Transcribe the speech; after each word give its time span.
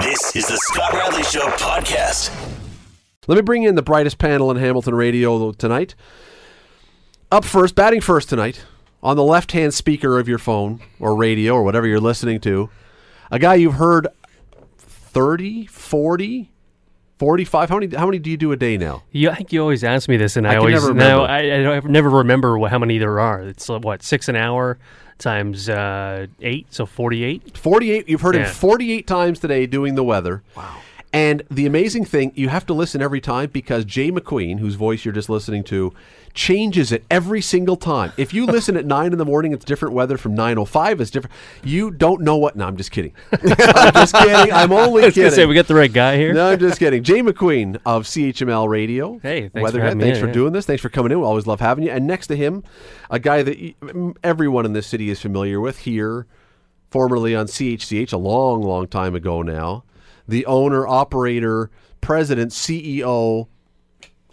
This 0.00 0.36
is 0.36 0.46
the 0.46 0.56
Scott 0.58 0.92
Radley 0.92 1.22
Show 1.22 1.46
podcast. 1.56 2.30
Let 3.26 3.36
me 3.36 3.40
bring 3.42 3.62
in 3.62 3.76
the 3.76 3.82
brightest 3.82 4.18
panel 4.18 4.50
in 4.50 4.58
Hamilton 4.58 4.94
radio 4.94 5.52
tonight. 5.52 5.94
Up 7.32 7.44
first, 7.44 7.74
batting 7.74 8.02
first 8.02 8.28
tonight, 8.28 8.62
on 9.02 9.16
the 9.16 9.22
left 9.22 9.52
hand 9.52 9.72
speaker 9.72 10.18
of 10.18 10.28
your 10.28 10.38
phone 10.38 10.80
or 11.00 11.16
radio 11.16 11.54
or 11.54 11.62
whatever 11.62 11.86
you're 11.86 11.98
listening 11.98 12.40
to, 12.40 12.68
a 13.30 13.38
guy 13.38 13.54
you've 13.54 13.74
heard 13.74 14.06
30, 14.76 15.66
40, 15.66 16.50
45. 17.18 17.68
How 17.70 17.78
many, 17.78 17.96
how 17.96 18.06
many 18.06 18.18
do 18.18 18.30
you 18.30 18.36
do 18.36 18.52
a 18.52 18.56
day 18.56 18.76
now? 18.76 19.02
You, 19.10 19.30
I 19.30 19.34
think 19.36 19.52
you 19.52 19.60
always 19.60 19.82
ask 19.84 20.08
me 20.08 20.16
this, 20.16 20.36
and 20.36 20.46
I, 20.46 20.50
can 20.54 20.58
always 20.58 20.74
never. 20.94 21.20
I, 21.22 21.38
I 21.38 21.62
don't- 21.62 21.86
I 21.86 21.88
never 21.90 22.10
remember 22.10 22.58
wh- 22.58 22.68
how 22.70 22.78
many 22.78 22.98
there 22.98 23.18
are. 23.20 23.40
It's 23.42 23.68
uh, 23.70 23.78
what 23.78 24.02
six 24.02 24.28
an 24.28 24.36
hour 24.36 24.78
times 25.18 25.68
uh, 25.68 26.26
eight, 26.42 26.66
so 26.70 26.84
forty-eight. 26.84 27.56
48. 27.56 28.08
You've 28.08 28.20
heard 28.20 28.36
him 28.36 28.44
48 28.46 29.06
times 29.06 29.38
today 29.40 29.66
doing 29.66 29.94
the 29.94 30.04
weather. 30.04 30.42
Wow. 30.56 30.76
And 31.12 31.42
the 31.50 31.66
amazing 31.66 32.04
thing, 32.04 32.32
you 32.34 32.48
have 32.50 32.66
to 32.66 32.74
listen 32.74 33.00
every 33.00 33.20
time 33.20 33.48
because 33.50 33.84
Jay 33.84 34.10
McQueen, 34.10 34.58
whose 34.58 34.74
voice 34.74 35.04
you're 35.04 35.14
just 35.14 35.30
listening 35.30 35.64
to, 35.64 35.94
changes 36.34 36.92
it 36.92 37.04
every 37.10 37.40
single 37.40 37.76
time. 37.76 38.12
If 38.18 38.34
you 38.34 38.44
listen 38.44 38.76
at 38.76 38.84
9 38.86 39.12
in 39.12 39.18
the 39.18 39.24
morning, 39.24 39.52
it's 39.52 39.64
different 39.64 39.94
weather. 39.94 40.18
From 40.18 40.36
9.05, 40.36 41.00
it's 41.00 41.10
different. 41.10 41.34
You 41.64 41.90
don't 41.90 42.20
know 42.20 42.36
what. 42.36 42.54
No, 42.54 42.66
I'm 42.66 42.76
just 42.76 42.90
kidding. 42.90 43.14
I'm 43.32 43.92
just 43.94 44.14
kidding. 44.14 44.52
I'm 44.52 44.72
only 44.72 45.02
I 45.04 45.06
was 45.06 45.14
kidding. 45.14 45.30
say 45.30 45.46
we 45.46 45.54
got 45.54 45.68
the 45.68 45.74
right 45.74 45.92
guy 45.92 46.16
here. 46.18 46.34
No, 46.34 46.50
I'm 46.50 46.58
just 46.58 46.78
kidding. 46.78 47.02
Jay 47.02 47.22
McQueen 47.22 47.80
of 47.86 48.04
CHML 48.04 48.68
Radio. 48.68 49.18
Hey, 49.22 49.48
thanks 49.48 49.52
for 49.54 49.62
Weatherhead. 49.62 49.96
me 49.96 50.04
Thanks 50.04 50.18
in, 50.18 50.22
for 50.22 50.28
yeah. 50.28 50.34
doing 50.34 50.52
this. 50.52 50.66
Thanks 50.66 50.82
for 50.82 50.90
coming 50.90 51.12
in. 51.12 51.20
We 51.20 51.24
always 51.24 51.46
love 51.46 51.60
having 51.60 51.84
you. 51.84 51.90
And 51.90 52.06
next 52.06 52.26
to 52.26 52.36
him, 52.36 52.62
a 53.10 53.18
guy 53.18 53.42
that 53.42 53.74
everyone 54.22 54.66
in 54.66 54.74
this 54.74 54.86
city 54.86 55.08
is 55.08 55.20
familiar 55.20 55.60
with 55.60 55.78
here, 55.78 56.26
formerly 56.90 57.34
on 57.34 57.46
CHCH 57.46 58.12
a 58.12 58.18
long, 58.18 58.60
long 58.60 58.86
time 58.86 59.14
ago 59.14 59.40
now. 59.40 59.84
The 60.28 60.46
owner, 60.46 60.86
operator, 60.86 61.70
president, 62.00 62.52
CEO, 62.52 63.48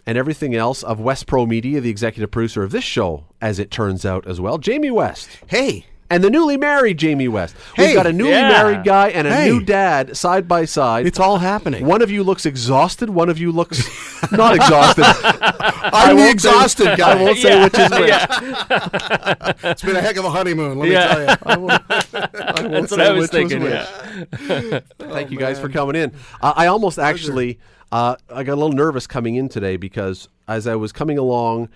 and 0.06 0.18
everything 0.18 0.54
else 0.54 0.82
of 0.82 0.98
WestPro 0.98 1.48
Media, 1.48 1.80
the 1.80 1.90
executive 1.90 2.30
producer 2.30 2.62
of 2.62 2.70
this 2.70 2.84
show, 2.84 3.26
as 3.40 3.58
it 3.58 3.70
turns 3.70 4.04
out 4.04 4.26
as 4.26 4.40
well, 4.40 4.58
Jamie 4.58 4.90
West. 4.90 5.28
Hey, 5.46 5.86
And 6.10 6.22
the 6.22 6.28
newly 6.30 6.56
married 6.58 6.98
Jamie 6.98 7.28
West. 7.28 7.56
We've 7.78 7.88
Hey, 7.88 7.94
got 7.94 8.06
a 8.06 8.12
newly 8.12 8.30
yeah. 8.32 8.48
married 8.48 8.84
guy 8.84 9.08
and 9.08 9.26
a 9.26 9.34
Hey. 9.34 9.48
new 9.48 9.60
dad 9.62 10.16
side 10.16 10.46
by 10.46 10.64
side. 10.66 11.06
it's 11.06 11.18
all 11.18 11.38
happening. 11.38 11.86
One 11.86 12.02
of 12.02 12.10
you 12.10 12.22
looks 12.22 12.44
exhausted. 12.46 13.08
One 13.10 13.28
of 13.30 13.38
you 13.38 13.50
looks 13.50 13.82
not 14.32 14.54
exhausted. 14.54 15.04
I'm 15.06 16.16
the 16.16 16.22
won't 16.22 16.40
say- 16.40 16.50
exhausted 16.50 16.84
guy. 16.98 17.18
I 17.18 17.22
won't 17.22 17.38
say 17.38 17.62
which 17.64 17.78
is 17.78 17.90
which. 17.98 19.64
It's 19.64 19.82
been 19.82 19.96
a 19.96 20.00
heck 20.02 20.16
of 20.16 20.24
a 20.24 20.30
honeymoon, 20.30 20.78
let 20.78 20.88
Yeah. 20.90 21.00
me 21.00 21.06
tell 21.06 21.20
you. 21.22 21.36
I 21.46 21.56
won't, 21.56 21.82
I 21.90 22.62
won't 22.62 22.70
That's 22.72 22.90
what 22.90 22.90
say 22.90 23.06
I 23.06 23.10
was 23.12 23.22
which 23.22 23.30
thinking. 23.30 23.62
which. 23.62 23.72
yeah. 23.72 24.80
Thank 24.98 25.30
you 25.30 25.38
guys 25.38 25.58
for 25.58 25.68
coming 25.68 25.96
in. 25.96 26.12
Uh, 26.40 26.52
I 26.54 26.66
almost 26.66 26.98
actually, 26.98 27.58
uh, 27.92 28.16
I 28.30 28.44
got 28.44 28.52
a 28.52 28.60
little 28.60 28.72
nervous 28.72 29.06
coming 29.06 29.36
in 29.36 29.48
today 29.48 29.76
because 29.76 30.28
as 30.48 30.66
I 30.66 30.76
was 30.76 30.92
coming 30.92 31.16
along, 31.18 31.70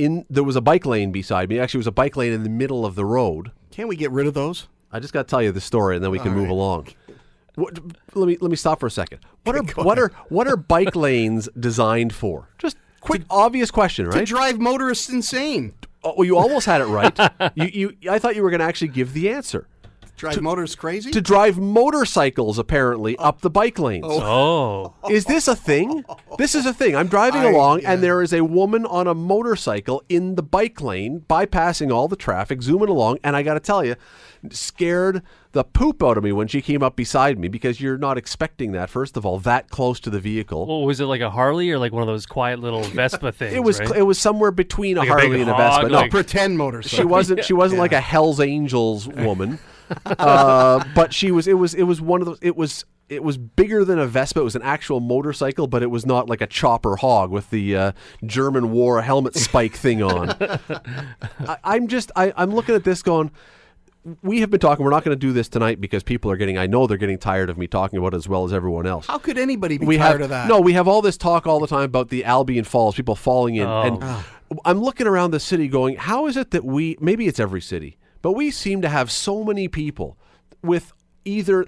in 0.00 0.24
there 0.30 0.42
was 0.42 0.56
a 0.56 0.60
bike 0.60 0.86
lane 0.86 1.12
beside 1.12 1.48
me. 1.48 1.58
Actually, 1.58 1.78
it 1.78 1.80
was 1.80 1.86
a 1.88 1.92
bike 1.92 2.16
lane 2.16 2.32
in 2.32 2.42
the 2.42 2.48
middle 2.48 2.86
of 2.86 2.94
the 2.94 3.04
road. 3.04 3.52
Can't 3.70 3.88
we 3.88 3.96
get 3.96 4.10
rid 4.10 4.26
of 4.26 4.34
those? 4.34 4.66
I 4.90 4.98
just 4.98 5.12
got 5.12 5.28
to 5.28 5.30
tell 5.30 5.42
you 5.42 5.52
the 5.52 5.60
story, 5.60 5.94
and 5.94 6.04
then 6.04 6.10
we 6.10 6.18
can 6.18 6.32
move 6.32 6.44
right. 6.44 6.50
along. 6.50 6.88
What, 7.54 7.78
let 8.14 8.26
me 8.26 8.38
let 8.40 8.50
me 8.50 8.56
stop 8.56 8.80
for 8.80 8.86
a 8.86 8.90
second. 8.90 9.20
What 9.44 9.56
are 9.56 9.82
what 9.82 9.98
are 9.98 10.12
what 10.28 10.46
are 10.46 10.56
bike 10.56 10.94
lanes 10.94 11.48
designed 11.58 12.14
for? 12.14 12.50
Just 12.58 12.76
quick, 13.00 13.22
obvious 13.30 13.70
question, 13.70 14.06
right? 14.06 14.18
To 14.18 14.24
drive 14.24 14.58
motorists 14.58 15.08
insane. 15.08 15.72
Oh, 16.04 16.14
well, 16.18 16.26
you 16.26 16.36
almost 16.36 16.66
had 16.66 16.82
it 16.82 16.86
right. 16.86 17.18
you, 17.54 17.94
you, 18.00 18.10
I 18.10 18.18
thought 18.18 18.36
you 18.36 18.42
were 18.42 18.50
going 18.50 18.60
to 18.60 18.66
actually 18.66 18.88
give 18.88 19.14
the 19.14 19.30
answer. 19.30 19.66
Drive 20.20 20.40
motorists 20.42 20.76
crazy? 20.76 21.10
To 21.10 21.20
drive 21.20 21.58
motorcycles, 21.58 22.58
apparently, 22.58 23.16
oh. 23.18 23.24
up 23.24 23.40
the 23.40 23.50
bike 23.50 23.78
lanes. 23.78 24.04
Oh. 24.06 24.94
oh, 25.02 25.10
Is 25.10 25.24
this 25.24 25.48
a 25.48 25.56
thing? 25.56 26.04
This 26.38 26.54
is 26.54 26.66
a 26.66 26.72
thing. 26.74 26.94
I'm 26.94 27.08
driving 27.08 27.40
I- 27.42 27.50
along, 27.50 27.80
yeah. 27.80 27.92
and 27.92 28.02
there 28.02 28.22
is 28.22 28.32
a 28.32 28.44
woman 28.44 28.84
on 28.86 29.06
a 29.06 29.14
motorcycle 29.14 30.02
in 30.08 30.34
the 30.34 30.42
bike 30.42 30.80
lane, 30.80 31.24
bypassing 31.28 31.92
all 31.92 32.06
the 32.08 32.16
traffic, 32.16 32.62
zooming 32.62 32.88
along, 32.88 33.18
and 33.24 33.34
I 33.34 33.42
got 33.42 33.54
to 33.54 33.60
tell 33.60 33.84
you, 33.84 33.96
scared 34.50 35.22
the 35.52 35.64
poop 35.64 36.02
out 36.02 36.16
of 36.16 36.22
me 36.24 36.32
when 36.32 36.46
she 36.46 36.62
came 36.62 36.82
up 36.82 36.94
beside 36.96 37.38
me 37.38 37.48
because 37.48 37.80
you're 37.80 37.98
not 37.98 38.16
expecting 38.16 38.72
that. 38.72 38.88
First 38.88 39.16
of 39.16 39.26
all, 39.26 39.38
that 39.40 39.68
close 39.68 39.98
to 40.00 40.10
the 40.10 40.20
vehicle. 40.20 40.66
well, 40.66 40.82
was 40.84 41.00
it 41.00 41.06
like 41.06 41.20
a 41.20 41.30
Harley 41.30 41.70
or 41.70 41.78
like 41.78 41.92
one 41.92 42.02
of 42.02 42.06
those 42.08 42.24
quiet 42.26 42.60
little 42.60 42.82
Vespa 42.82 43.32
things? 43.32 43.54
it 43.54 43.62
was 43.62 43.80
right? 43.80 43.96
it 43.96 44.02
was 44.02 44.18
somewhere 44.18 44.50
between 44.52 44.96
a 44.96 45.00
Like 45.00 45.08
a 45.10 45.14
big 45.16 45.22
Harley 45.24 45.40
and 45.42 45.50
a 45.50 45.54
hog, 45.54 45.82
Vespa. 45.82 45.88
No, 45.92 45.98
like- 46.00 46.10
Pretend 46.10 46.56
motorcycle. 46.56 46.98
she 46.98 47.04
wasn't 47.04 47.44
she 47.44 47.52
wasn't 47.52 47.80
like 47.80 47.92
a 47.92 48.00
Hell's 48.00 48.38
Angels 48.40 49.08
woman, 49.08 49.58
uh, 50.06 50.84
but 50.94 51.12
she 51.14 51.30
was. 51.30 51.46
It 51.48 51.54
was 51.54 51.74
it 51.74 51.84
was 51.84 52.00
one 52.00 52.20
of 52.20 52.26
those. 52.26 52.38
It 52.42 52.56
was 52.56 52.84
it 53.08 53.22
was 53.24 53.36
bigger 53.38 53.84
than 53.84 53.98
a 53.98 54.06
Vespa. 54.06 54.40
It 54.40 54.44
was 54.44 54.54
an 54.56 54.62
actual 54.62 55.00
motorcycle, 55.00 55.66
but 55.66 55.82
it 55.82 55.90
was 55.90 56.06
not 56.06 56.28
like 56.28 56.40
a 56.40 56.46
chopper 56.46 56.96
hog 56.96 57.30
with 57.30 57.50
the 57.50 57.76
uh, 57.76 57.92
German 58.24 58.70
war 58.70 59.02
helmet 59.02 59.34
spike 59.34 59.74
thing 59.74 60.02
on. 60.02 60.30
I, 61.48 61.56
I'm 61.64 61.88
just 61.88 62.12
I, 62.16 62.32
I'm 62.36 62.50
looking 62.54 62.74
at 62.74 62.84
this 62.84 63.02
going. 63.02 63.30
We 64.22 64.40
have 64.40 64.48
been 64.50 64.60
talking. 64.60 64.82
We're 64.82 64.92
not 64.92 65.04
going 65.04 65.14
to 65.14 65.20
do 65.20 65.32
this 65.34 65.48
tonight 65.48 65.78
because 65.78 66.02
people 66.02 66.30
are 66.30 66.36
getting. 66.38 66.56
I 66.56 66.66
know 66.66 66.86
they're 66.86 66.96
getting 66.96 67.18
tired 67.18 67.50
of 67.50 67.58
me 67.58 67.66
talking 67.66 67.98
about 67.98 68.14
it 68.14 68.16
as 68.16 68.28
well 68.28 68.44
as 68.46 68.52
everyone 68.52 68.86
else 68.86 69.06
How 69.06 69.18
could 69.18 69.36
anybody 69.36 69.76
be 69.76 69.84
we 69.84 69.98
tired 69.98 70.12
have 70.12 70.20
of 70.22 70.28
that? 70.30 70.48
no 70.48 70.58
we 70.60 70.72
have 70.72 70.88
all 70.88 71.02
this 71.02 71.18
talk 71.18 71.46
all 71.46 71.60
the 71.60 71.66
time 71.66 71.82
about 71.82 72.08
the 72.08 72.24
albion 72.24 72.64
falls 72.64 72.94
people 72.94 73.14
falling 73.14 73.56
in 73.56 73.66
Oh. 73.68 73.82
and 73.82 74.24
i'm 74.64 74.80
looking 74.80 75.06
around 75.06 75.32
the 75.32 75.38
city 75.38 75.68
going 75.68 75.96
how 75.96 76.26
is 76.26 76.36
it 76.38 76.50
that 76.52 76.64
we 76.64 76.96
maybe 76.98 77.26
it's 77.28 77.38
every 77.38 77.60
city 77.60 77.98
but 78.22 78.32
we 78.32 78.50
seem 78.50 78.82
to 78.82 78.88
have 78.88 79.10
so 79.10 79.44
many 79.44 79.68
people 79.68 80.16
with 80.62 80.92
either 81.24 81.66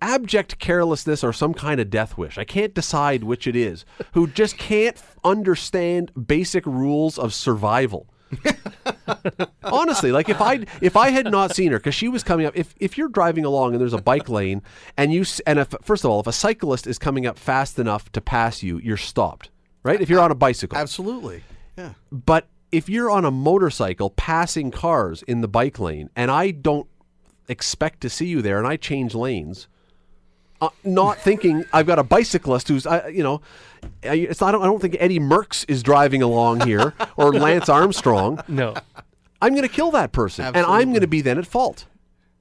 abject 0.00 0.58
carelessness 0.58 1.24
or 1.24 1.32
some 1.32 1.52
kind 1.52 1.80
of 1.80 1.90
death 1.90 2.16
wish 2.16 2.38
i 2.38 2.44
can't 2.44 2.72
decide 2.74 3.24
which 3.24 3.46
it 3.46 3.56
is 3.56 3.84
who 4.14 4.26
just 4.28 4.56
can't 4.56 5.02
understand 5.24 6.12
basic 6.26 6.64
rules 6.66 7.18
of 7.18 7.34
survival 7.34 8.06
Honestly, 9.64 10.12
like 10.12 10.28
if 10.28 10.40
I 10.40 10.66
if 10.80 10.96
I 10.96 11.10
had 11.10 11.30
not 11.30 11.54
seen 11.54 11.72
her 11.72 11.78
because 11.78 11.94
she 11.94 12.08
was 12.08 12.22
coming 12.22 12.46
up, 12.46 12.56
if 12.56 12.74
if 12.78 12.98
you're 12.98 13.08
driving 13.08 13.44
along 13.44 13.72
and 13.72 13.80
there's 13.80 13.92
a 13.92 14.02
bike 14.02 14.28
lane 14.28 14.62
and 14.96 15.12
you 15.12 15.24
and 15.46 15.58
if 15.58 15.74
first 15.82 16.04
of 16.04 16.10
all 16.10 16.20
if 16.20 16.26
a 16.26 16.32
cyclist 16.32 16.86
is 16.86 16.98
coming 16.98 17.26
up 17.26 17.38
fast 17.38 17.78
enough 17.78 18.10
to 18.12 18.20
pass 18.20 18.62
you, 18.62 18.78
you're 18.78 18.96
stopped, 18.96 19.50
right? 19.82 20.00
If 20.00 20.08
you're 20.10 20.20
on 20.20 20.30
a 20.30 20.34
bicycle, 20.34 20.76
Absolutely. 20.76 21.42
Yeah. 21.76 21.94
but 22.10 22.46
if 22.72 22.88
you're 22.88 23.10
on 23.10 23.24
a 23.24 23.30
motorcycle 23.30 24.10
passing 24.10 24.70
cars 24.70 25.22
in 25.22 25.40
the 25.40 25.48
bike 25.48 25.78
lane 25.78 26.10
and 26.16 26.30
I 26.30 26.50
don't 26.50 26.86
expect 27.48 28.00
to 28.02 28.10
see 28.10 28.26
you 28.26 28.42
there 28.42 28.58
and 28.58 28.66
I 28.66 28.76
change 28.76 29.14
lanes, 29.14 29.68
uh, 30.60 30.68
not 30.84 31.18
thinking 31.20 31.64
I've 31.72 31.86
got 31.86 31.98
a 31.98 32.02
bicyclist 32.04 32.68
who's, 32.68 32.86
I, 32.86 33.08
you 33.08 33.22
know, 33.22 33.40
I- 34.04 34.16
it's 34.28 34.42
I 34.42 34.50
don't, 34.52 34.62
I 34.62 34.66
don't 34.66 34.80
think 34.82 34.96
Eddie 34.98 35.20
Merckx 35.20 35.64
is 35.68 35.82
driving 35.82 36.22
along 36.22 36.60
here 36.66 36.94
or 37.16 37.32
Lance 37.32 37.68
Armstrong. 37.68 38.40
no. 38.48 38.74
I'm 39.40 39.52
going 39.54 39.62
to 39.62 39.72
kill 39.72 39.92
that 39.92 40.10
person 40.10 40.44
and 40.46 40.66
I'm 40.66 40.88
going 40.90 41.02
to 41.02 41.06
be 41.06 41.20
then 41.20 41.38
at 41.38 41.46
fault. 41.46 41.86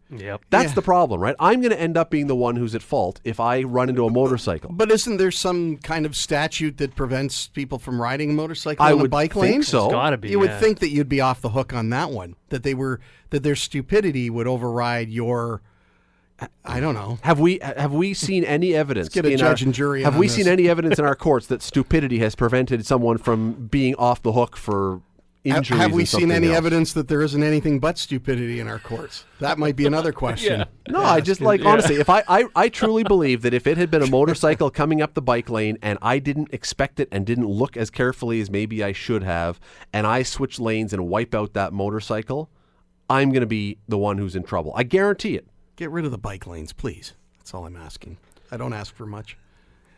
Yep. 0.09 0.41
That's 0.49 0.69
Yeah. 0.69 0.73
the 0.75 0.81
problem, 0.81 1.19
right? 1.19 1.35
I'm 1.39 1.59
going 1.59 1.71
to 1.73 1.79
end 1.79 1.97
up 1.97 2.09
being 2.09 2.27
the 2.27 2.35
one 2.35 2.55
who's 2.55 2.73
at 2.73 2.81
fault 2.81 3.19
if 3.25 3.39
I 3.41 3.63
run 3.63 3.89
into 3.89 4.05
a 4.05 4.09
motorcycle. 4.09 4.71
But 4.71 4.89
isn't 4.91 5.17
there 5.17 5.31
some 5.31 5.77
kind 5.77 6.05
of 6.05 6.15
statute 6.15 6.77
that 6.77 6.95
prevents 6.95 7.47
people 7.49 7.77
from 7.77 8.01
riding 8.01 8.29
a 8.29 8.33
motorcycle 8.33 8.85
I 8.85 8.93
on 8.93 8.99
would 8.99 9.07
a 9.07 9.09
bike 9.09 9.33
think 9.33 9.43
lane? 9.43 9.63
so. 9.63 9.85
It's 9.85 9.93
gotta 9.93 10.17
be. 10.17 10.29
You 10.29 10.39
would 10.39 10.57
think 10.59 10.79
that 10.79 10.89
you'd 10.89 11.09
be 11.09 11.19
off 11.19 11.41
the 11.41 11.49
hook 11.49 11.73
on 11.73 11.89
that 11.89 12.11
one. 12.11 12.35
That 12.49 12.63
they 12.63 12.73
were 12.73 12.99
that 13.31 13.43
their 13.43 13.55
stupidity 13.55 14.29
would 14.29 14.47
override 14.47 15.09
your. 15.09 15.61
I 16.63 16.79
don't 16.79 16.93
know. 16.93 17.17
Have 17.23 17.39
we 17.39 17.57
have 17.63 17.91
we 17.91 18.13
seen 18.13 18.43
any 18.43 18.75
evidence? 18.75 19.09
get 19.09 19.25
a 19.25 19.31
in 19.31 19.37
judge 19.39 19.61
our- 19.63 19.65
and 19.65 19.73
jury 19.73 20.03
Have 20.03 20.13
on 20.13 20.19
we 20.19 20.27
this. 20.27 20.35
seen 20.35 20.47
any 20.47 20.69
evidence 20.69 20.99
in 20.99 21.05
our 21.05 21.15
courts 21.15 21.47
that 21.47 21.63
stupidity 21.63 22.19
has 22.19 22.35
prevented 22.35 22.85
someone 22.85 23.17
from 23.17 23.67
being 23.71 23.95
off 23.95 24.21
the 24.21 24.33
hook 24.33 24.55
for 24.55 24.91
Ha- 24.97 25.01
injuries? 25.49 25.81
Have 25.81 25.91
we 25.93 26.01
and 26.01 26.09
seen 26.09 26.31
any 26.31 26.47
else? 26.47 26.57
evidence 26.57 26.93
that 26.93 27.07
there 27.07 27.21
isn't 27.21 27.41
anything 27.43 27.79
but 27.79 27.97
stupidity 27.97 28.59
in 28.59 28.67
our 28.67 28.79
courts? 28.79 29.25
That 29.39 29.57
might 29.57 29.75
be 29.75 29.85
another 29.85 30.11
question. 30.13 30.59
Yeah. 30.59 30.65
No, 30.89 31.01
I 31.01 31.21
just 31.21 31.41
like 31.41 31.63
honestly, 31.65 31.95
if 31.95 32.09
I, 32.09 32.23
I 32.27 32.45
I 32.55 32.69
truly 32.69 33.03
believe 33.03 33.41
that 33.41 33.53
if 33.53 33.67
it 33.67 33.77
had 33.77 33.91
been 33.91 34.01
a 34.01 34.09
motorcycle 34.09 34.69
coming 34.69 35.01
up 35.01 35.13
the 35.13 35.21
bike 35.21 35.49
lane 35.49 35.77
and 35.81 35.97
I 36.01 36.19
didn't 36.19 36.53
expect 36.53 36.99
it 36.99 37.07
and 37.11 37.25
didn't 37.25 37.47
look 37.47 37.77
as 37.77 37.89
carefully 37.89 38.39
as 38.41 38.49
maybe 38.49 38.83
I 38.83 38.91
should 38.91 39.23
have, 39.23 39.59
and 39.93 40.07
I 40.07 40.23
switch 40.23 40.59
lanes 40.59 40.93
and 40.93 41.07
wipe 41.07 41.35
out 41.35 41.53
that 41.53 41.73
motorcycle, 41.73 42.49
I'm 43.09 43.31
going 43.31 43.41
to 43.41 43.47
be 43.47 43.77
the 43.87 43.97
one 43.97 44.17
who's 44.17 44.35
in 44.35 44.43
trouble. 44.43 44.73
I 44.75 44.83
guarantee 44.83 45.35
it. 45.35 45.47
Get 45.75 45.91
rid 45.91 46.05
of 46.05 46.11
the 46.11 46.17
bike 46.17 46.47
lanes, 46.47 46.73
please. 46.73 47.13
That's 47.37 47.53
all 47.53 47.65
I'm 47.65 47.75
asking. 47.77 48.17
I 48.51 48.57
don't 48.57 48.73
ask 48.73 48.93
for 48.95 49.05
much. 49.05 49.37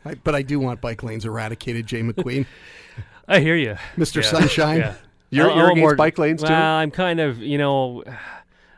I, 0.05 0.15
but 0.15 0.35
I 0.35 0.41
do 0.41 0.59
want 0.59 0.81
bike 0.81 1.03
lanes 1.03 1.25
eradicated, 1.25 1.85
Jay 1.85 2.01
McQueen. 2.01 2.45
I 3.27 3.39
hear 3.39 3.55
you, 3.55 3.77
Mr. 3.95 4.23
Sunshine. 4.23 4.79
Yeah. 4.79 4.95
You're- 5.29 5.49
I'll- 5.49 5.57
you're 5.57 5.65
I'll 5.67 5.71
against 5.73 5.97
bike 5.97 6.17
lanes, 6.17 6.41
too? 6.41 6.49
well, 6.49 6.75
I'm 6.75 6.91
kind 6.91 7.19
of, 7.19 7.39
you 7.41 7.57
know, 7.57 8.03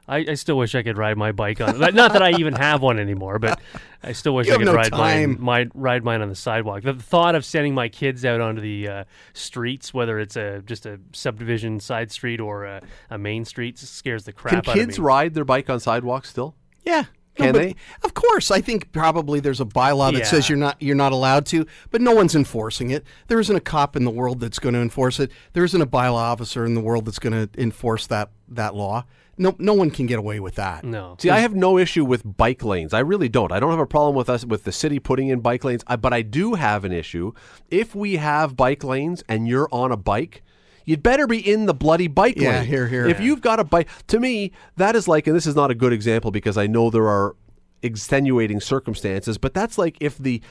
I, 0.08 0.26
I 0.30 0.34
still 0.34 0.58
wish 0.58 0.76
I 0.76 0.84
could 0.84 0.98
ride 0.98 1.16
my 1.18 1.32
bike 1.32 1.62
on. 1.62 1.80
like, 1.80 1.94
Not 1.94 2.12
that 2.14 2.22
I 2.22 2.32
even 2.32 2.54
have 2.56 2.82
one 2.82 3.00
anymore, 3.00 3.40
but 3.40 3.62
I 4.04 4.12
still 4.12 4.36
wish 4.36 4.48
You 4.48 4.56
I 4.56 4.58
could 4.58 4.66
no 4.66 4.74
ride 4.74 4.92
time. 4.92 5.30
mine, 5.32 5.38
my, 5.40 5.68
ride 5.74 6.04
mine 6.04 6.22
on 6.22 6.28
the 6.28 6.36
sidewalk. 6.36 6.84
The 6.84 6.94
thought 6.96 7.36
of 7.36 7.46
sending 7.46 7.74
my 7.74 7.88
kids 7.88 8.26
out 8.26 8.42
onto 8.42 8.60
the 8.62 8.88
uh, 8.90 9.04
streets, 9.34 9.94
whether 9.94 10.20
it's 10.20 10.36
a 10.36 10.64
just 10.66 10.86
a 10.86 11.00
subdivision 11.14 11.80
side 11.80 12.12
street 12.12 12.42
or 12.42 12.66
a, 12.66 12.82
a 13.10 13.18
main 13.18 13.46
street, 13.46 13.78
scares 13.78 14.26
the 14.26 14.34
Can 14.34 14.42
crap 14.42 14.54
out 14.54 14.68
of 14.70 14.76
me. 14.76 14.80
Can 14.82 14.88
kids 14.88 15.00
ride 15.00 15.34
their 15.34 15.46
bike 15.46 15.70
on 15.70 15.80
sidewalks 15.80 16.30
still? 16.30 16.56
Yeah. 16.84 17.06
No, 17.40 17.46
Can 17.46 17.54
but 17.54 17.60
they? 17.60 17.76
Of 18.04 18.14
course, 18.14 18.52
I 18.52 18.60
think 18.62 18.92
probably 18.92 19.40
there's 19.40 19.62
a 19.62 19.66
bylaw 19.66 20.12
that 20.12 20.20
Yeah. 20.20 20.26
says 20.26 20.50
you're 20.50 20.58
not 20.58 20.76
you're 20.82 20.96
not 20.98 21.12
allowed 21.14 21.46
to, 21.48 21.66
but 21.90 22.02
no 22.02 22.14
one's 22.14 22.36
enforcing 22.36 22.92
it. 22.92 23.06
There 23.28 23.40
isn't 23.40 23.56
a 23.56 23.62
cop 23.62 23.96
in 23.96 24.04
the 24.04 24.12
world 24.12 24.40
that's 24.42 24.60
going 24.60 24.74
to 24.74 24.82
enforce 24.82 25.20
it. 25.20 25.32
There 25.54 25.64
isn't 25.64 25.82
a 25.82 25.88
bylaw 25.88 26.16
officer 26.16 26.66
in 26.66 26.74
the 26.76 26.82
world 26.82 27.06
that's 27.06 27.20
going 27.20 27.48
to 27.48 27.62
enforce 27.62 28.06
that 28.08 28.32
that 28.50 28.76
law. 28.76 29.06
No, 29.38 29.56
no 29.58 29.74
one 29.74 29.90
can 29.92 30.06
get 30.08 30.20
away 30.20 30.40
with 30.42 30.56
that. 30.56 30.84
No. 30.84 31.16
See, 31.20 31.30
I 31.30 31.40
have 31.40 31.56
no 31.56 31.78
issue 31.78 32.04
with 32.04 32.22
bike 32.38 32.64
lanes. 32.64 32.94
I 32.94 33.00
really 33.00 33.30
don't. 33.30 33.52
I 33.52 33.60
don't 33.62 33.72
have 33.72 33.80
a 33.80 33.88
problem 33.88 34.14
with 34.14 34.30
us 34.30 34.46
with 34.46 34.66
the 34.66 34.72
city 34.74 35.00
putting 35.00 35.30
in 35.30 35.40
bike 35.40 35.64
lanes. 35.64 35.84
I, 35.88 35.96
but 35.96 36.14
I 36.14 36.22
do 36.22 36.56
have 36.56 36.84
an 36.84 36.92
issue 36.92 37.32
if 37.72 37.96
we 37.96 38.18
have 38.18 38.56
bike 38.58 38.84
lanes 38.84 39.24
and 39.30 39.48
you're 39.48 39.70
on 39.72 39.92
a 39.92 39.98
bike. 39.98 40.44
You'd 40.86 41.04
better 41.04 41.28
be 41.28 41.38
in 41.40 41.66
the 41.68 41.74
bloody 41.74 42.08
bike 42.08 42.38
Yeah, 42.38 42.60
lane. 42.60 42.66
here, 42.68 42.88
here. 42.88 43.06
If 43.08 43.20
you've 43.20 43.42
got 43.42 43.60
a 43.60 43.64
bike, 43.64 43.88
to 44.08 44.20
me, 44.20 44.52
that 44.78 44.96
is 44.96 45.08
like, 45.08 45.28
and 45.28 45.36
this 45.36 45.46
is 45.48 45.56
not 45.56 45.72
a 45.72 45.76
good 45.76 45.94
example 45.94 46.32
because 46.32 46.58
I 46.58 46.68
know 46.68 46.90
there 46.90 47.08
are 47.08 47.36
extenuating 47.84 48.60
circumstances, 48.60 49.38
but 49.38 49.54
that's 49.54 49.78
like 49.78 49.98
if 50.00 50.18
the 50.18 50.42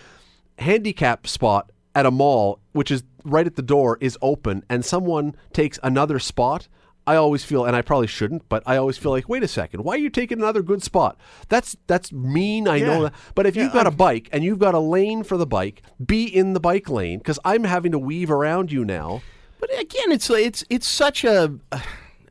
handicap 0.58 1.26
spot 1.26 1.70
at 1.94 2.06
a 2.06 2.10
mall, 2.10 2.60
which 2.72 2.90
is 2.90 3.02
right 3.24 3.46
at 3.46 3.56
the 3.56 3.62
door, 3.62 3.98
is 4.00 4.16
open 4.22 4.64
and 4.68 4.84
someone 4.84 5.34
takes 5.52 5.78
another 5.82 6.18
spot. 6.18 6.68
I 7.06 7.16
always 7.16 7.42
feel, 7.44 7.64
and 7.64 7.74
I 7.74 7.82
probably 7.82 8.06
shouldn't, 8.06 8.48
but 8.48 8.62
I 8.66 8.76
always 8.76 8.96
feel 8.98 9.10
like, 9.10 9.28
wait 9.28 9.42
a 9.42 9.48
second, 9.48 9.82
why 9.82 9.94
are 9.94 9.98
you 9.98 10.10
taking 10.10 10.38
another 10.38 10.62
good 10.62 10.82
spot? 10.82 11.18
That's 11.48 11.76
that's 11.88 12.12
mean. 12.12 12.68
I 12.68 12.78
know 12.80 13.02
that, 13.04 13.14
but 13.34 13.46
if 13.46 13.56
Yeah, 13.56 13.64
you've 13.64 13.72
got 13.72 13.86
a 13.86 13.90
I'm- 13.90 13.96
bike 13.96 14.28
and 14.32 14.44
you've 14.44 14.58
got 14.60 14.74
a 14.74 14.78
lane 14.78 15.24
for 15.24 15.36
the 15.36 15.46
bike, 15.46 15.82
be 16.04 16.24
in 16.24 16.52
the 16.52 16.60
bike 16.60 16.88
lane 16.88 17.18
because 17.18 17.38
I'm 17.44 17.64
having 17.64 17.90
to 17.92 17.98
weave 17.98 18.30
around 18.30 18.70
you 18.70 18.84
now. 18.84 19.22
But 19.60 19.78
again, 19.78 20.10
it's 20.10 20.30
it's 20.30 20.64
it's 20.70 20.86
such 20.86 21.22
a, 21.22 21.52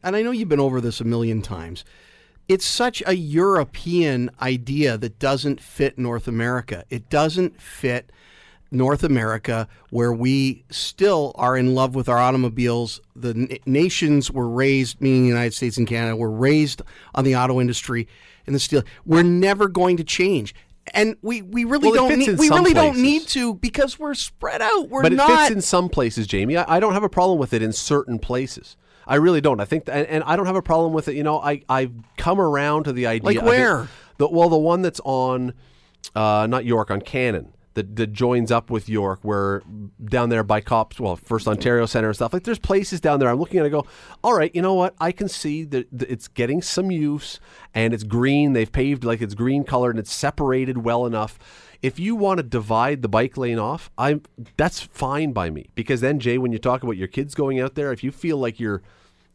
and 0.03 0.15
I 0.15 0.23
know 0.23 0.31
you've 0.31 0.49
been 0.49 0.59
over 0.59 0.81
this 0.81 0.99
a 0.99 1.05
million 1.05 1.41
times. 1.43 1.85
It's 2.47 2.65
such 2.65 3.03
a 3.05 3.15
European 3.15 4.31
idea 4.41 4.97
that 4.97 5.19
doesn't 5.19 5.61
fit 5.61 5.99
North 5.99 6.27
America. 6.27 6.83
It 6.89 7.07
doesn't 7.09 7.61
fit 7.61 8.11
North 8.71 9.03
America, 9.03 9.67
where 9.91 10.11
we 10.11 10.63
still 10.71 11.33
are 11.35 11.55
in 11.55 11.75
love 11.75 11.93
with 11.93 12.09
our 12.09 12.17
automobiles. 12.17 12.99
The 13.15 13.29
n- 13.29 13.57
nations 13.67 14.31
were 14.31 14.49
raised, 14.49 14.99
meaning 14.99 15.23
the 15.23 15.29
United 15.29 15.53
States 15.53 15.77
and 15.77 15.87
Canada, 15.87 16.15
were 16.15 16.31
raised 16.31 16.81
on 17.13 17.23
the 17.23 17.35
auto 17.35 17.61
industry 17.61 18.07
and 18.47 18.55
the 18.55 18.59
steel. 18.59 18.83
We're 19.05 19.23
never 19.23 19.67
going 19.67 19.97
to 19.97 20.03
change. 20.03 20.55
And 20.93 21.15
we, 21.21 21.41
we 21.41 21.63
really 21.63 21.91
Well, 21.91 22.09
don't 22.09 22.19
need, 22.19 22.37
we 22.37 22.49
really 22.49 22.73
don't 22.73 22.97
need 22.97 23.27
to 23.29 23.55
because 23.55 23.99
we're 23.99 24.13
spread 24.13 24.61
out. 24.61 24.89
We're 24.89 25.03
but 25.03 25.13
it 25.13 25.21
fits 25.21 25.51
in 25.51 25.61
some 25.61 25.89
places, 25.89 26.27
Jamie. 26.27 26.57
I, 26.57 26.77
I 26.77 26.79
don't 26.79 26.93
have 26.93 27.03
a 27.03 27.09
problem 27.09 27.39
with 27.39 27.53
it 27.53 27.61
in 27.61 27.73
certain 27.73 28.19
places. 28.19 28.77
I 29.07 29.15
really 29.15 29.41
don't. 29.41 29.59
I 29.59 29.65
think, 29.65 29.85
th- 29.85 29.95
and, 29.95 30.07
and 30.07 30.23
I 30.25 30.35
don't 30.35 30.45
have 30.45 30.55
a 30.55 30.61
problem 30.61 30.93
with 30.93 31.07
it. 31.07 31.15
You 31.15 31.23
know, 31.23 31.39
I 31.39 31.63
I've 31.67 31.93
come 32.17 32.39
around 32.39 32.83
to 32.83 32.93
the 32.93 33.07
idea. 33.07 33.25
Like 33.25 33.37
it- 33.37 33.43
where? 33.43 33.87
the 34.17 34.27
well, 34.29 34.49
the 34.49 34.57
one 34.57 34.81
that's 34.81 35.01
on, 35.03 35.53
uh, 36.15 36.45
not 36.47 36.65
York, 36.65 36.91
on 36.91 37.01
Cannon. 37.01 37.53
That, 37.79 37.95
that 37.95 38.11
joins 38.11 38.51
up 38.51 38.69
with 38.69 38.89
York, 38.89 39.19
where 39.21 39.63
down 40.03 40.27
there 40.27 40.43
by 40.43 40.59
Copps, 40.59 40.99
well, 40.99 41.15
First 41.15 41.47
Ontario 41.47 41.85
Center 41.85 42.07
and 42.07 42.15
stuff. 42.15 42.33
Like, 42.33 42.43
there's 42.43 42.59
places 42.59 42.99
down 42.99 43.19
there. 43.19 43.29
I'm 43.29 43.39
looking 43.39 43.59
at 43.59 43.63
it, 43.63 43.73
and 43.73 43.83
go, 43.83 43.89
all 44.21 44.33
right, 44.33 44.53
you 44.53 44.61
know 44.61 44.73
what? 44.73 44.95
I 44.99 45.13
can 45.13 45.29
see 45.29 45.63
that, 45.63 45.87
that 45.97 46.11
it's 46.11 46.27
getting 46.27 46.61
some 46.61 46.91
use, 46.91 47.39
and 47.73 47.93
it's 47.93 48.03
green. 48.03 48.51
They've 48.51 48.69
paved 48.71 49.05
like 49.05 49.21
it's 49.21 49.33
green 49.33 49.63
color, 49.63 49.89
and 49.89 49.97
it's 49.97 50.13
separated 50.13 50.83
well 50.83 51.05
enough 51.05 51.39
if 51.81 51.97
you 51.97 52.13
want 52.13 52.39
to 52.39 52.43
divide 52.43 53.01
the 53.01 53.07
bike 53.07 53.37
lane 53.37 53.57
off, 53.57 53.89
I'm 53.97 54.21
that's 54.57 54.81
fine 54.81 55.31
by 55.31 55.49
me 55.49 55.69
because 55.75 56.01
then 56.01 56.19
Jay, 56.19 56.37
when 56.37 56.51
you 56.51 56.59
talk 56.59 56.83
about 56.83 56.97
your 56.97 57.07
kids 57.07 57.33
going 57.33 57.59
out 57.61 57.75
there, 57.75 57.93
if 57.93 58.03
you 58.03 58.11
feel 58.11 58.37
like 58.37 58.59
you're 58.59 58.81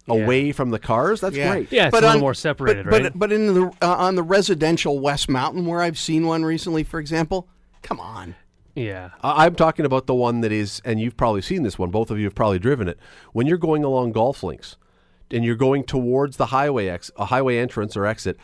away 0.09 0.53
from 0.53 0.71
the 0.71 0.79
cars, 0.79 1.21
that's 1.21 1.37
Yeah. 1.37 1.53
great. 1.53 1.73
Yeah, 1.73 1.87
it's 1.89 1.97
a 1.97 2.01
little 2.01 2.21
more 2.21 2.35
separated, 2.35 2.85
but, 2.85 2.93
right? 2.93 3.03
But, 3.05 3.19
but 3.19 3.33
in 3.33 3.55
the 3.55 3.73
uh, 3.81 3.97
on 3.97 4.15
the 4.15 4.23
residential 4.23 4.99
West 5.01 5.29
Mountain, 5.29 5.67
where 5.67 5.81
I've 5.81 5.99
seen 5.99 6.27
one 6.27 6.45
recently, 6.45 6.83
for 6.85 7.01
example, 7.01 7.49
come 7.85 8.01
on. 8.01 8.35
yeah. 8.75 9.11
I- 9.23 9.47
I'm 9.47 9.55
talking 9.55 9.87
about 9.87 10.07
the 10.09 10.15
one 10.15 10.41
that 10.41 10.51
is, 10.51 10.83
and 10.85 10.99
you've 11.01 11.17
probably 11.17 11.43
seen 11.43 11.63
this 11.63 11.79
one. 11.79 11.91
Both 11.91 12.11
of 12.11 12.19
you 12.19 12.25
have 12.25 12.35
probably 12.35 12.59
driven 12.59 12.89
it. 12.89 12.99
When 13.33 13.47
you're 13.47 13.59
going 13.59 13.85
along 13.85 14.11
golf 14.13 14.43
links, 14.43 14.77
and 15.31 15.45
you're 15.45 15.55
going 15.57 15.85
towards 15.85 16.37
the 16.37 16.47
highway 16.47 16.89
ex, 16.89 17.11
a 17.17 17.27
highway 17.27 17.59
entrance 17.59 17.97
or 17.97 18.05
exit, 18.07 18.37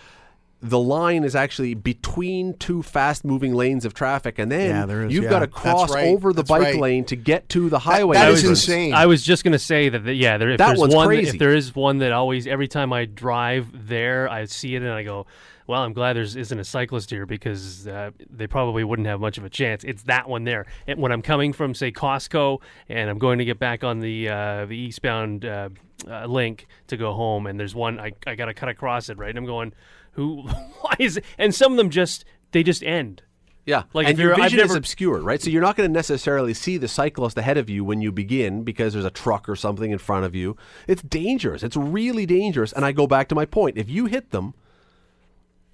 the 0.63 0.79
line 0.79 1.25
is 1.25 1.35
actually 1.35 1.73
between 1.75 2.53
two 2.59 2.83
fast-moving 2.83 3.55
lanes 3.55 3.85
of 3.87 3.95
traffic, 3.95 4.39
and 4.39 4.53
then 4.53 4.69
Yeah, 4.71 4.87
there 4.87 5.05
is, 5.07 5.13
you've 5.13 5.25
yeah. 5.25 5.31
got 5.31 5.39
to 5.41 5.47
cross 5.47 5.93
right, 5.95 6.09
over 6.09 6.33
the 6.33 6.43
that's 6.43 6.49
bike 6.51 6.63
right. 6.63 6.77
lane 6.81 7.05
to 7.07 7.17
get 7.17 7.49
to 7.51 7.69
the 7.71 7.79
highway. 7.79 8.17
that 8.17 8.31
is 8.31 8.45
insane. 8.45 8.93
I 8.93 9.07
was 9.07 9.23
just 9.23 9.43
gonna 9.43 9.59
say 9.59 9.89
that. 9.89 10.05
that 10.05 10.15
yeah, 10.17 10.37
there, 10.37 10.51
if 10.51 10.59
That 10.59 10.77
there's 10.77 10.95
one, 10.95 11.07
crazy. 11.07 11.31
if 11.31 11.39
there 11.39 11.55
is 11.55 11.75
one 11.75 11.99
that 11.99 12.13
always, 12.13 12.47
every 12.47 12.69
time 12.69 12.93
I 12.93 13.07
drive 13.07 13.89
there, 13.89 14.29
I 14.29 14.45
see 14.45 14.75
it 14.75 14.83
and 14.83 14.91
I 14.91 15.03
go, 15.03 15.27
"Well, 15.71 15.83
I'm 15.83 15.93
glad 15.93 16.17
there's 16.17 16.37
isn't 16.37 16.59
a 16.59 16.65
cyclist 16.65 17.11
here 17.11 17.27
because 17.27 17.87
uh, 17.87 18.11
they 18.29 18.47
probably 18.47 18.85
wouldn't 18.85 19.07
have 19.07 19.21
much 19.21 19.39
of 19.39 19.45
a 19.45 19.49
chance." 19.49 19.85
It's 19.85 20.03
that 20.03 20.29
one 20.29 20.45
there. 20.45 20.67
And 20.87 20.99
when 20.99 21.13
I'm 21.13 21.23
coming 21.23 21.53
from, 21.53 21.75
say, 21.75 21.93
Costco, 21.93 22.61
and 22.89 23.09
I'm 23.09 23.19
going 23.19 23.39
to 23.39 23.45
get 23.45 23.59
back 23.59 23.85
on 23.85 24.01
the 24.01 24.29
uh, 24.29 24.67
the 24.67 24.77
eastbound 24.77 25.45
uh, 25.45 25.69
uh, 26.09 26.27
link 26.27 26.67
to 26.89 26.97
go 26.97 27.13
home, 27.13 27.47
and 27.47 27.59
there's 27.59 27.75
one 27.75 28.01
I, 28.01 28.13
I 28.27 28.35
got 28.35 28.47
to 28.47 28.55
cut 28.55 28.69
across 28.69 29.09
it, 29.09 29.19
right? 29.19 29.31
And 29.31 29.39
I'm 29.39 29.47
going, 29.47 29.73
"Who? 30.13 30.43
Why 30.81 30.97
is?" 30.99 31.19
It? 31.19 31.25
And 31.39 31.55
some 31.55 31.73
of 31.73 31.79
them 31.79 31.91
just 31.91 32.25
they 32.51 32.63
just 32.63 32.83
end. 32.83 33.23
Yeah, 33.67 33.85
Like, 33.93 34.09
and 34.09 34.19
your 34.19 34.35
vision 34.35 34.59
is 34.61 34.75
obscured, 34.75 35.23
right? 35.23 35.41
So 35.41 35.51
you're 35.51 35.63
not 35.63 35.77
going 35.77 35.89
to 35.89 35.93
necessarily 35.93 36.55
see 36.55 36.77
the 36.77 36.89
cyclist 36.89 37.37
ahead 37.39 37.59
of 37.59 37.69
you 37.69 37.85
when 37.85 38.01
you 38.01 38.11
begin 38.11 38.65
because 38.65 38.95
there's 38.95 39.05
a 39.05 39.11
truck 39.11 39.49
or 39.49 39.55
something 39.55 39.91
in 39.93 39.99
front 39.99 40.25
of 40.25 40.35
you. 40.35 40.57
It's 40.89 41.03
dangerous. 41.03 41.63
It's 41.63 41.77
really 41.77 42.27
dangerous. 42.27 42.73
And 42.73 42.85
I 42.85 42.93
go 42.93 43.07
back 43.07 43.29
to 43.29 43.35
my 43.35 43.45
point: 43.45 43.79
if 43.79 43.89
you 43.89 44.07
hit 44.07 44.31
them, 44.31 44.55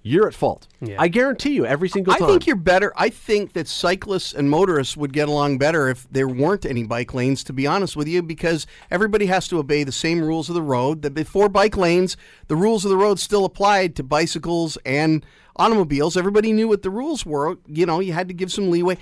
you're 0.07 0.27
at 0.27 0.33
fault. 0.33 0.67
Yeah. 0.81 0.95
I 0.99 1.07
guarantee 1.07 1.51
you, 1.51 1.65
every 1.65 1.89
single 1.89 2.13
time. 2.13 2.23
I 2.23 2.27
think 2.27 2.47
you're 2.47 2.55
better. 2.55 2.93
I 2.95 3.09
think 3.09 3.53
that 3.53 3.67
cyclists 3.67 4.33
and 4.33 4.49
motorists 4.49 4.95
would 4.97 5.13
get 5.13 5.27
along 5.27 5.57
better 5.57 5.89
if 5.89 6.07
there 6.11 6.27
weren't 6.27 6.65
any 6.65 6.83
bike 6.83 7.13
lanes. 7.13 7.43
To 7.45 7.53
be 7.53 7.67
honest 7.67 7.95
with 7.95 8.07
you, 8.07 8.23
because 8.23 8.65
everybody 8.89 9.27
has 9.27 9.47
to 9.49 9.59
obey 9.59 9.83
the 9.83 9.91
same 9.91 10.21
rules 10.21 10.49
of 10.49 10.55
the 10.55 10.61
road. 10.61 11.01
That 11.01 11.13
before 11.13 11.49
bike 11.49 11.77
lanes, 11.77 12.17
the 12.47 12.55
rules 12.55 12.85
of 12.85 12.89
the 12.89 12.97
road 12.97 13.19
still 13.19 13.45
applied 13.45 13.95
to 13.97 14.03
bicycles 14.03 14.77
and 14.85 15.25
automobiles. 15.55 16.15
Everybody 16.15 16.53
knew 16.53 16.67
what 16.67 16.83
the 16.83 16.89
rules 16.89 17.25
were. 17.25 17.57
You 17.67 17.85
know, 17.85 17.99
you 17.99 18.13
had 18.13 18.27
to 18.27 18.33
give 18.33 18.51
some 18.51 18.71
leeway. 18.71 18.97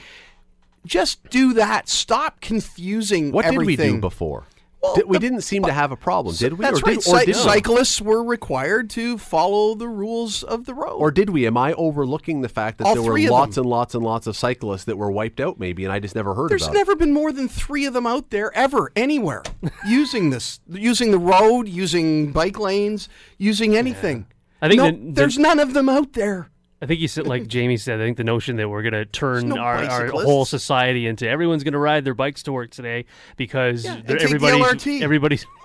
Just 0.85 1.27
do 1.29 1.53
that. 1.53 1.89
Stop 1.89 2.41
confusing 2.41 3.31
what 3.31 3.45
did 3.45 3.57
we 3.57 3.75
do 3.75 3.99
before? 3.99 4.45
Well, 4.85 4.95
Did- 4.95 5.05
we 5.07 5.17
the- 5.17 5.19
didn't 5.19 5.41
seem 5.41 5.63
to 5.63 5.71
have 5.73 5.91
a 5.91 5.95
problem, 5.95 6.35
did 6.35 6.53
we? 6.53 6.63
That's 6.63 6.79
or 6.79 6.83
right. 6.85 6.99
Did, 6.99 6.99
or, 6.99 7.01
Cy- 7.01 7.19
did 7.25 7.27
we? 7.27 7.41
cyclists 7.41 8.01
were 8.01 8.23
required 8.23 8.89
to 8.91 9.17
follow 9.17 9.75
the 9.75 9.87
rules 9.87 10.43
of 10.43 10.65
the 10.65 10.73
road. 10.73 10.95
or 10.97 11.11
did 11.11 11.29
we? 11.31 11.45
Am 11.47 11.57
I 11.57 11.73
overlooking 11.73 12.41
the 12.41 12.49
fact 12.49 12.77
that 12.77 12.87
All 12.87 12.93
there 12.95 13.03
were 13.03 13.19
lots 13.29 13.55
them. 13.55 13.63
and 13.63 13.69
lots 13.71 13.95
and 13.95 14.03
lots 14.03 14.27
of 14.27 14.35
cyclists 14.37 14.83
that 14.85 14.97
were 14.97 15.11
wiped 15.11 15.39
out, 15.39 15.59
maybe, 15.59 15.83
and 15.83 15.91
I 15.91 15.99
just 15.99 16.15
never 16.15 16.33
heard 16.35 16.49
There's 16.49 16.63
about 16.63 16.75
it? 16.75 16.77
never 16.77 16.95
been 16.95 17.13
more 17.13 17.31
than 17.31 17.47
three 17.47 17.85
of 17.85 17.93
them 17.93 18.05
out 18.05 18.29
there 18.29 18.55
ever, 18.55 18.91
anywhere, 18.95 19.43
using 19.87 20.29
this, 20.29 20.59
using 20.69 21.11
the 21.11 21.19
road, 21.19 21.67
using 21.67 22.31
bike 22.31 22.59
lanes, 22.59 23.09
using 23.37 23.75
anything. 23.75 24.25
I 24.61 24.67
think 24.69 24.77
no, 24.81 24.85
the- 24.91 24.97
the- 24.97 25.11
there's 25.13 25.37
none 25.37 25.59
of 25.59 25.73
them 25.73 25.89
out 25.89 26.13
there. 26.13 26.49
I 26.81 26.85
think 26.85 26.99
you 26.99 27.07
said, 27.07 27.27
like 27.27 27.47
Jamie 27.47 27.77
said, 27.77 27.99
I 27.99 28.03
think 28.03 28.17
the 28.17 28.23
notion 28.23 28.57
that 28.57 28.69
we're 28.69 28.81
going 28.81 28.93
to 28.93 29.05
turn 29.05 29.49
no 29.49 29.57
our, 29.57 29.83
our 29.83 30.07
whole 30.07 30.45
society 30.45 31.07
into 31.07 31.27
everyone's 31.27 31.63
going 31.63 31.73
to 31.73 31.79
ride 31.79 32.05
their 32.05 32.13
bikes 32.13 32.43
to 32.43 32.51
work 32.51 32.71
today 32.71 33.05
because 33.37 33.85
and 33.85 34.05
they're- 34.05 34.17
take 34.17 34.29
the 34.29 34.35
everybody's 34.35 35.01
everybody's 35.01 35.45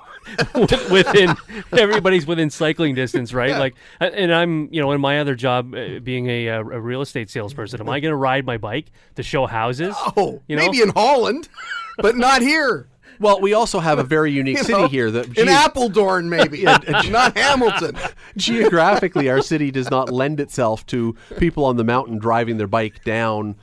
within 0.90 1.34
everybody's 1.72 2.26
within 2.26 2.50
cycling 2.50 2.94
distance, 2.94 3.32
right? 3.32 3.52
Like, 3.58 3.74
and 4.00 4.32
I'm 4.32 4.68
you 4.72 4.80
know 4.80 4.92
in 4.92 5.00
my 5.00 5.20
other 5.20 5.34
job 5.34 5.74
uh, 5.74 5.98
being 6.00 6.28
a, 6.28 6.48
uh, 6.50 6.58
a 6.58 6.80
real 6.80 7.00
estate 7.00 7.30
salesperson, 7.30 7.80
am 7.80 7.88
I 7.88 8.00
going 8.00 8.12
to 8.12 8.16
ride 8.16 8.44
my 8.44 8.58
bike 8.58 8.86
to 9.16 9.22
show 9.22 9.46
houses? 9.46 9.94
Oh, 10.16 10.42
you 10.46 10.56
know, 10.56 10.62
maybe 10.66 10.82
in 10.82 10.90
Holland, 10.90 11.48
but 11.96 12.16
not 12.16 12.42
here. 12.42 12.86
Well, 13.20 13.40
we 13.40 13.52
also 13.52 13.78
have 13.78 13.98
a 14.00 14.02
very 14.02 14.32
unique 14.42 14.56
You 14.58 14.64
city 14.64 14.80
know, 14.82 14.88
here 14.88 15.10
that 15.12 15.26
in 15.26 15.34
gee- 15.34 15.52
Apeldoorn, 15.52 16.24
maybe 16.28 16.62
not 17.10 17.36
Hamilton. 17.36 17.96
geographically 18.36 19.28
our 19.28 19.42
city 19.42 19.70
does 19.70 19.90
not 19.90 20.10
lend 20.10 20.40
itself 20.40 20.84
to 20.86 21.14
people 21.38 21.64
on 21.64 21.76
the 21.76 21.84
mountain 21.84 22.18
driving 22.18 22.56
their 22.56 22.66
bike 22.66 23.04
down 23.04 23.54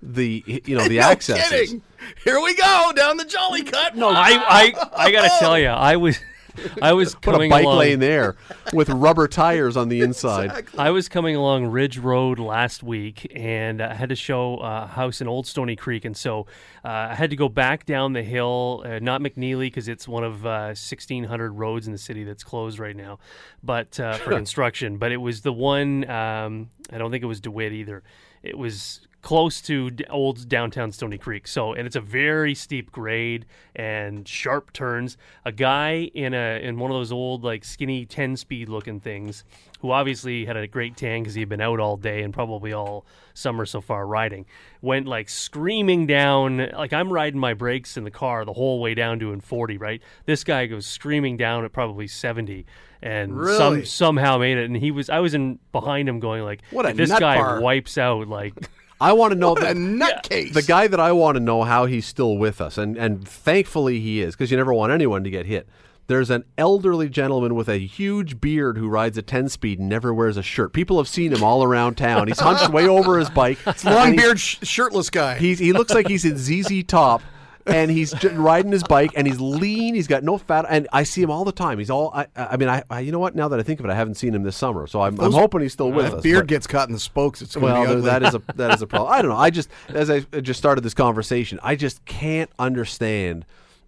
the 0.00 0.44
you 0.46 0.76
know 0.76 0.86
the 0.86 0.98
no 0.98 1.02
accesses. 1.10 1.48
kidding. 1.50 1.82
Here 2.22 2.40
we 2.40 2.54
go 2.54 2.92
down 2.94 3.16
the 3.16 3.24
Jolly 3.24 3.64
Cut. 3.64 3.96
No, 3.96 4.10
I 4.10 4.30
I, 4.48 4.88
I 4.96 5.10
got 5.10 5.22
to 5.22 5.30
oh. 5.32 5.38
tell 5.40 5.58
you, 5.58 5.66
I 5.66 5.96
was 5.96 6.18
I 6.82 6.92
was 6.92 7.14
Put 7.28 7.34
a 7.34 7.48
bike 7.48 7.64
along, 7.64 7.78
lane 7.78 7.98
there 7.98 8.36
with 8.72 8.88
rubber 8.88 9.28
tires 9.28 9.76
on 9.76 9.88
the 9.88 10.00
inside. 10.00 10.66
I 10.78 10.90
was 10.90 11.08
coming 11.08 11.36
along 11.36 11.66
Ridge 11.66 11.98
Road 11.98 12.38
last 12.38 12.82
week, 12.82 13.30
and 13.34 13.80
I 13.80 13.94
had 13.94 14.08
to 14.08 14.16
show 14.16 14.56
a 14.58 14.86
house 14.86 15.20
in 15.20 15.28
Old 15.28 15.46
Stoney 15.46 15.76
Creek, 15.76 16.04
and 16.04 16.16
so 16.16 16.46
uh, 16.84 17.08
I 17.10 17.14
had 17.14 17.30
to 17.30 17.36
go 17.36 17.48
back 17.48 17.86
down 17.86 18.12
the 18.12 18.22
hill, 18.22 18.82
uh, 18.84 18.98
not 19.00 19.20
McNeilly 19.20 19.66
because 19.66 19.88
it's 19.88 20.06
one 20.06 20.24
of 20.24 20.46
uh, 20.46 20.74
1,600 20.74 21.52
roads 21.52 21.86
in 21.86 21.92
the 21.92 21.98
city 21.98 22.24
that's 22.24 22.44
closed 22.44 22.78
right 22.78 22.96
now, 22.96 23.18
but 23.62 23.98
uh, 24.00 24.14
for 24.14 24.30
construction. 24.30 24.98
But 24.98 25.12
it 25.12 25.18
was 25.18 25.42
the 25.42 25.52
one 25.52 26.08
um, 26.08 26.70
I 26.92 26.98
don't 26.98 27.10
think 27.10 27.22
it 27.22 27.26
was 27.26 27.40
DeWitt 27.40 27.72
either. 27.72 28.02
It 28.42 28.56
was 28.56 29.00
close 29.20 29.60
to 29.62 29.90
old 30.08 30.48
downtown 30.48 30.92
Stoney 30.92 31.18
Creek. 31.18 31.48
So, 31.48 31.72
and 31.72 31.86
it's 31.86 31.96
a 31.96 32.00
very 32.00 32.54
steep 32.54 32.92
grade 32.92 33.46
and 33.74 34.26
sharp 34.28 34.72
turns. 34.72 35.16
A 35.44 35.50
guy 35.52 36.10
in 36.14 36.34
a 36.34 36.60
in 36.62 36.78
one 36.78 36.90
of 36.90 36.96
those 36.96 37.10
old 37.12 37.42
like 37.42 37.64
skinny 37.64 38.06
10 38.06 38.36
speed 38.36 38.68
looking 38.68 39.00
things 39.00 39.42
who 39.80 39.90
obviously 39.90 40.44
had 40.44 40.56
a 40.56 40.66
great 40.66 40.96
tan 40.96 41.22
because 41.22 41.34
he'd 41.34 41.48
been 41.48 41.60
out 41.60 41.80
all 41.80 41.96
day 41.96 42.22
and 42.22 42.32
probably 42.34 42.72
all 42.72 43.04
summer 43.34 43.64
so 43.66 43.80
far 43.80 44.06
riding, 44.06 44.46
went 44.82 45.06
like 45.06 45.28
screaming 45.28 46.06
down. 46.06 46.70
Like 46.76 46.92
I'm 46.92 47.12
riding 47.12 47.40
my 47.40 47.54
brakes 47.54 47.96
in 47.96 48.04
the 48.04 48.10
car 48.10 48.44
the 48.44 48.52
whole 48.52 48.80
way 48.80 48.94
down 48.94 49.18
doing 49.18 49.40
40, 49.40 49.78
right? 49.78 50.00
This 50.26 50.44
guy 50.44 50.66
goes 50.66 50.86
screaming 50.86 51.36
down 51.36 51.64
at 51.64 51.72
probably 51.72 52.06
70 52.06 52.66
and 53.02 53.36
Really? 53.38 53.56
some 53.56 53.84
somehow 53.84 54.38
made 54.38 54.58
it. 54.58 54.64
And 54.64 54.76
he 54.76 54.90
was, 54.90 55.08
I 55.10 55.20
was 55.20 55.34
in 55.34 55.58
behind 55.72 56.08
him 56.08 56.18
going 56.18 56.42
like, 56.42 56.62
What 56.70 56.88
a 56.88 56.92
this 56.92 57.10
guy 57.10 57.36
bar. 57.36 57.60
wipes 57.60 57.96
out, 57.98 58.26
like, 58.26 58.54
I 59.00 59.12
want 59.12 59.32
to 59.32 59.38
know 59.38 59.50
What 59.52 59.62
a 59.62 59.74
the, 59.74 59.80
nutcase. 59.80 60.52
the 60.52 60.62
guy 60.62 60.88
that 60.88 60.98
I 61.00 61.12
want 61.12 61.36
to 61.36 61.40
know 61.40 61.62
how 61.62 61.86
he's 61.86 62.06
still 62.06 62.36
with 62.36 62.60
us, 62.60 62.76
and 62.78 62.96
and 62.96 63.26
thankfully 63.26 64.00
he 64.00 64.20
is, 64.20 64.34
because 64.34 64.50
you 64.50 64.56
never 64.56 64.74
want 64.74 64.92
anyone 64.92 65.24
to 65.24 65.30
get 65.30 65.46
hit. 65.46 65.68
There's 66.08 66.30
an 66.30 66.44
elderly 66.56 67.10
gentleman 67.10 67.54
with 67.54 67.68
a 67.68 67.76
huge 67.76 68.40
beard 68.40 68.78
who 68.78 68.88
rides 68.88 69.18
a 69.18 69.22
10 69.22 69.50
speed 69.50 69.78
and 69.78 69.90
never 69.90 70.14
wears 70.14 70.38
a 70.38 70.42
shirt. 70.42 70.72
People 70.72 70.96
have 70.96 71.06
seen 71.06 71.34
him 71.34 71.44
all 71.44 71.62
around 71.62 71.96
town. 71.96 72.28
He's 72.28 72.40
hunched 72.40 72.70
way 72.70 72.88
over 72.88 73.18
his 73.18 73.28
bike. 73.28 73.58
and 73.66 73.84
Long 73.84 74.16
beard, 74.16 74.40
sh- 74.40 74.56
shirtless 74.62 75.10
guy. 75.10 75.38
He's 75.38 75.58
he 75.58 75.74
looks 75.74 75.92
like 75.92 76.08
he's 76.08 76.24
in 76.24 76.38
ZZ 76.38 76.82
Top, 76.84 77.20
and 77.68 77.90
he's 77.90 78.12
riding 78.24 78.72
his 78.72 78.82
bike, 78.84 79.12
and 79.14 79.26
he's 79.26 79.40
lean. 79.40 79.94
He's 79.94 80.06
got 80.06 80.24
no 80.24 80.38
fat, 80.38 80.66
and 80.68 80.88
I 80.92 81.02
see 81.02 81.22
him 81.22 81.30
all 81.30 81.44
the 81.44 81.52
time. 81.52 81.78
He's 81.78 81.90
all. 81.90 82.10
I, 82.14 82.26
I 82.36 82.56
mean, 82.56 82.68
I, 82.68 82.82
I. 82.90 83.00
You 83.00 83.12
know 83.12 83.18
what? 83.18 83.34
Now 83.34 83.48
that 83.48 83.60
I 83.60 83.62
think 83.62 83.80
of 83.80 83.86
it, 83.86 83.90
I 83.90 83.94
haven't 83.94 84.14
seen 84.16 84.34
him 84.34 84.42
this 84.42 84.56
summer, 84.56 84.86
so 84.86 85.00
I'm, 85.02 85.18
I'm 85.20 85.32
hoping 85.32 85.60
he's 85.60 85.72
still 85.72 85.92
with 85.92 86.06
If 86.06 86.14
us. 86.14 86.22
beard 86.22 86.42
but- 86.42 86.48
gets 86.48 86.66
caught 86.66 86.88
in 86.88 86.94
the 86.94 87.00
spokes. 87.00 87.42
It's 87.42 87.56
well, 87.56 88.02
that 88.02 88.22
is 88.22 88.34
a 88.34 88.42
that 88.56 88.74
is 88.74 88.82
a 88.82 88.86
problem. 88.86 89.12
I 89.12 89.22
don't 89.22 89.30
know. 89.30 89.36
I 89.36 89.50
just 89.50 89.68
as 89.88 90.10
I 90.10 90.20
just 90.20 90.58
started 90.58 90.82
this 90.82 90.94
conversation, 90.94 91.58
I 91.62 91.76
just 91.76 92.04
can't 92.04 92.50
understand 92.58 93.44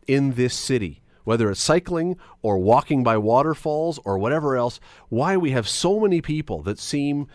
in 0.06 0.32
this 0.34 0.54
city 0.54 1.02
whether 1.24 1.50
it's 1.50 1.60
cycling 1.60 2.16
or 2.42 2.58
walking 2.58 3.04
by 3.04 3.16
waterfalls 3.16 4.00
or 4.04 4.18
whatever 4.18 4.56
else, 4.56 4.80
why 5.10 5.36
we 5.36 5.50
have 5.50 5.68
so 5.68 6.00
many 6.00 6.20
people 6.20 6.62
that 6.62 6.78
seem 6.78 7.26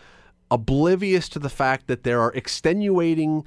oblivious 0.50 1.28
to 1.28 1.38
the 1.38 1.48
fact 1.48 1.86
that 1.86 2.02
there 2.02 2.20
are 2.20 2.32
extenuating 2.32 3.44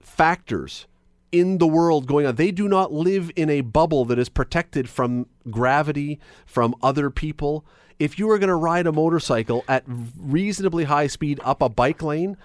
factors 0.00 0.86
in 1.32 1.58
the 1.58 1.66
world 1.66 2.06
going 2.06 2.26
on. 2.26 2.36
They 2.36 2.50
do 2.50 2.68
not 2.68 2.92
live 2.92 3.30
in 3.34 3.50
a 3.50 3.62
bubble 3.62 4.04
that 4.04 4.18
is 4.18 4.28
protected 4.28 4.88
from 4.88 5.26
gravity, 5.50 6.20
from 6.46 6.74
other 6.82 7.10
people. 7.10 7.64
If 7.98 8.18
you 8.18 8.30
are 8.30 8.38
going 8.38 8.48
to 8.48 8.54
ride 8.54 8.86
a 8.86 8.92
motorcycle 8.92 9.64
at 9.66 9.84
reasonably 9.86 10.84
high 10.84 11.06
speed 11.06 11.40
up 11.42 11.62
a 11.62 11.68
bike 11.68 12.02
lane, 12.02 12.36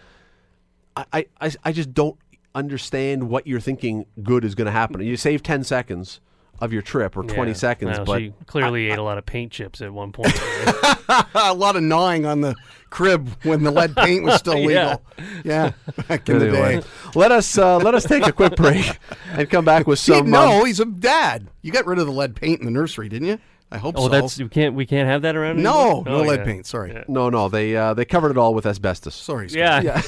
I, 0.96 1.26
I, 1.40 1.52
I 1.64 1.72
just 1.74 1.94
don't 1.94 2.18
understand 2.56 3.30
what 3.30 3.46
you're 3.46 3.60
thinking 3.60 4.06
good 4.24 4.44
is 4.44 4.56
going 4.56 4.66
to 4.66 4.72
happen. 4.72 5.02
You 5.02 5.18
save 5.18 5.44
10 5.44 5.64
seconds 5.64 6.22
of 6.60 6.74
your 6.74 6.82
trip 6.82 7.16
or 7.18 7.24
20 7.24 7.52
yeah. 7.52 7.56
seconds, 7.56 7.98
Well, 7.98 8.06
but 8.06 8.20
she 8.20 8.34
clearly 8.46 8.90
ate 8.92 8.98
a 8.98 9.04
lot 9.04 9.18
of 9.18 9.26
paint 9.26 9.52
chips 9.52 9.82
at 9.82 9.94
one 9.94 10.12
point. 10.12 10.34
a 11.36 11.54
lot 11.54 11.76
of 11.76 11.84
gnawing 11.84 12.26
on 12.26 12.42
the 12.42 12.56
crib 12.90 13.30
when 13.44 13.64
the 13.64 13.72
lead 13.72 13.96
paint 13.96 14.24
was 14.24 14.36
still 14.36 14.58
legal. 14.66 15.02
Yeah, 15.44 15.74
back 16.08 16.28
in 16.30 16.40
the 16.40 16.52
day. 16.52 16.82
let 17.16 17.32
us 17.32 17.58
uh, 17.58 17.78
let 17.78 17.94
us 17.96 18.04
take 18.04 18.26
a 18.26 18.32
quick 18.32 18.56
break 18.58 18.98
and 19.32 19.50
come 19.50 19.66
back 19.66 19.88
with 19.88 20.00
some. 20.00 20.30
no, 20.30 20.60
um, 20.62 20.66
he's 20.66 20.80
a 20.80 20.86
dad. 20.86 21.48
You 21.62 21.72
got 21.72 21.86
rid 21.86 22.00
of 22.00 22.06
the 22.08 22.14
lead 22.14 22.36
paint 22.36 22.60
in 22.60 22.66
the 22.66 22.72
nursery, 22.72 23.10
didn't 23.10 23.28
you? 23.28 23.40
I 23.70 23.78
hope 23.78 23.96
oh, 23.98 24.04
so. 24.04 24.08
that's 24.10 24.38
we 24.40 24.48
can't 24.48 24.76
we 24.76 24.86
can't 24.86 25.10
have 25.10 25.24
that 25.24 25.36
around. 25.36 25.62
no, 25.62 25.98
anymore? 25.98 26.04
no 26.06 26.16
Oh, 26.16 26.22
lead 26.24 26.40
yeah. 26.40 26.46
paint. 26.46 26.66
Sorry, 26.66 26.94
Yeah. 26.94 27.04
no, 27.10 27.30
no, 27.30 27.50
they 27.50 27.76
uh, 27.76 27.94
they 27.94 28.06
covered 28.06 28.32
it 28.32 28.38
all 28.38 28.54
with 28.54 28.66
asbestos. 28.66 29.14
sorry. 29.14 29.50
Scott. 29.50 29.84
Yeah. 29.84 30.02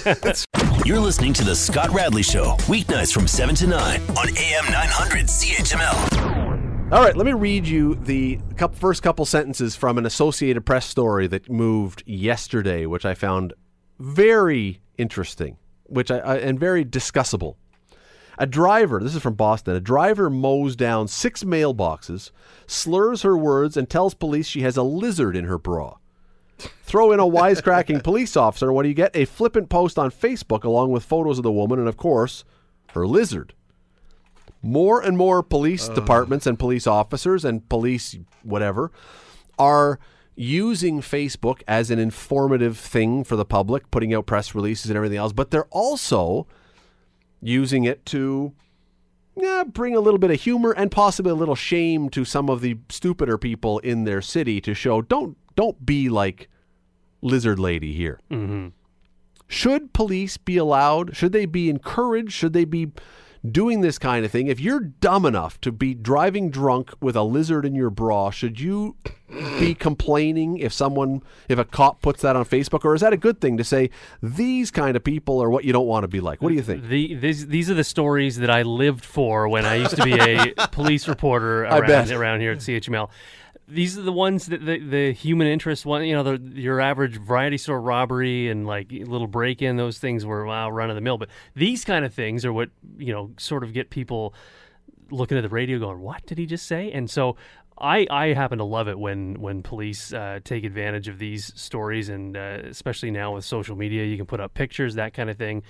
You're 0.86 1.00
listening 1.00 1.34
to 1.34 1.44
The 1.44 1.56
Scott 1.56 1.90
Radley 1.92 2.24
Show, 2.24 2.56
weeknights 2.62 3.14
from 3.14 3.28
7 3.28 3.54
to 3.56 3.68
9 3.68 4.02
on 4.02 4.30
AM 4.30 4.66
900 4.72 5.26
CHML. 5.28 6.92
All 6.92 7.04
right, 7.04 7.16
let 7.16 7.26
me 7.26 7.34
read 7.34 7.68
you 7.68 7.96
the 7.96 8.40
first 8.74 9.04
couple 9.04 9.26
sentences 9.26 9.76
from 9.76 9.98
an 9.98 10.06
Associated 10.06 10.66
Press 10.66 10.86
story 10.86 11.28
that 11.28 11.50
moved 11.50 12.02
yesterday, 12.08 12.86
which 12.86 13.06
I 13.06 13.14
found 13.14 13.54
very 14.00 14.80
interesting, 14.98 15.58
which 15.84 16.10
I, 16.10 16.38
and 16.38 16.60
very 16.60 16.86
discussable. 16.86 17.56
A 18.38 18.48
driver, 18.48 19.02
this 19.04 19.16
is 19.16 19.22
from 19.22 19.36
Boston, 19.36 19.76
a 19.76 19.82
driver 19.82 20.30
mows 20.30 20.78
down 20.78 21.10
six 21.10 21.44
mailboxes, 21.44 22.32
slurs 22.68 23.22
her 23.24 23.38
words, 23.38 23.76
and 23.76 23.90
tells 23.90 24.14
police 24.14 24.48
she 24.48 24.62
has 24.62 24.78
a 24.78 24.84
lizard 24.84 25.36
in 25.36 25.44
her 25.44 25.60
bra. 25.60 25.98
Throw 26.84 27.12
in 27.12 27.20
a 27.20 27.26
wisecracking 27.26 28.04
police 28.04 28.36
officer, 28.36 28.72
what 28.74 28.84
do 28.84 28.90
you 28.90 28.96
get? 28.96 29.16
A 29.16 29.26
flippant 29.26 29.70
post 29.70 29.98
on 29.98 30.12
Facebook 30.12 30.64
along 30.64 30.92
with 30.92 31.04
photos 31.04 31.38
of 31.38 31.44
the 31.44 31.52
woman 31.52 31.80
and, 31.80 31.88
of 31.88 31.98
course, 31.98 32.44
her 32.94 33.06
lizard. 33.06 33.54
More 34.62 35.02
and 35.02 35.18
more 35.18 35.42
police 35.42 35.88
departments 35.88 36.46
and 36.46 36.60
police 36.60 36.86
officers 36.86 37.46
and 37.46 37.68
police 37.70 38.18
whatever 38.44 38.92
are 39.58 40.00
using 40.36 41.02
Facebook 41.02 41.62
as 41.68 41.92
an 41.92 42.00
informative 42.00 42.78
thing 42.78 43.24
for 43.24 43.36
the 43.36 43.46
public, 43.46 43.90
putting 43.92 44.14
out 44.14 44.26
press 44.26 44.56
releases 44.56 44.90
and 44.90 44.98
everything 44.98 45.18
else, 45.18 45.34
but 45.34 45.52
they're 45.52 45.66
also 45.66 46.48
using 47.42 47.84
it 47.84 48.06
to 48.06 48.54
yeah, 49.36 49.64
bring 49.64 49.96
a 49.96 50.00
little 50.00 50.18
bit 50.18 50.32
of 50.32 50.42
humor 50.42 50.72
and 50.72 50.92
possibly 50.92 51.32
a 51.32 51.36
little 51.36 51.56
shame 51.56 52.10
to 52.10 52.26
some 52.26 52.50
of 52.50 52.62
the 52.62 52.78
stupider 52.90 53.38
people 53.38 53.80
in 53.80 54.04
their 54.04 54.22
city 54.22 54.60
to 54.62 54.74
show 54.74 55.02
don't 55.02 55.38
don't 55.56 55.86
be 55.86 56.10
like 56.10 56.49
lizard 57.22 57.60
lady 57.60 57.94
here. 57.94 58.20
Mm-hmm. 58.32 58.70
Should 59.48 59.94
police 59.94 60.38
be 60.38 60.58
allowed? 60.58 61.16
Should 61.16 61.32
they 61.32 61.46
be 61.46 61.70
encouraged? 61.70 62.32
Should 62.34 62.54
they 62.54 62.66
be 62.66 62.92
doing 63.50 63.82
this 63.82 63.98
kind 63.98 64.24
of 64.24 64.32
thing? 64.32 64.48
If 64.48 64.60
you're 64.60 64.80
dumb 64.80 65.26
enough 65.26 65.60
to 65.62 65.72
be 65.72 65.96
driving 65.96 66.52
drunk 66.52 66.92
with 67.02 67.16
a 67.16 67.24
lizard 67.24 67.66
in 67.66 67.74
your 67.74 67.90
bra, 67.90 68.30
should 68.30 68.60
you 68.60 68.96
be 69.60 69.74
complaining 69.74 70.58
if 70.58 70.72
someone, 70.72 71.24
if 71.48 71.58
a 71.58 71.66
cop 71.66 72.02
puts 72.02 72.22
that 72.22 72.36
on 72.36 72.46
Facebook, 72.46 72.86
or 72.86 72.94
is 72.94 73.02
that 73.02 73.14
a 73.14 73.18
good 73.18 73.42
thing 73.42 73.58
to 73.58 73.64
say? 73.64 73.90
These 74.22 74.70
kind 74.72 74.96
of 74.96 75.04
people 75.04 75.42
are 75.42 75.50
what 75.50 75.66
you 75.66 75.74
don't 75.74 75.88
want 75.88 76.04
to 76.04 76.08
be 76.08 76.20
like. 76.20 76.42
What 76.42 76.50
do 76.50 76.56
you 76.56 76.62
think? 76.62 76.88
The, 76.88 77.16
these 77.16 77.48
these 77.48 77.70
are 77.72 77.76
the 77.76 77.84
stories 77.84 78.38
that 78.38 78.50
I 78.50 78.62
lived 78.62 79.06
for 79.06 79.48
when 79.48 79.66
I 79.66 79.76
used 79.76 79.96
to 79.96 80.04
be 80.04 80.14
a 80.14 80.54
police 80.72 81.08
reporter 81.08 81.64
around 81.64 82.12
around 82.12 82.42
here 82.42 82.52
at 82.52 82.60
CHML. 82.60 83.10
These 83.70 83.98
are 83.98 84.02
the 84.02 84.12
ones 84.12 84.48
that 84.48 84.66
the, 84.66 84.80
the 84.80 85.12
human 85.14 85.48
interest 85.48 85.86
one, 85.86 86.04
you 86.04 86.16
know, 86.16 86.24
the, 86.24 86.60
your 86.60 86.82
average 86.82 87.18
variety 87.18 87.58
store 87.58 87.80
robbery 87.80 88.50
and 88.50 88.66
like 88.66 88.92
little 88.92 89.28
break 89.28 89.62
in, 89.62 89.78
those 89.78 90.00
things 90.00 90.26
were 90.26 90.46
wow, 90.46 90.70
run 90.70 90.90
of 90.90 90.96
the 90.96 91.02
mill. 91.02 91.18
But 91.18 91.30
these 91.56 91.86
kind 91.86 92.04
of 92.04 92.14
things 92.14 92.46
are 92.46 92.54
what 92.54 92.70
you 92.98 93.14
know 93.14 93.32
sort 93.38 93.64
of 93.64 93.74
get 93.74 93.90
people 93.90 94.34
looking 95.12 95.38
at 95.38 95.42
the 95.42 95.50
radio 95.50 95.80
going, 95.80 96.00
"What 96.00 96.26
did 96.26 96.38
he 96.38 96.46
just 96.46 96.66
say?" 96.66 96.92
And 96.92 97.10
so 97.10 97.36
I 97.78 98.06
I 98.10 98.34
happen 98.34 98.58
to 98.58 98.64
love 98.64 98.88
it 98.88 99.00
when 99.00 99.40
when 99.40 99.64
police 99.64 100.14
uh, 100.14 100.40
take 100.44 100.64
advantage 100.64 101.08
of 101.08 101.20
these 101.20 101.54
stories, 101.60 102.10
and 102.10 102.36
uh, 102.36 102.60
especially 102.66 103.12
now 103.12 103.36
with 103.36 103.46
social 103.46 103.76
media, 103.76 104.04
you 104.06 104.18
can 104.18 104.26
put 104.26 104.40
up 104.40 104.54
pictures, 104.54 104.96
that 104.96 105.14
kind 105.14 105.30
of 105.30 105.38
thing. 105.38 105.64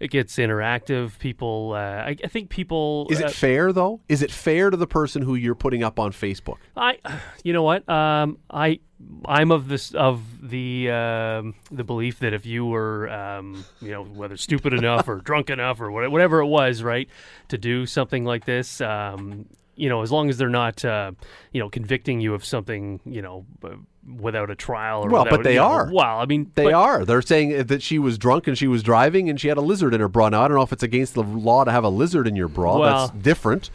It 0.00 0.10
gets 0.10 0.36
interactive. 0.36 1.18
People, 1.18 1.72
uh, 1.74 1.78
I, 1.78 2.16
I 2.22 2.28
think 2.28 2.50
people. 2.50 3.08
Is 3.10 3.20
uh, 3.20 3.26
it 3.26 3.32
fair 3.32 3.72
though? 3.72 4.00
Is 4.08 4.22
it 4.22 4.30
fair 4.30 4.70
to 4.70 4.76
the 4.76 4.86
person 4.86 5.22
who 5.22 5.34
you're 5.34 5.54
putting 5.54 5.82
up 5.82 5.98
on 5.98 6.12
Facebook? 6.12 6.58
I, 6.76 6.98
you 7.42 7.52
know 7.52 7.64
what? 7.64 7.88
Um, 7.88 8.38
I, 8.48 8.80
I'm 9.24 9.50
of 9.50 9.68
this 9.68 9.94
of 9.94 10.22
the 10.48 10.90
um, 10.90 11.54
the 11.70 11.84
belief 11.84 12.20
that 12.20 12.32
if 12.32 12.46
you 12.46 12.66
were, 12.66 13.08
um, 13.10 13.64
you 13.80 13.90
know, 13.90 14.04
whether 14.04 14.36
stupid 14.36 14.72
enough 14.72 15.08
or 15.08 15.16
drunk 15.24 15.50
enough 15.50 15.80
or 15.80 15.90
whatever 15.90 16.40
it 16.40 16.46
was, 16.46 16.82
right, 16.82 17.08
to 17.48 17.58
do 17.58 17.86
something 17.86 18.24
like 18.24 18.44
this, 18.44 18.80
um, 18.80 19.46
you 19.78 19.88
know, 19.88 20.02
as 20.02 20.10
long 20.12 20.28
as 20.28 20.36
they're 20.38 20.48
not, 20.48 20.84
uh, 20.84 21.12
you 21.52 21.60
know, 21.60 21.68
convicting 21.70 22.20
you 22.20 22.34
of 22.34 22.44
something, 22.44 23.00
you 23.06 23.22
know, 23.22 23.46
without 24.18 24.50
a 24.50 24.54
trial 24.54 25.04
or 25.04 25.10
Well, 25.10 25.26
but 25.28 25.42
they 25.44 25.54
you 25.54 25.60
know, 25.60 25.66
are. 25.66 25.90
Well, 25.92 26.18
I 26.18 26.26
mean, 26.26 26.50
They 26.54 26.64
but- 26.64 26.74
are. 26.74 27.04
They're 27.04 27.22
saying 27.22 27.64
that 27.64 27.82
she 27.82 27.98
was 27.98 28.18
drunk 28.18 28.46
and 28.48 28.56
she 28.56 28.66
was 28.66 28.82
driving 28.82 29.28
and 29.28 29.40
she 29.40 29.48
had 29.48 29.56
a 29.58 29.62
lizard 29.62 29.94
in 29.94 30.00
her 30.00 30.08
bra. 30.08 30.28
Now 30.30 30.42
I 30.44 30.48
don't 30.48 30.56
know 30.56 30.62
if 30.62 30.72
it's 30.72 30.82
against 30.82 31.14
the 31.14 31.22
law 31.22 31.64
to 31.64 31.70
have 31.70 31.84
a 31.84 31.88
lizard 31.90 32.26
in 32.26 32.34
your 32.36 32.48
bra. 32.48 32.78
Well- 32.78 33.08
That's 33.08 33.18
different. 33.22 33.70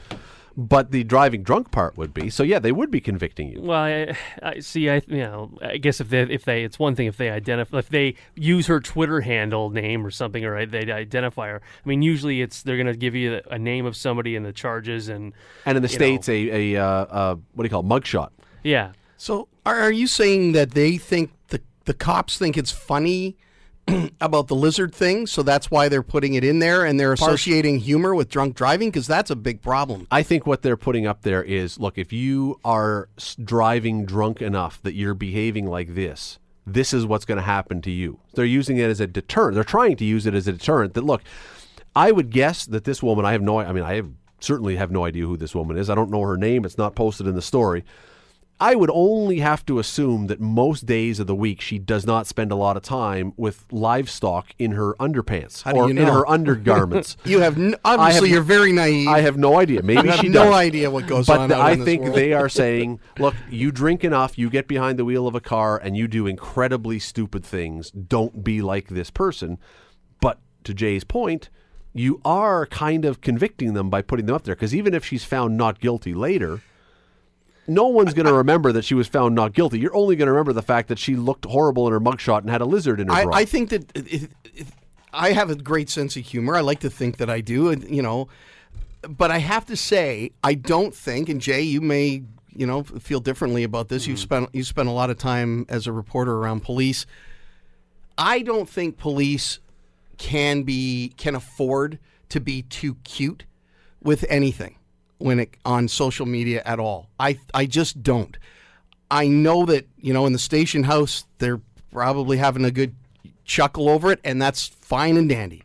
But 0.56 0.92
the 0.92 1.04
driving 1.04 1.42
drunk 1.42 1.72
part 1.72 1.98
would 1.98 2.14
be. 2.14 2.30
So 2.30 2.44
yeah, 2.44 2.60
they 2.60 2.72
would 2.72 2.92
be 2.92 3.02
convicting 3.02 3.50
you. 3.50 3.62
Well, 3.62 3.80
I, 3.80 4.16
I 4.42 4.60
see. 4.60 4.88
I 4.90 5.02
you 5.08 5.18
know, 5.18 5.58
I 5.62 5.78
guess 5.78 6.00
if 6.00 6.10
they 6.10 6.22
if 6.22 6.46
they 6.46 6.64
it's 6.64 6.78
one 6.78 6.96
thing 6.96 7.08
if 7.08 7.18
they 7.18 7.32
identify 7.32 7.80
if 7.80 7.90
they 7.90 8.16
use 8.36 8.68
her 8.68 8.80
Twitter 8.80 9.22
handle 9.22 9.72
name 9.72 10.06
or 10.06 10.12
something 10.12 10.46
or 10.46 10.64
they 10.66 10.92
identify 10.92 11.48
her. 11.48 11.62
I 11.84 11.90
mean, 11.90 12.04
usually 12.04 12.42
it's 12.42 12.62
they're 12.62 12.78
going 12.78 12.88
to 12.88 12.96
give 12.96 13.16
you 13.16 13.42
a 13.50 13.58
name 13.58 13.88
of 13.88 13.96
somebody 13.96 14.36
and 14.36 14.46
the 14.46 14.54
charges 14.54 15.10
and 15.10 15.34
And 15.66 15.76
in 15.76 15.82
the 15.82 15.90
states, 15.90 16.28
know. 16.28 16.34
a 16.36 16.76
a 16.76 16.82
uh, 16.84 16.86
uh, 16.86 17.36
what 17.54 17.64
do 17.64 17.66
you 17.66 17.70
call 17.70 17.82
it? 17.82 17.88
mugshot? 17.88 18.30
yeah. 18.64 18.92
So, 19.18 19.48
are, 19.66 19.80
are 19.80 19.92
you 19.92 20.06
saying 20.06 20.52
that 20.52 20.72
they 20.72 20.98
think 20.98 21.32
the 21.48 21.62
the 21.86 21.94
cops 21.94 22.38
think 22.38 22.58
it's 22.58 22.72
funny 22.72 23.38
about 24.22 24.48
the 24.48 24.56
lizard 24.56 24.94
thing, 24.94 25.28
so 25.28 25.44
that's 25.44 25.70
why 25.70 25.90
they're 25.90 26.04
putting 26.04 26.36
it 26.36 26.44
in 26.44 26.60
there, 26.60 26.86
and 26.86 27.00
they're 27.00 27.14
associating 27.14 27.80
humor 27.80 28.16
with 28.16 28.30
drunk 28.30 28.56
driving? 28.56 28.90
Because 28.90 29.08
that's 29.08 29.30
a 29.30 29.36
big 29.36 29.62
problem. 29.62 30.08
I 30.12 30.24
think 30.24 30.48
what 30.48 30.62
they're 30.62 30.78
putting 30.78 31.06
up 31.06 31.22
there 31.24 31.44
is 31.44 31.80
look, 31.80 31.98
if 31.98 32.14
you 32.14 32.60
are 32.64 33.10
driving 33.44 34.06
drunk 34.06 34.42
enough 34.42 34.82
that 34.84 34.94
you're 34.94 35.14
behaving 35.14 35.68
like 35.68 35.96
this, 35.96 36.40
this 36.66 36.94
is 36.94 37.06
what's 37.06 37.26
going 37.26 37.38
to 37.38 37.44
happen 37.44 37.82
to 37.82 37.92
you. 37.92 38.20
They're 38.34 38.46
using 38.46 38.78
it 38.78 38.90
as 38.90 39.00
a 39.00 39.08
deterrent. 39.08 39.56
They're 39.56 39.64
trying 39.64 39.98
to 39.98 40.06
use 40.06 40.26
it 40.26 40.34
as 40.34 40.48
a 40.48 40.54
deterrent. 40.54 40.94
That 40.94 41.04
look, 41.04 41.22
I 41.96 42.12
would 42.12 42.30
guess 42.30 42.66
that 42.68 42.86
this 42.86 43.04
woman. 43.04 43.26
I 43.26 43.34
have 43.34 43.42
no. 43.42 43.60
I 43.60 43.72
mean, 43.72 43.84
I 43.84 43.96
have, 43.96 44.10
certainly 44.40 44.76
have 44.78 44.92
no 44.92 45.06
idea 45.06 45.26
who 45.26 45.38
this 45.38 45.54
woman 45.54 45.78
is. 45.78 45.90
I 45.90 45.96
don't 45.96 46.10
know 46.10 46.22
her 46.22 46.38
name. 46.38 46.66
It's 46.66 46.78
not 46.78 46.96
posted 46.96 47.28
in 47.28 47.36
the 47.36 47.42
story. 47.42 47.84
I 48.60 48.76
would 48.76 48.92
only 48.94 49.40
have 49.40 49.66
to 49.66 49.80
assume 49.80 50.28
that 50.28 50.40
most 50.40 50.86
days 50.86 51.20
of 51.20 51.28
the 51.28 51.36
week 51.36 51.60
she 51.60 51.80
does 51.80 52.06
not 52.06 52.28
spend 52.28 52.52
a 52.52 52.56
lot 52.56 52.78
of 52.78 52.84
time 52.84 53.34
with 53.36 53.66
livestock 53.72 54.54
in 54.58 54.72
her 54.74 54.94
underpants 54.96 55.66
or 55.74 55.90
you 55.90 56.00
in 56.00 56.08
her 56.08 56.26
undergarments. 56.30 57.18
You 57.26 57.40
have 57.42 57.58
n- 57.58 57.76
obviously 57.84 58.30
have- 58.30 58.34
you're 58.36 58.44
very 58.44 58.72
naive. 58.72 59.08
I 59.10 59.20
have 59.22 59.38
no 59.38 59.60
idea. 59.60 59.82
Maybe 59.84 60.12
she 60.14 60.30
no 60.30 60.46
does. 60.46 60.54
idea 60.54 60.90
what 60.90 61.08
goes 61.08 61.26
But 61.28 61.40
on. 61.42 61.50
But 61.50 61.60
I 61.60 61.76
think 61.76 62.14
they 62.14 62.32
are 62.34 62.48
saying, 62.62 63.00
look, 63.20 63.36
you 63.50 63.72
drink 63.72 64.04
enough, 64.04 64.38
you 64.38 64.50
get 64.50 64.68
behind 64.68 64.98
the 64.98 65.04
wheel 65.06 65.28
of 65.28 65.36
a 65.36 65.42
car, 65.42 65.78
and 65.78 65.98
you 65.98 66.08
do 66.08 66.26
incredibly 66.28 67.00
stupid 67.00 67.44
things. 67.44 67.92
Don't 67.92 68.44
be 68.44 68.62
like 68.62 68.88
this 68.90 69.10
person. 69.10 69.58
But 70.22 70.40
to 70.64 70.74
Jay's 70.74 71.04
point, 71.04 71.50
you 71.94 72.22
are 72.24 72.66
kind 72.68 73.04
of 73.04 73.20
convicting 73.20 73.74
them 73.74 73.90
by 73.90 74.02
putting 74.02 74.26
them 74.28 74.36
up 74.36 74.44
there. 74.44 74.56
Because 74.56 74.74
even 74.74 74.94
if 74.94 75.04
she's 75.04 75.24
found 75.26 75.58
not 75.58 75.80
guilty 75.82 76.14
later, 76.14 76.62
no 77.68 77.88
one's 77.88 78.14
going 78.14 78.26
to 78.26 78.34
remember 78.34 78.72
that 78.72 78.84
she 78.84 78.94
was 78.94 79.08
found 79.08 79.36
not 79.36 79.54
guilty. 79.54 79.80
You're 79.80 79.96
only 79.96 80.16
going 80.16 80.26
to 80.28 80.32
remember 80.32 80.54
the 80.54 80.62
fact 80.62 80.90
that 80.90 81.00
she 81.00 81.16
looked 81.16 81.46
horrible 81.46 81.88
in 81.88 81.94
her 81.94 82.00
mugshot 82.00 82.42
and 82.42 82.50
had 82.50 82.62
a 82.62 82.66
lizard 82.66 83.00
in 83.00 83.08
her 83.08 83.14
I, 83.14 83.24
bra. 83.24 83.34
I 83.36 83.46
think 83.46 83.70
that 83.70 83.92
it, 83.96 84.32
it, 84.54 84.68
I 85.14 85.32
have 85.32 85.50
a 85.50 85.56
great 85.56 85.90
sense 85.90 86.16
of 86.18 86.24
humor. 86.24 86.56
I 86.56 86.62
like 86.62 86.80
to 86.82 86.90
think 86.90 87.18
that 87.18 87.30
I 87.30 87.42
do, 87.42 87.70
and 87.70 87.84
you 87.90 88.02
know, 88.02 88.28
but 89.08 89.32
I 89.32 89.38
have 89.38 89.66
to 89.68 89.78
say 89.78 90.32
I 90.44 90.56
don't 90.56 90.94
think. 90.94 91.30
And 91.30 91.40
Jay, 91.40 91.62
you 91.62 91.82
may 91.82 92.24
you 92.56 92.68
know 92.68 92.84
feel 92.84 93.20
differently 93.20 93.64
about 93.64 93.90
this. 93.90 94.08
You've 94.08 94.18
mm-hmm. 94.18 94.46
spent 94.46 94.50
you 94.56 94.64
spent 94.64 94.90
a 94.90 94.92
lot 94.92 95.10
of 95.10 95.18
time 95.18 95.66
as 95.70 95.88
a 95.88 95.92
reporter 95.92 96.34
around 96.34 96.64
police. 96.64 97.06
I 98.18 98.42
don't 98.42 98.70
think 98.70 98.98
police 98.98 99.60
can 100.18 100.64
be 100.64 101.14
can 101.18 101.36
afford 101.36 102.00
to 102.30 102.40
be 102.40 102.64
too 102.64 102.96
cute 103.04 103.46
with 104.02 104.26
anything 104.30 104.76
when 105.24 105.40
it 105.40 105.56
on 105.64 105.88
social 105.88 106.26
media 106.26 106.62
at 106.66 106.80
all. 106.80 107.08
I 107.18 107.40
I 107.54 107.66
just 107.66 108.04
don't. 108.04 108.38
I 109.10 109.28
know 109.28 109.66
that 109.66 109.88
you 109.98 110.12
know 110.14 110.26
in 110.26 110.34
the 110.34 110.40
station 110.40 110.84
house 110.84 111.26
they're 111.38 111.62
probably 111.94 112.38
having 112.38 112.66
a 112.66 112.72
good 112.72 112.94
chuckle 113.46 113.90
over 113.90 114.12
it, 114.12 114.20
and 114.26 114.42
that's 114.42 114.68
fine 114.68 115.16
and 115.16 115.30
dandy. 115.30 115.64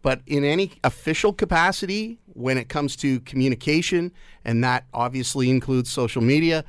But 0.00 0.22
in 0.26 0.42
any 0.42 0.72
official 0.82 1.34
capacity, 1.34 2.18
when 2.32 2.56
it 2.56 2.70
comes 2.70 2.96
to 2.96 3.20
communication, 3.20 4.10
and 4.42 4.64
that 4.64 4.84
obviously 4.94 5.50
includes 5.50 5.92
social 5.92 6.22
media, 6.22 6.64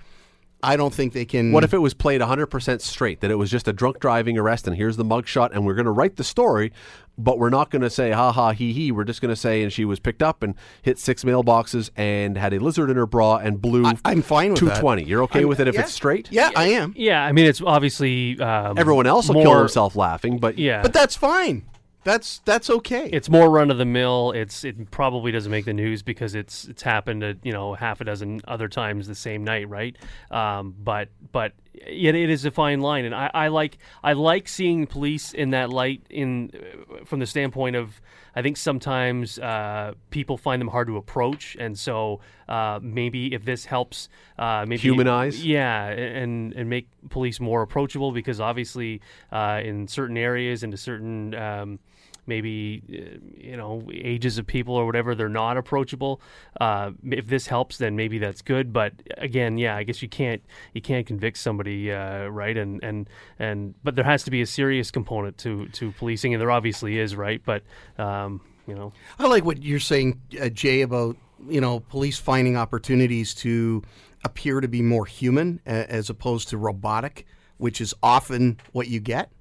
I 0.66 0.76
don't 0.76 0.94
think 0.94 1.14
they 1.14 1.26
can. 1.26 1.52
What 1.52 1.64
if 1.64 1.74
it 1.74 1.78
was 1.78 1.94
played 1.94 2.22
100% 2.22 2.82
straight, 2.82 3.22
that 3.22 3.32
it 3.32 3.36
was 3.36 3.52
just 3.52 3.68
a 3.68 3.74
drunk 3.74 4.00
driving 4.00 4.38
arrest 4.38 4.68
and 4.68 4.76
here's 4.76 4.98
the 4.98 5.06
mugshot 5.06 5.52
and 5.54 5.66
we're 5.66 5.76
going 5.76 5.86
to 5.86 5.92
write 5.92 6.16
the 6.16 6.24
story, 6.24 6.72
but 7.18 7.38
we're 7.38 7.50
not 7.50 7.70
going 7.70 7.82
to 7.84 7.90
say 7.90 8.12
ha 8.12 8.32
ha 8.32 8.52
he 8.52 8.74
he. 8.74 8.92
We're 8.92 9.04
just 9.04 9.22
going 9.22 9.30
to 9.30 9.36
say 9.36 9.62
and 9.64 9.72
she 9.72 9.86
was 9.86 10.00
picked 10.00 10.24
up 10.24 10.42
and 10.44 10.56
hit 10.82 10.98
six 11.00 11.24
mailboxes 11.24 11.90
and 11.96 12.38
had 12.38 12.54
a 12.54 12.60
lizard 12.60 12.90
in 12.90 12.98
her 12.98 13.06
bra 13.06 13.38
and 13.38 13.62
blew 13.62 13.86
I, 13.86 13.96
I'm 14.04 14.22
fine 14.22 14.52
with 14.52 14.60
that. 14.62 14.82
220. 14.82 15.04
You're 15.04 15.24
okay 15.24 15.40
I'm- 15.40 15.48
with 15.48 15.60
it 15.60 15.68
if 15.68 15.76
yeah. 15.76 15.82
it's 15.82 15.94
straight? 15.94 16.30
Yeah, 16.32 16.50
I 16.56 16.66
am. 16.70 16.94
Yeah, 16.98 17.24
I 17.24 17.32
mean 17.32 17.46
it's 17.46 17.62
obviously 17.62 18.40
um, 18.40 18.78
Everyone 18.78 19.06
else 19.06 19.28
will 19.28 19.36
more, 19.36 19.44
kill 19.44 19.60
himself 19.60 19.96
laughing, 19.96 20.40
but 20.40 20.58
Yeah, 20.58 20.82
But 20.82 20.94
that's 20.94 21.16
fine. 21.16 21.64
That's 22.06 22.38
that's 22.46 22.70
okay. 22.70 23.10
it's 23.12 23.30
more 23.30 23.50
run 23.50 23.72
of 23.72 23.80
the 23.80 23.86
mill. 23.86 24.32
It's 24.32 24.64
it 24.64 24.92
probably 24.92 25.32
doesn't 25.32 25.52
make 25.52 25.66
the 25.66 25.74
news 25.74 26.04
because 26.04 26.36
it's 26.36 26.66
it's 26.66 26.84
happened 26.84 27.24
at 27.24 27.44
you 27.44 27.52
know 27.52 27.74
half 27.74 28.00
a 28.00 28.04
dozen 28.04 28.42
other 28.48 28.68
times 28.68 29.08
the 29.08 29.16
same 29.16 29.44
night, 29.44 29.68
right? 29.68 29.98
Um, 30.30 30.76
but 30.78 31.10
but 31.32 31.54
yet 31.88 32.14
it 32.14 32.30
is 32.30 32.46
a 32.46 32.52
fine 32.52 32.82
line, 32.82 33.06
and 33.06 33.16
I, 33.16 33.32
I 33.34 33.48
like 33.48 33.80
I 34.04 34.14
like 34.14 34.48
seeing 34.48 34.86
police 34.86 35.34
in 35.34 35.50
that 35.50 35.72
light 35.72 36.04
in 36.12 36.52
uh, 36.54 37.06
from 37.06 37.22
the 37.22 37.26
standpoint 37.26 37.76
of 37.76 38.00
I 38.36 38.44
think 38.44 38.58
sometimes 38.58 39.40
uh, 39.40 39.94
people 40.12 40.38
find 40.38 40.62
them 40.62 40.68
hard 40.68 40.88
to 40.90 40.98
approach, 40.98 41.58
and 41.60 41.78
so 41.78 42.20
uh, 42.48 42.80
maybe 42.84 43.34
if 43.34 43.46
this 43.46 43.66
helps, 43.66 44.10
uh, 44.38 44.64
maybe 44.68 44.82
Humanize? 44.82 45.44
yeah, 45.44 45.88
and 45.88 46.54
and 46.54 46.70
make 46.70 46.88
police 47.10 47.40
more 47.40 47.64
approachable 47.64 48.12
because 48.12 48.40
obviously 48.40 49.02
uh, 49.32 49.60
in 49.64 49.88
certain 49.88 50.18
areas 50.18 50.62
and 50.62 50.72
to 50.72 50.78
certain 50.78 51.34
um, 51.34 51.80
maybe 52.27 52.82
uh, 52.89 53.17
you 53.38 53.58
know 53.58 53.88
ages 53.94 54.38
of 54.38 54.48
people 54.48 54.75
or 54.75 54.86
whatever 54.86 55.15
they're 55.15 55.29
not 55.29 55.58
approachable. 55.58 56.22
Uh, 56.59 56.92
if 57.03 57.27
this 57.27 57.48
helps, 57.48 57.77
then 57.77 57.96
maybe 57.96 58.18
that's 58.18 58.42
good. 58.42 58.74
But 58.74 58.94
again, 59.18 59.57
yeah, 59.57 59.75
I 59.75 59.83
guess 59.83 60.01
you 60.01 60.09
can't 60.09 60.42
you 60.74 60.81
can't 60.81 61.05
convict 61.05 61.38
somebody, 61.38 61.92
uh, 61.92 62.27
right? 62.27 62.57
And 62.57 62.83
and 62.83 63.09
and 63.40 63.75
but 63.83 63.96
there 63.96 64.05
has 64.05 64.24
to 64.24 64.31
be 64.31 64.42
a 64.42 64.48
serious 64.48 64.92
component 64.92 65.38
to 65.40 65.68
to 65.70 65.92
policing, 65.94 66.33
and 66.33 66.42
there 66.42 66.51
obviously 66.51 67.00
is, 67.00 67.16
right? 67.16 67.42
But 67.44 67.64
um, 67.98 68.42
you 68.68 68.75
know, 68.75 68.94
I 69.20 69.27
like 69.27 69.46
what 69.46 69.61
you're 69.64 69.79
saying, 69.79 70.22
uh, 70.42 70.50
Jay, 70.50 70.81
about 70.81 71.18
you 71.48 71.61
know 71.61 71.79
police 71.79 72.18
finding 72.18 72.57
opportunities 72.57 73.33
to 73.35 73.83
appear 74.24 74.59
to 74.59 74.68
be 74.68 74.81
more 74.81 75.05
human 75.05 75.61
as 75.66 76.09
opposed 76.09 76.50
to 76.50 76.57
robotic, 76.57 77.27
which 77.57 77.79
is 77.79 77.94
often 78.01 78.59
what 78.72 78.88
you 78.88 79.00
get. 79.00 79.31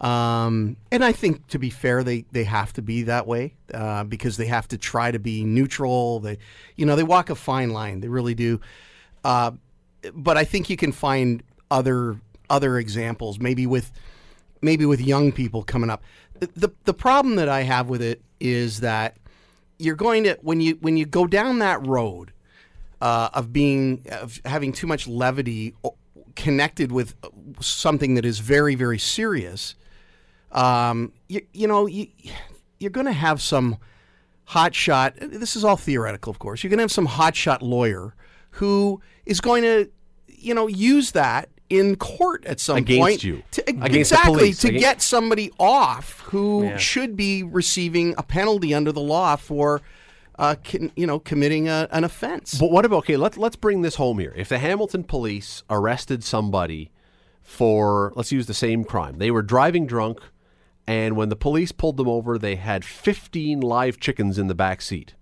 Um, 0.00 0.76
and 0.92 1.04
I 1.04 1.12
think, 1.12 1.46
to 1.48 1.58
be 1.58 1.70
fair, 1.70 2.04
they, 2.04 2.24
they 2.30 2.44
have 2.44 2.72
to 2.74 2.82
be 2.82 3.02
that 3.04 3.26
way 3.26 3.54
uh, 3.74 4.04
because 4.04 4.36
they 4.36 4.46
have 4.46 4.68
to 4.68 4.78
try 4.78 5.10
to 5.10 5.18
be 5.18 5.44
neutral. 5.44 6.20
They, 6.20 6.38
you 6.76 6.86
know, 6.86 6.94
they 6.94 7.02
walk 7.02 7.30
a 7.30 7.34
fine 7.34 7.70
line. 7.70 8.00
They 8.00 8.08
really 8.08 8.34
do. 8.34 8.60
Uh, 9.24 9.52
but 10.14 10.36
I 10.36 10.44
think 10.44 10.70
you 10.70 10.76
can 10.76 10.92
find 10.92 11.42
other 11.70 12.20
other 12.50 12.78
examples, 12.78 13.38
maybe 13.38 13.66
with 13.66 13.90
maybe 14.62 14.86
with 14.86 15.00
young 15.00 15.32
people 15.32 15.62
coming 15.62 15.90
up. 15.90 16.02
The, 16.38 16.72
the 16.84 16.94
problem 16.94 17.36
that 17.36 17.48
I 17.48 17.62
have 17.62 17.88
with 17.88 18.00
it 18.00 18.22
is 18.40 18.80
that 18.80 19.16
you're 19.78 19.96
going 19.96 20.24
to 20.24 20.38
when 20.42 20.60
you 20.60 20.78
when 20.80 20.96
you 20.96 21.06
go 21.06 21.26
down 21.26 21.58
that 21.58 21.84
road 21.86 22.32
uh, 23.00 23.30
of 23.34 23.52
being 23.52 24.04
of 24.10 24.40
having 24.44 24.72
too 24.72 24.86
much 24.86 25.06
levity 25.06 25.74
connected 26.36 26.92
with 26.92 27.14
something 27.60 28.14
that 28.14 28.24
is 28.24 28.38
very 28.38 28.74
very 28.74 28.98
serious. 28.98 29.74
Um, 30.52 31.12
you, 31.28 31.42
you 31.52 31.66
know 31.68 31.86
you 31.86 32.06
you're 32.78 32.90
going 32.90 33.06
to 33.06 33.12
have 33.12 33.40
some 33.42 33.76
hotshot. 34.48 35.38
This 35.38 35.56
is 35.56 35.64
all 35.64 35.76
theoretical, 35.76 36.30
of 36.30 36.38
course. 36.38 36.62
You're 36.62 36.70
going 36.70 36.78
to 36.78 36.84
have 36.84 36.92
some 36.92 37.06
hotshot 37.08 37.58
lawyer 37.60 38.14
who 38.52 39.00
is 39.26 39.40
going 39.40 39.62
to, 39.62 39.90
you 40.26 40.54
know, 40.54 40.66
use 40.68 41.12
that 41.12 41.48
in 41.68 41.96
court 41.96 42.46
at 42.46 42.58
some 42.60 42.78
Against 42.78 43.00
point 43.00 43.24
you. 43.24 43.42
to, 43.50 43.68
Against 43.68 44.12
exactly 44.12 44.52
to 44.54 44.68
Against- 44.68 44.82
get 44.84 45.02
somebody 45.02 45.50
off 45.58 46.20
who 46.20 46.64
Yeah. 46.64 46.76
should 46.78 47.14
be 47.16 47.42
receiving 47.42 48.14
a 48.16 48.22
penalty 48.22 48.72
under 48.72 48.90
the 48.90 49.00
law 49.02 49.36
for, 49.36 49.82
uh, 50.38 50.54
con, 50.64 50.90
you 50.96 51.06
know, 51.06 51.18
committing 51.18 51.68
a, 51.68 51.86
an 51.90 52.04
offense. 52.04 52.54
But 52.58 52.70
what 52.70 52.84
about 52.86 52.98
okay? 52.98 53.16
Let's 53.18 53.36
let's 53.36 53.56
bring 53.56 53.82
this 53.82 53.96
home 53.96 54.18
here. 54.18 54.32
If 54.36 54.48
the 54.48 54.58
Hamilton 54.58 55.04
police 55.04 55.62
arrested 55.68 56.24
somebody 56.24 56.90
for 57.42 58.12
let's 58.16 58.32
use 58.32 58.46
the 58.46 58.54
same 58.54 58.84
crime, 58.84 59.18
they 59.18 59.30
were 59.30 59.42
driving 59.42 59.86
drunk, 59.86 60.20
and 60.88 61.16
when 61.16 61.28
the 61.28 61.36
police 61.36 61.70
pulled 61.70 61.98
them 61.98 62.08
over, 62.08 62.38
they 62.38 62.56
had 62.56 62.82
15 62.82 63.60
live 63.60 64.00
chickens 64.00 64.38
in 64.38 64.46
the 64.46 64.54
back 64.54 64.80
seat. 64.80 65.14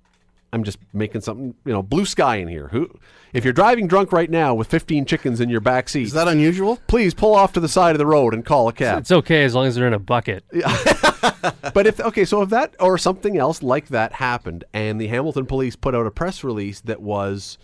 I'm 0.53 0.63
just 0.63 0.79
making 0.93 1.23
something, 1.23 1.57
you 1.65 1.73
know, 1.73 1.83
blue 1.83 2.07
sky 2.07 2.37
in 2.37 2.47
here. 2.47 2.69
Who, 2.69 2.89
if 3.33 3.43
you're 3.43 3.53
driving 3.53 3.89
drunk 3.89 4.13
right 4.13 4.31
now 4.31 4.55
with 4.55 4.69
15 4.69 5.07
chickens 5.07 5.41
in 5.41 5.49
your 5.49 5.61
back 5.61 5.89
seat, 5.89 6.05
is 6.05 6.13
that 6.13 6.29
unusual? 6.29 6.79
please 6.87 7.15
pull 7.15 7.35
off 7.35 7.53
to 7.55 7.61
the 7.61 7.69
side 7.69 7.97
of 7.97 7.99
the 7.99 8.07
road 8.07 8.33
and 8.33 8.45
call 8.45 8.69
a 8.69 8.73
cab. 8.73 9.01
it's 9.01 9.11
okay 9.11 9.43
as 9.43 9.57
long 9.57 9.67
as 9.67 9.75
they're 9.75 9.89
in 9.89 9.93
a 9.93 9.99
bucket. 9.99 10.45
but 11.75 11.89
if 11.89 11.99
okay, 11.99 12.25
so 12.25 12.43
if 12.43 12.51
that 12.51 12.77
or 12.79 12.97
something 12.97 13.37
else 13.37 13.61
like 13.61 13.89
that 13.89 14.13
happened, 14.13 14.63
and 14.73 15.01
the 15.01 15.09
Hamilton 15.09 15.47
police 15.47 15.75
put 15.75 15.97
out 15.97 16.07
a 16.07 16.13
press 16.13 16.45
release 16.45 16.81
that 16.83 17.03
was 17.03 17.59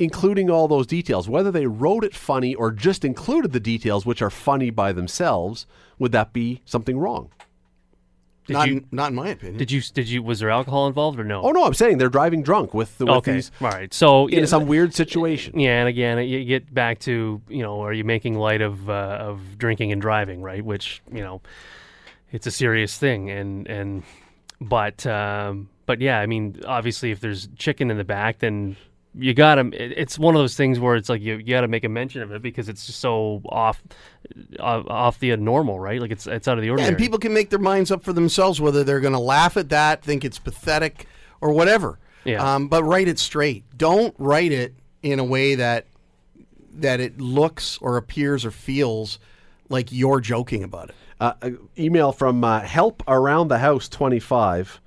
including 0.00 0.50
all 0.50 0.66
those 0.66 0.86
details, 0.86 1.28
whether 1.28 1.52
they 1.52 1.66
wrote 1.66 2.02
it 2.02 2.14
funny 2.14 2.54
or 2.54 2.72
just 2.72 3.04
included 3.04 3.52
the 3.52 3.60
details, 3.60 4.06
which 4.06 4.22
are 4.22 4.30
funny 4.30 4.70
by 4.70 4.92
themselves, 4.92 5.66
would 5.98 6.10
that 6.10 6.32
be 6.32 6.62
something 6.64 6.98
wrong? 6.98 7.30
Did 8.46 8.54
not, 8.54 8.68
you 8.68 8.76
in, 8.78 8.86
not 8.90 9.10
in 9.10 9.14
my 9.14 9.28
opinion. 9.28 9.58
did 9.58 9.70
you 9.70 9.80
did 9.80 10.08
you 10.08 10.22
was 10.22 10.40
there 10.40 10.50
alcohol 10.50 10.88
involved 10.88 11.20
or 11.20 11.24
no? 11.24 11.42
Oh 11.42 11.52
no, 11.52 11.64
I'm 11.64 11.74
saying 11.74 11.98
they're 11.98 12.08
driving 12.08 12.42
drunk 12.42 12.72
with 12.72 12.96
the 12.98 13.04
with 13.04 13.16
okay, 13.16 13.34
these 13.34 13.52
all 13.60 13.68
right. 13.68 13.92
So 13.92 14.26
in 14.26 14.40
yeah, 14.40 14.44
some 14.46 14.66
weird 14.66 14.94
situation. 14.94 15.60
Yeah, 15.60 15.80
and 15.80 15.88
again, 15.88 16.18
you 16.26 16.44
get 16.44 16.72
back 16.72 16.98
to 17.00 17.40
you 17.48 17.62
know, 17.62 17.84
are 17.84 17.92
you 17.92 18.02
making 18.02 18.36
light 18.36 18.62
of 18.62 18.88
uh, 18.88 19.18
of 19.20 19.58
drinking 19.58 19.92
and 19.92 20.00
driving, 20.00 20.40
right? 20.40 20.64
Which 20.64 21.02
you 21.12 21.20
know, 21.20 21.42
it's 22.32 22.46
a 22.46 22.50
serious 22.50 22.96
thing, 22.96 23.30
and 23.30 23.68
and 23.68 24.02
but 24.60 25.06
um, 25.06 25.68
but 25.84 26.00
yeah, 26.00 26.18
I 26.18 26.26
mean, 26.26 26.60
obviously, 26.66 27.12
if 27.12 27.20
there's 27.20 27.48
chicken 27.56 27.90
in 27.90 27.98
the 27.98 28.04
back, 28.04 28.38
then 28.38 28.76
you 29.14 29.34
got 29.34 29.56
to. 29.56 29.70
It's 29.72 30.18
one 30.18 30.34
of 30.36 30.40
those 30.40 30.56
things 30.56 30.78
where 30.78 30.94
it's 30.96 31.08
like 31.08 31.20
you, 31.20 31.36
you 31.36 31.52
got 31.54 31.62
to 31.62 31.68
make 31.68 31.84
a 31.84 31.88
mention 31.88 32.22
of 32.22 32.30
it 32.32 32.42
because 32.42 32.68
it's 32.68 32.86
just 32.86 33.00
so 33.00 33.42
off 33.48 33.82
uh, 34.58 34.82
off 34.88 35.18
the 35.18 35.36
normal, 35.36 35.80
right? 35.80 36.00
Like 36.00 36.10
it's 36.12 36.26
it's 36.26 36.46
out 36.46 36.58
of 36.58 36.62
the 36.62 36.66
Yeah, 36.66 36.72
ordinary. 36.72 36.88
and 36.90 36.98
people 36.98 37.18
can 37.18 37.32
make 37.32 37.50
their 37.50 37.58
minds 37.58 37.90
up 37.90 38.04
for 38.04 38.12
themselves 38.12 38.60
whether 38.60 38.84
they're 38.84 39.00
going 39.00 39.12
to 39.14 39.18
laugh 39.18 39.56
at 39.56 39.68
that, 39.70 40.02
think 40.02 40.24
it's 40.24 40.38
pathetic, 40.38 41.06
or 41.40 41.52
whatever. 41.52 41.98
Yeah. 42.24 42.54
Um, 42.54 42.68
but 42.68 42.84
write 42.84 43.08
it 43.08 43.18
straight. 43.18 43.64
Don't 43.76 44.14
write 44.18 44.52
it 44.52 44.74
in 45.02 45.18
a 45.18 45.24
way 45.24 45.54
that 45.56 45.86
that 46.74 47.00
it 47.00 47.20
looks 47.20 47.78
or 47.80 47.96
appears 47.96 48.44
or 48.44 48.50
feels 48.50 49.18
like 49.68 49.90
you're 49.90 50.20
joking 50.20 50.62
about 50.62 50.90
it. 50.90 50.94
Uh, 51.20 51.32
uh, 51.42 51.50
email 51.78 52.12
from 52.12 52.42
uh, 52.44 52.60
Help 52.60 53.02
Around 53.08 53.48
the 53.48 53.58
House 53.58 53.88
25. 53.88 54.80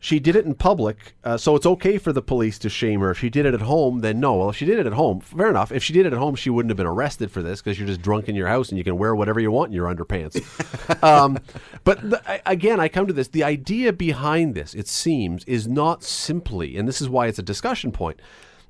She 0.00 0.20
did 0.20 0.36
it 0.36 0.44
in 0.44 0.54
public, 0.54 1.16
uh, 1.24 1.36
so 1.36 1.56
it's 1.56 1.66
okay 1.66 1.98
for 1.98 2.12
the 2.12 2.22
police 2.22 2.56
to 2.60 2.68
shame 2.68 3.00
her. 3.00 3.10
If 3.10 3.18
she 3.18 3.30
did 3.30 3.46
it 3.46 3.54
at 3.54 3.62
home, 3.62 3.98
then 3.98 4.20
no. 4.20 4.36
Well, 4.36 4.50
if 4.50 4.56
she 4.56 4.64
did 4.64 4.78
it 4.78 4.86
at 4.86 4.92
home, 4.92 5.18
fair 5.20 5.50
enough. 5.50 5.72
If 5.72 5.82
she 5.82 5.92
did 5.92 6.06
it 6.06 6.12
at 6.12 6.18
home, 6.18 6.36
she 6.36 6.50
wouldn't 6.50 6.70
have 6.70 6.76
been 6.76 6.86
arrested 6.86 7.32
for 7.32 7.42
this 7.42 7.60
because 7.60 7.78
you're 7.78 7.88
just 7.88 8.00
drunk 8.00 8.28
in 8.28 8.36
your 8.36 8.46
house 8.46 8.68
and 8.68 8.78
you 8.78 8.84
can 8.84 8.96
wear 8.96 9.16
whatever 9.16 9.40
you 9.40 9.50
want 9.50 9.70
in 9.70 9.74
your 9.74 9.92
underpants. 9.92 11.02
um, 11.02 11.38
but 11.82 12.08
the, 12.08 12.22
I, 12.30 12.40
again, 12.46 12.78
I 12.78 12.86
come 12.86 13.08
to 13.08 13.12
this. 13.12 13.26
The 13.26 13.42
idea 13.42 13.92
behind 13.92 14.54
this, 14.54 14.72
it 14.72 14.86
seems, 14.86 15.42
is 15.44 15.66
not 15.66 16.04
simply, 16.04 16.76
and 16.76 16.86
this 16.86 17.00
is 17.00 17.08
why 17.08 17.26
it's 17.26 17.40
a 17.40 17.42
discussion 17.42 17.90
point, 17.90 18.20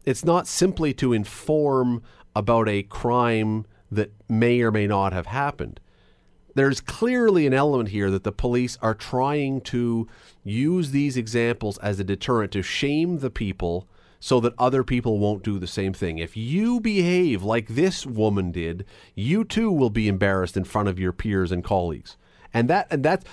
it's 0.07 0.25
not 0.25 0.47
simply 0.47 0.95
to 0.95 1.13
inform 1.13 2.03
about 2.35 2.71
a 2.71 2.85
crime 2.85 3.67
that 3.91 4.13
may 4.31 4.63
or 4.63 4.71
may 4.71 4.87
not 4.87 5.13
have 5.13 5.27
happened 5.27 5.79
there's 6.59 6.81
clearly 6.81 7.47
an 7.47 7.55
element 7.55 7.91
here 7.91 8.11
that 8.11 8.25
the 8.25 8.33
police 8.33 8.79
are 8.83 8.95
trying 8.95 9.61
to 9.63 10.09
use 10.45 10.91
these 10.91 11.17
examples 11.17 11.79
as 11.79 12.01
a 12.01 12.05
deterrent 12.05 12.53
to 12.53 12.63
shame 12.63 13.19
the 13.19 13.31
people 13.31 13.87
so 14.21 14.41
that 14.41 14.55
other 14.59 14.83
people 14.83 15.19
won't 15.19 15.45
do 15.45 15.59
the 15.59 15.67
same 15.67 15.93
thing. 15.93 16.19
If 16.19 16.37
you 16.37 16.81
behave 16.81 17.43
like 17.43 17.69
this 17.69 18.05
woman 18.05 18.51
did, 18.51 18.85
you 19.15 19.45
too 19.45 19.71
will 19.71 19.91
be 19.91 20.09
embarrassed 20.09 20.57
in 20.57 20.65
front 20.65 20.89
of 20.89 20.99
your 20.99 21.13
peers 21.13 21.53
and 21.53 21.63
colleagues. 21.63 22.17
And 22.53 22.69
that 22.71 22.89
and 22.91 23.05
that 23.05 23.25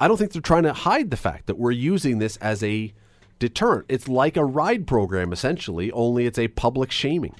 I 0.00 0.08
don't 0.08 0.16
think 0.16 0.32
they're 0.32 0.42
trying 0.42 0.64
to 0.64 0.72
hide 0.72 1.10
the 1.10 1.16
fact 1.16 1.46
that 1.46 1.58
we're 1.58 1.70
using 1.70 2.18
this 2.18 2.36
as 2.38 2.62
a 2.62 2.92
deterrent. 3.38 3.86
It's 3.88 4.08
like 4.08 4.36
a 4.36 4.44
ride 4.44 4.86
program 4.86 5.32
essentially, 5.32 5.90
only 5.92 6.26
it's 6.26 6.38
a 6.38 6.48
public 6.48 6.90
shaming. 6.90 7.34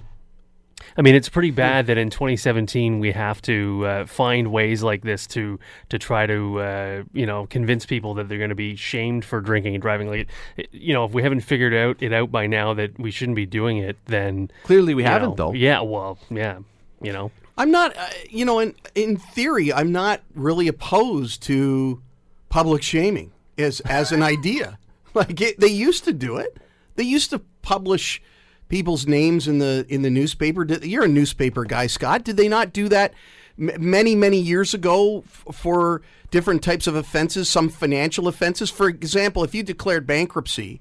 I 0.97 1.03
mean, 1.03 1.15
it's 1.15 1.29
pretty 1.29 1.51
bad 1.51 1.87
that 1.87 1.99
in 1.99 2.11
2017 2.11 2.99
we 2.99 3.13
have 3.13 3.43
to 3.43 3.87
uh, 3.87 4.07
find 4.07 4.53
ways 4.53 4.83
like 4.83 5.03
this 5.03 5.27
to 5.29 5.59
to 5.89 5.99
try 5.99 6.27
to 6.27 6.61
uh, 6.61 7.03
you 7.13 7.27
know 7.27 7.47
convince 7.47 7.87
people 7.87 8.15
that 8.15 8.29
they're 8.29 8.39
going 8.39 8.51
to 8.51 8.55
be 8.55 8.77
shamed 8.77 9.25
for 9.25 9.41
drinking 9.41 9.75
and 9.75 9.83
driving. 9.83 10.09
Like, 10.09 10.29
it, 10.57 10.69
you 10.73 10.93
know, 10.93 11.05
if 11.05 11.13
we 11.13 11.23
haven't 11.23 11.41
figured 11.41 11.75
out 11.75 12.03
it 12.03 12.13
out 12.13 12.31
by 12.31 12.47
now 12.47 12.75
that 12.75 12.99
we 12.99 13.11
shouldn't 13.11 13.37
be 13.37 13.47
doing 13.47 13.79
it, 13.79 13.97
then 14.07 14.51
Clearly 14.65 14.95
we 14.95 15.03
haven't 15.03 15.31
know, 15.31 15.35
though. 15.37 15.53
Yeah, 15.53 15.81
well, 15.81 16.19
yeah, 16.31 16.59
you 17.01 17.13
know. 17.13 17.31
I'm 17.57 17.71
not, 17.71 17.97
uh, 17.97 18.09
you 18.29 18.45
know, 18.45 18.59
in 18.59 18.75
in 18.95 19.17
theory, 19.17 19.73
I'm 19.73 19.93
not 19.93 20.23
really 20.35 20.69
opposed 20.69 21.43
to 21.45 22.03
public 22.49 22.83
shaming 22.83 23.33
as 23.59 23.81
as 23.81 24.13
an 24.13 24.23
idea. 24.23 24.79
Like 25.15 25.41
it, 25.41 25.61
they 25.61 25.69
used 25.69 26.03
to 26.07 26.13
do 26.13 26.39
it. 26.39 26.57
They 26.97 27.05
used 27.05 27.31
to 27.31 27.39
publish 27.63 28.21
people's 28.69 29.07
names 29.07 29.47
in 29.49 29.59
the 29.59 29.87
in 29.89 30.03
the 30.03 30.11
newspaper. 30.11 30.65
Did, 30.65 30.85
you're 30.85 31.05
a 31.05 31.09
newspaper 31.09 31.65
guy, 31.65 31.87
Scott. 31.87 32.25
Did 32.25 32.37
they 32.37 32.49
not 32.49 32.73
do 32.73 32.89
that 32.89 33.15
m- 33.59 33.73
many 33.79 34.15
many 34.15 34.39
years 34.39 34.75
ago 34.75 35.25
f- 35.27 35.55
for 35.55 36.03
different 36.31 36.63
types 36.63 36.87
of 36.87 36.95
offenses? 36.95 37.49
Some 37.49 37.69
financial 37.69 38.29
offenses, 38.29 38.71
for 38.71 38.89
example, 38.89 39.45
if 39.45 39.55
you 39.55 39.63
declared 39.63 40.07
bankruptcy, 40.07 40.81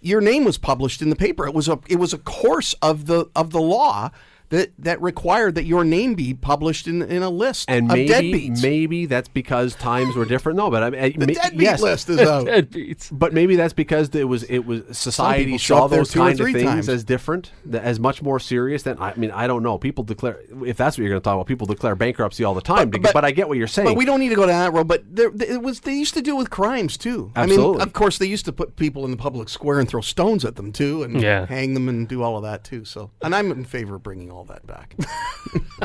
your 0.00 0.20
name 0.20 0.44
was 0.44 0.58
published 0.58 1.02
in 1.02 1.10
the 1.10 1.16
paper. 1.16 1.46
It 1.46 1.54
was 1.54 1.68
a 1.68 1.78
it 1.88 1.96
was 1.96 2.12
a 2.12 2.18
course 2.18 2.74
of 2.82 3.06
the 3.06 3.26
of 3.34 3.50
the 3.50 3.60
law 3.60 4.10
that 4.52 4.70
that 4.78 5.00
required 5.02 5.54
that 5.56 5.64
your 5.64 5.82
name 5.84 6.14
be 6.14 6.34
published 6.34 6.86
in 6.86 7.02
in 7.02 7.22
a 7.22 7.30
list 7.30 7.64
And 7.68 7.90
of 7.90 7.96
maybe 7.96 8.08
deadbeats. 8.50 8.62
maybe 8.62 9.06
that's 9.06 9.28
because 9.28 9.74
times 9.74 10.14
were 10.14 10.24
different. 10.26 10.56
No, 10.58 10.70
but 10.70 10.82
I 10.82 10.90
mean, 10.90 11.12
the 11.18 11.26
ma- 11.26 11.32
deadbeat 11.32 11.60
yes, 11.62 11.80
list 11.82 12.08
is 12.10 12.20
out. 12.34 12.46
Deadbeats. 12.46 13.08
But 13.10 13.32
maybe 13.32 13.56
that's 13.56 13.72
because 13.72 14.14
it 14.14 14.24
was 14.28 14.42
it 14.44 14.60
was 14.66 14.82
society 14.96 15.58
saw 15.58 15.86
those 15.86 16.10
two 16.12 16.20
kind 16.20 16.38
of 16.40 16.46
things 16.52 16.62
times. 16.62 16.88
as 16.88 17.02
different, 17.02 17.50
as 17.72 17.98
much 17.98 18.22
more 18.22 18.38
serious 18.38 18.82
than 18.82 18.98
I 19.00 19.14
mean 19.16 19.30
I 19.30 19.46
don't 19.46 19.62
know. 19.62 19.78
People 19.78 20.04
declare 20.04 20.38
if 20.64 20.76
that's 20.76 20.96
what 20.96 21.02
you're 21.02 21.10
going 21.10 21.20
to 21.20 21.24
talk 21.24 21.34
about. 21.34 21.46
People 21.46 21.66
declare 21.66 21.96
bankruptcy 21.96 22.44
all 22.44 22.54
the 22.54 22.60
time. 22.60 22.90
But- 22.90 23.02
But, 23.02 23.14
but- 23.14 23.24
I 23.24 23.30
get 23.30 23.48
what 23.48 23.56
you're 23.58 23.66
saying. 23.66 23.88
But 23.88 23.96
we 23.96 24.04
don't 24.04 24.20
need 24.20 24.28
to 24.28 24.34
go 24.36 24.46
down 24.46 24.60
that 24.64 24.72
road. 24.76 24.86
But 24.86 25.04
there, 25.14 25.30
it 25.40 25.62
was 25.62 25.80
they 25.80 25.94
used 25.94 26.14
to 26.14 26.22
do 26.22 26.36
with 26.36 26.50
crimes 26.50 26.96
too. 26.96 27.32
I 27.34 27.46
mean, 27.46 27.58
of 27.80 27.92
course, 27.92 28.18
they 28.18 28.26
used 28.26 28.44
to 28.44 28.52
put 28.52 28.76
people 28.76 29.04
in 29.06 29.10
the 29.10 29.16
public 29.16 29.48
square 29.48 29.78
and 29.80 29.88
throw 29.88 30.02
stones 30.02 30.44
at 30.44 30.56
them 30.56 30.72
too, 30.72 31.02
and 31.02 31.20
Yeah. 31.22 31.46
hang 31.46 31.72
them 31.74 31.88
and 31.88 32.06
do 32.06 32.22
all 32.22 32.36
of 32.36 32.42
that 32.42 32.64
too. 32.64 32.84
So, 32.84 33.10
and 33.22 33.34
I'm 33.34 33.50
in 33.50 33.64
favor 33.64 33.94
of 33.96 34.02
bringing 34.02 34.30
all 34.30 34.41
that 34.44 34.66
back. 34.66 34.94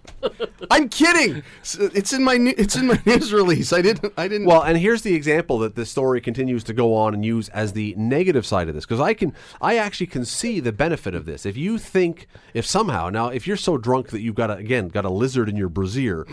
I'm 0.72 0.90
kidding. 0.90 1.44
It's 1.62 2.14
in 2.14 2.24
my 2.24 2.36
it's 2.58 2.76
in 2.76 2.88
my 2.88 3.00
news 3.06 3.34
release. 3.34 3.72
I 3.74 3.82
didn't. 3.82 4.14
I 4.18 4.28
didn't. 4.28 4.48
Well, 4.48 4.62
and 4.62 4.78
here's 4.78 5.02
the 5.02 5.14
example 5.16 5.60
that 5.60 5.76
this 5.76 5.90
story 5.90 6.22
continues 6.22 6.64
to 6.66 6.74
go 6.74 6.96
on 6.96 7.14
and 7.14 7.24
use 7.26 7.50
as 7.50 7.74
the 7.74 7.94
negative 7.98 8.46
side 8.46 8.70
of 8.70 8.76
this 8.76 8.86
because 8.86 9.00
I 9.00 9.14
can 9.14 9.34
I 9.62 9.78
actually 9.78 10.08
can 10.08 10.26
see 10.26 10.60
the 10.60 10.72
benefit 10.72 11.16
of 11.16 11.26
this. 11.26 11.46
If 11.46 11.58
you 11.58 11.78
think 11.78 12.28
if 12.54 12.66
somehow 12.66 13.10
now 13.10 13.28
if 13.28 13.46
you're 13.48 13.58
so 13.58 13.78
drunk 13.78 14.10
that 14.10 14.22
you've 14.22 14.36
got 14.36 14.50
a, 14.50 14.56
again 14.56 14.88
got 14.90 15.06
a 15.06 15.10
lizard 15.10 15.50
in 15.50 15.56
your 15.56 15.70
brassiere, 15.70 16.26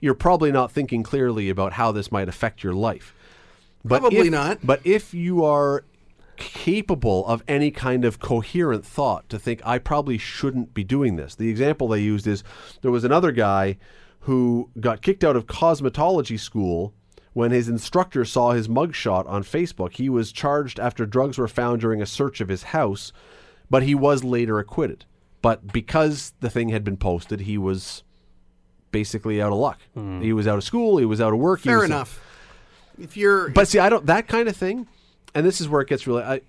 you're 0.00 0.14
probably 0.14 0.52
not 0.52 0.70
thinking 0.72 1.02
clearly 1.02 1.48
about 1.48 1.74
how 1.74 1.92
this 1.92 2.10
might 2.12 2.28
affect 2.28 2.62
your 2.62 2.74
life. 2.74 3.14
But 3.84 4.00
Probably 4.00 4.18
if- 4.26 4.30
not. 4.32 4.58
But 4.64 4.80
if 4.84 5.14
you 5.14 5.44
are 5.44 5.84
capable 6.36 7.26
of 7.26 7.42
any 7.48 7.70
kind 7.70 8.04
of 8.04 8.20
coherent 8.20 8.84
thought 8.84 9.28
to 9.28 9.38
think 9.38 9.60
I 9.64 9.78
probably 9.78 10.18
shouldn't 10.18 10.74
be 10.74 10.84
doing 10.84 11.16
this. 11.16 11.34
The 11.34 11.48
example 11.48 11.88
they 11.88 12.00
used 12.00 12.26
is 12.26 12.44
there 12.82 12.90
was 12.90 13.04
another 13.04 13.32
guy 13.32 13.78
who 14.20 14.70
got 14.80 15.02
kicked 15.02 15.24
out 15.24 15.36
of 15.36 15.46
cosmetology 15.46 16.38
school 16.38 16.94
when 17.32 17.50
his 17.50 17.68
instructor 17.68 18.24
saw 18.24 18.52
his 18.52 18.66
mugshot 18.66 19.28
on 19.28 19.44
Facebook. 19.44 19.92
He 19.92 20.08
was 20.08 20.32
charged 20.32 20.80
after 20.80 21.04
drugs 21.04 21.38
were 21.38 21.48
found 21.48 21.80
during 21.80 22.00
a 22.00 22.06
search 22.06 22.40
of 22.40 22.48
his 22.48 22.64
house, 22.64 23.12
but 23.68 23.82
he 23.82 23.94
was 23.94 24.24
later 24.24 24.58
acquitted. 24.58 25.04
But 25.42 25.72
because 25.72 26.32
the 26.40 26.50
thing 26.50 26.70
had 26.70 26.82
been 26.82 26.96
posted, 26.96 27.40
he 27.42 27.58
was 27.58 28.02
basically 28.90 29.40
out 29.42 29.52
of 29.52 29.58
luck. 29.58 29.80
Hmm. 29.94 30.20
He 30.22 30.32
was 30.32 30.48
out 30.48 30.56
of 30.56 30.64
school, 30.64 30.98
he 30.98 31.04
was 31.04 31.20
out 31.20 31.32
of 31.32 31.38
work. 31.38 31.60
fair 31.60 31.84
enough. 31.84 32.22
If 32.98 33.16
you're, 33.16 33.50
but 33.50 33.68
see, 33.68 33.78
I 33.78 33.90
don't 33.90 34.06
that 34.06 34.26
kind 34.26 34.48
of 34.48 34.56
thing, 34.56 34.88
and 35.36 35.46
this 35.46 35.60
is 35.60 35.68
where 35.68 35.82
it 35.82 35.88
gets 35.88 36.06
really. 36.06 36.22
I, 36.22 36.40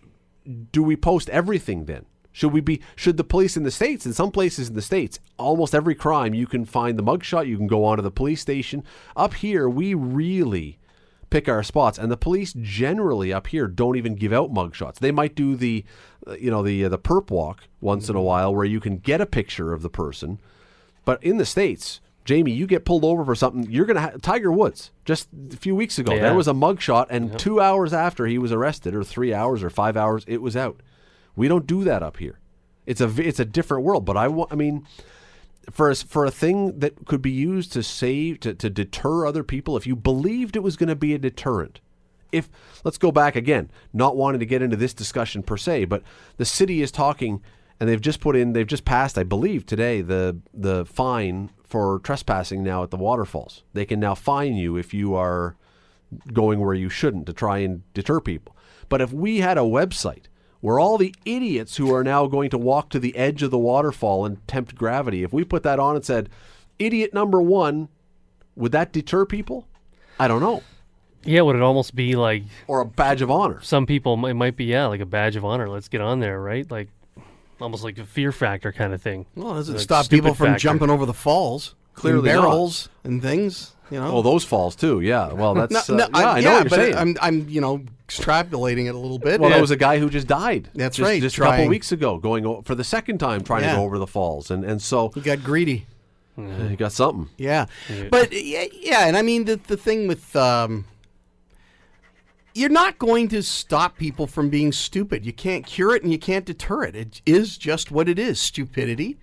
do 0.72 0.82
we 0.82 0.96
post 0.96 1.30
everything 1.30 1.86
then? 1.86 2.06
Should 2.32 2.54
we 2.54 2.62
be? 2.62 2.82
Should 2.96 3.18
the 3.18 3.26
police 3.26 3.58
in 3.58 3.64
the 3.64 3.72
states, 3.72 4.06
in 4.06 4.14
some 4.14 4.32
places 4.32 4.70
in 4.70 4.76
the 4.76 4.82
states, 4.82 5.20
almost 5.38 5.76
every 5.76 5.94
crime 5.94 6.34
you 6.34 6.48
can 6.48 6.64
find 6.64 6.98
the 6.98 7.04
mugshot. 7.04 7.48
You 7.48 7.58
can 7.58 7.68
go 7.68 7.84
onto 7.84 8.02
the 8.02 8.12
police 8.12 8.40
station. 8.40 8.86
Up 9.18 9.34
here, 9.34 9.68
we 9.68 9.94
really 9.94 10.80
pick 11.30 11.50
our 11.50 11.64
spots, 11.64 11.98
and 11.98 12.10
the 12.10 12.16
police 12.16 12.54
generally 12.54 13.34
up 13.34 13.48
here 13.48 13.68
don't 13.68 13.98
even 13.98 14.16
give 14.16 14.32
out 14.32 14.54
mugshots. 14.54 15.00
They 15.00 15.12
might 15.12 15.36
do 15.36 15.58
the, 15.58 15.84
you 16.40 16.50
know, 16.50 16.64
the 16.64 16.86
uh, 16.86 16.90
the 16.90 16.98
perp 16.98 17.30
walk 17.30 17.64
once 17.82 18.08
in 18.08 18.16
a 18.16 18.22
while, 18.22 18.56
where 18.56 18.64
you 18.64 18.80
can 18.80 19.00
get 19.00 19.20
a 19.20 19.26
picture 19.26 19.74
of 19.74 19.82
the 19.82 19.90
person. 19.90 20.40
But 21.04 21.22
in 21.22 21.36
the 21.36 21.46
states, 21.46 22.00
Jamie, 22.28 22.52
you 22.52 22.68
get 22.68 22.84
pulled 22.84 23.06
over 23.06 23.24
for 23.24 23.36
something, 23.36 23.72
you're 23.72 23.86
gonna. 23.86 24.02
Ha- 24.02 24.12
Tiger 24.22 24.52
Woods 24.52 24.92
just 25.06 25.30
a 25.54 25.56
few 25.56 25.74
weeks 25.76 25.98
ago, 25.98 26.14
Yeah. 26.14 26.24
there 26.24 26.36
was 26.36 26.50
a 26.50 26.54
mugshot, 26.54 27.08
and 27.10 27.40
two 27.40 27.62
hours 27.62 27.94
after 27.94 28.26
he 28.28 28.38
was 28.38 28.52
arrested, 28.52 28.94
or 28.94 29.02
three 29.06 29.34
hours, 29.34 29.64
or 29.64 29.70
five 29.70 29.96
hours, 29.96 30.26
it 30.28 30.42
was 30.42 30.58
out. 30.58 30.82
We 31.38 31.48
don't 31.48 31.66
do 31.66 31.86
that 31.86 32.04
up 32.04 32.18
here. 32.18 32.40
It's 32.86 33.00
a 33.00 33.10
it's 33.26 33.40
a 33.40 33.46
different 33.46 33.86
world. 33.86 34.04
But 34.04 34.18
I 34.18 34.28
want. 34.28 34.52
I 34.52 34.56
mean, 34.56 34.86
for 35.72 35.90
a, 35.90 35.96
for 35.96 36.26
a 36.26 36.32
thing 36.32 36.80
that 36.80 37.06
could 37.06 37.22
be 37.22 37.32
used 37.32 37.72
to 37.74 37.82
save 37.84 38.42
to, 38.42 38.54
to 38.56 38.70
deter 38.70 39.26
other 39.26 39.44
people, 39.44 39.78
if 39.78 39.88
you 39.88 39.96
believed 39.96 40.56
it 40.58 40.64
was 40.64 40.76
going 40.76 40.90
to 40.90 40.96
be 40.96 41.14
a 41.14 41.18
deterrent, 41.18 41.80
if 42.34 42.50
let's 42.84 42.98
go 42.98 43.12
back 43.12 43.38
again, 43.38 43.72
not 43.94 44.18
wanting 44.18 44.40
to 44.42 44.46
get 44.46 44.62
into 44.62 44.76
this 44.76 44.94
discussion 44.94 45.44
per 45.44 45.56
se, 45.58 45.86
but 45.86 46.04
the 46.36 46.46
city 46.46 46.82
is 46.82 46.92
talking, 46.92 47.42
and 47.80 47.88
they've 47.90 48.02
just 48.02 48.20
put 48.20 48.36
in, 48.36 48.52
they've 48.54 48.68
just 48.68 48.84
passed, 48.86 49.18
I 49.18 49.24
believe 49.24 49.66
today, 49.66 50.02
the 50.02 50.38
the 50.54 50.86
fine 50.86 51.52
for 51.68 52.00
trespassing 52.00 52.64
now 52.64 52.84
at 52.84 52.92
the 52.92 52.98
waterfalls. 52.98 53.64
They 53.74 53.86
can 53.86 54.00
now 54.00 54.16
fine 54.16 54.56
you 54.56 54.78
if 54.78 54.94
you 54.94 55.14
are 55.16 55.56
going 56.32 56.60
where 56.60 56.74
you 56.74 56.90
shouldn't 56.90 57.26
to 57.28 57.34
try 57.34 57.60
and 57.60 57.82
deter 57.94 58.20
people. 58.20 58.56
But 58.90 59.02
if 59.02 59.12
we 59.12 59.40
had 59.40 59.58
a 59.58 59.62
website 59.62 60.24
where 60.62 60.80
all 60.80 60.98
the 60.98 61.14
idiots 61.26 61.78
who 61.78 61.94
are 61.94 62.04
now 62.04 62.26
going 62.28 62.50
to 62.52 62.58
walk 62.58 62.90
to 62.90 63.00
the 63.00 63.16
edge 63.18 63.44
of 63.44 63.52
the 63.52 63.58
waterfall 63.58 64.26
and 64.26 64.46
tempt 64.48 64.76
gravity, 64.76 65.24
if 65.24 65.34
we 65.34 65.44
put 65.44 65.64
that 65.64 65.80
on 65.80 65.96
and 65.96 66.06
said, 66.06 66.30
idiot 66.80 67.14
number 67.14 67.42
one, 67.42 67.90
would 68.56 68.72
that 68.72 68.94
deter 68.94 69.26
people? 69.26 69.68
I 70.20 70.28
don't 70.28 70.42
know. 70.42 70.64
Yeah, 71.24 71.42
would 71.42 71.58
it 71.58 71.62
almost 71.62 71.94
be 71.94 72.16
like 72.16 72.44
Or 72.68 72.80
a 72.80 72.86
badge 72.86 73.22
of 73.22 73.30
honor. 73.30 73.60
some 73.62 73.86
people 73.86 74.26
it 74.26 74.34
might 74.36 74.56
be 74.56 74.66
yeah 74.66 74.86
like 74.86 75.02
a 75.02 75.06
badge 75.06 75.36
of 75.36 75.44
honor. 75.44 75.68
Let's 75.68 75.90
get 75.90 76.00
on 76.00 76.22
there, 76.22 76.42
right? 76.42 76.70
Like 76.72 76.88
almost 77.62 77.84
like 77.84 77.98
a 77.98 78.06
fear 78.06 78.32
factor 78.32 78.72
kind 78.72 78.94
of 78.94 79.02
thing. 79.02 79.26
well, 79.36 79.54
doesn't 79.56 79.76
Like 79.76 79.84
stop 79.84 80.10
people 80.10 80.34
from 80.34 80.48
factor. 80.48 80.60
jumping 80.60 80.90
over 80.90 81.06
the 81.06 81.14
falls, 81.14 81.76
Clearly 81.94 82.30
in 82.30 82.36
not. 82.36 82.42
barrels 82.44 82.90
and 83.04 83.22
things. 83.22 83.74
You 83.90 84.00
know. 84.02 84.18
Oh, 84.18 84.22
those 84.22 84.44
falls 84.44 84.76
too. 84.76 85.00
Yeah. 85.00 85.32
Well, 85.32 85.54
that's 85.54 85.88
No, 85.90 86.04
uh, 86.04 86.08
yeah. 86.14 86.18
I'm- 86.20 86.38
I 86.38 86.40
know 86.42 86.52
what 86.52 86.60
you're 86.60 86.64
but 86.70 86.76
saying. 86.76 86.96
I'm, 86.96 87.16
I'm, 87.22 87.48
you 87.50 87.62
know, 87.62 87.82
extrapolating 88.10 88.88
it 88.88 88.96
a 88.96 88.98
little 88.98 89.18
bit. 89.20 89.40
well, 89.40 89.50
Yeah. 89.50 89.56
there 89.56 89.62
was 89.62 89.72
a 89.72 89.78
guy 89.78 89.98
who 90.00 90.10
just 90.10 90.28
died. 90.28 90.70
That's 90.76 90.98
just, 90.98 91.08
right, 91.08 91.22
Just 91.22 91.38
a 91.38 91.42
couple 91.42 91.68
weeks 91.68 91.92
ago, 91.94 92.18
going 92.18 92.46
o- 92.46 92.62
for 92.64 92.76
the 92.76 92.84
second 92.84 93.20
time 93.20 93.42
trying 93.44 93.64
to 93.64 93.76
go 93.76 93.84
over 93.84 93.98
the 93.98 94.08
falls, 94.08 94.52
and 94.52 94.64
and 94.66 94.82
so 94.82 95.10
he 95.16 95.22
got 95.22 95.42
greedy. 95.44 95.86
he 96.36 96.76
got 96.76 96.92
something. 96.92 97.30
Yeah, 97.38 97.66
but 98.12 98.32
yeah, 98.34 98.66
yeah, 98.74 99.08
and 99.08 99.16
I 99.18 99.22
mean 99.22 99.46
the 99.46 99.56
the 99.68 99.78
thing 99.78 100.08
with 100.08 100.36
um, 100.36 100.86
you're 102.58 102.70
not 102.70 102.98
going 102.98 103.28
to 103.30 103.44
stop 103.44 103.98
people 103.98 104.28
from 104.28 104.50
being 104.50 104.72
stupid. 104.72 105.26
You 105.26 105.34
can't 105.34 105.66
cure 105.66 105.96
it 105.96 106.04
and 106.04 106.12
you 106.12 106.18
can't 106.20 106.46
deter 106.46 106.84
it. 106.84 106.96
It 106.96 107.22
is 107.26 107.58
just 107.58 107.92
what 107.92 108.10
it 108.10 108.18
is: 108.20 108.40
stupidity, 108.40 109.18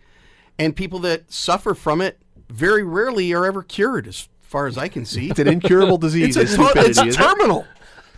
and 0.58 0.74
people 0.76 0.98
that 1.00 1.32
suffer 1.32 1.74
from 1.74 2.00
it 2.00 2.18
very 2.48 2.82
rarely 2.82 3.32
are 3.32 3.44
ever 3.44 3.62
cured, 3.62 4.06
as 4.06 4.28
far 4.40 4.66
as 4.66 4.78
I 4.78 4.88
can 4.88 5.04
see. 5.04 5.30
It's 5.30 5.40
an 5.40 5.48
incurable 5.48 5.98
disease. 5.98 6.36
It's, 6.36 6.50
a 6.50 6.54
stupidity, 6.54 6.90
it's 6.90 6.98
isn't 7.00 7.08
it? 7.08 7.14
terminal. 7.14 7.66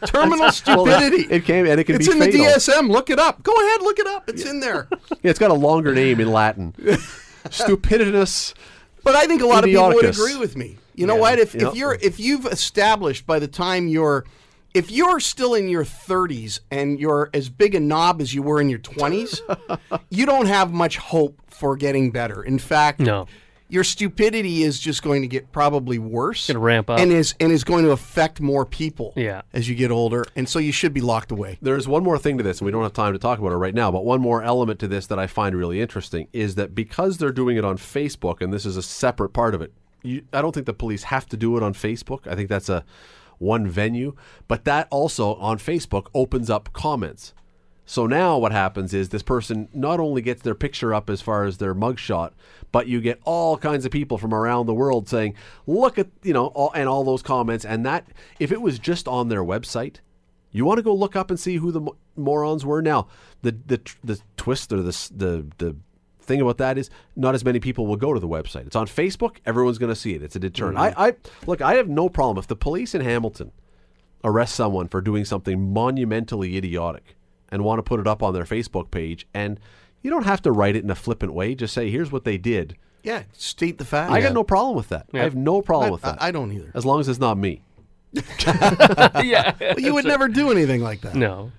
Terminal 0.05 0.39
Well, 0.41 0.53
stupidity. 0.53 1.27
it 1.35 1.45
can 1.47 1.67
and 1.67 1.81
it 1.81 1.85
can 1.85 1.97
it's 1.97 2.07
be 2.07 2.13
in 2.13 2.21
fatal. 2.21 2.45
the 2.45 2.51
DSM. 2.51 2.91
Look 2.91 3.09
it 3.09 3.19
up. 3.19 3.43
Go 3.43 3.53
ahead, 3.53 3.81
look 3.83 3.99
it 3.99 4.07
up. 4.07 4.29
It's 4.29 4.45
in 4.45 4.61
there. 4.61 4.89
Yeah, 5.23 5.31
it's 5.31 5.39
got 5.41 5.51
a 5.51 5.55
longer 5.55 5.93
name 5.95 6.21
in 6.21 6.31
Latin. 6.31 6.75
Stupidinous. 7.51 8.55
But 9.03 9.15
I 9.17 9.27
think 9.27 9.41
a 9.43 9.47
lot 9.47 9.61
of 9.65 9.71
people 9.71 9.89
would 9.89 10.05
agree 10.05 10.37
with 10.37 10.57
me. 10.57 10.77
You 10.95 11.07
know 11.07 11.15
Yeah. 11.15 11.21
what? 11.21 11.39
If 11.39 11.55
Yeah. 11.55 11.69
if 11.69 11.75
you're 11.77 11.95
if 12.01 12.21
you've 12.21 12.47
established 12.47 13.27
by 13.27 13.39
the 13.39 13.49
time 13.49 13.89
you're 13.89 14.25
if 14.77 14.91
you're 14.91 15.21
still 15.21 15.55
in 15.55 15.69
your 15.69 15.85
30s 15.85 16.61
and 16.71 17.01
you're 17.01 17.31
as 17.33 17.49
big 17.49 17.75
a 17.75 17.81
knob 17.81 18.21
as 18.21 18.35
you 18.35 18.43
were 18.43 18.61
in 18.61 18.69
your 18.69 18.79
20s, 18.79 19.41
you 20.11 20.27
don't 20.27 20.47
have 20.47 20.73
much 20.73 20.99
hope 20.99 21.41
for 21.49 21.77
getting 21.77 22.11
better. 22.11 22.43
In 22.43 22.59
fact, 22.59 23.01
No. 23.01 23.27
your 23.69 23.83
stupidity 23.85 24.63
is 24.63 24.79
just 24.79 25.03
going 25.03 25.23
to 25.23 25.29
get 25.29 25.51
probably 25.51 25.99
worse. 25.99 26.47
Gonna 26.49 26.59
ramp 26.59 26.91
up. 26.91 26.99
and 27.01 27.11
is 27.11 27.35
and 27.41 27.51
is 27.51 27.65
going 27.65 27.85
to 27.85 27.91
affect 27.93 28.41
more 28.41 28.65
people. 28.67 29.13
Yeah. 29.17 29.43
as 29.55 29.69
you 29.69 29.75
get 29.75 29.91
older, 29.91 30.25
and 30.37 30.47
so 30.49 30.59
you 30.59 30.73
should 30.73 30.93
be 30.93 31.01
locked 31.01 31.33
away. 31.33 31.59
There's 31.63 31.89
one 31.89 32.03
more 32.05 32.19
thing 32.19 32.37
to 32.39 32.45
this, 32.45 32.61
and 32.61 32.67
we 32.67 32.71
don't 32.73 32.83
have 32.83 32.93
time 32.93 33.15
to 33.15 33.19
talk 33.19 33.39
about 33.39 33.53
it 33.53 33.57
right 33.57 33.75
now, 33.75 33.91
but 33.91 34.05
one 34.05 34.21
more 34.21 34.43
element 34.43 34.79
to 34.81 34.89
this 34.89 35.07
that 35.07 35.19
I 35.19 35.27
find 35.27 35.57
really 35.57 35.81
interesting 35.81 36.29
is 36.33 36.55
that 36.57 36.75
because 36.75 37.17
they're 37.19 37.33
doing 37.33 37.57
it 37.57 37.65
on 37.65 37.79
Facebook, 37.79 38.41
and 38.43 38.53
this 38.53 38.67
is 38.67 38.77
a 38.77 38.83
separate 38.83 39.31
part 39.31 39.55
of 39.55 39.63
it, 39.63 39.73
you, 40.03 40.23
I 40.33 40.43
don't 40.43 40.53
think 40.53 40.67
the 40.67 40.75
police 40.75 41.05
have 41.05 41.27
to 41.31 41.37
do 41.39 41.57
it 41.57 41.63
on 41.63 41.73
Facebook. 41.75 42.27
I 42.29 42.35
think 42.37 42.49
that's 42.51 42.69
a 42.69 42.85
one 43.39 43.69
venue, 43.69 44.15
but 44.49 44.65
that 44.65 44.89
also 44.91 45.35
on 45.35 45.59
Facebook 45.59 46.09
opens 46.15 46.51
up 46.51 46.73
comments. 46.73 47.35
So 47.89 48.07
now 48.07 48.37
what 48.37 48.51
happens 48.51 48.93
is 48.93 49.09
this 49.09 49.23
person 49.23 49.69
not 49.73 50.01
only 50.01 50.21
gets 50.21 50.43
their 50.43 50.57
picture 50.57 50.93
up 50.93 51.09
as 51.09 51.23
far 51.23 51.45
as 51.45 51.59
their 51.59 51.75
mugshot, 51.75 52.33
but 52.73 52.89
you 52.89 53.01
get 53.01 53.21
all 53.25 53.57
kinds 53.57 53.85
of 53.85 53.93
people 53.93 54.19
from 54.19 54.35
around 54.35 54.67
the 54.67 54.75
world 54.75 55.09
saying, 55.09 55.35
"Look 55.69 55.97
at 55.97 56.09
you 56.23 56.33
know," 56.33 56.47
all, 56.47 56.73
and 56.75 56.89
all 56.89 57.05
those 57.05 57.23
comments. 57.23 57.65
And 57.65 57.87
that 57.87 58.09
if 58.41 58.51
it 58.51 58.61
was 58.61 58.81
just 58.81 59.07
on 59.07 59.29
their 59.29 59.45
website, 59.45 59.99
you 60.51 60.65
want 60.65 60.79
to 60.79 60.83
go 60.83 60.95
look 60.95 61.15
up 61.15 61.31
and 61.31 61.39
see 61.39 61.59
who 61.59 61.71
the 61.71 61.83
morons 62.17 62.67
were. 62.67 62.83
Now, 62.83 63.07
the 63.43 63.53
the 63.53 63.81
the 64.03 64.21
twist 64.37 64.73
or 64.73 64.83
the 64.83 65.11
the 65.15 65.47
the 65.59 65.77
thing 66.27 66.41
about 66.41 66.59
that 66.59 66.77
is 66.79 66.91
not 67.15 67.35
as 67.35 67.45
many 67.45 67.61
people 67.61 67.87
will 67.87 67.97
go 67.97 68.13
to 68.13 68.21
the 68.21 68.29
website. 68.29 68.67
It's 68.67 68.77
on 68.77 68.87
Facebook. 68.87 69.37
Everyone's 69.47 69.79
going 69.79 69.93
to 69.93 69.97
see 70.01 70.15
it. 70.15 70.23
It's 70.23 70.37
a 70.37 70.39
deterrent. 70.39 70.77
Mm-hmm. 70.79 71.01
I, 71.01 71.09
I 71.09 71.15
look. 71.47 71.63
I 71.63 71.75
have 71.75 71.89
no 71.89 72.09
problem 72.09 72.39
if 72.39 72.47
the 72.47 72.57
police 72.57 72.95
in 72.95 73.01
Hamilton 73.01 73.53
arrest 74.25 74.55
someone 74.55 74.89
for 74.89 75.01
doing 75.01 75.25
something 75.25 75.73
monumentally 75.73 76.57
idiotic 76.57 77.17
and 77.51 77.63
want 77.63 77.79
to 77.79 77.83
put 77.83 78.01
it 78.01 78.07
up 78.07 78.23
on 78.23 78.35
their 78.35 78.45
Facebook 78.45 78.91
page 78.91 79.27
and 79.33 79.61
you 80.03 80.11
don't 80.11 80.25
have 80.25 80.43
to 80.43 80.51
write 80.53 80.75
it 80.77 80.83
in 80.85 80.91
a 80.91 80.95
flippant 80.97 81.33
way 81.33 81.55
just 81.55 81.73
say 81.73 81.91
here's 81.91 82.11
what 82.11 82.25
they 82.25 82.37
did 82.37 82.77
Yeah, 83.05 83.23
state 83.33 83.79
the 83.79 83.85
fact. 83.85 84.11
i 84.11 84.21
got 84.21 84.33
no 84.33 84.43
problem 84.43 84.75
with 84.75 84.89
that 84.89 85.07
i 85.15 85.19
have 85.19 85.37
no 85.37 85.63
problem 85.63 85.89
I, 85.89 85.91
with 85.93 86.03
that 86.03 86.21
I, 86.21 86.29
I 86.29 86.31
don't 86.33 86.51
either. 86.51 86.73
as 86.75 86.85
long 86.85 86.99
as 86.99 87.09
it's 87.09 87.21
not 87.21 87.39
me 87.39 87.63
yeah. 88.47 89.55
Well, 89.61 89.79
you 89.81 89.95
would 89.95 90.05
never 90.07 90.29
do 90.29 90.51
anything 90.51 90.81
like 90.83 91.03
that. 91.03 91.15
No. 91.15 91.53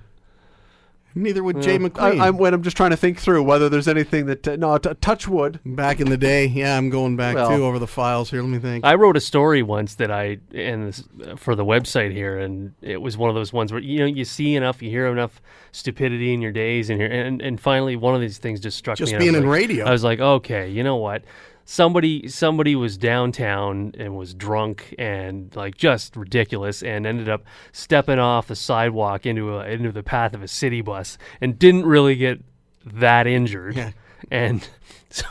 Neither 1.18 1.44
would 1.44 1.62
Jay 1.62 1.76
I, 1.76 1.78
McQueen. 1.80 2.22
I'm 2.22 2.38
when 2.38 2.54
i'm 2.54 2.62
just 2.62 2.78
trying 2.78 2.92
to 2.92 2.98
think 2.98 3.20
through 3.20 3.44
whether 3.44 3.70
there's 3.70 3.88
anything 3.88 4.28
that 4.28 4.48
uh, 4.48 4.56
no 4.56 4.78
t- 4.78 4.94
touch 5.02 5.28
wood 5.28 5.60
Back 5.66 6.00
in 6.00 6.10
the 6.10 6.18
day, 6.18 6.46
yeah, 6.46 6.78
I'm 6.78 6.90
going 6.90 7.16
back 7.18 7.36
Well- 7.36 7.50
too 7.50 7.66
over 7.66 7.80
the 7.80 7.88
files 7.88 8.30
here. 8.30 8.42
Let 8.42 8.50
me 8.50 8.60
think. 8.60 8.86
I 8.86 8.96
wrote 8.96 9.18
a 9.18 9.22
story 9.22 9.64
once 9.64 9.96
that 9.96 10.12
I 10.12 10.38
and 10.54 10.88
this, 10.88 11.04
for 11.38 11.56
the 11.56 11.66
website 11.66 12.12
here, 12.12 12.38
and 12.38 12.74
it 12.82 13.02
was 13.02 13.18
one 13.18 13.30
of 13.30 13.36
those 13.36 13.52
ones 13.52 13.72
where 13.72 13.82
you 13.82 14.00
know 14.00 14.06
you 14.06 14.26
see 14.26 14.56
enough, 14.56 14.82
you 14.82 14.90
hear 14.90 15.08
enough 15.08 15.42
stupidity 15.72 16.34
in 16.34 16.42
your 16.42 16.52
days, 16.52 16.90
and 16.90 17.00
you're, 17.00 17.10
and 17.10 17.42
and 17.42 17.60
finally 17.60 17.96
one 17.96 18.16
of 18.16 18.22
these 18.22 18.38
things 18.38 18.60
just 18.60 18.78
struck 18.78 18.98
Just 18.98 19.12
me. 19.12 19.16
and 19.16 19.22
I 19.22 19.26
being 19.26 19.34
was 19.34 19.42
in 19.44 19.50
like- 19.50 19.60
radio. 19.60 19.86
I 19.86 19.92
was 19.92 20.04
like, 20.04 20.20
okay, 20.20 20.70
you 20.70 20.84
know 20.84 20.98
what? 20.98 21.24
Somebody 21.70 22.30
somebody 22.30 22.78
was 22.78 22.98
downtown 22.98 23.92
and 24.00 24.16
was 24.16 24.34
drunk 24.34 24.96
and 24.98 25.54
like 25.54 25.76
just 25.76 26.16
ridiculous, 26.16 26.82
and 26.82 27.06
ended 27.06 27.28
up 27.28 27.44
stepping 27.74 28.20
off 28.20 28.48
the 28.48 28.56
sidewalk 28.56 29.26
into 29.26 29.58
a 29.58 29.66
into 29.66 29.92
the 29.92 30.02
path 30.02 30.34
of 30.34 30.42
a 30.42 30.48
city 30.48 30.80
bus, 30.80 31.18
and 31.42 31.60
didn't 31.60 31.86
really 31.86 32.16
get 32.16 32.40
that 32.86 33.28
injured, 33.28 33.76
Yeah. 33.76 33.92
and 34.32 34.66
so 35.10 35.26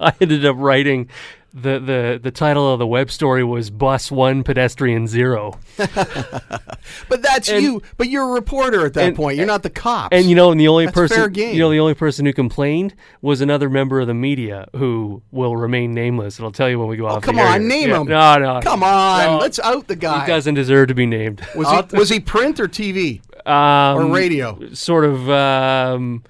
I 0.00 0.14
ended 0.18 0.46
up 0.46 0.56
writing. 0.58 1.10
The, 1.54 1.78
the 1.80 2.20
the 2.22 2.30
title 2.30 2.72
of 2.72 2.78
the 2.78 2.86
web 2.86 3.10
story 3.10 3.44
was 3.44 3.68
Bus 3.68 4.10
One 4.10 4.42
Pedestrian 4.42 5.06
Zero. 5.06 5.58
but 5.76 7.20
that's 7.22 7.48
and- 7.50 7.62
you. 7.62 7.82
But 7.98 8.08
you're 8.08 8.24
a 8.24 8.32
reporter 8.32 8.86
at 8.86 8.94
that 8.94 9.08
and- 9.08 9.16
point. 9.16 9.36
You're 9.36 9.46
not 9.46 9.62
the 9.62 9.68
cop. 9.70 10.12
And 10.14 10.26
you 10.30 10.34
know, 10.34 10.50
and 10.50 10.58
the 10.58 10.68
only 10.68 10.86
That's 10.86 10.94
person 10.94 11.16
fair 11.18 11.28
game. 11.28 11.54
you 11.54 11.60
know 11.60 11.70
the 11.70 11.78
only 11.78 11.92
person 11.94 12.24
who 12.24 12.32
complained 12.32 12.94
was 13.20 13.42
another 13.42 13.68
member 13.68 14.00
of 14.00 14.06
the 14.06 14.14
media 14.14 14.66
who 14.74 15.22
will 15.30 15.54
remain 15.56 15.92
nameless. 15.92 16.38
And 16.38 16.46
I'll 16.46 16.52
tell 16.52 16.70
you 16.70 16.78
when 16.78 16.88
we 16.88 16.96
go 16.96 17.06
off. 17.06 17.20
the 17.20 17.26
come 17.26 17.38
on, 17.38 17.68
name 17.68 17.90
Yeah. 17.90 18.00
him. 18.00 18.06
No, 18.08 18.38
no, 18.38 18.60
come 18.62 18.82
on, 18.82 19.24
No, 19.32 19.38
let's 19.38 19.58
out 19.58 19.88
the 19.88 19.96
guy. 19.96 20.22
He 20.22 20.26
doesn't 20.26 20.54
deserve 20.54 20.88
to 20.88 20.94
be 20.94 21.04
named. 21.06 21.46
Was 21.54 21.68
he 21.90 21.96
was 21.96 22.08
he 22.08 22.18
print 22.20 22.60
or 22.60 22.66
TV 22.68 23.20
Um, 23.46 23.98
or 23.98 24.06
radio? 24.14 24.72
Sort 24.72 25.04
of. 25.04 25.28
Um, 25.28 26.22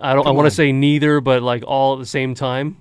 I 0.00 0.12
don't. 0.14 0.26
I 0.26 0.30
want 0.32 0.44
to 0.46 0.50
say 0.54 0.72
neither, 0.72 1.20
but 1.22 1.42
like 1.42 1.64
all 1.66 1.94
at 1.94 2.00
the 2.00 2.06
same 2.06 2.34
time. 2.34 2.76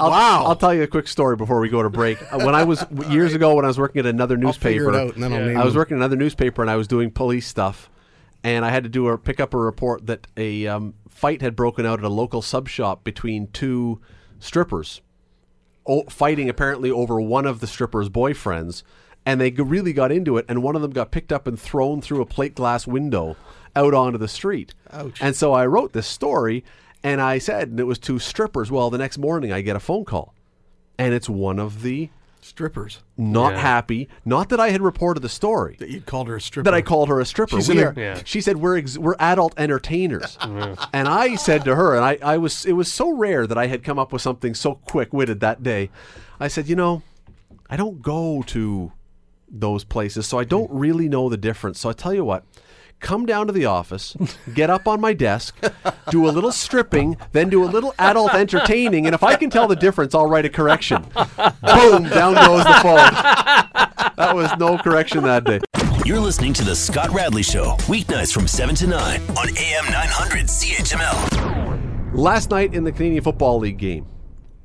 I'll, 0.00 0.10
Wow. 0.10 0.44
I'll 0.46 0.56
tell 0.56 0.74
you 0.74 0.82
a 0.82 0.86
quick 0.86 1.06
story 1.08 1.36
before 1.36 1.60
we 1.60 1.68
go 1.68 1.82
to 1.82 1.90
break. 1.90 2.18
When 2.32 2.54
I 2.54 2.64
was 2.64 2.84
years 3.08 3.34
ago, 3.34 3.54
when 3.54 3.64
I 3.64 3.68
was 3.68 3.78
working 3.78 4.00
at 4.00 4.06
another 4.06 4.34
I'll 4.36 4.40
newspaper, 4.42 4.88
it 4.90 4.94
out 4.96 5.14
and 5.14 5.22
then 5.22 5.32
I'll 5.32 5.44
name 5.44 5.56
I 5.56 5.64
was 5.64 5.74
him. 5.74 5.78
working 5.78 5.96
at 5.96 6.00
another 6.00 6.16
newspaper 6.16 6.62
and 6.62 6.70
I 6.70 6.76
was 6.76 6.88
doing 6.88 7.10
police 7.10 7.46
stuff, 7.46 7.90
and 8.42 8.64
I 8.64 8.70
had 8.70 8.82
to 8.84 8.88
do 8.88 9.08
a 9.08 9.18
pick 9.18 9.40
up 9.40 9.54
a 9.54 9.58
report 9.58 10.06
that 10.06 10.26
a 10.36 10.66
um, 10.66 10.94
fight 11.08 11.42
had 11.42 11.54
broken 11.56 11.84
out 11.86 11.98
at 11.98 12.04
a 12.04 12.08
local 12.08 12.42
sub 12.42 12.68
shop 12.68 13.04
between 13.04 13.48
two 13.48 14.00
strippers, 14.38 15.02
o- 15.86 16.04
fighting 16.04 16.48
apparently 16.48 16.90
over 16.90 17.20
one 17.20 17.46
of 17.46 17.60
the 17.60 17.66
strippers' 17.66 18.08
boyfriends, 18.08 18.82
and 19.26 19.40
they 19.40 19.50
g- 19.50 19.62
really 19.62 19.92
got 19.92 20.10
into 20.10 20.36
it, 20.38 20.46
and 20.48 20.62
one 20.62 20.74
of 20.76 20.82
them 20.82 20.92
got 20.92 21.10
picked 21.10 21.32
up 21.32 21.46
and 21.46 21.60
thrown 21.60 22.00
through 22.00 22.22
a 22.22 22.26
plate 22.26 22.54
glass 22.54 22.86
window 22.86 23.36
out 23.76 23.92
onto 23.94 24.18
the 24.18 24.28
street. 24.28 24.74
Ouch. 24.90 25.20
And 25.20 25.36
so 25.36 25.52
I 25.52 25.66
wrote 25.66 25.92
this 25.92 26.06
story, 26.06 26.64
and 27.02 27.20
I 27.20 27.38
said 27.38 27.68
and 27.68 27.80
it 27.80 27.84
was 27.84 27.98
two 27.98 28.18
strippers. 28.18 28.70
Well, 28.70 28.90
the 28.90 28.98
next 28.98 29.18
morning 29.18 29.52
I 29.52 29.60
get 29.60 29.76
a 29.76 29.80
phone 29.80 30.04
call, 30.04 30.34
and 30.98 31.14
it's 31.14 31.28
one 31.28 31.58
of 31.58 31.82
the 31.82 32.10
Strippers. 32.42 33.00
not 33.18 33.52
Yeah. 33.52 33.58
happy. 33.60 34.08
Not 34.24 34.48
that 34.48 34.58
I 34.58 34.70
had 34.70 34.80
reported 34.80 35.20
the 35.20 35.28
story. 35.28 35.76
That 35.78 35.90
you 35.90 36.00
called 36.00 36.26
her 36.28 36.36
a 36.36 36.40
stripper. 36.40 36.64
That 36.64 36.72
I 36.72 36.80
called 36.80 37.10
her 37.10 37.20
a 37.20 37.26
stripper. 37.26 37.56
She's 37.56 37.68
we're, 37.68 37.90
a- 37.90 37.94
Yeah. 38.00 38.20
She 38.24 38.40
said 38.40 38.56
we're 38.56 38.78
ex- 38.78 38.96
we're 38.96 39.14
adult 39.18 39.52
entertainers, 39.58 40.38
and 40.40 41.06
I 41.06 41.34
said 41.34 41.64
to 41.66 41.76
her, 41.76 41.94
and 41.96 42.02
I, 42.04 42.18
I 42.22 42.38
was 42.38 42.64
it 42.64 42.72
was 42.72 42.90
so 42.90 43.10
rare 43.12 43.46
that 43.46 43.58
I 43.58 43.66
had 43.66 43.84
come 43.84 43.98
up 43.98 44.10
with 44.10 44.22
something 44.22 44.54
so 44.54 44.76
quick 44.86 45.12
witted 45.12 45.40
that 45.40 45.62
day. 45.62 45.90
I 46.40 46.48
said, 46.48 46.66
you 46.66 46.76
know, 46.76 47.02
I 47.68 47.76
don't 47.76 48.00
go 48.00 48.42
to 48.46 48.90
those 49.50 49.84
places, 49.84 50.26
so 50.26 50.38
I 50.38 50.44
don't 50.44 50.70
really 50.70 51.10
know 51.10 51.28
the 51.28 51.36
difference. 51.36 51.78
So 51.80 51.90
I 51.90 51.92
tell 51.92 52.14
you 52.14 52.24
what. 52.24 52.44
Come 53.00 53.26
down 53.26 53.46
to 53.46 53.52
the 53.52 53.64
office, 53.64 54.16
get 54.54 54.70
up 54.70 54.86
on 54.86 55.00
my 55.00 55.12
desk, 55.14 55.58
do 56.10 56.28
a 56.28 56.30
little 56.30 56.52
stripping, 56.52 57.16
then 57.32 57.48
do 57.48 57.64
a 57.64 57.66
little 57.66 57.94
adult 57.98 58.34
entertaining, 58.34 59.06
and 59.06 59.14
if 59.14 59.22
I 59.22 59.36
can 59.36 59.50
tell 59.50 59.66
the 59.66 59.74
difference, 59.74 60.14
I'll 60.14 60.28
write 60.28 60.44
a 60.44 60.50
correction. 60.50 61.02
Boom, 61.02 62.04
down 62.04 62.34
goes 62.34 62.62
the 62.64 62.78
phone. 62.82 63.10
That 64.16 64.32
was 64.34 64.50
no 64.58 64.76
correction 64.78 65.24
that 65.24 65.44
day. 65.44 65.60
You're 66.04 66.20
listening 66.20 66.52
to 66.54 66.64
The 66.64 66.76
Scott 66.76 67.10
Radley 67.10 67.42
Show, 67.42 67.76
weeknights 67.86 68.32
from 68.32 68.46
7 68.46 68.74
to 68.76 68.86
9 68.86 69.20
on 69.36 69.48
AM 69.56 69.84
900 69.86 70.46
CHML. 70.46 72.14
Last 72.14 72.50
night 72.50 72.74
in 72.74 72.84
the 72.84 72.92
Canadian 72.92 73.24
Football 73.24 73.60
League 73.60 73.78
game, 73.78 74.06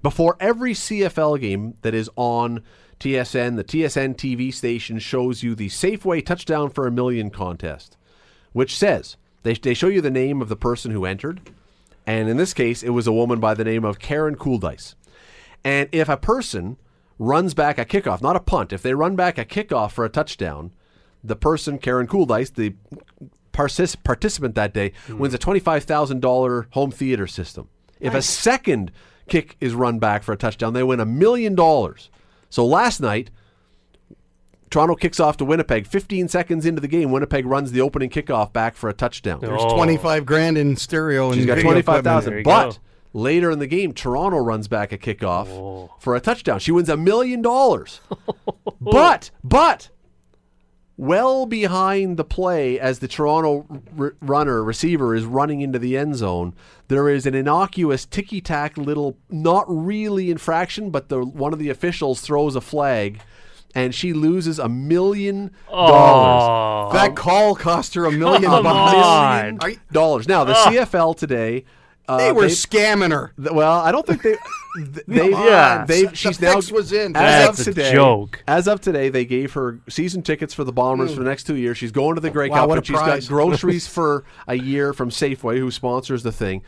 before 0.03 0.35
every 0.39 0.73
CFL 0.73 1.39
game 1.39 1.75
that 1.83 1.93
is 1.93 2.09
on 2.15 2.61
TSN, 2.99 3.55
the 3.55 3.63
TSN 3.63 4.15
TV 4.15 4.53
station 4.53 4.99
shows 4.99 5.41
you 5.41 5.55
the 5.55 5.69
Safeway 5.69 6.25
Touchdown 6.25 6.69
for 6.69 6.85
a 6.85 6.91
Million 6.91 7.29
contest, 7.29 7.97
which 8.55 8.77
says 8.77 9.17
they, 9.43 9.53
they 9.53 9.73
show 9.73 9.87
you 9.87 9.99
the 9.99 10.09
name 10.09 10.41
of 10.41 10.47
the 10.47 10.55
person 10.55 10.91
who 10.91 11.03
entered. 11.03 11.41
And 12.07 12.29
in 12.29 12.37
this 12.37 12.53
case, 12.53 12.83
it 12.83 12.91
was 12.91 13.05
a 13.05 13.11
woman 13.11 13.41
by 13.41 13.53
the 13.53 13.65
name 13.65 13.83
of 13.83 13.99
Karen 13.99 14.37
Cooldice. 14.37 14.95
And 15.65 15.89
if 15.91 16.07
a 16.07 16.15
person 16.15 16.77
runs 17.19 17.53
back 17.53 17.77
a 17.77 17.83
kickoff, 17.83 18.21
not 18.21 18.37
a 18.37 18.39
punt, 18.39 18.71
if 18.71 18.81
they 18.81 18.93
run 18.93 19.17
back 19.17 19.37
a 19.37 19.43
kickoff 19.43 19.91
for 19.91 20.05
a 20.05 20.09
touchdown, 20.09 20.71
the 21.21 21.35
person, 21.35 21.77
Karen 21.77 22.07
Cooldice, 22.07 22.53
the 22.53 22.75
partic- 23.51 24.01
participant 24.05 24.55
that 24.55 24.73
day, 24.73 24.93
hmm. 25.07 25.17
wins 25.17 25.33
a 25.33 25.37
$25,000 25.37 26.67
home 26.71 26.91
theater 26.91 27.27
system. 27.27 27.67
If 27.99 28.13
a 28.13 28.21
second 28.21 28.93
kick 29.27 29.57
is 29.59 29.75
run 29.75 29.99
back 29.99 30.23
for 30.23 30.31
a 30.31 30.37
touchdown, 30.37 30.71
they 30.71 30.83
win 30.83 31.01
a 31.01 31.05
million 31.05 31.55
dollars. 31.55 32.09
So 32.49 32.65
last 32.65 33.01
night, 33.01 33.31
Toronto 34.75 34.95
kicks 34.95 35.21
off 35.21 35.37
to 35.37 35.45
Winnipeg. 35.45 35.87
15 35.87 36.27
seconds 36.27 36.65
into 36.65 36.81
the 36.81 36.89
game, 36.89 37.09
Winnipeg 37.09 37.45
runs 37.45 37.71
the 37.71 37.79
opening 37.79 38.09
kickoff 38.09 38.51
back 38.51 38.75
for 38.75 38.89
a 38.89 38.93
touchdown. 38.93 39.39
There's 39.39 39.61
Oh. 39.63 39.73
25 39.73 40.25
grand 40.25 40.57
in 40.57 40.75
stereo 40.75 41.27
and 41.27 41.35
She's 41.35 41.45
got 41.45 41.55
video 41.55 41.71
twenty 41.71 41.81
five 41.81 42.03
There 42.03 42.43
But 42.43 42.71
go. 42.71 42.77
later 43.13 43.51
in 43.51 43.59
the 43.59 43.67
game, 43.67 43.93
Toronto 43.93 44.37
runs 44.37 44.67
back 44.67 44.91
a 44.91 44.97
kickoff 44.97 45.47
Oh. 45.47 45.91
for 45.99 46.13
a 46.13 46.19
touchdown. 46.19 46.59
She 46.59 46.73
wins 46.73 46.89
a 46.89 46.97
million 46.97 47.41
dollars. 47.41 48.01
But 48.81 49.31
but 49.45 49.89
well 50.97 51.45
behind 51.45 52.17
the 52.17 52.25
play 52.25 52.77
as 52.77 52.99
the 52.99 53.07
Toronto 53.07 53.65
r- 53.97 54.15
runner 54.21 54.61
receiver 54.61 55.15
is 55.15 55.23
running 55.23 55.61
into 55.61 55.79
the 55.79 55.97
end 55.97 56.17
zone. 56.17 56.53
There 56.89 57.07
is 57.07 57.25
an 57.25 57.33
innocuous 57.33 58.05
ticky 58.05 58.41
tack 58.41 58.77
little, 58.77 59.17
not 59.29 59.63
really 59.69 60.29
infraction, 60.29 60.89
but 60.89 61.07
the 61.07 61.23
one 61.23 61.53
of 61.53 61.59
the 61.59 61.69
officials 61.69 62.19
throws 62.19 62.57
a 62.57 62.61
flag, 62.61 63.21
and 63.75 63.93
she 63.93 64.13
loses 64.13 64.57
a 64.57 64.67
million 64.69 65.51
dollars. 65.69 66.93
That 66.93 67.15
call 67.15 67.55
cost 67.55 67.93
her 67.95 68.05
a 68.05 68.11
million 68.11 68.43
Come 68.43 68.65
on. 68.65 69.59
Are 69.61 69.71
Dollars. 69.91 70.27
Now 70.27 70.43
the 70.43 70.53
CFL 70.53 71.15
today. 71.17 71.65
Uh, 72.07 72.17
they 72.17 72.31
were 72.31 72.41
they've- 72.43 72.51
scamming 72.51 73.09
her. 73.11 73.33
th- 73.35 73.49
well, 73.51 73.79
I 73.79 73.91
don't 73.91 74.05
think 74.05 74.21
they. 74.21 74.35
th- 74.75 75.05
they 75.07 75.33
on. 75.33 75.43
Yeah. 75.45 75.85
They've, 75.85 76.09
The 76.11 76.15
she's 76.15 76.39
now 76.39 76.53
fix 76.53 76.71
was 76.71 76.93
in. 76.93 77.15
As 77.15 77.47
That's 77.47 77.59
of 77.61 77.67
a 77.69 77.73
today, 77.73 77.93
joke. 77.93 78.43
As 78.47 78.67
of 78.67 78.79
today, 78.79 79.09
they 79.09 79.25
gave 79.25 79.53
her 79.53 79.79
season 79.89 80.21
tickets 80.21 80.53
for 80.53 80.63
the 80.63 80.71
Bombers 80.71 81.13
for 81.15 81.19
the 81.23 81.27
next 81.27 81.45
two 81.45 81.55
years. 81.55 81.79
She's 81.79 81.91
going 81.91 82.13
to 82.13 82.21
the 82.21 82.29
Grey 82.29 82.47
Mm. 82.49 82.51
Wow, 82.51 82.57
Cup, 82.59 82.69
what 82.69 82.75
a 82.75 82.77
and 82.79 82.85
she's 82.87 82.95
prize. 82.97 83.27
got 83.27 83.29
groceries 83.35 83.87
for 83.87 84.23
a 84.47 84.53
year 84.55 84.93
from 84.93 85.09
Safeway, 85.09 85.57
who 85.57 85.71
sponsors 85.71 86.21
the 86.21 86.31
thing. 86.31 86.61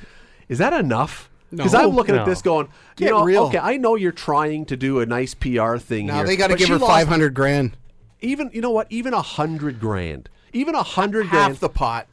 Is 0.49 0.57
that 0.57 0.73
enough? 0.73 1.29
Because 1.51 1.73
No. 1.73 1.79
I'm 1.89 1.95
looking 1.95 2.15
at 2.15 2.25
this 2.25 2.41
going, 2.41 2.67
you 2.97 3.05
Get 3.07 3.11
know, 3.11 3.23
real. 3.23 3.43
okay, 3.45 3.57
I 3.59 3.77
know 3.77 3.95
you're 3.95 4.11
trying 4.11 4.65
to 4.65 4.75
do 4.77 4.99
a 4.99 5.05
nice 5.05 5.33
PR 5.33 5.77
thing 5.77 6.07
Now 6.07 6.17
here. 6.17 6.25
they 6.25 6.35
got 6.35 6.47
to 6.47 6.55
give 6.55 6.67
she 6.67 6.73
her 6.73 6.79
five 6.79 7.07
hundred 7.07 7.33
grand. 7.33 7.77
Even 8.21 8.49
you 8.53 8.61
know 8.61 8.71
what? 8.71 8.87
Even 8.89 9.13
a 9.13 9.21
hundred 9.21 9.79
grand. 9.79 10.29
Even 10.53 10.75
a 10.75 10.83
hundred 10.83 11.27
Half 11.27 11.31
grand. 11.45 11.55
the 11.57 11.69
pot. 11.69 12.07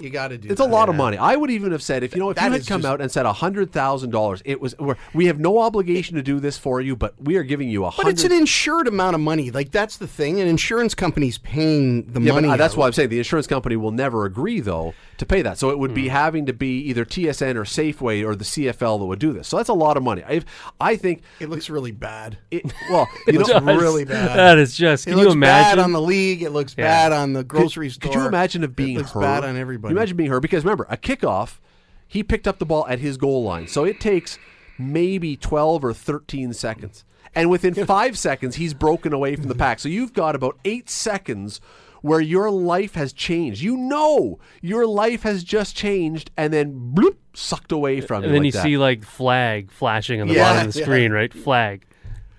You 0.00 0.10
got 0.10 0.28
to 0.28 0.38
do. 0.38 0.48
It's 0.48 0.60
a 0.60 0.64
that. 0.64 0.70
lot 0.70 0.88
of 0.88 0.94
money. 0.94 1.16
I 1.16 1.34
would 1.34 1.50
even 1.50 1.72
have 1.72 1.82
said 1.82 2.04
if 2.04 2.14
you 2.14 2.20
know 2.20 2.30
if 2.30 2.36
That 2.36 2.46
you 2.46 2.52
had 2.52 2.66
come 2.66 2.82
just- 2.82 2.90
out 2.92 3.00
and 3.00 3.10
said 3.10 3.26
hundred 3.26 3.72
thousand 3.72 4.10
dollars, 4.10 4.40
it 4.44 4.60
was 4.60 4.76
we're, 4.78 4.94
we 5.12 5.26
have 5.26 5.40
no 5.40 5.58
obligation 5.58 6.14
to 6.16 6.22
do 6.22 6.38
this 6.40 6.56
for 6.56 6.80
you, 6.80 6.94
but 6.94 7.14
we 7.20 7.36
are 7.36 7.42
giving 7.42 7.68
you 7.68 7.84
a 7.84 7.92
But 7.96 8.06
it's 8.08 8.22
an 8.24 8.30
insured 8.32 8.86
amount 8.86 9.14
of 9.16 9.20
money. 9.20 9.50
Like 9.50 9.70
that's 9.72 9.96
the 9.96 10.06
thing. 10.06 10.40
An 10.40 10.46
insurance 10.46 10.94
company's 10.94 11.38
paying 11.38 12.12
the 12.12 12.20
Yeah, 12.20 12.32
but, 12.32 12.42
money. 12.42 12.48
uh, 12.52 12.56
that's 12.56 12.76
why 12.76 12.86
I'm 12.86 12.92
saying 12.92 13.08
the 13.08 13.18
insurance 13.18 13.46
company 13.48 13.74
will 13.76 13.90
never 13.90 14.24
agree 14.24 14.60
though 14.60 14.94
to 15.16 15.26
pay 15.26 15.42
that. 15.42 15.58
So 15.58 15.70
it 15.70 15.78
would 15.80 15.90
Hmm. 15.90 15.94
be 15.96 16.08
having 16.08 16.46
to 16.46 16.52
be 16.52 16.78
either 16.82 17.04
TSN 17.04 17.56
or 17.56 17.64
Safeway 17.64 18.24
or 18.24 18.36
the 18.36 18.44
CFL 18.44 18.98
that 19.00 19.04
would 19.06 19.18
do 19.18 19.32
this. 19.32 19.48
So 19.48 19.56
that's 19.56 19.68
a 19.68 19.74
lot 19.74 19.96
of 19.96 20.04
money. 20.04 20.22
I 20.22 20.42
I 20.80 20.94
think 20.94 21.22
It 21.40 21.50
looks 21.50 21.68
really 21.68 21.90
bad. 21.90 22.38
it, 22.52 22.72
well, 22.90 23.08
you 23.26 23.34
It 23.34 23.38
looks 23.38 23.50
Does. 23.50 23.62
really 23.64 24.04
bad. 24.04 24.36
That 24.38 24.58
is 24.58 24.76
just. 24.76 25.06
It 25.08 25.10
Can 25.10 25.18
looks 25.18 25.26
you 25.26 25.32
imagine? 25.32 25.76
bad 25.76 25.82
on 25.84 25.92
the 25.92 26.00
league. 26.00 26.42
It 26.42 26.50
looks 26.50 26.74
Yeah. 26.78 26.84
bad 26.84 27.12
on 27.12 27.32
the 27.32 27.42
grocery 27.42 27.90
store. 27.90 28.12
Could 28.12 28.20
you 28.20 28.26
imagine 28.28 28.62
of 28.62 28.76
being 28.76 28.94
it 28.94 28.98
looks 28.98 29.12
her? 29.12 29.20
bad 29.20 29.42
on 29.44 29.56
everybody? 29.56 29.87
Imagine 29.90 30.16
being 30.16 30.30
her? 30.30 30.40
Because 30.40 30.64
remember, 30.64 30.86
a 30.88 30.96
kickoff, 30.96 31.58
he 32.06 32.22
picked 32.22 32.46
up 32.48 32.58
the 32.58 32.66
ball 32.66 32.86
at 32.88 32.98
his 33.00 33.16
goal 33.16 33.42
line, 33.42 33.66
so 33.68 33.84
it 33.84 34.00
takes 34.00 34.38
maybe 34.78 35.36
twelve 35.36 35.84
or 35.84 35.92
thirteen 35.92 36.52
seconds, 36.52 37.04
and 37.34 37.50
within 37.50 37.74
five 37.86 38.18
seconds, 38.18 38.56
he's 38.56 38.74
broken 38.74 39.12
away 39.12 39.36
from 39.36 39.48
the 39.48 39.54
pack. 39.54 39.78
So 39.80 39.88
you've 39.88 40.12
got 40.12 40.34
about 40.34 40.58
eight 40.64 40.88
seconds 40.88 41.60
where 42.00 42.20
your 42.20 42.48
life 42.50 42.94
has 42.94 43.12
changed. 43.12 43.60
You 43.60 43.76
know 43.76 44.38
your 44.62 44.86
life 44.86 45.22
has 45.24 45.42
just 45.42 45.74
changed, 45.76 46.30
and 46.36 46.52
then 46.52 46.92
bloop, 46.94 47.16
sucked 47.34 47.72
away 47.72 48.00
from 48.00 48.22
you. 48.22 48.26
and 48.28 48.34
then 48.34 48.42
like 48.42 48.46
you 48.46 48.52
that. 48.52 48.62
see 48.62 48.78
like 48.78 49.02
flag 49.02 49.70
flashing 49.72 50.20
on 50.20 50.28
the 50.28 50.34
Yeah, 50.34 50.44
bottom 50.52 50.68
of 50.68 50.74
the 50.74 50.78
yeah. 50.80 50.84
screen, 50.84 51.12
right? 51.12 51.32
Flag. 51.34 51.84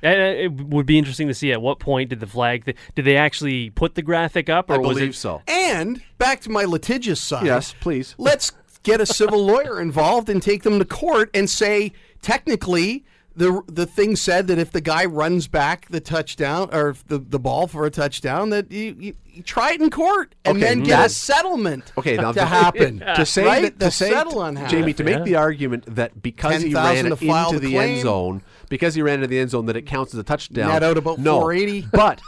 And 0.01 0.21
uh, 0.21 0.25
it 0.43 0.51
would 0.67 0.85
be 0.85 0.97
interesting 0.97 1.27
to 1.27 1.33
see 1.33 1.51
at 1.51 1.61
what 1.61 1.79
point 1.79 2.09
did 2.09 2.19
the 2.19 2.27
flag 2.27 2.65
th- 2.65 2.77
did 2.95 3.05
they 3.05 3.17
actually 3.17 3.69
put 3.71 3.95
the 3.95 4.01
graphic 4.01 4.49
up 4.49 4.69
or 4.69 4.75
I 4.75 4.77
was 4.77 4.97
believe 4.97 5.09
it 5.11 5.15
so. 5.15 5.41
And 5.47 6.01
back 6.17 6.41
to 6.41 6.49
my 6.49 6.63
litigious 6.65 7.19
side. 7.21 7.45
Yes, 7.45 7.75
please. 7.79 8.15
Let's 8.17 8.51
get 8.83 9.01
a 9.01 9.05
civil 9.05 9.45
lawyer 9.45 9.81
involved 9.81 10.29
and 10.29 10.41
take 10.41 10.63
them 10.63 10.79
to 10.79 10.85
court 10.85 11.29
and 11.33 11.49
say 11.49 11.91
technically 12.21 13.03
the 13.35 13.61
the 13.67 13.85
thing 13.85 14.15
said 14.15 14.47
that 14.47 14.57
if 14.57 14.71
the 14.71 14.81
guy 14.81 15.05
runs 15.05 15.47
back 15.47 15.87
the 15.89 15.99
touchdown 16.01 16.67
or 16.73 16.95
the, 17.07 17.17
the 17.19 17.39
ball 17.39 17.67
for 17.67 17.85
a 17.85 17.89
touchdown 17.89 18.49
that 18.49 18.69
you, 18.71 18.95
you, 18.99 19.15
you 19.25 19.43
try 19.43 19.71
it 19.71 19.79
in 19.81 19.89
court 19.89 20.35
and 20.43 20.57
Okay, 20.57 20.65
then 20.67 20.83
get 20.83 21.05
a 21.05 21.09
settlement 21.09 21.93
Okay, 21.97 22.17
now 22.17 22.31
to 22.33 22.39
the- 22.39 22.45
happen 22.45 22.99
to 23.15 23.25
say 23.25 23.45
right? 23.45 23.61
that 23.61 23.79
to 23.79 23.85
To 23.85 23.91
say 23.91 24.09
settle 24.11 24.39
on 24.41 24.55
half. 24.57 24.69
Jamie 24.71 24.93
to 24.93 25.03
make 25.03 25.17
Yeah. 25.19 25.23
the 25.23 25.35
argument 25.35 25.95
that 25.95 26.21
because 26.21 26.61
he 26.63 26.73
10,000 26.73 26.83
ran 26.83 27.05
it 27.05 27.11
into 27.21 27.59
the 27.59 27.67
the, 27.67 27.77
end 27.77 28.01
zone, 28.01 28.41
because 28.69 28.95
he 28.95 29.01
ran 29.01 29.15
into 29.15 29.27
the 29.27 29.39
end 29.39 29.49
zone, 29.49 29.65
that 29.65 29.75
it 29.75 29.85
counts 29.85 30.13
as 30.13 30.19
a 30.19 30.23
touchdown. 30.23 30.69
Net 30.69 30.83
out 30.83 30.97
about 30.97 31.19
no. 31.19 31.39
480. 31.41 31.87
But 31.91 32.21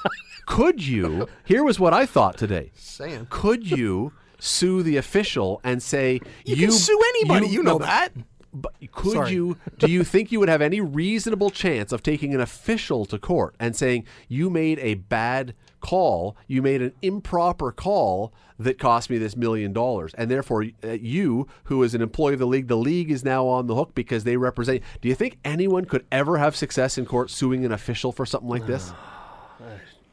could 0.46 0.86
you? 0.86 1.28
Here 1.46 1.64
was 1.64 1.80
what 1.80 1.94
I 1.94 2.06
thought 2.06 2.38
today. 2.38 2.72
Saying. 2.76 3.28
Could 3.30 3.70
you 3.70 4.14
sue 4.40 4.84
the 4.84 4.98
official 4.98 5.62
and 5.64 5.82
say 5.82 6.20
You 6.46 6.56
can 6.56 6.72
sue 6.72 7.00
anybody, 7.16 7.48
you 7.48 7.64
know 7.64 7.78
no, 7.78 7.86
that. 7.86 8.12
But 8.54 8.74
could 8.92 9.14
Sorry. 9.14 9.32
you? 9.32 9.58
Do 9.78 9.90
you 9.90 10.04
think 10.04 10.32
you 10.32 10.40
would 10.40 10.50
have 10.50 10.62
any 10.62 10.82
reasonable 10.82 11.52
chance 11.52 11.92
of 11.94 12.04
taking 12.04 12.34
an 12.34 12.42
official 12.42 13.06
to 13.06 13.18
court 13.18 13.56
and 13.60 13.76
saying 13.76 14.06
you 14.28 14.50
made 14.50 14.78
a 14.80 14.96
bad 14.96 15.54
call, 15.82 16.38
you 16.48 16.62
made 16.62 16.82
an 16.82 16.94
improper 17.02 17.72
call 17.72 18.32
that 18.60 18.78
cost 18.80 19.10
me 19.10 19.18
this 19.18 19.36
million 19.36 19.74
dollars, 19.74 20.14
and 20.16 20.30
therefore 20.30 20.66
uh, 20.84 20.92
you, 20.92 21.48
who 21.66 21.82
is 21.84 21.94
an 21.96 22.02
employee 22.02 22.34
of 22.34 22.40
the 22.40 22.46
league, 22.48 22.68
the 22.68 22.78
league 22.78 23.12
is 23.12 23.24
now 23.26 23.48
on 23.48 23.68
the 23.68 23.76
hook 23.76 23.94
because 23.96 24.24
they 24.24 24.38
represent. 24.38 24.82
Do 25.02 25.10
you 25.10 25.16
think 25.16 25.38
anyone 25.44 25.86
could 25.86 26.06
ever 26.12 26.38
have 26.38 26.56
success 26.56 26.98
in 26.98 27.06
court 27.06 27.30
suing 27.32 27.66
an 27.66 27.72
official 27.72 28.12
for 28.12 28.26
something 28.26 28.50
like 28.50 28.68
this? 28.68 28.94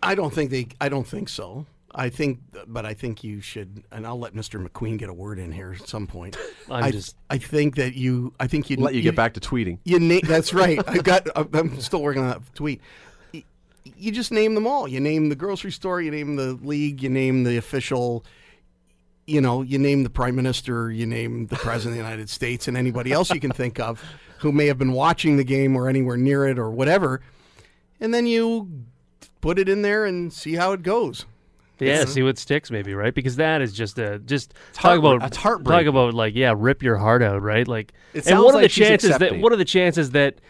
I 0.03 0.15
don't 0.15 0.33
think 0.33 0.51
they. 0.51 0.69
I 0.81 0.89
don't 0.89 1.07
think 1.07 1.29
so. 1.29 1.67
I 1.95 2.11
think, 2.11 2.41
but 2.67 2.85
I 2.85 2.95
think 2.95 3.25
you 3.25 3.41
should, 3.41 3.83
and 3.91 4.07
I'll 4.07 4.19
let 4.19 4.35
Mr. 4.35 4.65
McQueen 4.65 4.99
get 4.99 5.09
a 5.09 5.15
word 5.15 5.39
in 5.39 5.51
here 5.51 5.75
at 5.81 5.89
some 5.89 6.07
point. 6.07 6.37
I'm 6.71 6.85
I, 6.85 6.91
just- 6.91 7.17
I 7.31 7.39
think 7.39 7.77
that 7.77 7.95
you. 7.95 8.35
I 8.39 8.47
think 8.47 8.71
you 8.71 8.77
Let 8.77 8.95
you 8.95 9.03
get 9.03 9.17
back 9.17 9.35
to 9.35 9.41
tweeting. 9.41 9.79
You 9.85 9.99
na- 9.99 10.21
that's 10.23 10.53
right. 10.55 10.81
I 10.87 10.99
got. 10.99 11.27
I'm 11.35 11.81
still 11.81 12.03
working 12.03 12.23
on 12.23 12.29
that 12.29 12.55
tweet. 12.55 12.81
Y- 13.87 13.93
You 13.97 14.13
just 14.13 14.33
name 14.33 14.55
them 14.55 14.67
all. 14.67 14.87
You 14.89 15.01
name 15.01 15.29
the 15.29 15.37
grocery 15.37 15.73
store. 15.73 16.01
You 16.01 16.11
name 16.11 16.37
the 16.37 16.53
league. 16.63 17.03
You 17.03 17.09
name 17.11 17.45
the 17.45 17.57
official. 17.57 18.25
You 19.27 19.41
know, 19.43 19.61
you 19.63 19.79
name 19.79 20.05
the 20.05 20.11
prime 20.11 20.37
minister. 20.37 20.91
You 20.91 21.07
name 21.07 21.47
the 21.49 21.57
president 21.57 21.99
of 21.99 22.05
the 22.05 22.11
United 22.11 22.31
States, 22.31 22.67
and 22.67 22.77
anybody 22.77 23.13
else 23.13 23.31
you 23.31 23.41
can 23.41 23.51
think 23.53 23.79
of 23.79 24.03
who 24.39 24.53
may 24.53 24.67
have 24.67 24.79
been 24.79 24.93
watching 24.93 25.37
the 25.37 25.45
game 25.45 25.77
or 25.77 25.89
anywhere 25.89 26.17
near 26.17 26.47
it 26.47 26.59
or 26.59 26.71
whatever. 26.71 27.21
And 28.01 28.15
then 28.15 28.27
you 28.27 28.85
put 29.41 29.59
it 29.59 29.69
in 29.69 29.83
there 29.83 30.05
and 30.07 30.33
see 30.33 30.55
how 30.55 30.73
it 30.73 30.83
goes. 30.83 31.27
Yeah, 31.81 32.07
see 32.07 32.25
what 32.25 32.39
sticks, 32.39 32.73
maybe 32.73 32.93
right? 32.95 33.15
Because 33.15 33.37
that 33.37 33.61
is 33.61 33.73
just 33.73 33.99
a 34.01 34.19
just 34.19 34.53
talk 34.73 34.83
heart- 34.83 34.99
about 34.99 35.21
that's 35.21 35.37
talk 35.37 35.61
about 35.87 36.13
like 36.15 36.35
yeah, 36.35 36.53
rip 36.57 36.83
your 36.83 36.97
heart 36.97 37.23
out, 37.23 37.41
right? 37.41 37.69
Like, 37.69 37.93
It 38.15 38.19
and 38.19 38.25
sounds 38.25 38.45
what 38.45 38.55
are 38.55 38.59
the 38.59 38.63
like 38.63 38.71
she's 38.73 38.89
chances 38.89 39.11
that 39.11 39.17
accepting. 39.23 39.43
what 39.43 39.53
are 39.53 39.57
the 39.57 39.65
chances 39.65 40.11
that 40.11 40.41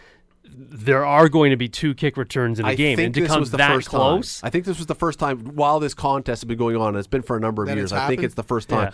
there 0.61 1.07
are 1.07 1.29
going 1.29 1.51
to 1.53 1.57
be 1.57 1.69
two 1.69 1.95
kick 1.95 2.17
returns 2.17 2.59
in 2.59 2.65
a 2.67 2.71
I 2.71 2.75
game 2.75 2.97
think 2.97 3.07
and 3.07 3.15
to 3.15 3.21
this 3.21 3.31
come 3.31 3.41
was 3.41 3.51
the 3.53 3.59
that 3.59 3.73
first 3.75 3.89
close? 3.89 4.41
time. 4.41 4.49
I 4.49 4.51
think 4.51 4.65
this 4.65 4.77
was 4.79 4.87
the 4.87 4.95
first 4.97 5.19
time 5.21 5.55
while 5.55 5.79
this 5.79 5.95
contest 5.95 6.43
has 6.43 6.49
been 6.49 6.59
going 6.59 6.77
on. 6.77 6.89
and 6.89 6.97
It's 6.99 7.07
been 7.07 7.23
for 7.23 7.37
a 7.37 7.41
number 7.41 7.63
of 7.63 7.69
That 7.69 7.77
years. 7.77 7.93
I 7.93 8.09
think 8.09 8.23
it's 8.25 8.35
the 8.35 8.43
first 8.43 8.69
time. 8.69 8.93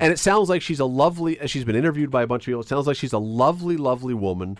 And 0.00 0.12
it 0.12 0.18
sounds 0.18 0.48
like 0.48 0.60
she's 0.60 0.80
a 0.80 0.84
lovely. 0.84 1.38
Uh, 1.40 1.46
she's 1.46 1.64
been 1.64 1.76
interviewed 1.76 2.10
by 2.10 2.22
a 2.22 2.26
bunch 2.26 2.42
of 2.42 2.46
people. 2.46 2.62
It 2.62 2.68
sounds 2.68 2.86
like 2.88 2.96
she's 2.96 3.12
a 3.12 3.18
lovely, 3.18 3.76
lovely 3.76 4.14
woman. 4.14 4.58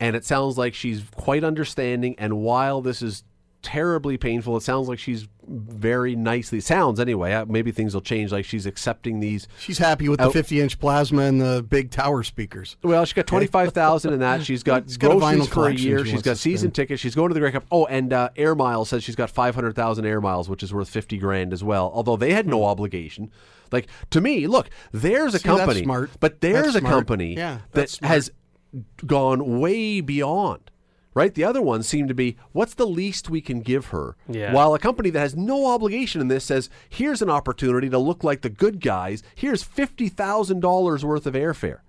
And 0.00 0.16
it 0.16 0.24
sounds 0.24 0.56
like 0.56 0.74
she's 0.74 1.02
quite 1.16 1.44
understanding. 1.44 2.14
And 2.18 2.38
while 2.38 2.80
this 2.80 3.02
is 3.02 3.24
terribly 3.62 4.16
painful, 4.16 4.56
it 4.56 4.62
sounds 4.62 4.88
like 4.88 4.98
she's 4.98 5.26
very 5.46 6.14
nicely. 6.14 6.60
Sounds 6.60 7.00
anyway. 7.00 7.32
uh, 7.32 7.46
Maybe 7.46 7.70
things 7.72 7.94
will 7.94 8.00
change. 8.02 8.30
Like 8.32 8.44
she's 8.44 8.66
accepting 8.66 9.20
these. 9.20 9.48
She's 9.58 9.78
happy 9.78 10.08
with 10.08 10.20
the 10.20 10.30
50 10.30 10.60
inch 10.60 10.78
plasma 10.78 11.22
and 11.22 11.40
the 11.40 11.62
big 11.68 11.90
tower 11.90 12.22
speakers. 12.22 12.76
Well, 12.82 13.04
she's 13.04 13.14
got 13.14 13.26
twenty 13.26 13.46
five 13.46 13.72
thousand 13.72 14.12
in 14.12 14.20
that. 14.20 14.44
She's 14.44 14.62
got 14.62 14.86
got 14.98 15.12
a 15.12 15.18
groceries 15.18 15.46
vinyl 15.46 15.48
for 15.48 15.68
a 15.68 15.74
year. 15.74 15.98
she 16.00 16.04
She's 16.04 16.12
wants 16.14 16.24
got 16.26 16.36
season 16.38 16.70
tickets. 16.70 17.00
She's 17.00 17.14
going 17.14 17.28
to 17.28 17.34
the 17.34 17.40
Grey 17.40 17.52
Cup. 17.52 17.64
Oh, 17.70 17.86
and 17.86 18.12
uh, 18.12 18.30
Air 18.36 18.54
Miles 18.54 18.90
says 18.90 19.02
she's 19.02 19.16
got 19.16 19.30
five 19.30 19.54
hundred 19.54 19.74
thousand 19.74 20.04
Air 20.06 20.20
Miles, 20.20 20.48
which 20.48 20.62
is 20.62 20.72
worth 20.72 20.88
fifty 20.88 21.18
grand 21.18 21.52
as 21.52 21.64
well. 21.64 21.90
Although 21.94 22.16
they 22.16 22.32
had 22.32 22.46
no 22.46 22.64
obligation. 22.64 23.30
Like 23.72 23.86
to 24.10 24.20
me, 24.20 24.46
look, 24.46 24.70
there's 24.92 25.34
a 25.34 25.38
Hmm. 25.38 25.42
See, 25.42 25.48
that's 25.48 25.58
company, 25.60 25.82
smart. 25.82 26.10
but 26.20 26.40
there's 26.40 26.64
That's 26.64 26.76
a 26.76 26.80
smart. 26.80 26.94
company 26.94 27.34
Yeah, 27.36 27.58
that 27.72 27.90
smart. 27.90 28.08
has 28.12 28.30
gone 29.06 29.60
way 29.60 30.00
beyond. 30.00 30.70
Right, 31.14 31.34
the 31.34 31.42
other 31.42 31.62
ones 31.62 31.88
seem 31.88 32.06
to 32.06 32.14
be 32.14 32.36
what's 32.52 32.74
the 32.74 32.86
least 32.86 33.28
we 33.28 33.40
can 33.40 33.60
give 33.60 33.86
her. 33.86 34.16
Yeah. 34.28 34.52
While 34.52 34.74
a 34.74 34.78
company 34.78 35.10
that 35.10 35.18
has 35.18 35.34
no 35.34 35.66
obligation 35.66 36.20
in 36.20 36.28
this 36.28 36.44
says, 36.44 36.70
here's 36.88 37.22
an 37.22 37.30
opportunity 37.30 37.88
to 37.90 37.98
look 37.98 38.22
like 38.22 38.42
the 38.42 38.50
good 38.50 38.80
guys. 38.80 39.22
Here's 39.34 39.62
fifty 39.64 40.08
thousand 40.08 40.60
dollars 40.60 41.04
worth 41.04 41.26
of 41.26 41.34
airfare. 41.34 41.80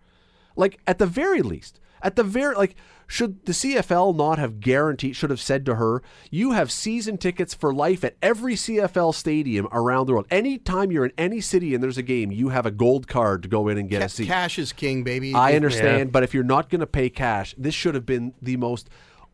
Like 0.55 0.79
at 0.87 0.97
the 0.97 1.05
very 1.05 1.41
least, 1.41 1.79
at 2.01 2.15
the 2.15 2.23
very 2.23 2.55
like 2.55 2.75
should 3.05 3.45
the 3.45 3.51
CFL 3.51 4.15
not 4.15 4.39
have 4.39 4.59
guaranteed 4.59 5.15
should 5.15 5.29
have 5.31 5.41
said 5.41 5.65
to 5.65 5.75
her, 5.75 6.01
you 6.31 6.51
have 6.51 6.71
season 6.71 7.17
tickets 7.17 7.53
for 7.53 7.73
life 7.73 8.03
at 8.03 8.15
every 8.21 8.53
CFL 8.55 9.13
stadium 9.13 9.67
around 9.71 10.05
the 10.07 10.13
world. 10.13 10.27
Anytime 10.31 10.91
you're 10.91 11.05
in 11.05 11.13
any 11.17 11.41
city 11.41 11.73
and 11.75 11.83
there's 11.83 11.97
a 11.97 12.03
game, 12.03 12.31
you 12.31 12.49
have 12.49 12.65
a 12.65 12.71
gold 12.71 13.07
card 13.07 13.43
to 13.43 13.49
go 13.49 13.67
in 13.67 13.77
and 13.77 13.89
get 13.89 14.01
a 14.01 14.09
seat. 14.09 14.27
Cash 14.27 14.57
is 14.59 14.71
king, 14.73 15.03
baby. 15.03 15.33
I 15.33 15.51
It- 15.51 15.55
understand, 15.57 16.11
but 16.11 16.23
if 16.23 16.33
you're 16.33 16.43
not 16.43 16.69
going 16.69 16.81
to 16.81 16.87
pay 16.87 17.09
cash, 17.09 17.53
this 17.57 17.73
should 17.75 17.95
have 17.95 18.05
been 18.05 18.33
the 18.41 18.57
most 18.57 18.89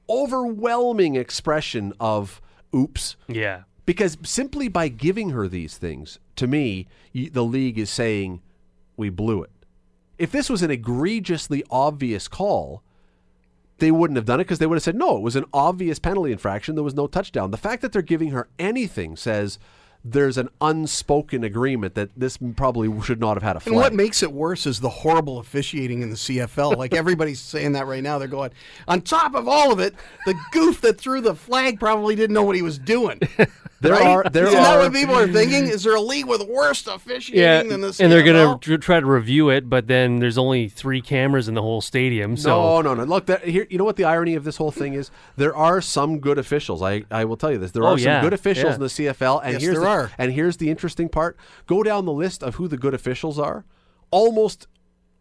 overwhelming 0.10 1.16
expression 1.16 1.94
of 2.00 2.42
oops 2.74 3.16
yeah. 3.28 3.64
because 3.86 4.18
simply 4.24 4.68
by 4.68 4.88
giving 4.88 5.30
her 5.32 5.48
these 5.48 5.78
things, 5.78 6.20
to 6.36 6.48
me, 6.48 6.88
the 7.14 7.44
league 7.44 7.78
is 7.78 7.90
saying 7.90 8.42
we 8.98 9.10
blew 9.10 9.44
it. 9.44 9.52
If 10.18 10.32
this 10.32 10.50
was 10.50 10.62
an 10.62 10.72
egregiously 10.72 11.64
obvious 11.70 12.28
call, 12.28 12.84
they 13.80 13.92
wouldn't 13.92 14.16
have 14.16 14.26
done 14.26 14.40
it 14.40 14.46
because 14.46 14.60
they 14.60 14.66
would 14.66 14.76
have 14.76 14.84
said 14.84 14.96
no. 14.96 15.18
It 15.18 15.24
was 15.24 15.36
an 15.36 15.46
obvious 15.54 16.00
penalty 16.00 16.32
infraction. 16.32 16.76
There 16.76 16.84
was 16.84 16.96
no 16.96 17.08
touchdown. 17.08 17.52
The 17.52 17.58
fact 17.58 17.82
that 17.82 17.92
they're 17.92 18.02
giving 18.02 18.32
her 18.32 18.48
anything 18.58 19.18
says 19.18 19.60
there's 20.08 20.38
an 20.38 20.50
unspoken 20.62 21.44
agreement 21.44 21.96
that 21.96 22.12
this 22.16 22.38
probably 22.56 23.02
should 23.02 23.20
not 23.20 23.36
have 23.36 23.42
had 23.42 23.56
a 23.56 23.60
flag. 23.60 23.74
And 23.74 23.82
what 23.82 23.94
makes 23.94 24.22
it 24.22 24.32
worse 24.32 24.68
is 24.68 24.80
the 24.80 24.90
horrible 24.90 25.40
officiating 25.40 26.04
in 26.04 26.12
the 26.12 26.16
CFL. 26.16 26.78
Like 26.78 26.94
everybody's 26.96 27.40
saying 27.40 27.72
that 27.72 27.88
right 27.88 28.04
now. 28.04 28.20
They're 28.20 28.28
going, 28.28 28.52
on 28.88 29.02
top 29.02 29.34
of 29.34 29.48
all 29.48 29.74
of 29.74 29.80
it, 29.80 29.96
the 30.28 30.36
goof 30.52 30.82
that 30.82 31.00
threw 31.00 31.22
the 31.22 31.34
flag 31.34 31.80
probably 31.80 32.16
didn't 32.16 32.36
know 32.36 32.44
what 32.44 32.56
he 32.56 32.62
was 32.62 32.78
doing. 32.78 33.20
There 33.86 33.94
right? 33.94 34.06
are- 34.26 34.30
there 34.30 34.48
Isn't 34.48 34.62
that 34.62 34.78
what 34.80 34.94
people 34.94 35.16
are 35.16 35.28
thinking? 35.28 35.68
Is 35.68 35.84
there 35.84 35.96
a 35.96 36.02
league 36.02 36.26
with 36.28 36.48
worse 36.48 36.86
officiating 36.88 37.42
Yeah, 37.42 37.64
than 37.64 37.82
this? 37.82 37.98
CFL? 37.98 38.04
and 38.04 38.12
they're 38.12 38.24
gonna 38.24 38.78
try 38.80 39.00
to 39.00 39.06
review 39.06 39.50
it, 39.50 39.70
but 39.70 39.88
then 39.88 40.20
there's 40.20 40.38
only 40.38 40.68
three 40.70 41.02
cameras 41.02 41.48
in 41.48 41.54
the 41.54 41.62
whole 41.62 41.82
stadium. 41.82 42.36
So 42.38 42.50
No, 42.50 42.82
no, 42.82 42.94
no. 42.96 43.04
Look, 43.04 43.26
that, 43.28 43.44
here. 43.46 43.68
You 43.70 43.78
know 43.78 43.84
what 43.86 43.96
the 43.96 44.04
irony 44.04 44.36
of 44.36 44.44
this 44.44 44.58
whole 44.58 44.72
thing 44.72 44.94
is? 44.94 45.12
There 45.38 45.56
are 45.56 45.82
some 45.82 46.20
good 46.20 46.38
officials. 46.38 46.82
I, 46.82 47.04
I 47.12 47.26
will 47.26 47.38
tell 47.38 47.52
you 47.52 47.58
this. 47.58 47.72
There 47.72 47.84
Oh, 47.84 47.94
are 47.94 47.98
some 47.98 48.06
yeah, 48.08 48.22
good 48.22 48.34
officials 48.34 48.70
yeah. 48.72 48.76
in 48.76 48.80
the 48.82 48.88
CFL, 48.88 49.42
and 49.44 49.54
Yes, 49.54 49.62
here's 49.62 49.76
there 49.76 49.82
the, 49.84 49.90
are. 49.90 50.12
And 50.18 50.32
here's 50.34 50.58
the 50.58 50.70
interesting 50.70 51.10
part. 51.10 51.38
Go 51.68 51.84
down 51.84 52.06
the 52.06 52.12
list 52.14 52.44
of 52.44 52.56
who 52.56 52.68
the 52.68 52.78
good 52.78 52.94
officials 52.94 53.38
are. 53.40 53.66
Almost 54.12 54.68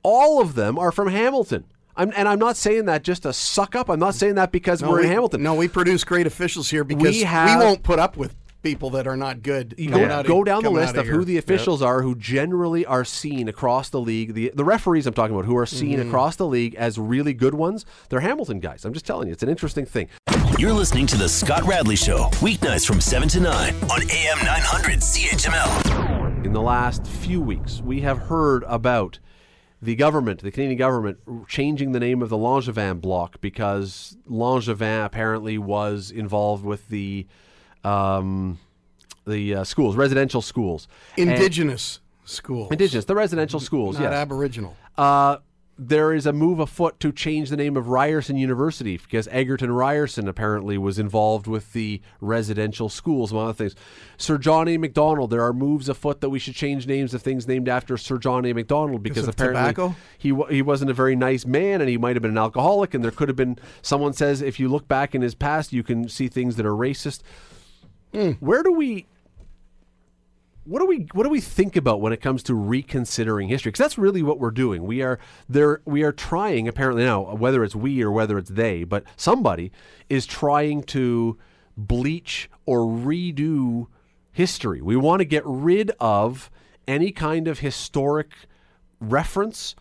all 0.03 0.41
of 0.41 0.55
them 0.55 0.79
are 0.79 0.93
from 0.93 1.09
Hamilton. 1.09 1.65
I'm, 1.97 2.13
and 2.17 2.29
I'm 2.29 2.39
not 2.41 2.57
saying 2.57 2.87
that 2.87 3.05
just 3.05 3.23
to 3.23 3.33
suck 3.33 3.77
up. 3.77 3.89
I'm 3.89 4.01
not 4.01 4.15
saying 4.17 4.35
that 4.35 4.51
because 4.51 4.83
No, 4.83 4.91
we're 4.91 4.99
we, 5.01 5.05
in 5.07 5.11
Hamilton. 5.13 5.43
No, 5.45 5.55
we 5.55 5.69
produce 5.69 6.03
great 6.03 6.27
officials 6.27 6.69
here 6.69 6.83
because 6.83 7.15
we, 7.15 7.23
have- 7.23 7.61
won't 7.61 7.83
put 7.85 7.99
up 8.01 8.17
with 8.17 8.35
people 8.65 8.91
that 8.91 9.07
are 9.07 9.17
not 9.17 9.43
good. 9.43 9.77
You 9.79 9.91
coming 9.91 10.09
go, 10.09 10.15
out 10.15 10.27
go 10.27 10.43
down 10.43 10.65
the 10.65 10.71
list 10.71 10.97
out 10.97 11.03
of 11.03 11.07
who 11.07 11.25
the 11.25 11.39
officials 11.39 11.81
are 11.83 12.03
who 12.03 12.17
generally 12.17 12.85
are 12.85 13.05
seen 13.05 13.47
across 13.47 13.91
the 13.91 14.01
league. 14.01 14.35
The 14.35 14.51
the 14.53 14.65
referees 14.65 15.07
I'm 15.07 15.15
talking 15.15 15.37
about 15.37 15.45
who 15.47 15.57
are 15.57 15.67
seen 15.67 15.99
Mm-hmm. 16.01 16.09
across 16.09 16.35
the 16.35 16.47
league 16.47 16.75
as 16.75 16.99
really 16.99 17.33
good 17.35 17.55
ones. 17.55 17.87
They're 18.09 18.21
Hamilton 18.21 18.59
guys. 18.59 18.85
I'm 18.85 18.93
just 18.93 19.07
telling 19.07 19.29
you, 19.29 19.33
it's 19.33 19.43
an 19.45 19.49
interesting 19.49 19.87
thing. 19.87 20.09
You're 20.59 20.73
listening 20.73 21.07
to 21.09 21.17
The 21.17 21.29
Scott 21.29 21.63
Radley 21.65 21.95
Show, 21.97 22.29
weeknights 22.41 22.87
from 22.87 23.01
7 23.01 23.29
to 23.29 23.41
9 23.41 23.75
on 23.91 24.03
AM 24.11 24.39
900 24.45 25.01
CHML. 25.01 26.45
in 26.45 26.53
the 26.53 26.63
last 26.63 27.07
few 27.07 27.41
weeks, 27.41 27.81
we 27.83 28.01
have 28.01 28.19
heard 28.19 28.65
about 28.65 29.19
the 29.83 29.95
government, 29.95 30.43
the 30.43 30.51
Canadian 30.51 30.79
government, 30.79 31.19
changing 31.49 31.93
the 31.93 32.01
name 32.01 32.23
of 32.23 32.29
the 32.31 32.37
Langevin 32.39 33.01
block 33.01 33.41
because 33.41 34.17
Langevin 34.31 35.05
apparently 35.05 35.59
was 35.59 36.11
involved 36.11 36.65
with 36.65 36.89
the 36.89 37.27
um, 37.85 38.59
the 39.27 39.57
uh, 39.57 39.65
schools, 39.65 39.97
residential 39.97 40.43
schools, 40.43 40.89
And- 41.19 41.31
indigenous 41.31 42.01
schools, 42.25 42.71
indigenous, 42.71 43.05
the 43.05 43.15
residential 43.15 43.61
schools. 43.61 43.97
not 43.99 44.05
yes. 44.05 44.13
Aboriginal. 44.15 44.77
Uh, 44.97 45.39
there 45.77 46.13
is 46.15 46.25
a 46.25 46.33
move 46.33 46.61
afoot 46.61 47.01
to 47.01 47.11
change 47.11 47.51
the 47.51 47.57
name 47.57 47.77
of 47.77 47.89
Ryerson 47.89 48.37
University 48.37 48.97
because 48.97 49.27
Egerton 49.33 49.73
Ryerson 49.73 50.29
apparently 50.29 50.79
was 50.79 51.01
involved 51.01 51.49
with 51.49 51.73
the 51.73 52.01
residential 52.21 52.89
schools, 52.89 53.33
among 53.33 53.47
other 53.49 53.55
things. 53.55 53.75
Sir 54.17 54.39
John 54.39 54.69
A. 54.69 54.77
Macdonald, 54.77 55.31
there 55.31 55.43
are 55.43 55.53
moves 55.53 55.89
afoot 55.89 56.21
that 56.21 56.31
we 56.31 56.39
should 56.39 56.55
change 56.55 56.87
names 56.87 57.13
of 57.13 57.23
things 57.23 57.49
named 57.49 57.69
after 57.69 57.97
Sir 57.97 58.19
John 58.19 58.45
A. 58.47 58.53
Macdonald 58.53 59.03
because 59.03 59.27
apparently 59.27 59.63
tobacco? 59.63 59.97
he 60.17 60.33
he 60.49 60.63
wasn't 60.63 60.93
a 60.93 60.95
very 60.95 61.17
nice 61.17 61.45
man 61.45 61.81
and 61.81 61.91
he 61.91 61.99
might 61.99 62.15
have 62.15 62.23
been 62.23 62.31
an 62.31 62.39
alcoholic 62.39 62.95
and 62.95 63.03
there 63.03 63.11
could 63.11 63.29
have 63.29 63.37
been 63.37 63.59
someone 63.83 64.13
says 64.13 64.43
if 64.43 64.61
you 64.61 64.69
look 64.69 64.87
back 64.87 65.13
in 65.13 65.23
his 65.23 65.35
past 65.35 65.73
you 65.73 65.83
can 65.83 66.09
see 66.09 66.29
things 66.29 66.55
that 66.55 66.65
are 66.65 66.71
racist. 66.71 67.21
Hmm. 68.15 68.31
Where 68.39 68.63
do 68.63 68.73
we 68.73 69.07
what 70.65 70.79
do 70.79 70.87
we 70.87 71.09
what 71.13 71.25
do 71.25 71.29
we 71.29 71.41
think 71.41 71.77
about 71.77 72.01
when 72.01 72.13
it 72.13 72.21
comes 72.21 72.43
to 72.45 72.55
reconsidering 72.55 73.49
history? 73.49 73.71
Because 73.71 73.85
that's 73.85 73.99
really 73.99 74.23
what 74.23 74.39
we're 74.39 74.53
doing. 74.53 74.85
We 74.85 75.03
are 75.03 75.19
there. 75.49 75.83
We 75.85 76.05
are 76.05 76.13
trying 76.13 76.69
apparently 76.69 77.05
now, 77.05 77.35
whether 77.35 77.65
it's 77.65 77.75
we 77.75 78.03
or 78.03 78.11
whether 78.13 78.39
it's 78.39 78.51
they, 78.51 78.85
but 78.85 79.05
somebody 79.17 79.73
is 80.09 80.27
trying 80.27 80.85
to 80.85 81.39
bleach 81.77 82.49
or 82.67 82.81
redo 82.81 83.89
history. 84.33 84.81
We 84.81 84.97
want 84.97 85.21
to 85.21 85.25
get 85.25 85.43
rid 85.45 85.91
of 85.99 86.51
any 86.87 87.11
kind 87.11 87.49
of 87.49 87.59
historic 87.59 88.33
reference, 89.01 89.75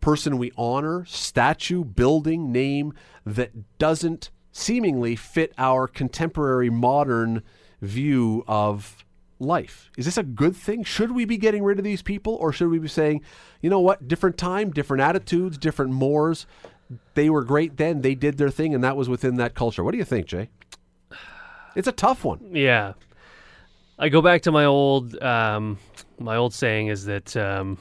person 0.00 0.36
we 0.38 0.52
honor, 0.56 1.04
statue, 1.06 1.82
building, 1.82 2.52
name 2.52 2.92
that 3.24 3.78
doesn't 3.78 4.30
seemingly 4.52 5.16
fit 5.16 5.52
our 5.58 5.86
contemporary 5.86 6.70
modern 6.70 7.42
view 7.80 8.44
of 8.46 9.04
life. 9.38 9.90
Is 9.96 10.04
this 10.04 10.18
a 10.18 10.22
good 10.22 10.54
thing? 10.54 10.84
Should 10.84 11.12
we 11.12 11.24
be 11.24 11.36
getting 11.36 11.62
rid 11.62 11.78
of 11.78 11.84
these 11.84 12.02
people 12.02 12.34
or 12.34 12.52
should 12.52 12.68
we 12.68 12.78
be 12.78 12.88
saying, 12.88 13.22
you 13.62 13.70
know 13.70 13.80
what, 13.80 14.06
different 14.06 14.36
time, 14.36 14.70
different 14.70 15.02
attitudes, 15.02 15.58
different 15.58 15.92
mores. 15.92 16.46
They 17.14 17.30
were 17.30 17.44
great 17.44 17.76
then, 17.76 18.02
they 18.02 18.14
did 18.14 18.36
their 18.36 18.50
thing 18.50 18.74
and 18.74 18.84
that 18.84 18.96
was 18.96 19.08
within 19.08 19.36
that 19.36 19.54
culture. 19.54 19.82
What 19.82 19.92
do 19.92 19.98
you 19.98 20.04
think, 20.04 20.26
Jay? 20.26 20.50
It's 21.74 21.88
a 21.88 21.92
tough 21.92 22.24
one. 22.24 22.50
Yeah, 22.52 22.94
I 23.98 24.08
go 24.08 24.22
back 24.22 24.42
to 24.42 24.52
my 24.52 24.64
old 24.64 25.20
um, 25.22 25.78
my 26.18 26.36
old 26.36 26.52
saying 26.52 26.88
is 26.88 27.04
that 27.04 27.36
um, 27.36 27.78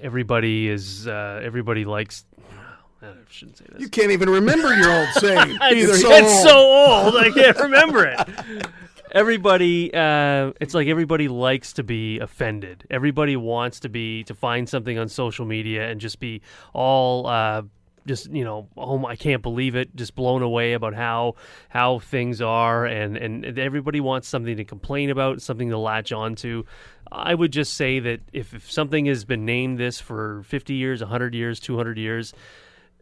everybody 0.00 0.68
is 0.68 1.08
uh, 1.08 1.40
everybody 1.42 1.84
likes. 1.84 2.24
I 3.02 3.12
shouldn't 3.28 3.58
say 3.58 3.64
this. 3.72 3.80
You 3.80 3.88
can't 3.88 4.10
even 4.10 4.28
remember 4.28 4.74
your 4.74 4.92
old 4.92 5.08
saying. 5.14 5.58
Either 5.62 5.92
it's, 5.92 6.02
so 6.02 6.10
it's 6.12 6.32
old. 6.32 6.46
so 6.46 6.56
old 6.56 7.16
I 7.16 7.30
can't 7.30 7.58
remember 7.58 8.04
it. 8.06 8.66
Everybody, 9.12 9.92
uh, 9.94 10.52
it's 10.60 10.74
like 10.74 10.88
everybody 10.88 11.28
likes 11.28 11.72
to 11.74 11.82
be 11.82 12.18
offended. 12.18 12.84
Everybody 12.90 13.36
wants 13.36 13.80
to 13.80 13.88
be 13.88 14.24
to 14.24 14.34
find 14.34 14.68
something 14.68 14.98
on 14.98 15.08
social 15.08 15.46
media 15.46 15.88
and 15.88 16.00
just 16.00 16.20
be 16.20 16.42
all 16.74 17.26
uh, 17.26 17.62
just 18.08 18.30
you 18.30 18.42
know, 18.42 18.66
oh 18.76 19.06
I 19.06 19.14
can't 19.14 19.42
believe 19.42 19.76
it, 19.76 19.94
just 19.94 20.16
blown 20.16 20.42
away 20.42 20.72
about 20.72 20.94
how 20.94 21.36
how 21.68 22.00
things 22.00 22.40
are, 22.40 22.86
and 22.86 23.16
and 23.16 23.58
everybody 23.58 24.00
wants 24.00 24.26
something 24.26 24.56
to 24.56 24.64
complain 24.64 25.10
about, 25.10 25.40
something 25.40 25.70
to 25.70 25.78
latch 25.78 26.10
onto. 26.10 26.64
I 27.12 27.34
would 27.34 27.52
just 27.52 27.74
say 27.74 28.00
that 28.00 28.20
if, 28.32 28.52
if 28.52 28.70
something 28.70 29.06
has 29.06 29.24
been 29.24 29.46
named 29.46 29.78
this 29.78 29.98
for 30.00 30.42
50 30.42 30.74
years, 30.74 31.00
100 31.00 31.34
years, 31.34 31.58
200 31.58 31.96
years, 31.96 32.34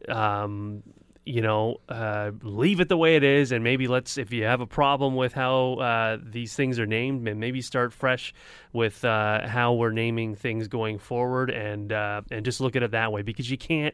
um, 0.08 0.84
you 1.26 1.42
know, 1.42 1.78
uh, 1.88 2.30
leave 2.42 2.78
it 2.78 2.88
the 2.88 2.96
way 2.96 3.16
it 3.16 3.24
is, 3.24 3.50
and 3.50 3.64
maybe 3.64 3.88
let's. 3.88 4.16
If 4.16 4.32
you 4.32 4.44
have 4.44 4.60
a 4.60 4.66
problem 4.66 5.16
with 5.16 5.32
how 5.32 5.74
uh, 5.74 6.18
these 6.22 6.54
things 6.54 6.78
are 6.78 6.86
named, 6.86 7.26
then 7.26 7.40
maybe 7.40 7.60
start 7.60 7.92
fresh 7.92 8.32
with 8.72 9.04
uh, 9.04 9.46
how 9.46 9.72
we're 9.74 9.90
naming 9.90 10.36
things 10.36 10.68
going 10.68 11.00
forward, 11.00 11.50
and 11.50 11.92
uh, 11.92 12.22
and 12.30 12.44
just 12.44 12.60
look 12.60 12.76
at 12.76 12.84
it 12.84 12.92
that 12.92 13.10
way. 13.10 13.22
Because 13.22 13.50
you 13.50 13.58
can't, 13.58 13.92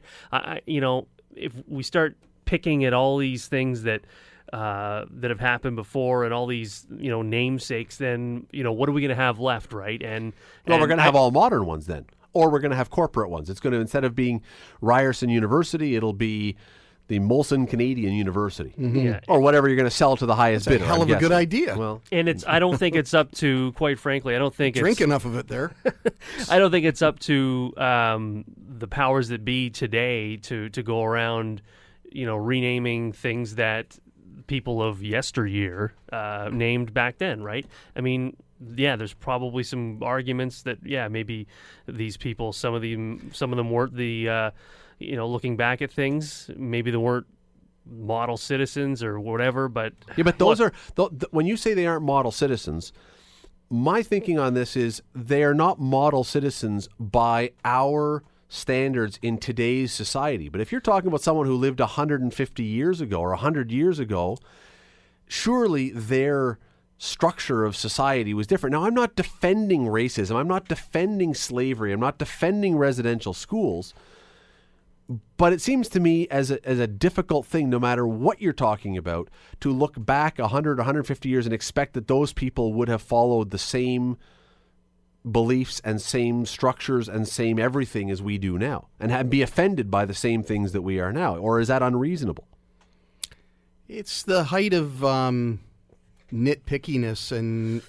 you 0.66 0.82
know, 0.82 1.08
if 1.34 1.54
we 1.66 1.82
start 1.82 2.18
picking 2.44 2.84
at 2.84 2.92
all 2.92 3.16
these 3.16 3.48
things 3.48 3.82
that. 3.82 4.02
Uh, 4.52 5.06
that 5.10 5.30
have 5.30 5.40
happened 5.40 5.76
before 5.76 6.24
and 6.24 6.34
all 6.34 6.46
these 6.46 6.86
you 6.98 7.08
know 7.08 7.22
namesakes 7.22 7.96
then 7.96 8.46
you 8.52 8.62
know 8.62 8.70
what 8.70 8.86
are 8.86 8.92
we 8.92 9.00
going 9.00 9.08
to 9.08 9.14
have 9.14 9.38
left 9.38 9.72
right 9.72 10.02
and 10.02 10.34
Well, 10.66 10.78
we're 10.78 10.88
going 10.88 10.98
to 10.98 11.04
have 11.04 11.16
all 11.16 11.30
modern 11.30 11.64
ones 11.64 11.86
then, 11.86 12.04
or 12.34 12.50
we're 12.50 12.60
going 12.60 12.70
to 12.70 12.76
have 12.76 12.90
corporate 12.90 13.30
ones. 13.30 13.48
It's 13.48 13.60
going 13.60 13.72
to 13.72 13.80
instead 13.80 14.04
of 14.04 14.14
being 14.14 14.42
Ryerson 14.82 15.30
University, 15.30 15.96
it'll 15.96 16.12
be 16.12 16.56
the 17.08 17.18
Molson 17.18 17.68
Canadian 17.68 18.14
University, 18.14 18.72
Yeah. 18.78 19.20
or 19.28 19.40
whatever 19.40 19.68
you're 19.68 19.76
going 19.76 19.88
to 19.88 19.94
sell 19.94 20.16
to 20.16 20.24
the 20.26 20.34
highest 20.34 20.66
a 20.66 20.70
bidder. 20.70 20.84
hell 20.86 21.02
of 21.02 21.10
a 21.10 21.16
good 21.16 21.32
idea. 21.32 21.76
Well, 21.76 22.00
and 22.10 22.28
it's 22.28 22.44
I 22.46 22.58
don't 22.58 22.78
think 22.78 22.96
it's 22.96 23.12
up 23.12 23.32
to 23.32 23.72
quite 23.72 23.98
frankly 23.98 24.34
I 24.34 24.38
don't 24.38 24.54
think 24.54 24.76
Drink 24.76 24.98
it's, 24.98 25.04
enough 25.04 25.24
of 25.24 25.36
it 25.36 25.48
there. 25.48 25.72
I 26.48 26.58
don't 26.58 26.70
think 26.70 26.86
it's 26.86 27.02
up 27.02 27.18
to 27.20 27.74
um, 27.76 28.44
the 28.56 28.86
powers 28.88 29.28
that 29.28 29.44
be 29.44 29.68
today 29.70 30.36
to 30.38 30.68
to 30.70 30.82
go 30.82 31.02
around, 31.02 31.60
you 32.10 32.24
know, 32.24 32.36
renaming 32.36 33.12
things 33.12 33.56
that 33.56 33.98
people 34.46 34.82
of 34.82 35.02
yesteryear 35.02 35.94
uh, 36.12 36.50
named 36.52 36.92
back 36.94 37.18
then, 37.18 37.42
right? 37.42 37.66
I 37.96 38.00
mean, 38.00 38.36
yeah, 38.76 38.96
there's 38.96 39.14
probably 39.14 39.62
some 39.62 40.02
arguments 40.02 40.62
that 40.62 40.78
yeah, 40.84 41.08
maybe 41.08 41.46
these 41.86 42.16
people, 42.16 42.52
some 42.52 42.74
of 42.74 42.82
them, 42.82 43.30
some 43.34 43.52
of 43.52 43.56
them 43.56 43.70
weren't 43.70 43.94
the, 43.96 44.28
uh, 44.28 44.50
you 45.04 45.16
know, 45.16 45.28
looking 45.28 45.56
back 45.56 45.82
at 45.82 45.92
things, 45.92 46.50
maybe 46.56 46.90
they 46.90 46.96
weren't 46.96 47.26
model 47.86 48.36
citizens 48.36 49.02
or 49.02 49.18
whatever, 49.18 49.68
but 49.68 49.92
yeah, 50.16 50.24
but 50.24 50.38
those 50.38 50.60
look, 50.60 50.72
are 50.72 50.76
th- 50.96 51.20
th- 51.20 51.32
when 51.32 51.46
you 51.46 51.56
say 51.56 51.74
they 51.74 51.86
aren't 51.86 52.04
model 52.04 52.30
citizens. 52.30 52.92
My 53.68 54.02
thinking 54.02 54.38
on 54.38 54.52
this 54.52 54.76
is 54.76 55.02
they 55.14 55.42
are 55.42 55.54
not 55.54 55.80
model 55.80 56.24
citizens 56.24 56.88
by 57.00 57.52
our 57.64 58.22
standards 58.52 59.18
in 59.22 59.38
today's 59.38 59.92
society. 59.92 60.50
But 60.50 60.60
if 60.60 60.70
you're 60.70 60.80
talking 60.82 61.08
about 61.08 61.22
someone 61.22 61.46
who 61.46 61.56
lived 61.56 61.80
150 61.80 62.62
years 62.62 63.00
ago 63.00 63.20
or 63.20 63.30
100 63.30 63.72
years 63.72 63.98
ago, 63.98 64.36
surely 65.26 65.88
their 65.90 66.58
structure 66.98 67.64
of 67.64 67.74
society 67.74 68.34
was 68.34 68.46
different. 68.46 68.72
Now, 68.74 68.84
I'm 68.84 68.94
not 68.94 69.16
defending 69.16 69.86
racism. 69.86 70.36
I'm 70.36 70.46
not 70.46 70.68
defending 70.68 71.32
slavery. 71.32 71.92
I'm 71.92 72.00
not 72.00 72.18
defending 72.18 72.76
residential 72.76 73.32
schools. 73.32 73.94
But 75.36 75.52
it 75.52 75.60
seems 75.60 75.88
to 75.90 76.00
me 76.00 76.28
as 76.28 76.50
a, 76.50 76.64
as 76.66 76.78
a 76.78 76.86
difficult 76.86 77.46
thing, 77.46 77.68
no 77.68 77.80
matter 77.80 78.06
what 78.06 78.40
you're 78.40 78.52
talking 78.52 78.96
about, 78.96 79.28
to 79.60 79.72
look 79.72 79.94
back 80.04 80.38
100, 80.38 80.78
150 80.78 81.28
years 81.28 81.46
and 81.46 81.54
expect 81.54 81.94
that 81.94 82.08
those 82.08 82.32
people 82.32 82.72
would 82.74 82.88
have 82.88 83.02
followed 83.02 83.50
the 83.50 83.58
same 83.58 84.16
beliefs 85.30 85.80
and 85.84 86.00
same 86.00 86.46
structures 86.46 87.08
and 87.08 87.28
same 87.28 87.58
everything 87.58 88.10
as 88.10 88.20
we 88.20 88.38
do 88.38 88.58
now 88.58 88.88
and 88.98 89.10
have, 89.12 89.30
be 89.30 89.42
offended 89.42 89.90
by 89.90 90.04
the 90.04 90.14
same 90.14 90.42
things 90.42 90.72
that 90.72 90.82
we 90.82 90.98
are 91.00 91.12
now. 91.12 91.36
Or 91.36 91.60
is 91.60 91.68
that 91.68 91.82
unreasonable? 91.82 92.46
It's 93.88 94.22
the 94.22 94.44
height 94.44 94.72
of 94.72 95.04
um, 95.04 95.60
nitpickiness, 96.32 97.30
and 97.30 97.82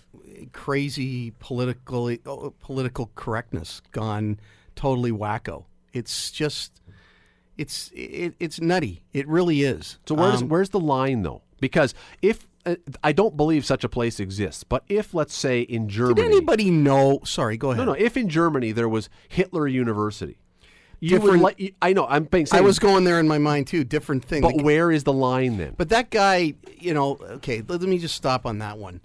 crazy 0.51 1.32
political 1.39 2.15
oh, 2.26 2.53
political 2.59 3.11
correctness 3.15 3.82
gone 3.91 4.39
totally 4.76 5.11
wacko. 5.11 5.65
It's 5.93 6.32
just 6.32 6.82
it's 7.58 7.91
it, 7.93 8.34
it's 8.39 8.60
nutty. 8.62 9.04
It 9.14 9.28
really 9.28 9.62
is. 9.64 9.97
So 10.08 10.16
where's 10.16 10.41
Um, 10.41 10.49
where's 10.49 10.70
the 10.70 10.80
line 10.80 11.22
though? 11.24 11.41
Because 11.60 11.93
if 12.22 12.47
uh, 12.66 12.76
I 13.04 13.12
don't 13.12 13.36
believe 13.38 13.66
such 13.66 13.84
a 13.84 13.89
place 13.89 14.20
exists, 14.20 14.64
but 14.64 14.84
if 14.88 15.14
let's 15.14 15.34
say 15.36 15.62
in 15.62 15.89
Germany, 15.89 16.16
did 16.16 16.26
anybody 16.26 16.72
know? 16.72 17.20
Sorry, 17.26 17.58
go 17.58 17.72
ahead. 17.72 17.86
no, 17.86 17.91
no, 17.93 17.99
if 17.99 18.16
in 18.18 18.30
Germany 18.30 18.72
there 18.72 18.89
was 18.89 19.10
Hitler 19.28 19.68
University, 19.68 20.38
you 20.99 21.20
would 21.20 21.34
Different- 21.41 21.74
I 21.82 21.93
know 21.93 22.06
I'm 22.08 22.24
being. 22.24 22.47
I 22.54 22.62
was 22.62 22.80
going 22.80 23.04
there 23.04 23.20
in 23.20 23.28
my 23.28 23.38
mind 23.38 23.68
too. 23.68 23.84
Different 23.84 24.24
thing. 24.24 24.41
but 24.41 24.58
The- 24.58 24.64
where 24.64 24.91
is 24.91 25.04
the 25.04 25.14
line 25.14 25.58
then? 25.58 25.74
But 25.78 25.89
that 25.89 26.10
guy, 26.10 26.54
you 26.80 26.93
know, 26.93 27.18
okay, 27.22 27.58
let, 27.68 27.82
let 27.82 27.89
me 27.89 27.97
just 27.99 28.16
stop 28.16 28.45
on 28.45 28.60
that 28.60 28.78
one. 28.78 29.01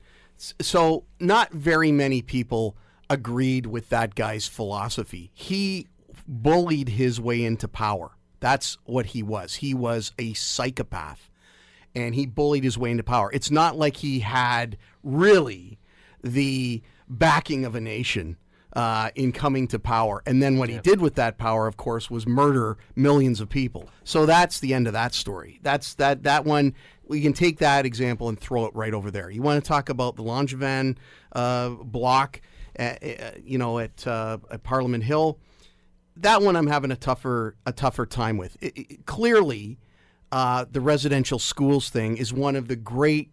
So, 0.61 1.05
not 1.19 1.53
very 1.53 1.91
many 1.91 2.23
people 2.23 2.77
agreed 3.11 3.67
with 3.67 3.89
that 3.89 4.15
guy's 4.15 4.47
philosophy. 4.47 5.33
He 5.35 5.89
bullied 6.29 6.91
his 6.91 7.21
way 7.21 7.45
into 7.45 7.67
power. 7.67 8.13
That's 8.41 8.79
what 8.85 9.07
he 9.07 9.23
was. 9.23 9.57
He 9.57 9.75
was 9.75 10.13
a 10.19 10.33
psychopath 10.35 11.31
and 11.95 12.15
he 12.15 12.27
bullied 12.27 12.65
his 12.65 12.79
way 12.79 12.91
into 12.91 13.03
power. 13.03 13.31
It's 13.33 13.51
not 13.51 13.77
like 13.77 13.97
he 13.97 14.21
had 14.21 14.77
really 15.03 15.79
the 16.23 16.83
backing 17.09 17.65
of 17.65 17.75
a 17.75 17.81
nation 17.81 18.37
uh, 18.75 19.11
in 19.15 19.33
coming 19.33 19.67
to 19.69 19.79
power. 19.79 20.23
And 20.27 20.43
then 20.43 20.59
what 20.59 20.69
he 20.69 20.79
did 20.79 21.01
with 21.01 21.15
that 21.15 21.39
power, 21.39 21.67
of 21.67 21.77
course, 21.77 22.11
was 22.11 22.27
murder 22.27 22.77
millions 22.95 23.41
of 23.41 23.49
people. 23.49 23.89
So 24.05 24.27
that's 24.27 24.61
the 24.61 24.75
end 24.75 24.87
of 24.87 24.93
that 24.93 25.15
story. 25.15 25.59
That's 25.63 25.95
that 25.95 26.23
that 26.25 26.45
one. 26.45 26.75
We 27.07 27.23
can 27.23 27.33
take 27.33 27.59
that 27.61 27.87
example 27.87 28.29
and 28.29 28.39
throw 28.39 28.67
it 28.67 28.75
right 28.75 28.93
over 28.93 29.11
there. 29.11 29.31
You 29.31 29.41
want 29.41 29.65
to 29.65 29.67
talk 29.67 29.89
about 29.89 30.17
the 30.17 30.23
Langevin 30.23 30.99
uh, 31.33 31.71
block, 31.71 32.43
uh, 32.79 32.83
uh, 32.83 33.31
you 33.43 33.57
know, 33.57 33.79
at, 33.79 34.07
uh, 34.07 34.37
at 34.51 34.63
Parliament 34.63 35.05
Hill 35.05 35.39
that 36.21 36.43
one 36.43 36.57
I'm 36.57 36.67
having 36.67 36.91
a 36.91 36.97
tougher 36.97 37.57
a 37.67 37.73
tougher 37.73 38.07
time 38.07 38.37
with. 38.37 38.57
It, 38.61 38.77
it- 38.79 39.07
clearly, 39.07 39.79
uh, 40.33 40.65
the 40.71 40.81
residential 40.81 41.39
schools 41.39 41.91
thing 41.91 42.17
is 42.17 42.33
one 42.33 42.57
of 42.57 42.69
the 42.69 42.77
great 42.77 43.31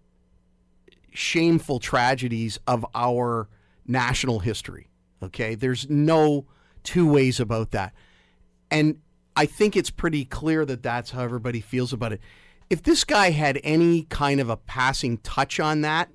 shameful 1.13 1.79
tragedies 1.79 2.59
of 2.67 2.85
our 2.93 3.47
national 3.87 4.39
history. 4.39 4.87
Okay, 5.23 5.55
there's 5.55 5.89
no 5.89 6.45
two 6.83 7.09
ways 7.11 7.39
about 7.39 7.71
that, 7.71 7.93
and 8.69 8.99
I 9.35 9.45
think 9.45 9.75
it's 9.75 9.89
pretty 9.89 10.25
clear 10.25 10.65
that 10.65 10.83
that's 10.83 11.11
how 11.11 11.23
everybody 11.23 11.61
feels 11.61 11.91
about 11.93 12.13
it. 12.13 12.21
If 12.69 12.83
this 12.83 13.03
guy 13.03 13.31
had 13.31 13.59
any 13.63 14.03
kind 14.03 14.39
of 14.39 14.49
a 14.49 14.57
passing 14.57 15.17
touch 15.19 15.59
on 15.59 15.81
that, 15.81 16.09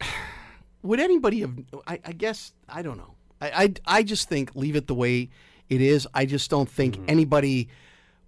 would 0.82 1.00
anybody 1.00 1.40
have? 1.40 1.54
I, 1.86 2.00
I 2.04 2.12
guess 2.12 2.52
I 2.68 2.82
don't 2.82 2.96
know. 2.98 3.13
I, 3.40 3.64
I 3.64 3.98
I 3.98 4.02
just 4.02 4.28
think 4.28 4.54
leave 4.54 4.76
it 4.76 4.86
the 4.86 4.94
way 4.94 5.30
it 5.68 5.80
is. 5.80 6.06
I 6.14 6.26
just 6.26 6.50
don't 6.50 6.68
think 6.68 6.96
Mm-hmm. 6.96 7.04
anybody 7.10 7.68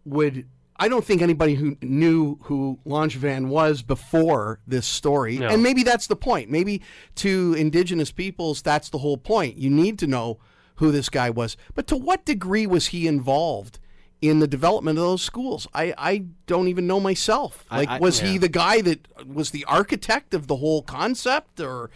would. 0.04 0.46
I 0.78 0.88
don't 0.88 1.04
think 1.04 1.22
anybody 1.22 1.54
who 1.54 1.78
knew 1.80 2.36
who 2.42 2.78
Langevin 2.84 3.48
was 3.48 3.80
before 3.82 4.60
this 4.66 4.86
story, 4.86 5.38
No. 5.38 5.48
and 5.48 5.62
maybe 5.62 5.82
that's 5.82 6.06
the 6.06 6.16
point. 6.16 6.50
Maybe 6.50 6.82
to 7.16 7.54
Indigenous 7.56 8.12
peoples, 8.12 8.60
that's 8.60 8.90
the 8.90 8.98
whole 8.98 9.16
point. 9.16 9.56
You 9.56 9.70
need 9.70 9.98
to 10.00 10.06
know 10.06 10.38
who 10.74 10.92
this 10.92 11.08
guy 11.08 11.30
was, 11.30 11.56
but 11.74 11.86
to 11.86 11.96
what 11.96 12.26
degree 12.26 12.66
was 12.66 12.88
he 12.88 13.06
involved 13.06 13.78
in 14.20 14.40
the 14.40 14.46
development 14.46 14.98
of 14.98 15.04
those 15.04 15.22
schools? 15.22 15.66
I, 15.72 15.94
I 15.96 16.24
don't 16.46 16.68
even 16.68 16.86
know 16.86 17.00
myself. 17.00 17.64
Like, 17.70 17.88
I- 17.88 17.98
was 17.98 18.20
he 18.20 18.36
the 18.36 18.48
guy 18.50 18.82
that 18.82 19.08
was 19.26 19.52
the 19.52 19.64
architect 19.64 20.34
of 20.34 20.46
the 20.46 20.56
whole 20.56 20.82
concept, 20.82 21.58
or 21.58 21.88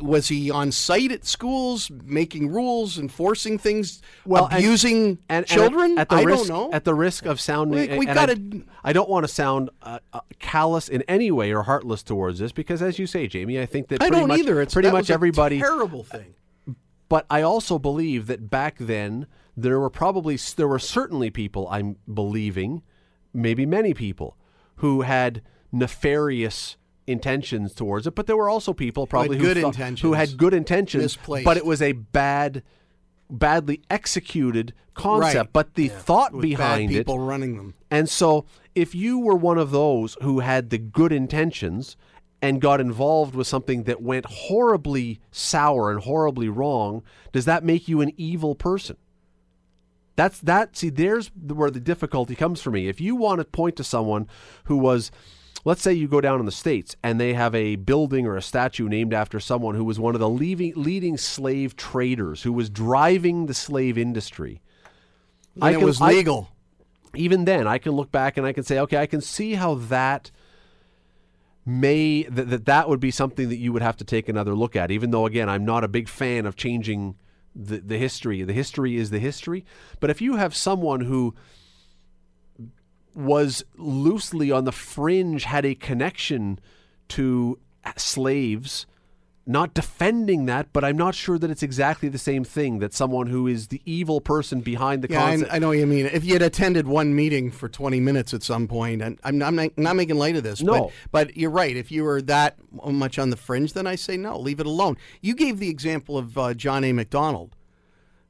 was 0.00 0.28
he 0.28 0.50
on 0.50 0.70
site 0.72 1.10
at 1.12 1.24
schools 1.26 1.90
making 2.04 2.48
rules, 2.50 2.98
enforcing 2.98 3.58
things, 3.58 4.00
Well, 4.24 4.48
abusing 4.50 5.18
and, 5.28 5.44
and 5.44 5.46
children? 5.46 5.92
at, 5.92 6.02
at 6.02 6.08
the 6.10 6.16
I 6.16 6.22
risk, 6.22 6.46
don't 6.46 6.70
know. 6.70 6.72
At 6.76 6.84
the 6.84 6.94
risk 6.94 7.24
of 7.26 7.40
sounding, 7.40 7.90
We- 7.90 7.98
we 7.98 8.06
and 8.06 8.10
I- 8.18 8.26
gotta- 8.26 8.62
I, 8.84 8.92
don't 8.92 9.08
want 9.08 9.26
to 9.26 9.32
sound 9.32 9.70
uh, 9.82 9.98
uh, 10.12 10.20
callous 10.38 10.88
in 10.88 11.02
any 11.02 11.30
way 11.30 11.52
or 11.52 11.62
heartless 11.64 12.02
towards 12.02 12.38
this, 12.38 12.52
because 12.52 12.82
as 12.82 12.98
you 12.98 13.06
say, 13.06 13.26
Jamie, 13.26 13.60
I 13.60 13.66
think 13.66 13.88
that 13.88 14.02
I 14.02 14.08
pretty 14.08 14.20
don't 14.20 14.28
much, 14.28 14.38
either. 14.40 14.60
It's 14.60 14.74
pretty 14.74 14.90
much 14.90 15.10
everybody. 15.10 15.58
terrible 15.58 16.02
thing. 16.04 16.34
But 17.08 17.24
I 17.30 17.42
also 17.42 17.78
believe 17.78 18.26
that 18.26 18.50
back 18.50 18.76
then 18.78 19.26
there 19.56 19.80
were 19.80 19.90
probably 19.90 20.36
there 20.56 20.68
were 20.68 20.78
certainly 20.78 21.30
people 21.30 21.66
I'm 21.70 21.96
believing, 22.12 22.82
maybe 23.32 23.64
many 23.66 23.94
people, 23.94 24.36
who 24.76 25.02
had 25.02 25.42
nefarious 25.72 26.76
intentions 27.08 27.74
towards 27.74 28.06
it. 28.06 28.14
But 28.14 28.26
there 28.26 28.36
were 28.36 28.48
also 28.48 28.72
people 28.72 29.06
probably 29.06 29.38
who, 29.38 29.44
good 29.54 29.56
thought- 29.60 29.98
who 30.00 30.12
had 30.12 30.36
good 30.36 30.54
intentions, 30.54 31.02
Misplaced. 31.16 31.44
but 31.44 31.56
it 31.56 31.64
was 31.66 31.80
a 31.82 31.92
bad, 31.92 32.62
badly 33.30 33.80
executed 33.90 34.74
concept. 34.94 35.36
Right. 35.36 35.52
But 35.52 35.74
the 35.74 35.88
thought 35.88 36.32
With 36.32 36.42
behind 36.42 36.88
bad 36.90 36.94
it 36.94 36.98
people 37.00 37.18
running 37.20 37.56
them. 37.56 37.74
and 37.90 38.08
so, 38.08 38.44
if 38.74 38.94
you 38.94 39.18
were 39.18 39.34
one 39.36 39.58
of 39.58 39.70
those 39.70 40.16
who 40.22 40.40
had 40.40 40.70
the 40.70 40.78
good 40.78 41.12
intentions 41.12 41.96
and 42.40 42.60
got 42.60 42.80
involved 42.80 43.34
with 43.34 43.46
something 43.48 43.82
that 43.84 44.00
went 44.00 44.24
horribly 44.26 45.20
sour 45.32 45.90
and 45.90 46.00
horribly 46.04 46.48
wrong, 46.48 47.02
does 47.32 47.44
that 47.46 47.64
make 47.64 47.88
you 47.88 48.00
an 48.00 48.12
evil 48.16 48.54
person? 48.54 48.96
That's 50.16 50.40
that. 50.40 50.76
See, 50.76 50.88
there's 50.90 51.28
where 51.28 51.70
the 51.70 51.80
difficulty 51.80 52.34
comes 52.34 52.60
for 52.60 52.70
me. 52.72 52.88
If 52.88 53.00
you 53.00 53.14
want 53.14 53.38
to 53.40 53.44
point 53.44 53.76
to 53.76 53.84
someone 53.84 54.26
who 54.64 54.76
was, 54.76 55.10
let's 55.64 55.82
say, 55.82 55.92
you 55.92 56.08
go 56.08 56.20
down 56.20 56.40
in 56.40 56.46
the 56.46 56.52
states 56.52 56.96
and 57.02 57.20
they 57.20 57.34
have 57.34 57.54
a 57.54 57.76
building 57.76 58.26
or 58.26 58.36
a 58.36 58.42
statue 58.42 58.88
named 58.88 59.12
after 59.12 59.40
someone 59.40 59.74
who 59.74 59.84
was 59.84 59.98
one 59.98 60.14
of 60.14 60.20
the 60.20 60.28
leading 60.28 60.72
leading 60.76 61.16
slave 61.16 61.76
traders 61.76 62.42
who 62.42 62.52
was 62.52 62.70
driving 62.70 63.46
the 63.46 63.54
slave 63.54 63.98
industry. 63.98 64.60
And 65.60 65.74
it 65.74 65.78
can- 65.78 65.86
was 65.86 66.00
legal. 66.00 66.50
even 67.14 67.44
then 67.44 67.66
I 67.66 67.78
can 67.78 67.92
look 67.92 68.12
back 68.12 68.36
and 68.36 68.46
I 68.46 68.52
can 68.52 68.62
say, 68.64 68.78
okay, 68.80 68.98
I 68.98 69.06
can 69.06 69.20
see 69.20 69.54
how 69.54 69.74
that 69.74 70.30
may 71.66 72.22
that 72.24 72.48
that, 72.48 72.64
that 72.66 72.88
would 72.88 73.00
be 73.00 73.10
something 73.10 73.48
that 73.48 73.56
you 73.58 73.72
would 73.72 73.82
have 73.82 73.96
to 73.98 74.04
take 74.04 74.28
another 74.28 74.54
look 74.54 74.76
at. 74.76 74.90
Even 74.90 75.10
though 75.10 75.26
again, 75.26 75.48
I'm 75.48 75.64
not 75.64 75.84
a 75.84 75.88
big 75.88 76.08
fan 76.08 76.46
of 76.46 76.56
changing 76.56 77.16
the 77.54 77.78
the 77.78 77.98
history. 77.98 78.42
The 78.44 78.52
history 78.52 78.96
is 78.96 79.10
the 79.10 79.18
history. 79.18 79.64
But 80.00 80.10
if 80.10 80.20
you 80.20 80.36
have 80.36 80.54
someone 80.54 81.00
who 81.02 81.34
was 83.18 83.64
loosely 83.76 84.50
on 84.52 84.64
the 84.64 84.72
fringe, 84.72 85.44
had 85.44 85.64
a 85.66 85.74
connection 85.74 86.58
to 87.08 87.58
slaves, 87.96 88.86
not 89.46 89.72
defending 89.74 90.44
that, 90.44 90.72
but 90.72 90.84
I'm 90.84 90.96
not 90.96 91.14
sure 91.14 91.38
that 91.38 91.50
it's 91.50 91.62
exactly 91.62 92.08
the 92.10 92.18
same 92.18 92.44
thing 92.44 92.80
that 92.80 92.92
someone 92.92 93.26
who 93.28 93.46
is 93.46 93.68
the 93.68 93.80
evil 93.86 94.20
person 94.20 94.60
behind 94.60 95.02
the 95.02 95.08
Yeah, 95.10 95.20
concept. 95.30 95.50
I, 95.52 95.56
I 95.56 95.58
know 95.58 95.68
what 95.68 95.78
you 95.78 95.86
mean. 95.86 96.06
If 96.06 96.24
you 96.24 96.34
had 96.34 96.42
attended 96.42 96.86
one 96.86 97.14
meeting 97.16 97.50
for 97.50 97.66
20 97.68 97.98
minutes 97.98 98.34
at 98.34 98.42
some 98.42 98.68
point, 98.68 99.00
and 99.02 99.18
I'm, 99.24 99.42
I'm 99.42 99.56
not, 99.56 99.76
not 99.78 99.96
making 99.96 100.16
light 100.16 100.36
of 100.36 100.42
this, 100.42 100.62
No. 100.62 100.72
but, 101.12 101.28
but 101.28 101.36
you're 101.36 101.50
right. 101.50 101.74
If 101.76 101.90
you 101.90 102.04
were 102.04 102.20
that 102.22 102.56
much 102.84 103.18
on 103.18 103.30
the 103.30 103.36
fringe, 103.36 103.72
then 103.72 103.86
I 103.86 103.94
say 103.96 104.16
no, 104.18 104.38
leave 104.38 104.60
it 104.60 104.66
alone. 104.66 104.96
You 105.22 105.34
gave 105.34 105.58
the 105.58 105.70
example 105.70 106.18
of 106.18 106.36
uh, 106.36 106.52
John 106.54 106.84
A. 106.84 106.92
Macdonald. 106.92 107.56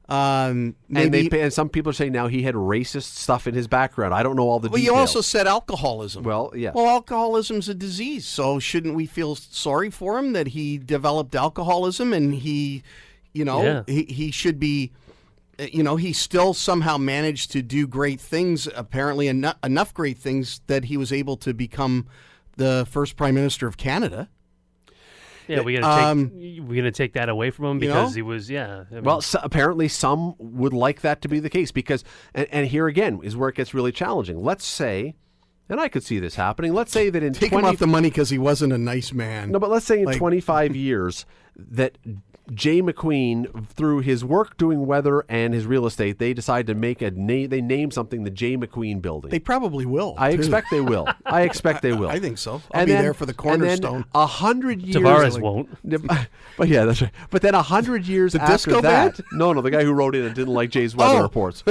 Um, 0.09 0.75
And, 0.93 1.13
they, 1.13 1.29
and 1.39 1.53
some 1.53 1.69
people 1.69 1.91
are 1.91 1.93
saying 1.93 2.11
now 2.13 2.27
he 2.27 2.41
had 2.41 2.55
racist 2.55 3.15
stuff 3.15 3.45
in 3.47 3.53
his 3.53 3.67
background. 3.67 4.13
I 4.13 4.23
don't 4.23 4.35
know 4.35 4.49
all 4.49 4.59
the 4.59 4.69
well, 4.69 4.77
details. 4.79 4.93
you 4.95 4.99
also 4.99 5.21
said 5.21 5.45
alcoholism. 5.47 6.23
Well, 6.23 6.51
yeah. 6.55 6.71
Well, 6.73 6.87
alcoholism's 6.87 7.69
a 7.69 7.75
disease, 7.75 8.25
so 8.25 8.57
shouldn't 8.59 8.95
we 8.95 9.05
feel 9.05 9.35
sorry 9.35 9.89
for 9.91 10.17
him 10.17 10.33
that 10.33 10.47
he 10.47 10.77
developed 10.79 11.35
alcoholism 11.35 12.11
and 12.11 12.33
he, 12.33 12.81
you 13.33 13.45
know, 13.45 13.63
Yeah. 13.63 13.83
he, 13.85 14.03
he 14.05 14.31
should 14.31 14.59
be, 14.59 14.91
uh, 15.59 15.67
you 15.71 15.83
know, 15.83 15.95
he 15.95 16.11
still 16.11 16.55
somehow 16.55 16.97
managed 16.97 17.51
to 17.51 17.61
do 17.61 17.85
great 17.85 18.19
things, 18.19 18.67
apparently 18.75 19.27
enough, 19.27 19.57
enough 19.63 19.93
great 19.93 20.17
things 20.17 20.61
that 20.67 20.85
he 20.85 20.97
was 20.97 21.13
able 21.13 21.37
to 21.37 21.53
become 21.53 22.07
the 22.57 22.87
first 22.89 23.15
prime 23.15 23.35
minister 23.35 23.67
of 23.67 23.77
Canada. 23.77 24.27
Yeah, 25.49 25.61
we 25.61 25.73
gonna 25.73 25.95
take 25.95 26.05
Um, 26.05 26.67
we 26.67 26.75
gonna 26.77 26.91
take 26.91 27.13
that 27.13 27.27
away 27.29 27.51
from 27.51 27.65
him 27.65 27.73
you 27.75 27.79
because 27.89 28.11
know? 28.11 28.15
he 28.15 28.21
was 28.21 28.49
yeah. 28.49 28.83
I 28.91 28.95
mean, 28.95 29.03
well, 29.03 29.21
so 29.21 29.39
apparently 29.41 29.87
some 29.87 30.35
would 30.37 30.73
like 30.73 31.01
that 31.01 31.21
to 31.23 31.27
be 31.27 31.39
the 31.39 31.49
case 31.49 31.71
because, 31.71 32.03
and, 32.33 32.47
and 32.51 32.67
here 32.67 32.87
again 32.87 33.19
is 33.23 33.35
where 33.35 33.49
it 33.49 33.55
gets 33.55 33.73
really 33.73 33.91
challenging. 33.91 34.43
Let's 34.43 34.65
say, 34.65 35.15
and 35.67 35.79
I 35.79 35.87
could 35.87 36.03
see 36.03 36.19
this 36.19 36.35
happening. 36.35 36.73
Let's 36.73 36.91
say 36.91 37.09
that 37.09 37.21
in 37.23 37.33
Take 37.33 37.49
20, 37.51 37.65
him 37.67 37.73
off 37.73 37.79
the 37.79 37.87
money 37.87 38.09
because 38.09 38.29
he 38.29 38.37
wasn't 38.37 38.73
a 38.73 38.77
nice 38.77 39.11
man. 39.11 39.51
No, 39.51 39.59
but 39.59 39.69
let's 39.69 39.85
say 39.85 39.99
in 39.99 40.05
Like- 40.05 40.17
25 40.17 40.75
years 40.75 41.25
that 41.55 41.97
Jay 42.53 42.81
McQueen, 42.81 43.67
through 43.67 43.99
his 43.99 44.23
work 44.25 44.57
doing 44.57 44.85
weather 44.85 45.23
and 45.29 45.53
his 45.53 45.65
real 45.65 45.85
estate, 45.85 46.17
they 46.19 46.33
decide 46.33 46.67
to 46.67 46.73
make 46.75 47.01
a 47.01 47.11
name. 47.11 47.49
They 47.49 47.61
name 47.61 47.91
something 47.91 48.23
the 48.23 48.29
Jay 48.31 48.57
McQueen 48.57 49.01
Building. 49.01 49.31
they 49.31 49.39
probably 49.39 49.85
will. 49.85 50.15
I 50.17 50.31
too. 50.33 50.39
expect 50.39 50.67
they 50.71 50.81
will. 50.81 51.07
I 51.25 51.41
expect 51.43 51.81
they 51.81 51.93
will. 51.93 52.09
I 52.09 52.19
think 52.19 52.37
so. 52.37 52.61
I'll 52.71 52.85
be 52.85 52.91
there 52.93 53.13
for 53.13 53.25
the 53.25 53.33
cornerstone. 53.33 54.05
A 54.15 54.25
hundred 54.25 54.81
years. 54.81 54.95
Tavares 54.95 55.39
won't. 55.41 55.69
But 56.57 56.67
yeah, 56.67 56.83
that's 56.85 57.01
right. 57.01 57.11
But 57.29 57.41
then 57.41 57.55
a 57.55 57.61
hundred 57.61 58.05
years 58.05 58.33
The 58.33 58.41
after 58.41 58.53
disco 58.53 58.81
that, 58.81 59.15
band? 59.17 59.21
no, 59.31 59.53
no, 59.53 59.61
the 59.61 59.71
guy 59.71 59.83
who 59.83 59.93
wrote 59.93 60.13
in 60.15 60.25
and 60.25 60.35
didn't 60.35 60.53
like 60.53 60.69
Jay's 60.71 60.95
weather 60.95 61.19
Oh. 61.19 61.21
reports. 61.21 61.63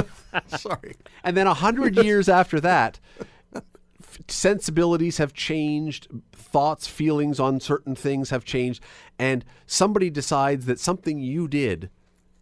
Sorry. 0.46 0.94
And 1.24 1.36
then 1.36 1.46
a 1.46 1.54
hundred 1.54 1.96
years 1.96 2.28
after 2.28 2.58
that, 2.60 2.98
sensibilities 4.28 5.18
have 5.18 5.32
changed, 5.34 6.08
thoughts, 6.52 6.86
feelings 6.86 7.38
on 7.40 7.60
certain 7.60 7.94
things 7.94 8.30
have 8.30 8.44
changed, 8.44 8.82
and 9.18 9.44
somebody 9.66 10.10
decides 10.10 10.66
that 10.66 10.80
something 10.80 11.18
you 11.18 11.48
did 11.48 11.90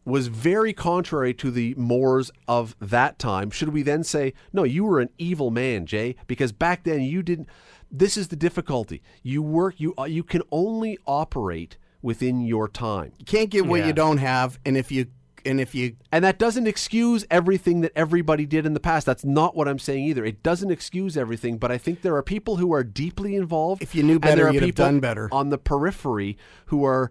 was 0.04 0.28
very 0.28 0.72
contrary 0.72 1.34
to 1.34 1.50
the 1.50 1.74
mores 1.76 2.30
of 2.46 2.76
that 2.80 3.18
time, 3.18 3.50
should 3.50 3.70
we 3.70 3.82
then 3.82 4.04
say, 4.04 4.32
no, 4.52 4.62
you 4.62 4.84
were 4.84 5.00
an 5.00 5.08
evil 5.18 5.50
man, 5.50 5.84
Jay, 5.84 6.14
because 6.28 6.52
back 6.52 6.84
then 6.84 7.00
you 7.02 7.22
didn't. 7.22 7.48
This 7.90 8.16
is 8.16 8.28
the 8.28 8.36
difficulty. 8.36 9.02
You 9.22 9.42
work. 9.42 9.74
You 9.78 9.94
uh, 9.98 10.04
you 10.04 10.22
can 10.22 10.42
only 10.52 10.96
operate 11.06 11.76
within 12.02 12.40
your 12.40 12.68
time. 12.68 13.12
You 13.18 13.24
can't 13.24 13.50
get 13.50 13.66
what 13.66 13.80
Yeah. 13.80 13.88
you 13.88 13.92
don't 13.92 14.18
have, 14.18 14.58
and 14.64 14.76
if 14.76 14.92
you 14.92 15.06
and 15.46 15.60
if 15.60 15.74
you 15.74 15.96
And 16.12 16.24
that 16.24 16.38
doesn't 16.38 16.66
excuse 16.66 17.24
everything 17.30 17.80
that 17.80 17.92
everybody 17.94 18.46
did 18.46 18.66
in 18.66 18.74
the 18.74 18.80
past. 18.80 19.06
That's 19.06 19.24
not 19.24 19.56
what 19.56 19.68
I'm 19.68 19.78
saying 19.78 20.04
either. 20.04 20.24
It 20.24 20.42
doesn't 20.42 20.70
excuse 20.70 21.16
everything, 21.16 21.58
but 21.58 21.70
I 21.70 21.78
think 21.78 22.02
there 22.02 22.16
are 22.16 22.22
people 22.22 22.56
who 22.56 22.72
are 22.72 22.84
deeply 22.84 23.36
involved. 23.36 23.82
If 23.82 23.94
you 23.94 24.02
knew 24.02 24.18
better, 24.18 24.36
there 24.36 24.48
are 24.48 24.52
you'd 24.52 24.62
have 24.62 24.74
done 24.74 25.00
better. 25.00 25.28
On 25.32 25.50
the 25.50 25.58
periphery 25.58 26.36
who 26.66 26.84
are 26.84 27.10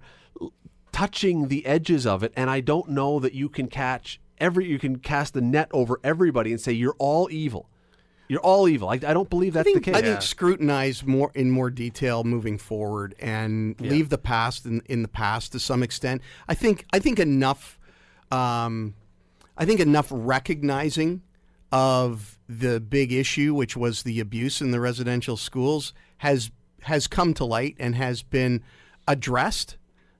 touching 0.92 1.48
the 1.48 1.66
edges 1.66 2.06
of 2.06 2.24
it, 2.24 2.34
and 2.36 2.50
I 2.50 2.60
don't 2.62 2.90
know 2.90 3.20
that 3.20 3.34
you 3.34 3.50
can 3.50 3.68
catch 3.68 4.20
every. 4.38 4.66
You 4.66 4.80
can 4.80 5.00
cast 5.00 5.34
the 5.34 5.42
net 5.42 5.70
over 5.74 6.00
everybody 6.04 6.52
and 6.52 6.60
say 6.60 6.74
you're 6.74 6.96
all 7.00 7.30
evil. 7.32 7.70
You're 8.28 8.42
all 8.42 8.68
evil. 8.68 8.90
I, 8.90 8.94
I 8.94 9.14
don't 9.14 9.30
believe 9.30 9.54
that's 9.54 9.66
think, 9.66 9.76
the 9.76 9.92
case. 9.92 9.96
I 9.96 10.02
think 10.02 10.22
scrutinize 10.22 11.06
more 11.06 11.32
in 11.36 11.52
more 11.52 11.70
detail 11.70 12.24
moving 12.24 12.58
forward 12.58 13.14
and 13.20 13.80
leave 13.80 14.10
the 14.10 14.18
past 14.18 14.66
in, 14.66 14.82
in 14.88 15.04
the 15.04 15.08
past 15.08 15.52
to 15.52 15.60
some 15.60 15.84
extent. 15.84 16.22
I 16.48 16.56
think 16.56 16.86
I 16.92 17.00
think 17.00 17.20
enough. 17.20 17.80
Um, 18.32 18.94
I 19.58 19.66
think 19.66 19.80
enough 19.80 20.08
recognizing 20.12 21.22
of 21.72 22.38
the 22.48 22.80
big 22.80 23.12
issue, 23.12 23.54
which 23.54 23.76
was 23.76 24.04
the 24.04 24.20
abuse 24.20 24.62
in 24.62 24.72
the 24.72 24.80
residential 24.80 25.38
schools, 25.38 25.94
has 26.18 26.52
has 26.82 27.08
come 27.08 27.34
to 27.34 27.46
light 27.46 27.76
and 27.80 27.96
has 27.96 28.22
been 28.22 28.62
addressed, 29.08 29.76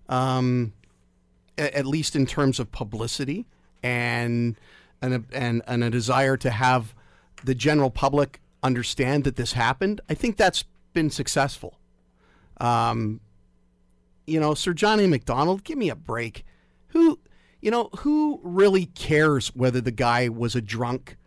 um, 0.10 0.74
at 1.58 1.86
least 1.86 2.16
in 2.16 2.26
terms 2.26 2.60
of 2.60 2.72
publicity 2.72 3.46
and 3.84 4.56
and 5.02 5.14
a, 5.14 5.24
and, 5.32 5.62
and 5.68 5.84
a 5.84 5.90
desire 5.90 6.38
to 6.38 6.50
have 6.50 6.96
the 7.44 7.54
general 7.54 7.92
public 7.92 8.40
understand 8.64 9.24
that 9.26 9.36
this 9.36 9.54
happened. 9.54 10.02
I 10.10 10.16
think 10.16 10.38
that's 10.38 10.64
been 10.94 11.10
successful. 11.12 11.78
Um, 12.60 13.20
you 14.26 14.40
know, 14.40 14.56
Sir 14.56 14.74
John 14.74 15.00
A. 15.00 15.08
Macdonald, 15.08 15.64
give 15.64 15.78
me 15.78 15.90
a 15.90 15.96
break. 15.96 16.46
Who, 16.88 17.20
you 17.62 17.72
know, 17.72 17.90
who 18.00 18.40
really 18.44 18.86
cares 18.88 19.48
whether 19.56 19.82
the 19.82 19.92
guy 19.92 20.30
was 20.30 20.56
a 20.56 20.62
drunk 20.62 21.18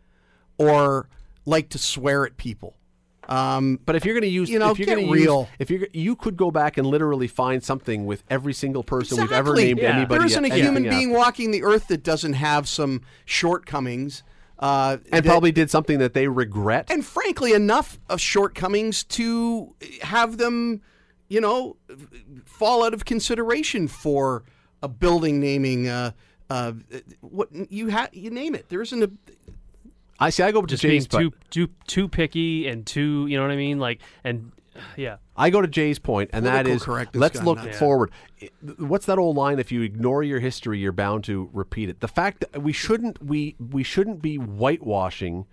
or 0.58 1.08
liked 1.44 1.70
to 1.72 1.78
swear 1.78 2.24
at 2.26 2.36
people? 2.36 2.74
Um, 3.28 3.78
But 3.84 3.94
if 3.94 4.04
you're 4.06 4.14
going 4.14 4.22
to 4.22 4.28
use, 4.28 4.48
You 4.48 4.58
know, 4.58 4.70
if 4.70 4.78
you're 4.78 4.86
get 4.86 4.94
going 4.94 5.06
to 5.08 5.12
real. 5.12 5.40
use, 5.40 5.48
if 5.58 5.70
you're, 5.70 5.86
you 5.92 6.16
could 6.16 6.36
go 6.38 6.50
back 6.50 6.78
and 6.78 6.86
literally 6.86 7.28
find 7.28 7.62
something 7.62 8.06
with 8.06 8.22
every 8.30 8.54
single 8.54 8.82
person 8.82 9.20
we've 9.20 9.32
ever 9.32 9.54
named 9.54 9.80
Yeah. 9.80 9.96
anybody. 9.96 10.18
there 10.18 10.26
isn't 10.26 10.44
a 10.44 10.46
anything 10.48 10.64
human 10.64 10.86
after. 10.86 10.96
being 10.96 11.12
walking 11.12 11.50
the 11.50 11.62
earth 11.62 11.88
that 11.88 12.02
doesn't 12.02 12.32
have 12.34 12.66
some 12.68 13.02
shortcomings. 13.26 14.22
Uh, 14.58 14.96
and 15.12 15.24
that- 15.24 15.28
probably 15.30 15.52
did 15.52 15.70
something 15.70 15.98
that 15.98 16.14
they 16.14 16.26
regret. 16.26 16.86
and 16.90 17.04
frankly 17.04 17.52
enough 17.52 17.98
of 18.08 18.20
shortcomings 18.20 19.04
to 19.04 19.74
have 20.02 20.38
them 20.38 20.80
you 21.28 21.40
know 21.40 21.76
fall 22.44 22.82
out 22.82 22.92
of 22.94 23.04
consideration 23.04 23.86
for 23.86 24.42
a 24.82 24.88
building 24.88 25.40
naming 25.40 25.88
uh, 25.88 26.12
uh, 26.50 26.72
what 27.20 27.48
you 27.70 27.90
ha- 27.90 28.08
you 28.12 28.30
name 28.30 28.54
it 28.54 28.68
there 28.68 28.82
isn't 28.82 29.02
a 29.02 29.10
I 30.20 30.30
see. 30.30 30.42
I 30.42 30.50
go 30.50 30.62
to 30.62 30.66
Just 30.66 30.82
being 30.82 30.94
Jay's, 30.94 31.06
but 31.06 31.20
too 31.20 31.32
too 31.50 31.68
too 31.86 32.08
picky 32.08 32.66
and 32.66 32.84
too, 32.84 33.26
you 33.28 33.36
know 33.36 33.44
what 33.44 33.52
I 33.52 33.56
mean? 33.56 33.78
Like, 33.78 34.00
and 34.24 34.50
yeah, 34.96 35.18
I 35.36 35.50
go 35.50 35.60
to 35.60 35.68
Jay's 35.68 36.00
point, 36.00 36.30
and 36.32 36.44
that 36.44 36.64
Political 36.64 36.74
is 36.76 36.82
correctness 36.82 37.20
let's 37.20 37.42
look 37.42 37.58
nuts. 37.58 37.78
forward. 37.78 38.10
I- 38.42 38.50
What's 38.78 39.06
that 39.06 39.18
old 39.18 39.36
line? 39.36 39.60
If 39.60 39.70
you 39.70 39.82
ignore 39.82 40.24
your 40.24 40.40
history, 40.40 40.80
you're 40.80 40.90
bound 40.90 41.22
to 41.24 41.48
repeat 41.52 41.88
it. 41.88 42.00
The 42.00 42.08
fact 42.08 42.40
that 42.40 42.60
we 42.62 42.72
shouldn't 42.72 43.22
we 43.22 43.54
we 43.60 43.84
shouldn't 43.84 44.20
be 44.20 44.36
whitewashing 44.38 45.46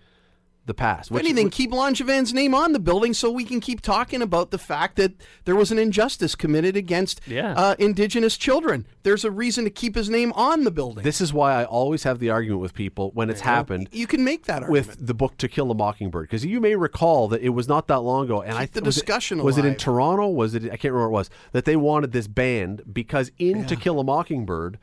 the 0.65 0.73
past. 0.73 1.09
if 1.11 1.15
which- 1.15 1.23
anything 1.25 1.49
keep 1.49 1.71
Langevin's 1.71 2.33
name 2.33 2.55
on 2.55 2.73
the 2.73 2.79
building 2.79 3.13
so 3.13 3.29
we 3.29 3.43
can 3.43 3.59
keep 3.59 3.81
talking 3.81 4.21
about 4.21 4.49
the 4.51 4.57
fact 4.57 4.95
that 4.95 5.13
there 5.45 5.55
was 5.55 5.71
an 5.71 5.77
injustice 5.77 6.33
committed 6.35 6.75
against 6.75 7.21
Yeah. 7.27 7.53
uh, 7.53 7.75
indigenous 7.77 8.35
children 8.37 8.87
there's 9.03 9.23
a 9.23 9.29
reason 9.31 9.63
to 9.65 9.69
keep 9.69 9.95
his 9.95 10.09
name 10.09 10.31
on 10.33 10.63
the 10.63 10.71
building 10.71 11.03
This 11.03 11.21
is 11.21 11.31
why 11.31 11.53
I 11.61 11.65
always 11.65 12.03
have 12.03 12.17
the 12.19 12.31
argument 12.31 12.61
with 12.61 12.73
people 12.73 13.11
when 13.13 13.29
it's 13.29 13.41
happened. 13.41 13.89
you 13.91 14.07
can 14.07 14.23
make 14.23 14.45
that 14.45 14.63
argument. 14.63 14.87
with 14.87 15.05
the 15.07 15.13
book 15.13 15.37
To 15.37 15.47
Kill 15.47 15.69
a 15.69 15.75
Mockingbird 15.75 16.23
because 16.23 16.43
you 16.45 16.59
may 16.59 16.75
recall 16.75 17.27
that 17.27 17.41
it 17.41 17.49
was 17.49 17.67
not 17.67 17.87
that 17.87 17.99
long 17.99 18.25
ago, 18.25 18.41
and 18.41 18.53
I 18.57 18.65
the 18.65 18.81
was 18.81 18.97
it- 18.97 19.01
discussion 19.01 19.43
was 19.43 19.57
it 19.59 19.65
in. 19.65 19.75
Toronto? 19.75 20.27
Was 20.29 20.55
it? 20.55 20.63
I 20.65 20.77
can't 20.77 20.93
remember 20.93 21.09
what 21.09 21.17
it 21.17 21.21
was 21.21 21.29
that 21.51 21.65
they 21.65 21.75
wanted 21.75 22.11
this 22.11 22.27
banned 22.27 22.81
because 22.91 23.31
in 23.37 23.65
To 23.67 23.75
Kill 23.75 23.99
a 23.99 24.03
Mockingbird, 24.03 24.79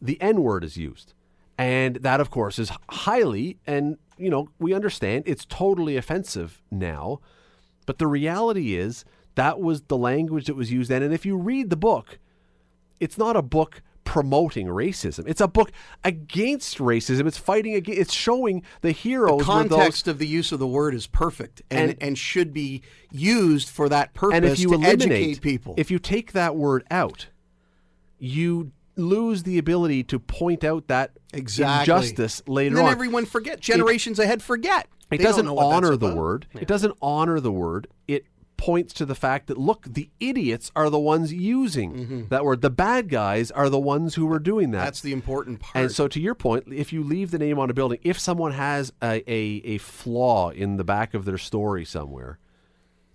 the 0.00 0.20
N 0.22 0.42
word 0.42 0.62
is 0.64 0.76
used, 0.76 1.12
and 1.58 1.96
that 1.96 2.20
of 2.20 2.30
course 2.30 2.58
is 2.58 2.70
highly 2.90 3.58
and 3.66 3.96
you 4.18 4.30
know 4.30 4.48
we 4.58 4.72
understand 4.74 5.24
it's 5.26 5.44
totally 5.44 5.96
offensive 5.96 6.62
now, 6.70 7.20
but 7.86 7.98
the 7.98 8.06
reality 8.06 8.74
is 8.76 9.04
that 9.34 9.60
was 9.60 9.82
the 9.82 9.96
language 9.96 10.46
that 10.46 10.54
was 10.54 10.70
used 10.70 10.90
then, 10.90 11.02
and 11.02 11.12
if 11.12 11.26
you 11.26 11.36
read 11.36 11.70
the 11.70 11.76
book, 11.76 12.18
it's 13.00 13.18
not 13.18 13.36
a 13.36 13.42
book 13.42 13.82
promoting 14.04 14.66
racism. 14.66 15.24
It's 15.26 15.40
a 15.40 15.48
book 15.48 15.72
against 16.04 16.78
racism. 16.78 17.26
It's 17.26 17.38
fighting 17.38 17.74
against. 17.74 18.00
It's 18.00 18.12
showing 18.12 18.62
the 18.82 18.92
heroes 18.92 19.38
those 19.38 19.46
context 19.46 20.06
of 20.08 20.18
the 20.18 20.26
use 20.26 20.52
of 20.52 20.58
the 20.58 20.66
word 20.66 20.94
is 20.94 21.06
perfect 21.06 21.62
and, 21.70 21.90
And- 21.92 22.02
and, 22.02 22.18
should 22.18 22.52
be 22.52 22.82
used 23.10 23.68
for 23.70 23.88
that 23.88 24.12
purpose 24.14 24.36
and 24.36 24.44
if 24.44 24.58
you 24.60 24.68
to 24.68 24.74
eliminate 24.74 25.02
educate 25.10 25.40
people. 25.40 25.74
if 25.78 25.90
you 25.90 25.98
take 25.98 26.32
that 26.32 26.54
word 26.54 26.84
out, 26.90 27.28
you 28.18 28.72
lose 28.96 29.42
the 29.42 29.58
ability 29.58 30.04
to 30.04 30.18
point 30.18 30.64
out 30.64 30.88
that 30.88 31.12
exactly. 31.32 31.94
injustice 31.94 32.42
later 32.46 32.68
and 32.68 32.76
then 32.78 32.84
on. 32.86 32.92
everyone 32.92 33.24
forget. 33.24 33.60
Generations 33.60 34.18
ahead 34.18 34.42
forget. 34.42 34.86
it 35.10 35.18
They 35.18 35.24
doesn't 35.24 35.46
know 35.46 35.54
what 35.54 35.70
that's 35.70 35.76
honor 35.76 35.96
the 35.96 36.06
about. 36.06 36.16
word. 36.16 36.46
It 36.54 36.68
doesn't 36.68 36.96
honor 37.02 37.40
the 37.40 37.52
word. 37.52 37.88
It 38.08 38.26
points 38.56 38.94
to 38.94 39.04
the 39.04 39.14
fact 39.14 39.48
that 39.48 39.58
look, 39.58 39.84
the 39.84 40.08
idiots 40.20 40.70
are 40.76 40.88
the 40.88 40.98
ones 40.98 41.32
using 41.32 42.28
that 42.30 42.44
word. 42.44 42.62
The 42.62 42.70
bad 42.70 43.08
guys 43.08 43.50
are 43.50 43.68
the 43.68 43.80
ones 43.80 44.14
who 44.14 44.26
were 44.26 44.38
doing 44.38 44.70
that. 44.70 44.78
Mm-hmm. 44.78 44.84
That's 44.84 45.00
the 45.02 45.12
important 45.12 45.60
part. 45.60 45.76
And 45.76 45.92
so, 45.92 46.08
to 46.08 46.20
your 46.20 46.34
point, 46.34 46.64
if 46.72 46.92
you 46.92 47.02
leave 47.02 47.30
the 47.30 47.38
name 47.38 47.58
on 47.58 47.68
a 47.68 47.74
building, 47.74 47.98
if 48.02 48.18
someone 48.18 48.52
has 48.52 48.92
a, 49.02 49.22
a, 49.30 49.60
a 49.64 49.78
flaw 49.78 50.50
in 50.50 50.76
the 50.76 50.84
back 50.84 51.14
of 51.14 51.24
their 51.24 51.38
story 51.38 51.84
somewhere, 51.84 52.38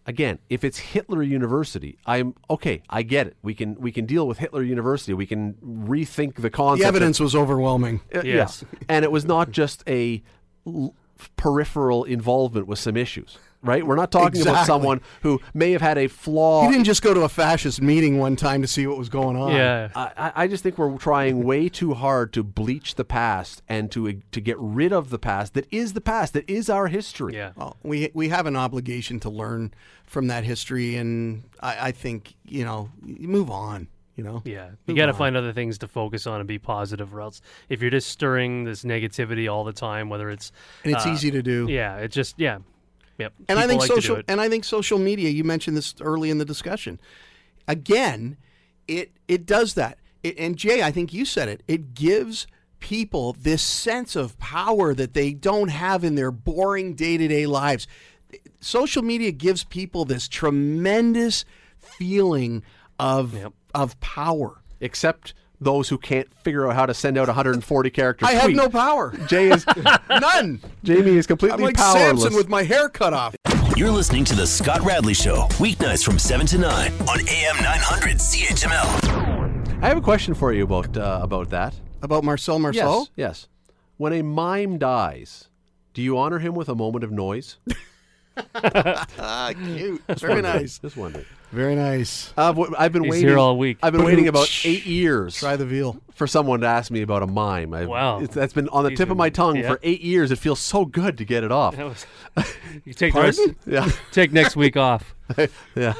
again, 0.09 0.39
if 0.49 0.63
it's 0.63 0.79
Hitler 0.79 1.21
University, 1.23 1.97
I'm 2.05 2.33
okay. 2.49 2.81
I 2.89 3.03
get 3.03 3.27
it. 3.27 3.37
We 3.41 3.53
can 3.53 3.75
we 3.79 3.91
can 3.91 4.05
deal 4.05 4.27
with 4.27 4.39
Hitler 4.39 4.63
University. 4.63 5.13
We 5.13 5.25
can 5.27 5.53
rethink 5.63 6.35
the 6.35 6.49
concept. 6.49 6.81
the 6.81 6.89
of- 6.89 6.95
evidence 6.95 7.19
was 7.19 7.35
overwhelming. 7.35 8.01
uh, 8.13 8.21
Yes. 8.25 8.63
yeah. 8.73 8.79
and 8.89 9.05
it 9.05 9.11
was 9.11 9.23
not 9.25 9.51
just 9.51 9.83
a 9.87 10.21
l- 10.67 10.93
peripheral 11.35 12.03
involvement 12.03 12.67
with 12.67 12.79
some 12.79 12.95
issues. 12.97 13.37
Right? 13.61 13.85
We're 13.85 13.97
not 13.97 14.09
talking 14.09 14.41
about 14.41 14.65
someone 14.65 15.01
who 15.21 15.41
may 15.53 15.73
have 15.73 15.81
had 15.81 15.97
a 15.97 16.07
flaw 16.07 16.61
He 16.65 16.69
didn't 16.71 16.85
just 16.85 17.01
go 17.01 17.13
to 17.13 17.23
a 17.23 17.27
fascist 17.29 17.81
meeting 17.81 18.17
one 18.17 18.37
time 18.37 18.61
to 18.61 18.69
see 18.69 18.87
what 18.87 18.97
was 18.97 19.09
going 19.09 19.35
on. 19.35 19.51
yeah. 19.51 19.89
I, 19.93 20.11
I- 20.15 20.31
I 20.43 20.47
just 20.47 20.63
think 20.63 20.77
we're 20.77 20.97
trying 20.97 21.43
way 21.43 21.67
too 21.67 21.93
hard 21.93 22.31
to 22.33 22.41
bleach 22.43 22.95
the 22.95 23.03
past 23.03 23.61
and 23.67 23.91
to 23.91 24.13
to 24.31 24.39
get 24.39 24.55
rid 24.59 24.93
of 24.93 25.09
the 25.09 25.19
past 25.19 25.55
that 25.55 25.67
is 25.71 25.91
the 25.91 25.99
past 25.99 26.31
that 26.35 26.49
is 26.49 26.69
our 26.69 26.87
history. 26.87 27.35
yeah. 27.35 27.51
Well, 27.57 27.75
we 27.83 28.09
we 28.13 28.29
have 28.29 28.45
an 28.45 28.55
obligation 28.55 29.19
to 29.19 29.29
learn 29.29 29.73
from 30.05 30.27
that 30.27 30.45
history, 30.45 30.95
and 30.95 31.43
I, 31.59 31.87
I 31.89 31.91
think 31.91 32.35
you 32.45 32.63
know, 32.63 32.91
move 33.01 33.51
on. 33.51 33.89
You 34.19 34.25
know. 34.25 34.41
Yeah, 34.43 34.71
you 34.85 34.95
got 34.95 35.05
to 35.05 35.13
find 35.13 35.37
other 35.37 35.53
things 35.53 35.77
to 35.77 35.87
focus 35.87 36.27
on 36.27 36.41
and 36.41 36.47
be 36.47 36.59
positive, 36.59 37.15
or 37.15 37.21
else 37.21 37.41
if 37.69 37.81
you're 37.81 37.89
just 37.89 38.09
stirring 38.09 38.65
this 38.65 38.83
negativity 38.83 39.49
all 39.49 39.63
the 39.63 39.71
time, 39.71 40.09
whether 40.09 40.29
it's 40.29 40.51
And 40.83 40.93
it's 40.93 41.05
uh, 41.05 41.11
easy 41.13 41.31
to 41.31 41.41
do. 41.41 41.67
yeah, 41.69 41.95
it 41.99 42.11
just 42.11 42.37
yeah, 42.37 42.57
yep. 43.17 43.31
And 43.47 43.57
I 43.57 43.65
think 43.65 43.79
like 43.79 43.87
social 43.87 44.21
and 44.27 44.41
I 44.41 44.49
think 44.49 44.65
social 44.65 44.99
media. 44.99 45.29
You 45.29 45.45
mentioned 45.45 45.77
this 45.77 45.95
early 46.01 46.29
in 46.29 46.37
the 46.37 46.43
discussion. 46.43 46.99
Again, 47.65 48.35
it 48.89 49.11
it 49.29 49.45
does 49.45 49.75
that. 49.75 49.99
It, 50.21 50.37
and 50.37 50.57
Jay, 50.57 50.83
I 50.83 50.91
think 50.91 51.13
you 51.13 51.23
said 51.23 51.47
it. 51.47 51.63
It 51.65 51.93
gives 51.93 52.45
people 52.81 53.37
this 53.39 53.61
sense 53.61 54.17
of 54.17 54.37
power 54.37 54.93
that 54.93 55.13
they 55.13 55.31
don't 55.31 55.69
have 55.69 56.03
in 56.03 56.15
their 56.15 56.31
boring 56.31 56.93
day 56.93 57.15
to 57.15 57.27
day 57.29 57.45
lives. 57.45 57.87
Social 58.59 59.01
media 59.01 59.31
gives 59.31 59.63
people 59.63 60.03
this 60.03 60.27
tremendous 60.27 61.45
feeling 61.77 62.63
of 62.99 63.33
Yep. 63.33 63.53
Of 63.73 63.99
power. 63.99 64.61
Except 64.81 65.33
those 65.61 65.89
who 65.89 65.97
can't 65.97 66.33
figure 66.43 66.67
out 66.67 66.75
how 66.75 66.85
to 66.85 66.93
send 66.93 67.17
out 67.17 67.27
140 67.27 67.89
characters. 67.89 68.29
I 68.29 68.33
have 68.33 68.51
no 68.51 68.69
power. 68.69 69.13
Jay 69.27 69.51
is 69.51 69.65
None. 70.09 70.61
Jamie 70.83 71.17
is 71.17 71.25
I'm 71.25 71.29
completely 71.29 71.65
like 71.65 71.75
powerless. 71.75 72.21
Samson 72.21 72.35
with 72.35 72.47
my 72.47 72.63
hair 72.63 72.87
cut 72.89 73.13
off. 73.13 73.35
You're 73.75 73.91
listening 73.91 74.25
to 74.25 74.35
The 74.35 74.47
Scott 74.47 74.81
Radley 74.81 75.13
Show, 75.13 75.47
weeknights 75.57 76.03
from 76.03 76.19
7 76.19 76.45
to 76.47 76.57
9 76.57 76.91
on 76.91 77.19
AM 77.27 77.55
900 77.57 78.17
CHML. 78.17 79.83
I 79.83 79.87
have 79.87 79.97
a 79.97 80.01
question 80.01 80.33
for 80.33 80.51
you 80.51 80.63
about 80.63 80.97
uh, 80.97 81.19
about 81.21 81.49
that. 81.51 81.73
About 82.01 82.23
Marcel 82.23 82.59
Marceau? 82.59 82.99
Yes, 82.99 83.09
yes. 83.15 83.47
When 83.97 84.13
a 84.13 84.21
mime 84.21 84.77
dies, 84.77 85.49
do 85.93 86.01
you 86.01 86.17
honor 86.17 86.39
him 86.39 86.55
with 86.55 86.69
a 86.69 86.75
moment 86.75 87.03
of 87.03 87.11
noise? 87.11 87.57
ah, 88.55 89.53
cute. 89.53 90.01
Very 90.19 90.41
nice. 90.41 90.79
Just 90.79 90.97
wondering. 90.97 91.25
Very 91.51 91.75
nice. 91.75 92.31
Wh- 92.37 92.71
I've 92.77 92.91
been 92.91 93.03
He's 93.05 93.11
waiting 93.11 93.27
here 93.27 93.37
all 93.39 93.57
week. 93.57 93.79
I've 93.81 93.91
been 93.93 94.03
waiting 94.03 94.27
about 94.27 94.47
eight 94.63 94.85
years 94.85 95.35
Try 95.35 95.55
the 95.55 95.65
veal. 95.65 95.99
for 96.13 96.27
someone 96.27 96.61
to 96.61 96.67
ask 96.67 96.91
me 96.91 97.01
about 97.01 97.23
a 97.23 97.27
mime. 97.27 97.73
I've, 97.73 97.87
Wow. 97.87 98.19
it's, 98.19 98.35
that's 98.35 98.53
been 98.53 98.69
on 98.69 98.83
the 98.83 98.91
He's 98.91 98.99
tip 98.99 99.09
of 99.09 99.17
my 99.17 99.29
tongue 99.29 99.55
yeah. 99.57 99.67
for 99.69 99.79
eight 99.81 100.01
years. 100.01 100.29
It 100.31 100.37
feels 100.37 100.59
so 100.59 100.85
good 100.85 101.17
to 101.17 101.25
get 101.25 101.43
it 101.43 101.51
off. 101.51 101.75
That 101.75 101.85
was- 101.85 102.05
you 102.85 102.93
take 102.93 103.13
the 103.13 103.21
rest, 103.21 103.41
Yeah. 103.65 103.89
take 104.11 104.31
next 104.31 104.55
week 104.55 104.77
off. 104.77 105.15
yeah. 105.75 105.93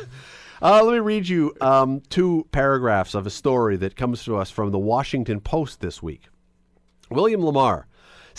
Uh, 0.62 0.84
let 0.84 0.94
me 0.94 1.00
read 1.00 1.28
you 1.28 1.56
um, 1.62 2.02
two 2.10 2.46
paragraphs 2.52 3.16
of 3.16 3.26
a 3.26 3.30
story 3.30 3.78
that 3.78 3.96
comes 3.96 4.24
to 4.26 4.36
us 4.38 4.52
from 4.52 4.72
the 4.72 4.78
Washington 4.80 5.40
Post 5.40 5.80
this 5.82 6.04
week. 6.04 6.24
William 7.10 7.44
Lamar, 7.44 7.88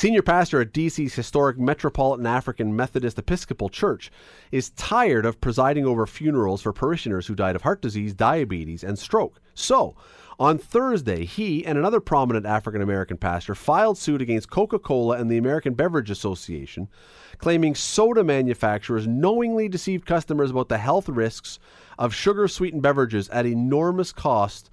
senior 0.00 0.22
pastor 0.22 0.62
at 0.62 0.72
DC's 0.72 1.12
historic 1.12 1.58
Metropolitan 1.58 2.24
African 2.24 2.74
Methodist 2.74 3.18
Episcopal 3.18 3.68
Church, 3.68 4.10
is 4.50 4.70
tired 4.70 5.26
of 5.26 5.42
presiding 5.42 5.84
over 5.84 6.06
funerals 6.06 6.62
for 6.62 6.72
parishioners 6.72 7.26
who 7.26 7.34
died 7.34 7.54
of 7.54 7.60
heart 7.60 7.82
disease, 7.82 8.14
diabetes, 8.14 8.82
and 8.82 8.98
stroke. 8.98 9.42
So, 9.52 9.94
on 10.38 10.56
Thursday, 10.56 11.26
he 11.26 11.66
and 11.66 11.76
another 11.76 12.00
prominent 12.00 12.46
African 12.46 12.80
American 12.80 13.18
pastor 13.18 13.54
filed 13.54 13.98
suit 13.98 14.22
against 14.22 14.48
Coca 14.48 14.78
Cola 14.78 15.18
and 15.18 15.30
the 15.30 15.36
American 15.36 15.74
Beverage 15.74 16.10
Association, 16.10 16.88
claiming 17.36 17.74
soda 17.74 18.24
manufacturers 18.24 19.06
knowingly 19.06 19.68
deceived 19.68 20.06
customers 20.06 20.50
about 20.50 20.70
the 20.70 20.78
health 20.78 21.10
risks 21.10 21.58
of 21.98 22.14
sugar 22.14 22.48
sweetened 22.48 22.80
beverages 22.80 23.28
at 23.28 23.44
enormous 23.44 24.12
cost 24.14 24.70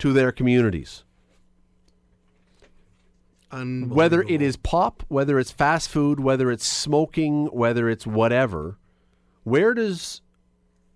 to 0.00 0.12
their 0.12 0.32
communities. 0.32 1.04
Whether 3.88 4.22
it 4.22 4.42
is 4.42 4.56
pop, 4.56 5.02
whether 5.08 5.38
it's 5.38 5.50
fast 5.50 5.88
food, 5.88 6.20
whether 6.20 6.50
it's 6.50 6.66
smoking, 6.66 7.46
whether 7.46 7.88
it's 7.88 8.06
whatever, 8.06 8.78
where 9.44 9.74
does 9.74 10.22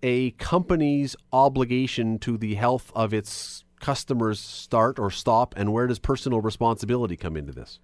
a 0.03 0.31
company's 0.31 1.15
obligation 1.31 2.19
to 2.19 2.37
the 2.37 2.55
health 2.55 2.91
of 2.95 3.13
its 3.13 3.63
customers 3.79 4.39
start 4.39 4.99
or 4.99 5.11
stop, 5.11 5.53
and 5.57 5.73
where 5.73 5.87
does 5.87 5.99
personal 5.99 6.41
responsibility 6.41 7.17
come 7.17 7.35
into 7.35 7.51
this? 7.51 7.79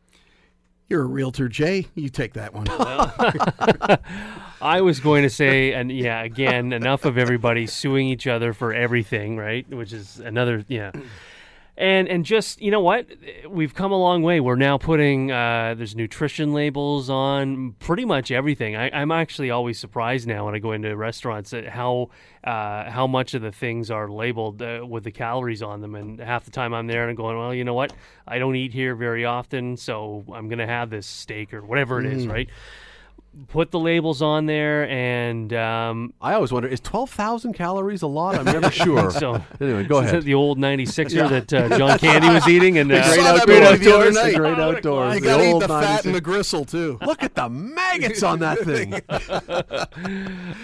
You're 0.90 1.04
a 1.04 1.08
realtor, 1.08 1.50
Jay. 1.50 1.88
You 1.96 2.08
take 2.08 2.34
that 2.34 2.54
one. 2.54 2.68
I 4.62 4.82
was 4.82 5.02
going 5.02 5.24
to 5.24 5.30
say, 5.30 5.74
and 5.74 5.92
yeah, 5.92 6.24
again, 6.24 6.72
enough 6.72 7.04
of 7.04 7.18
everybody 7.18 7.68
suing 7.68 8.08
each 8.08 8.26
other 8.26 8.54
for 8.54 8.74
everything, 8.74 9.36
right? 9.36 9.68
Which 9.70 9.92
is 9.92 10.20
another, 10.20 10.64
yeah. 10.70 10.92
And 11.80 12.08
and 12.08 12.26
just 12.26 12.60
you 12.60 12.72
know 12.72 12.80
what, 12.80 13.06
we've 13.48 13.76
come 13.76 13.92
a 13.92 14.00
long 14.00 14.24
way. 14.24 14.40
We're 14.40 14.56
now 14.56 14.80
putting 14.80 15.32
uh, 15.32 15.76
there's 15.78 15.96
nutrition 15.96 16.52
labels 16.52 17.08
on 17.08 17.74
pretty 17.78 18.04
much 18.04 18.32
everything. 18.32 18.76
I, 18.76 18.90
I'm 18.90 19.12
actually 19.12 19.52
always 19.52 19.78
surprised 19.78 20.28
now 20.28 20.46
when 20.46 20.56
I 20.56 20.60
go 20.60 20.72
into 20.72 20.98
restaurants 20.98 21.54
at 21.54 21.68
how 21.68 22.10
uh, 22.44 22.90
how 22.90 23.06
much 23.06 23.36
of 23.36 23.44
the 23.44 23.52
things 23.52 23.92
are 23.92 24.10
labeled 24.10 24.60
uh, 24.60 24.88
with 24.90 25.04
the 25.04 25.12
calories 25.12 25.62
on 25.62 25.82
them. 25.82 25.94
And 25.94 26.20
half 26.20 26.46
the 26.46 26.52
time 26.52 26.74
I'm 26.74 26.88
there 26.88 27.04
and 27.04 27.12
I'm 27.12 27.16
going, 27.16 27.38
well, 27.38 27.54
you 27.54 27.64
know 27.64 27.76
what, 27.76 27.94
I 28.28 28.40
don't 28.40 28.56
eat 28.56 28.74
here 28.74 28.96
very 28.96 29.26
often, 29.26 29.78
so 29.78 30.26
I'm 30.34 30.50
gonna 30.50 30.66
have 30.66 30.90
this 30.90 31.06
steak 31.06 31.54
or 31.54 31.64
whatever 31.64 32.00
it 32.00 32.08
is, 32.08 32.26
right? 32.26 32.50
Put 33.50 33.72
the 33.72 33.80
labels 33.80 34.22
on 34.22 34.46
there, 34.48 34.90
and 34.90 35.54
um, 35.54 36.14
I 36.20 36.34
always 36.34 36.52
wonder 36.52 36.68
is 36.68 36.80
12,000 36.80 37.54
calories 37.54 38.02
a 38.02 38.08
lot? 38.08 38.36
I'm 38.36 38.46
never 38.46 38.72
sure. 38.84 39.12
so 39.12 39.44
anyway, 39.62 39.84
go 39.84 40.00
ahead. 40.00 40.24
the 40.24 40.34
old 40.34 40.58
96er 40.58 41.30
that 41.30 41.54
uh, 41.54 41.78
John 41.78 42.00
Candy 42.00 42.30
was 42.30 42.48
eating 42.48 42.78
and 42.80 42.92
uh, 42.92 42.96
Great 43.06 43.16
saw 43.20 43.34
that 43.36 43.42
outdoors. 43.50 44.16
the 44.16 44.34
Great 44.36 44.58
Oh, 44.58 44.72
outdoors. 44.72 45.16
You 45.16 45.22
The 45.22 45.28
gotta 45.28 45.44
eat 45.44 45.52
old 45.54 45.62
the 45.62 45.68
fat 45.68 46.06
and 46.06 46.16
the 46.16 46.22
gristle 46.22 46.66
too. 46.66 46.98
Look 47.06 47.22
at 47.22 47.36
the 47.36 47.48
maggots 47.48 48.24
on 48.24 48.40
that 48.40 48.60
thing. 48.60 49.02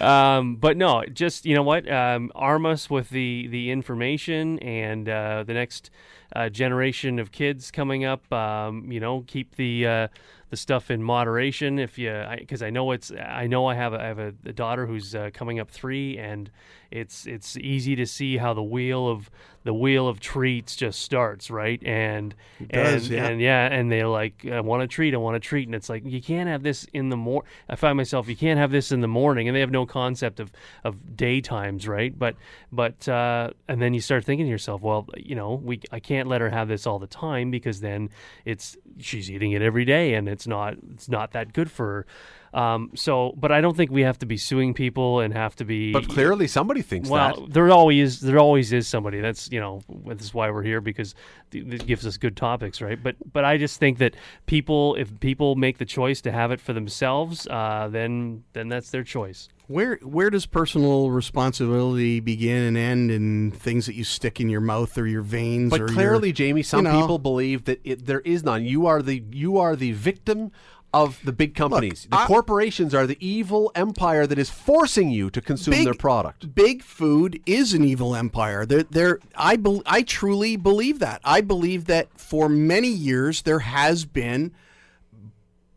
um, 0.00 0.56
but 0.56 0.76
no, 0.76 1.04
just 1.12 1.46
you 1.46 1.54
know 1.54 1.62
what, 1.62 1.90
um, 1.90 2.32
arm 2.34 2.66
us 2.66 2.90
with 2.90 3.10
the 3.10 3.46
the 3.48 3.70
information 3.70 4.58
and 4.60 5.08
uh, 5.08 5.44
the 5.46 5.54
next 5.54 5.90
uh, 6.34 6.48
generation 6.48 7.18
of 7.18 7.30
kids 7.32 7.70
coming 7.70 8.04
up. 8.04 8.32
Um, 8.32 8.90
you 8.90 9.00
know, 9.00 9.24
keep 9.26 9.56
the 9.56 9.86
uh, 9.86 10.08
the 10.54 10.58
stuff 10.58 10.88
in 10.88 11.02
moderation. 11.02 11.80
If 11.80 11.98
you, 11.98 12.24
because 12.38 12.62
I, 12.62 12.70
know 12.70 12.92
it's, 12.92 13.10
I 13.10 13.48
know 13.48 13.66
I 13.66 13.74
have 13.74 13.92
a, 13.92 14.00
I 14.00 14.04
have 14.04 14.20
a, 14.20 14.32
a 14.46 14.52
daughter 14.52 14.86
who's 14.86 15.12
uh, 15.12 15.30
coming 15.34 15.58
up 15.58 15.68
three, 15.68 16.16
and 16.16 16.48
it's 16.94 17.26
it's 17.26 17.56
easy 17.56 17.96
to 17.96 18.06
see 18.06 18.36
how 18.36 18.54
the 18.54 18.62
wheel 18.62 19.08
of 19.08 19.28
the 19.64 19.74
wheel 19.74 20.06
of 20.06 20.20
treats 20.20 20.76
just 20.76 21.00
starts 21.00 21.50
right? 21.50 21.82
And 21.84 22.34
does, 22.68 23.06
and, 23.06 23.12
yeah. 23.12 23.26
and 23.26 23.40
yeah 23.40 23.66
and 23.66 23.90
they're 23.90 24.06
like 24.06 24.46
i 24.46 24.60
want 24.60 24.82
a 24.82 24.86
treat 24.86 25.12
i 25.12 25.16
want 25.16 25.36
a 25.36 25.40
treat. 25.40 25.66
And 25.66 25.74
it's 25.74 25.88
like 25.88 26.04
you 26.06 26.22
can't 26.22 26.48
have 26.48 26.62
this 26.62 26.86
in 26.92 27.08
the 27.08 27.16
mor 27.16 27.42
i 27.68 27.74
find 27.74 27.96
myself 27.96 28.28
you 28.28 28.36
can't 28.36 28.60
have 28.60 28.70
this 28.70 28.92
in 28.92 29.00
the 29.00 29.08
morning. 29.08 29.48
And 29.48 29.56
they 29.56 29.60
have 29.60 29.72
no 29.72 29.86
concept 29.86 30.38
of 30.38 30.52
of 30.84 30.96
daytimes 31.16 31.88
right? 31.88 32.16
But 32.16 32.36
but 32.70 33.08
uh 33.08 33.50
and 33.66 33.82
then 33.82 33.92
you 33.92 34.00
start 34.00 34.24
thinking 34.24 34.46
to 34.46 34.50
yourself 34.50 34.80
well 34.80 35.08
you 35.16 35.34
know 35.34 35.54
we 35.54 35.80
i 35.90 35.98
can't 35.98 36.28
let 36.28 36.40
her 36.40 36.50
have 36.50 36.68
this 36.68 36.86
all 36.86 37.00
the 37.00 37.08
time 37.08 37.50
because 37.50 37.80
then 37.80 38.08
it's 38.44 38.76
she's 39.00 39.28
eating 39.28 39.50
it 39.50 39.62
every 39.62 39.84
day 39.84 40.14
and 40.14 40.28
it's 40.28 40.46
not 40.46 40.76
it's 40.92 41.08
not 41.08 41.32
that 41.32 41.52
good 41.52 41.70
for 41.70 41.86
her 41.86 42.06
um 42.54 42.90
so 42.94 43.34
but 43.36 43.50
i 43.52 43.60
don't 43.60 43.76
think 43.76 43.90
we 43.90 44.02
have 44.02 44.18
to 44.18 44.26
be 44.26 44.36
suing 44.36 44.72
people 44.72 45.20
and 45.20 45.34
have 45.34 45.54
to 45.56 45.64
be 45.64 45.92
But 45.92 46.08
clearly 46.08 46.46
somebody 46.46 46.82
thinks 46.82 47.08
well, 47.08 47.40
that. 47.40 47.52
there 47.52 47.70
always 47.70 48.20
there 48.20 48.38
always 48.38 48.72
is 48.72 48.86
somebody. 48.88 49.20
That's 49.20 49.50
you 49.50 49.60
know 49.60 49.82
this 50.06 50.22
is 50.22 50.34
why 50.34 50.50
we're 50.50 50.62
here 50.62 50.80
because 50.80 51.14
th- 51.50 51.64
it 51.66 51.86
gives 51.86 52.06
us 52.06 52.16
good 52.16 52.36
topics, 52.36 52.80
right? 52.80 53.00
But 53.02 53.16
but 53.32 53.44
I 53.44 53.58
just 53.58 53.78
think 53.80 53.98
that 53.98 54.14
people, 54.46 54.94
if 54.96 55.18
people 55.20 55.56
make 55.56 55.78
the 55.78 55.84
choice 55.84 56.20
to 56.22 56.32
have 56.32 56.50
it 56.52 56.60
for 56.60 56.72
themselves, 56.72 57.46
uh, 57.48 57.88
then 57.90 58.44
then 58.52 58.68
that's 58.68 58.90
their 58.90 59.02
choice. 59.02 59.48
Where 59.66 59.96
where 60.02 60.30
does 60.30 60.46
personal 60.46 61.10
responsibility 61.10 62.20
begin 62.20 62.62
and 62.62 62.76
end 62.76 63.10
in 63.10 63.50
things 63.50 63.86
that 63.86 63.94
you 63.94 64.04
stick 64.04 64.40
in 64.40 64.48
your 64.48 64.60
mouth 64.60 64.96
or 64.98 65.06
your 65.06 65.22
veins? 65.22 65.70
But 65.70 65.80
or 65.80 65.88
clearly, 65.88 66.28
your, 66.28 66.34
Jamie, 66.34 66.62
some 66.62 66.86
you 66.86 66.92
know. 66.92 67.00
people 67.00 67.18
believe 67.18 67.64
that 67.64 67.80
it, 67.84 68.06
there 68.06 68.20
is 68.20 68.44
none. 68.44 68.64
You 68.64 68.86
are 68.86 69.02
the 69.02 69.22
you 69.32 69.58
are 69.58 69.74
the 69.76 69.92
victim 69.92 70.52
of 70.94 71.20
the 71.24 71.32
big 71.32 71.54
companies. 71.54 72.06
the 72.08 72.16
I- 72.16 72.26
corporations 72.26 72.94
are 72.94 73.06
the 73.06 73.18
evil 73.20 73.72
empire 73.74 74.26
that 74.26 74.38
is 74.38 74.48
forcing 74.48 75.10
you 75.10 75.28
to 75.30 75.40
consume 75.40 75.72
Big- 75.72 75.84
their 75.84 75.94
product. 75.94 76.54
Big 76.54 76.82
food 76.82 77.40
is 77.46 77.74
an 77.74 77.84
evil 77.84 78.14
empire. 78.14 78.64
They're, 78.64 78.84
they're, 78.84 79.18
I, 79.34 79.56
bel 79.56 79.82
I 79.86 80.02
truly 80.02 80.56
believe 80.56 81.00
that. 81.00 81.20
I 81.24 81.40
believe 81.40 81.86
that 81.86 82.08
for 82.18 82.48
many 82.48 82.88
years 82.88 83.42
there 83.42 83.58
has 83.58 84.04
been 84.04 84.52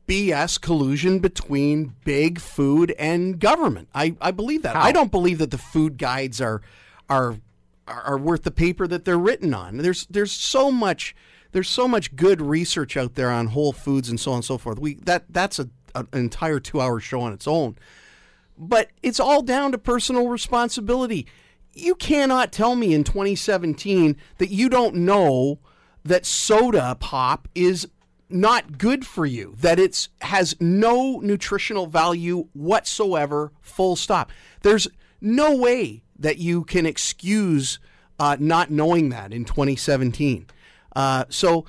BS 0.08 0.62
collusion 0.62 1.20
between 1.20 1.96
big 2.06 2.40
food 2.40 2.94
and 2.98 3.40
government. 3.40 3.90
I, 3.94 4.16
I 4.22 4.32
believe 4.32 4.62
that. 4.62 4.76
How? 4.76 4.84
I 4.84 4.92
don't 4.92 5.12
believe 5.12 5.40
that 5.40 5.52
the 5.52 5.58
food 5.58 5.98
guides 5.98 6.40
are 6.40 6.62
are 7.10 7.38
are 7.88 8.18
worth 8.18 8.44
the 8.44 8.52
paper 8.52 8.88
that 8.88 9.04
they're 9.06 9.18
written 9.18 9.54
on. 9.54 9.78
There's 9.78 10.06
there's 10.10 10.32
so 10.32 10.72
much 10.72 11.16
there's 11.58 11.70
so 11.70 11.88
much 11.88 12.16
good 12.16 12.42
research 12.42 12.96
out 12.96 13.16
there 13.16 13.32
on 13.32 13.48
whole 13.48 13.74
foods 13.74 14.10
and 14.10 14.20
so 14.20 14.32
on 14.32 14.38
and 14.38 14.46
so 14.46 14.58
forth. 14.58 14.80
We 14.80 14.96
that 15.06 15.26
that's 15.30 15.60
a, 15.60 15.70
an 15.96 16.08
entire 16.14 16.60
two 16.60 16.80
hour 16.80 17.00
show 17.00 17.22
on 17.22 17.34
its 17.34 17.48
own 17.48 17.76
but 18.58 18.90
it's 19.04 19.20
all 19.20 19.42
down 19.42 19.72
to 19.72 19.78
personal 19.78 20.28
responsibility. 20.28 21.28
You 21.74 21.96
cannot 21.96 22.52
tell 22.52 22.76
me 22.76 22.94
in 22.94 23.04
2017 23.04 24.18
that 24.40 24.50
you 24.50 24.70
don't 24.70 24.96
know 24.96 25.60
that 26.04 26.26
soda 26.26 26.98
pop 27.00 27.48
is 27.54 27.88
not 28.30 28.78
good 28.78 29.06
for 29.06 29.26
you, 29.26 29.56
that 29.60 29.80
it's 29.80 30.10
has 30.22 30.56
no 30.60 31.20
nutritional 31.20 31.88
value 31.88 32.48
whatsoever, 32.54 33.52
full 33.62 33.96
stop. 33.96 34.32
There's 34.64 34.88
no 35.22 35.56
way 35.56 36.04
that 36.18 36.38
you 36.38 36.64
can 36.64 36.86
excuse 36.86 37.80
uh, 38.20 38.36
not 38.40 38.72
knowing 38.72 39.10
that 39.10 39.32
in 39.32 39.46
2017. 39.46 40.48
Uh, 40.98 41.26
so 41.30 41.64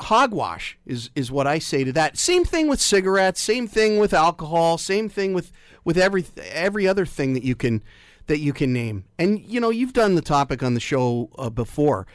hogwash 0.00 0.76
is 0.84 1.08
is 1.14 1.30
what 1.30 1.46
I 1.46 1.60
say 1.60 1.84
to 1.84 1.92
that. 1.92 2.18
Same 2.18 2.44
thing 2.44 2.66
with 2.66 2.80
cigarettes, 2.80 3.40
same 3.40 3.68
thing 3.68 3.98
with 3.98 4.12
alcohol, 4.12 4.76
same 4.76 5.08
thing 5.08 5.34
with 5.34 5.52
with 5.84 5.96
every 5.96 6.24
every 6.50 6.88
other 6.88 7.06
thing 7.06 7.34
that 7.34 7.44
you 7.44 7.54
can 7.54 7.80
that 8.26 8.40
you 8.40 8.52
can 8.52 8.72
name. 8.72 9.04
And 9.20 9.38
you 9.38 9.60
know, 9.60 9.70
you've 9.70 9.92
done 9.92 10.16
the 10.16 10.20
topic 10.20 10.64
on 10.64 10.74
the 10.74 10.80
show 10.80 11.30
uh, 11.38 11.48
before. 11.48 12.08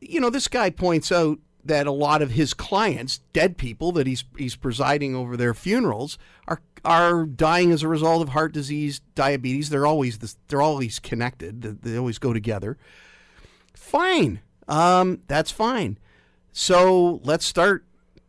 You 0.00 0.20
know, 0.20 0.30
this 0.30 0.46
guy 0.46 0.70
points 0.70 1.10
out 1.10 1.40
that 1.64 1.88
a 1.88 1.92
lot 1.92 2.22
of 2.22 2.30
his 2.30 2.54
clients, 2.54 3.18
dead 3.32 3.58
people 3.58 3.90
that 3.92 4.06
he's 4.06 4.22
he's 4.38 4.54
presiding 4.54 5.16
over 5.16 5.36
their 5.36 5.52
funerals, 5.52 6.16
are 6.46 6.60
are 6.84 7.26
dying 7.26 7.72
as 7.72 7.82
a 7.82 7.88
result 7.88 8.22
of 8.22 8.28
heart 8.28 8.52
disease, 8.52 9.00
diabetes. 9.16 9.68
They're 9.68 9.84
always 9.84 10.18
this, 10.18 10.36
they're 10.46 10.62
always 10.62 11.00
connected. 11.00 11.62
They, 11.62 11.90
they 11.90 11.98
always 11.98 12.18
go 12.18 12.32
together. 12.32 12.78
Fine, 13.74 14.40
um, 14.68 15.20
that's 15.26 15.50
fine. 15.50 15.98
So 16.52 17.20
let's 17.24 17.44
start 17.44 17.84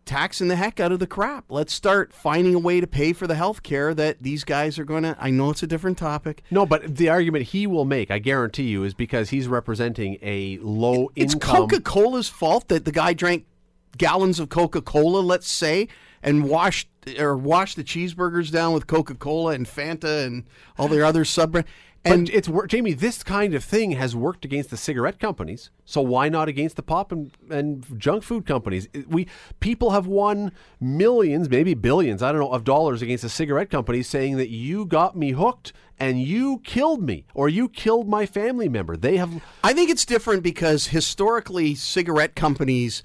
taxing 0.05 0.47
the 0.47 0.55
heck 0.55 0.79
out 0.79 0.91
of 0.91 0.99
the 0.99 1.07
crap. 1.07 1.45
Let's 1.49 1.73
start 1.73 2.11
finding 2.11 2.53
a 2.55 2.59
way 2.59 2.81
to 2.81 2.87
pay 2.87 3.13
for 3.13 3.27
the 3.27 3.35
health 3.35 3.63
care 3.63 3.93
that 3.93 4.21
these 4.21 4.43
guys 4.43 4.77
are 4.79 4.83
going 4.83 5.03
to. 5.03 5.15
I 5.19 5.29
know 5.29 5.49
it's 5.49 5.63
a 5.63 5.67
different 5.67 5.97
topic. 5.97 6.43
No, 6.51 6.65
but 6.65 6.97
the 6.97 7.09
argument 7.09 7.45
he 7.45 7.67
will 7.67 7.85
make, 7.85 8.11
I 8.11 8.19
guarantee 8.19 8.63
you, 8.63 8.83
is 8.83 8.93
because 8.93 9.29
he's 9.29 9.47
representing 9.47 10.17
a 10.21 10.57
low 10.59 11.09
It's 11.15 11.33
income. 11.33 11.55
Coca 11.55 11.81
Cola's 11.81 12.29
fault 12.29 12.67
that 12.67 12.85
the 12.85 12.91
guy 12.91 13.13
drank 13.13 13.45
gallons 13.97 14.39
of 14.39 14.49
Coca 14.49 14.81
Cola, 14.81 15.19
let's 15.19 15.47
say, 15.47 15.87
and 16.23 16.49
washed 16.49 16.87
or 17.17 17.35
washed 17.35 17.77
the 17.77 17.83
cheeseburgers 17.83 18.51
down 18.51 18.73
with 18.73 18.87
Coca 18.87 19.15
Cola 19.15 19.53
and 19.53 19.65
Fanta 19.65 20.25
and 20.25 20.43
all 20.77 20.87
their 20.87 21.05
other 21.05 21.25
sub 21.25 21.51
brands. 21.51 21.69
And 22.03 22.25
but 22.25 22.35
it's 22.35 22.49
Jamie. 22.67 22.93
This 22.93 23.21
kind 23.21 23.53
of 23.53 23.63
thing 23.63 23.91
has 23.91 24.15
worked 24.15 24.43
against 24.43 24.71
the 24.71 24.77
cigarette 24.77 25.19
companies, 25.19 25.69
so 25.85 26.01
why 26.01 26.29
not 26.29 26.47
against 26.47 26.75
the 26.75 26.81
pop 26.81 27.11
and, 27.11 27.31
and 27.49 27.85
junk 27.99 28.23
food 28.23 28.45
companies? 28.45 28.87
We 29.07 29.27
people 29.59 29.91
have 29.91 30.07
won 30.07 30.51
millions, 30.79 31.47
maybe 31.47 31.75
billions, 31.75 32.23
I 32.23 32.31
don't 32.31 32.41
know, 32.41 32.51
of 32.51 32.63
dollars 32.63 33.03
against 33.03 33.21
the 33.21 33.29
cigarette 33.29 33.69
companies, 33.69 34.07
saying 34.07 34.37
that 34.37 34.49
you 34.49 34.85
got 34.85 35.15
me 35.15 35.31
hooked 35.31 35.73
and 35.99 36.19
you 36.19 36.59
killed 36.63 37.03
me 37.03 37.25
or 37.35 37.49
you 37.49 37.69
killed 37.69 38.09
my 38.09 38.25
family 38.25 38.67
member. 38.67 38.97
They 38.97 39.17
have 39.17 39.43
I 39.63 39.73
think 39.73 39.91
it's 39.91 40.05
different 40.05 40.41
because 40.41 40.87
historically, 40.87 41.75
cigarette 41.75 42.35
companies 42.35 43.03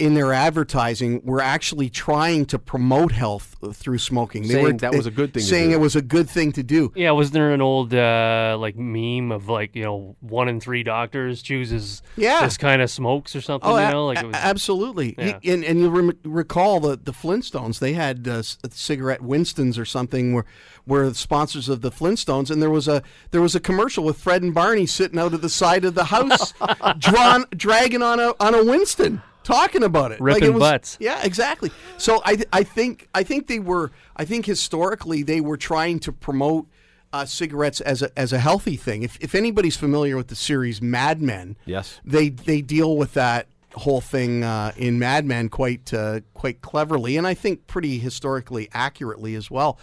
in 0.00 0.14
their 0.14 0.32
advertising 0.32 1.20
were 1.24 1.40
actually 1.40 1.90
trying 1.90 2.46
to 2.46 2.58
promote 2.58 3.12
health 3.12 3.56
through 3.74 3.98
smoking. 3.98 4.42
They 4.42 4.54
Saying 4.54 4.64
were 4.64 4.72
that 4.74 4.94
was 4.94 5.06
a 5.06 5.10
good 5.10 5.32
thing 5.34 5.42
to 5.42 5.46
Saying 5.48 5.68
do. 5.70 5.74
it 5.76 5.80
was 5.80 5.96
a 5.96 6.02
good 6.02 6.28
thing 6.30 6.52
to 6.52 6.62
do. 6.62 6.92
Yeah, 6.96 7.10
wasn't 7.12 7.34
there 7.34 7.52
an 7.52 7.60
old 7.60 7.92
uh, 7.94 8.56
like 8.58 8.76
meme 8.76 9.30
of 9.32 9.48
like 9.48 9.76
you 9.76 9.82
know 9.84 10.16
one 10.20 10.48
in 10.48 10.60
three 10.60 10.82
doctors 10.82 11.42
chooses 11.42 12.02
Yeah. 12.16 12.42
this 12.44 12.56
kind 12.56 12.80
of 12.82 12.90
smokes 12.90 13.36
or 13.36 13.40
something? 13.40 13.70
Oh, 13.70 13.78
you 13.78 13.90
know, 13.92 14.06
like 14.06 14.18
it 14.18 14.26
was, 14.26 14.34
absolutely. 14.36 15.14
Yeah. 15.18 15.24
Y- 15.32 15.40
And, 15.52 15.64
and 15.64 15.80
you 15.80 15.88
rem- 15.90 16.18
recall 16.24 16.80
the, 16.80 16.96
the 16.96 17.12
Flintstones, 17.12 17.78
they 17.78 17.92
had 17.92 18.26
uh, 18.26 18.42
cigarette 18.70 19.20
Winstons 19.22 19.78
or 19.78 19.84
something 19.84 20.34
where 20.34 20.44
were 20.86 21.12
sponsors 21.14 21.68
of 21.68 21.82
the 21.82 21.90
Flintstones, 21.90 22.50
and 22.50 22.60
there 22.62 22.70
was 22.70 22.88
a 22.88 23.02
there 23.30 23.42
was 23.42 23.54
a 23.54 23.60
commercial 23.60 24.02
with 24.02 24.16
Fred 24.16 24.42
and 24.42 24.54
Barney 24.54 24.86
sitting 24.86 25.18
out 25.18 25.34
at 25.34 25.42
the 25.42 25.48
side 25.48 25.84
of 25.84 25.94
the 25.94 26.04
house, 26.04 26.52
drawn 26.98 27.44
dragging 27.54 28.02
on 28.02 28.18
a 28.18 28.34
on 28.40 28.54
a 28.54 28.64
Winston, 28.64 29.22
talking 29.50 29.82
about 29.82 30.12
it, 30.12 30.20
Ripping 30.20 30.44
it 30.44 30.54
was- 30.54 30.60
butts. 30.60 30.96
Yeah, 31.00 31.20
exactly. 31.22 31.70
So 31.98 32.20
I 32.24 32.36
th- 32.36 32.48
I 32.52 32.62
think 32.62 33.08
I 33.14 33.22
think 33.22 33.46
they 33.46 33.58
were 33.58 33.90
I 34.16 34.24
think 34.24 34.46
historically 34.46 35.22
they 35.22 35.40
were 35.40 35.56
trying 35.56 35.98
to 36.00 36.12
promote. 36.12 36.66
Uh, 37.12 37.24
cigarettes 37.26 37.80
as 37.80 38.02
a 38.02 38.16
as 38.16 38.32
a 38.32 38.38
healthy 38.38 38.76
thing. 38.76 39.02
If 39.02 39.18
if 39.20 39.34
anybody's 39.34 39.76
familiar 39.76 40.16
with 40.16 40.28
the 40.28 40.36
series 40.36 40.80
Mad 40.80 41.20
Men, 41.20 41.56
Yes. 41.66 42.00
they 42.04 42.28
they 42.28 42.62
deal 42.62 42.96
with 42.96 43.14
that 43.14 43.48
whole 43.74 44.00
thing 44.00 44.44
uh, 44.44 44.70
in 44.76 45.00
Mad 45.00 45.24
Men 45.26 45.48
quite 45.48 45.92
uh, 45.92 46.20
quite 46.34 46.60
cleverly, 46.62 47.16
and 47.16 47.26
I 47.26 47.34
think 47.34 47.66
pretty 47.66 47.98
historically 47.98 48.68
accurately 48.72 49.34
as 49.34 49.50
well. 49.50 49.76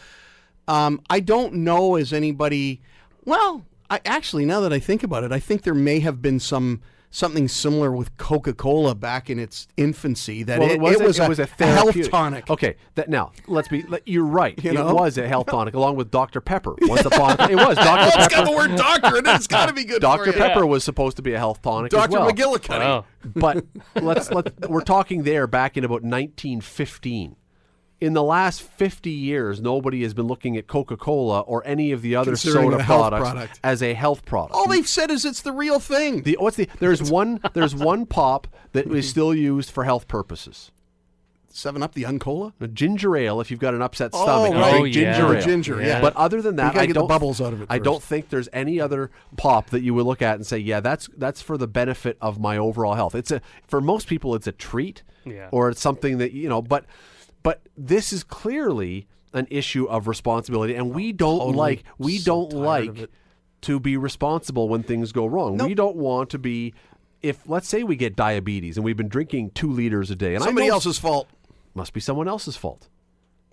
Um, 0.70 1.02
I 1.10 1.20
don't 1.20 1.56
know 1.56 1.96
as 1.96 2.14
anybody. 2.14 2.80
Well, 3.26 3.66
I 3.90 4.00
actually 4.06 4.46
now 4.46 4.62
that 4.62 4.72
I 4.72 4.80
think 4.80 5.04
about 5.04 5.26
it, 5.26 5.34
I 5.34 5.40
think 5.42 5.64
there 5.64 5.74
may 5.74 6.00
have 6.00 6.22
been 6.22 6.40
some 6.40 6.82
something 7.10 7.48
similar 7.48 7.92
with 7.92 8.16
Coca 8.18 8.54
Cola 8.54 8.96
back 8.96 9.30
in 9.30 9.40
its 9.40 9.68
infancy. 9.78 10.44
That 10.44 10.60
well, 10.60 10.70
it, 10.70 10.74
it, 10.76 10.82
was, 10.82 10.96
it 11.00 11.08
was, 11.08 11.20
a, 11.20 11.22
a, 11.24 11.26
it 11.26 11.30
was 11.30 11.40
a, 11.40 11.66
health 11.66 12.10
tonic. 12.10 12.50
Okay, 12.50 12.76
that 12.96 13.10
now 13.10 13.32
let's 13.48 13.68
be. 13.68 13.84
Let, 13.84 14.08
you're 14.08 14.26
right. 14.26 14.62
You 14.64 14.72
it 14.72 14.74
know? 14.76 14.94
was 14.94 15.18
a 15.18 15.28
health 15.28 15.48
tonic 15.48 15.74
along 15.74 15.96
with 15.96 16.12
Dr 16.12 16.42
Pepper. 16.42 16.76
Once 16.82 17.06
upon 17.06 17.40
it 17.50 17.56
was 17.56 17.76
Dr 17.78 17.98
Oh, 17.98 18.08
it's 18.08 18.16
Pepper. 18.16 18.30
got 18.30 18.46
the 18.46 18.52
word 18.52 18.76
doctor 18.76 19.18
in 19.18 19.26
it. 19.26 19.36
It's 19.36 19.48
got 19.48 19.68
to 19.68 19.74
be 19.74 19.84
good. 19.84 20.02
Dr 20.02 20.32
for 20.32 20.38
you. 20.38 20.44
Pepper 20.44 20.66
was 20.66 20.84
supposed 20.84 21.18
to 21.18 21.24
be 21.24 21.34
a 21.34 21.38
health 21.38 21.62
tonic. 21.62 21.94
as 21.94 22.00
Dr. 22.00 22.20
well. 22.20 22.32
McGillicuddy. 22.32 22.80
wow. 22.80 23.06
but 23.36 23.66
let's 23.96 24.32
let 24.32 24.70
we're 24.70 24.82
talking 24.82 25.24
there 25.24 25.48
back 25.48 25.78
in 25.78 25.84
about 25.84 26.04
1915. 26.04 27.36
In 28.00 28.14
the 28.14 28.22
last 28.22 28.62
50 28.62 29.10
years, 29.10 29.60
nobody 29.60 30.04
has 30.04 30.14
been 30.14 30.28
looking 30.28 30.56
at 30.56 30.68
Coca-Cola 30.68 31.40
or 31.42 31.66
any 31.66 31.92
of 31.92 32.04
the 32.04 32.16
other 32.16 32.36
soda 32.36 32.76
it 32.76 32.80
a 32.82 32.84
health 32.84 33.10
products 33.10 33.30
product. 33.32 33.60
as 33.64 33.82
a 33.82 33.94
health 33.96 34.24
product. 34.24 34.54
All 34.54 34.68
they've 34.68 34.88
said 34.88 35.10
is 35.10 35.26
it's 35.26 35.42
the 35.42 35.52
real 35.52 35.80
thing. 35.80 36.22
the 36.22 36.38
what's 36.40 36.58
the 36.58 36.70
there's 36.80 37.02
one 37.02 37.40
there's 37.54 37.74
one 37.74 38.06
pop 38.06 38.48
that 38.74 38.86
is 38.86 39.10
still 39.16 39.34
used 39.34 39.72
for 39.72 39.84
health 39.84 40.08
purposes. 40.08 40.70
Seven 41.50 41.82
Up, 41.82 41.96
the 41.96 42.04
Uncola. 42.04 42.54
A 42.60 42.68
ginger 42.68 43.18
ale, 43.18 43.42
if 43.42 43.50
you've 43.50 43.60
got 43.60 43.74
an 43.74 43.82
upset 43.82 44.12
Oh, 44.14 44.24
stomach, 44.24 44.54
right. 44.62 44.76
Oh, 44.76 44.86
ginger 44.86 45.02
yeah. 45.34 45.40
ale. 45.40 45.42
Ginger, 45.42 45.82
yeah. 45.82 46.00
But 46.00 46.16
other 46.16 46.40
than 46.40 46.58
that, 46.58 46.76
I 46.78 46.86
get 46.86 46.90
the 46.94 47.00
don't 47.00 47.08
bubbles 47.08 47.42
out 47.42 47.52
of 47.52 47.64
it 47.64 47.68
I 47.72 47.80
don't 47.80 48.04
think 48.04 48.30
there's 48.30 48.48
any 48.54 48.80
other 48.80 49.10
pop 49.38 49.72
that 49.72 49.82
you 49.82 49.96
would 49.96 50.06
look 50.06 50.22
at 50.22 50.36
and 50.36 50.46
say, 50.46 50.60
yeah, 50.60 50.82
that's 50.82 51.10
that's 51.18 51.42
for 51.42 51.58
the 51.58 51.66
benefit 51.66 52.16
of 52.22 52.40
my 52.40 52.58
overall 52.58 52.94
health. 52.94 53.16
It's 53.16 53.32
a 53.32 53.42
for 53.68 53.82
most 53.82 54.08
people, 54.08 54.36
it's 54.36 54.46
a 54.46 54.52
treat, 54.52 55.02
Yeah. 55.26 55.48
or 55.52 55.70
it's 55.70 55.82
something 55.82 56.20
that 56.20 56.32
you 56.34 56.48
know. 56.48 56.62
But 56.62 56.86
but 57.44 57.62
this 57.78 58.12
is 58.14 58.24
clearly 58.24 59.08
an 59.34 59.48
issue 59.50 59.86
of 59.86 60.08
responsibility, 60.08 60.76
and 60.76 60.94
we 60.94 61.12
don't 61.12 61.40
Totally 61.40 61.58
like 61.58 61.84
we 61.98 62.18
so 62.18 62.50
don't 62.50 62.54
like 62.54 63.10
to 63.62 63.80
be 63.80 63.98
responsible 63.98 64.70
when 64.70 64.84
things 64.84 65.12
go 65.12 65.26
wrong. 65.26 65.58
We 65.58 65.74
don't 65.74 65.96
want 65.96 66.30
to 66.32 66.40
be. 66.40 66.74
If 67.22 67.48
let's 67.50 67.68
say 67.68 67.84
we 67.84 67.96
get 67.96 68.16
diabetes 68.16 68.78
and 68.78 68.86
we've 68.86 68.96
been 68.98 69.08
drinking 69.10 69.52
two 69.52 69.72
liters 69.72 70.12
a 70.12 70.16
day, 70.16 70.36
and 70.36 70.44
I 70.44 70.48
Somebody 70.48 70.68
know 70.68 70.74
else's 70.76 71.00
fault. 71.00 71.28
must 71.74 71.94
be 71.94 72.00
someone 72.00 72.28
else's 72.28 72.56
fault. 72.56 72.90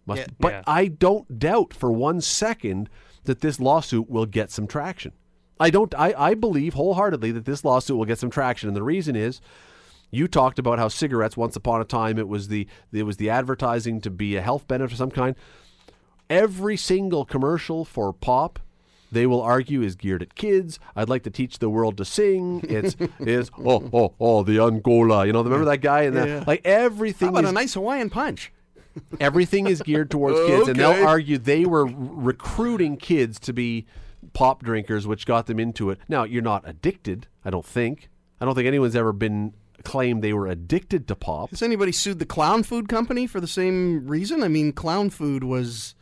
Must, 0.06 0.20
Yeah. 0.20 0.26
but 0.38 0.52
Yeah. 0.52 0.62
I 0.66 0.86
don't 0.88 1.38
doubt 1.38 1.72
for 1.72 1.90
one 1.90 2.20
second 2.20 2.90
that 3.24 3.40
this 3.40 3.58
lawsuit 3.58 4.10
will 4.10 4.26
get 4.26 4.50
some 4.50 4.66
traction. 4.66 5.12
I 5.58 5.70
don't. 5.70 5.94
I, 5.94 6.12
I 6.16 6.34
believe 6.34 6.74
wholeheartedly 6.74 7.32
that 7.32 7.46
this 7.46 7.64
lawsuit 7.64 7.96
will 7.96 8.04
get 8.04 8.18
some 8.18 8.28
traction, 8.30 8.68
and 8.68 8.76
the 8.76 8.82
reason 8.82 9.16
is, 9.16 9.40
you 10.14 10.28
talked 10.28 10.58
about 10.58 10.78
how 10.78 10.88
cigarettes. 10.88 11.36
Once 11.36 11.56
upon 11.56 11.80
a 11.80 11.84
time, 11.84 12.18
it 12.18 12.28
was 12.28 12.48
the 12.48 12.66
it 12.92 13.04
was 13.04 13.16
the 13.16 13.30
advertising 13.30 14.00
to 14.02 14.10
be 14.10 14.36
a 14.36 14.42
health 14.42 14.66
benefit 14.68 14.92
of 14.92 14.98
some 14.98 15.10
kind. 15.10 15.36
Every 16.30 16.76
single 16.76 17.24
commercial 17.24 17.84
for 17.84 18.12
pop. 18.12 18.58
They 19.12 19.26
will 19.28 19.42
argue 19.42 19.80
is 19.80 19.94
geared 19.94 20.22
at 20.22 20.34
kids. 20.34 20.80
I'd 20.96 21.08
like 21.08 21.22
to 21.22 21.30
teach 21.30 21.60
the 21.60 21.70
world 21.70 21.96
to 21.98 22.04
sing. 22.04 22.62
It's 22.64 22.96
is 23.20 23.50
oh 23.58 23.88
oh 23.92 24.14
oh 24.18 24.42
the 24.42 24.56
Uncola. 24.56 25.24
You 25.26 25.32
know, 25.32 25.42
remember 25.44 25.66
that 25.66 25.78
guy 25.78 26.02
and 26.02 26.16
Yeah, 26.16 26.44
like 26.46 26.62
everything 26.64 27.28
How 27.28 27.34
about 27.34 27.44
is 27.44 27.50
a 27.50 27.54
nice 27.54 27.74
Hawaiian 27.74 28.10
punch? 28.10 28.52
everything 29.20 29.66
is 29.66 29.82
geared 29.82 30.10
towards 30.10 30.38
kids, 30.46 30.68
and 30.68 30.78
they'll 30.78 31.06
argue 31.06 31.38
they 31.38 31.64
were 31.64 31.86
r- 31.86 31.94
recruiting 31.94 32.96
kids 32.96 33.38
to 33.40 33.52
be 33.52 33.86
pop 34.32 34.62
drinkers, 34.62 35.06
which 35.06 35.26
got 35.26 35.46
them 35.46 35.60
into 35.60 35.90
it. 35.90 35.98
Now, 36.08 36.24
you're 36.24 36.42
not 36.42 36.62
addicted, 36.66 37.26
I 37.44 37.50
don't 37.50 37.64
think. 37.64 38.08
I 38.40 38.44
don't 38.44 38.54
think 38.54 38.66
anyone's 38.66 38.96
ever 38.96 39.12
been 39.12 39.54
claimed 39.84 40.22
they 40.22 40.32
were 40.32 40.46
addicted 40.46 41.06
to 41.08 41.14
pop. 41.14 41.50
Has 41.50 41.62
anybody 41.62 41.92
sued 41.92 42.18
the 42.18 42.26
clown 42.26 42.62
food 42.62 42.88
company 42.88 43.26
for 43.26 43.40
the 43.40 43.46
same 43.46 44.06
reason? 44.06 44.42
I 44.42 44.48
mean, 44.48 44.72
clown 44.72 45.10
food 45.10 45.44
was, 45.44 45.94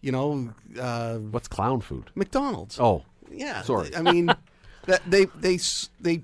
you 0.00 0.12
know, 0.12 0.52
uh, 0.78 1.16
What's 1.18 1.48
clown 1.48 1.80
food? 1.80 2.10
McDonald's. 2.14 2.78
Oh, 2.78 3.04
yeah. 3.30 3.62
sorry. 3.62 3.94
I 3.96 4.02
mean, 4.02 4.26
that 4.86 5.02
they 5.06 5.24
they 5.36 5.58
they, 6.00 6.22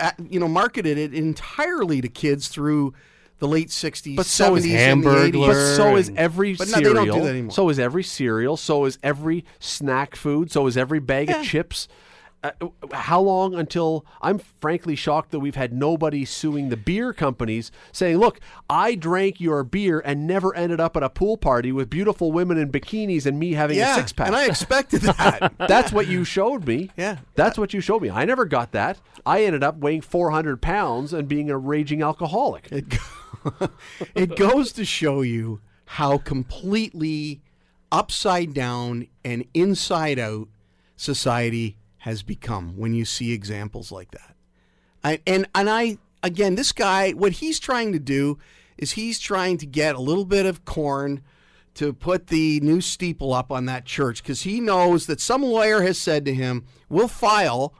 uh, 0.00 0.10
you 0.28 0.40
know, 0.40 0.48
marketed 0.48 0.96
it 0.98 1.12
entirely 1.14 2.00
to 2.00 2.08
kids 2.08 2.48
through 2.48 2.94
the 3.38 3.48
late 3.48 3.68
'60s, 3.68 4.16
But 4.16 4.26
so 4.26 4.54
is 4.56 4.64
'70s, 4.66 4.70
and 4.76 5.02
the 5.04 5.08
'80s. 5.08 5.32
Hamburglar. 5.32 5.46
but 5.48 5.76
so 5.76 5.96
is 5.96 6.12
every 6.16 6.54
But 6.54 6.68
no, 6.68 6.76
they 6.76 6.82
don't 6.84 6.96
cereal. 6.96 7.16
do 7.16 7.22
that 7.24 7.30
anymore. 7.30 7.52
So 7.52 7.68
is 7.68 7.78
every 7.78 8.02
cereal. 8.02 8.56
So 8.56 8.84
is 8.84 8.98
every 9.02 9.44
snack 9.60 10.14
food. 10.16 10.50
So 10.52 10.66
is 10.66 10.76
every 10.76 10.98
bag 11.00 11.28
Yeah. 11.30 11.40
of 11.40 11.46
chips. 11.46 11.88
Uh, 12.42 12.52
how 12.92 13.20
long 13.20 13.54
until 13.54 14.06
I'm 14.22 14.38
frankly 14.38 14.96
shocked 14.96 15.30
that 15.30 15.40
we've 15.40 15.56
had 15.56 15.74
nobody 15.74 16.24
suing 16.24 16.70
the 16.70 16.76
beer 16.76 17.12
companies 17.12 17.70
saying, 17.92 18.16
"Look, 18.16 18.40
I 18.68 18.94
drank 18.94 19.40
your 19.40 19.62
beer 19.62 20.00
and 20.00 20.26
never 20.26 20.54
ended 20.56 20.80
up 20.80 20.96
at 20.96 21.02
a 21.02 21.10
pool 21.10 21.36
party 21.36 21.70
with 21.70 21.90
beautiful 21.90 22.32
women 22.32 22.56
in 22.56 22.72
bikinis 22.72 23.26
and 23.26 23.38
me 23.38 23.52
having 23.52 23.76
yeah, 23.76 23.92
a 23.92 23.94
six 23.96 24.12
pack." 24.14 24.28
and 24.28 24.36
I 24.36 24.46
expected 24.46 25.02
that. 25.02 25.52
That's 25.58 25.92
what 25.92 26.06
you 26.06 26.24
showed 26.24 26.66
me. 26.66 26.90
Yeah. 26.96 27.18
That's 27.34 27.58
what 27.58 27.74
you 27.74 27.82
showed 27.82 28.00
me. 28.00 28.08
I 28.08 28.24
never 28.24 28.46
got 28.46 28.72
that. 28.72 29.00
I 29.26 29.44
ended 29.44 29.62
up 29.62 29.76
weighing 29.76 30.00
400 30.00 30.62
pounds 30.62 31.12
and 31.12 31.28
being 31.28 31.50
a 31.50 31.58
raging 31.58 32.00
alcoholic. 32.00 32.72
It, 32.72 32.88
go- 32.88 33.68
it 34.14 34.36
goes 34.36 34.72
to 34.72 34.86
show 34.86 35.20
you 35.20 35.60
how 35.84 36.16
completely 36.16 37.42
upside 37.92 38.54
down 38.54 39.08
and 39.24 39.44
inside 39.52 40.18
out 40.18 40.48
society 40.96 41.76
has 42.00 42.22
become 42.22 42.76
when 42.76 42.94
you 42.94 43.04
see 43.04 43.32
examples 43.32 43.92
like 43.92 44.10
that. 44.10 44.36
I, 45.02 45.20
and 45.26 45.46
and 45.54 45.70
I 45.70 45.98
again, 46.22 46.54
this 46.54 46.72
guy, 46.72 47.12
what 47.12 47.32
he's 47.32 47.58
trying 47.58 47.92
to 47.92 47.98
do 47.98 48.38
is 48.76 48.92
he's 48.92 49.18
trying 49.18 49.58
to 49.58 49.66
get 49.66 49.94
a 49.94 50.00
little 50.00 50.24
bit 50.24 50.46
of 50.46 50.64
corn 50.64 51.22
to 51.74 51.92
put 51.92 52.26
the 52.26 52.60
new 52.60 52.80
steeple 52.80 53.32
up 53.32 53.52
on 53.52 53.66
that 53.66 53.84
church 53.84 54.22
because 54.22 54.42
he 54.42 54.60
knows 54.60 55.06
that 55.06 55.20
some 55.20 55.42
lawyer 55.42 55.82
has 55.82 55.98
said 55.98 56.24
to 56.24 56.34
him, 56.34 56.64
"We'll 56.88 57.08
file." 57.08 57.74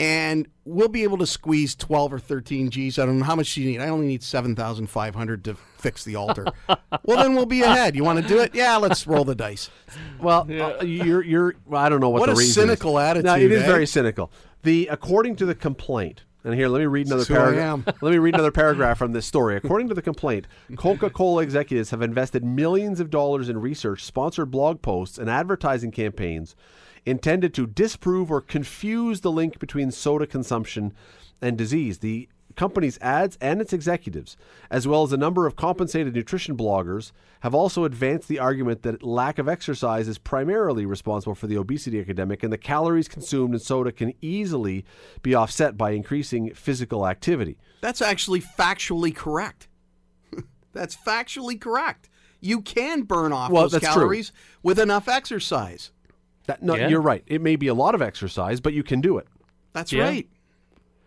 and 0.00 0.46
we'll 0.64 0.88
be 0.88 1.02
able 1.02 1.18
to 1.18 1.26
squeeze 1.26 1.74
12 1.74 2.12
or 2.12 2.18
13 2.18 2.70
G's. 2.70 2.98
I 2.98 3.06
don't 3.06 3.18
know 3.18 3.24
how 3.24 3.34
much 3.34 3.56
you 3.56 3.68
need. 3.68 3.80
I 3.80 3.88
only 3.88 4.06
need 4.06 4.22
7,500 4.22 5.44
to 5.44 5.56
fix 5.78 6.04
the 6.04 6.16
altar. 6.16 6.46
well, 7.04 7.22
then 7.22 7.34
we'll 7.34 7.46
be 7.46 7.62
ahead. 7.62 7.96
You 7.96 8.04
want 8.04 8.20
to 8.20 8.26
do 8.26 8.38
it? 8.40 8.54
Yeah, 8.54 8.76
let's 8.76 9.06
roll 9.06 9.24
the 9.24 9.34
dice. 9.34 9.70
Well, 10.20 10.46
uh, 10.50 10.82
you're 10.84 11.22
you're. 11.24 11.54
well, 11.66 11.80
I 11.80 11.88
don't 11.88 12.00
know 12.00 12.10
what, 12.10 12.20
What 12.20 12.26
the 12.26 12.32
a 12.32 12.36
reason 12.36 12.66
cynical 12.66 12.98
is. 12.98 13.02
attitude, 13.04 13.24
No, 13.26 13.36
it 13.36 13.50
is 13.52 13.62
eh? 13.62 13.66
very 13.66 13.86
cynical. 13.86 14.30
The 14.62 14.88
according 14.90 15.36
to 15.36 15.46
the 15.46 15.54
complaint, 15.54 16.24
and 16.44 16.54
here 16.54 16.68
let 16.68 16.80
me 16.80 16.86
read 16.86 17.06
another 17.06 17.20
This 17.20 17.30
is 17.30 17.36
who 17.36 17.40
I 17.42 17.54
paragraph. 17.54 18.02
Let 18.02 18.10
me 18.10 18.18
read 18.18 18.34
another 18.34 18.50
paragraph 18.50 18.98
from 18.98 19.12
this 19.12 19.26
story. 19.26 19.56
According 19.56 19.88
to 19.88 19.94
the 19.94 20.02
complaint, 20.02 20.46
Coca-Cola 20.76 21.42
executives 21.42 21.90
have 21.90 22.02
invested 22.02 22.44
millions 22.44 23.00
of 23.00 23.10
dollars 23.10 23.48
in 23.48 23.58
research, 23.60 24.04
sponsored 24.04 24.50
blog 24.50 24.82
posts, 24.82 25.18
and 25.18 25.30
advertising 25.30 25.90
campaigns 25.90 26.54
intended 27.06 27.54
to 27.54 27.66
disprove 27.66 28.30
or 28.30 28.40
confuse 28.40 29.20
the 29.20 29.30
link 29.32 29.58
between 29.58 29.90
soda 29.90 30.26
consumption 30.26 30.92
and 31.40 31.56
disease. 31.56 31.98
The 31.98 32.28
company's 32.58 32.98
ads 33.00 33.38
and 33.40 33.60
its 33.60 33.72
executives, 33.72 34.36
as 34.70 34.86
well 34.86 35.04
as 35.04 35.12
a 35.12 35.16
number 35.16 35.46
of 35.46 35.54
compensated 35.56 36.14
nutrition 36.14 36.56
bloggers, 36.56 37.12
have 37.40 37.54
also 37.54 37.84
advanced 37.84 38.26
the 38.26 38.40
argument 38.40 38.82
that 38.82 39.02
lack 39.02 39.38
of 39.38 39.48
exercise 39.48 40.08
is 40.08 40.18
primarily 40.18 40.84
responsible 40.84 41.36
for 41.36 41.46
the 41.46 41.56
obesity 41.56 42.00
epidemic, 42.00 42.42
and 42.42 42.52
the 42.52 42.58
calories 42.58 43.06
consumed 43.06 43.54
in 43.54 43.60
soda 43.60 43.92
can 43.92 44.12
easily 44.20 44.84
be 45.22 45.34
offset 45.34 45.76
by 45.76 45.92
increasing 45.92 46.52
physical 46.52 47.06
activity. 47.06 47.56
That's 47.80 48.02
actually 48.02 48.40
factually 48.40 49.14
correct. 49.14 49.68
That's 50.72 50.96
factually 50.96 51.60
correct. 51.60 52.10
You 52.40 52.60
can 52.60 53.02
burn 53.02 53.32
off 53.32 53.50
Well, 53.50 53.62
those 53.62 53.72
that's 53.72 53.84
true. 53.84 53.94
calories 53.94 54.32
with 54.62 54.78
enough 54.78 55.08
exercise. 55.08 55.92
That, 56.46 56.62
no, 56.62 56.74
Yeah. 56.74 56.88
you're 56.88 57.00
right. 57.00 57.22
It 57.26 57.40
may 57.40 57.56
be 57.56 57.66
a 57.68 57.74
lot 57.74 57.94
of 57.94 58.02
exercise, 58.02 58.60
but 58.60 58.72
you 58.74 58.82
can 58.82 59.00
do 59.00 59.18
it. 59.18 59.26
That's 59.72 59.92
Yeah. 59.92 60.04
right. 60.04 60.28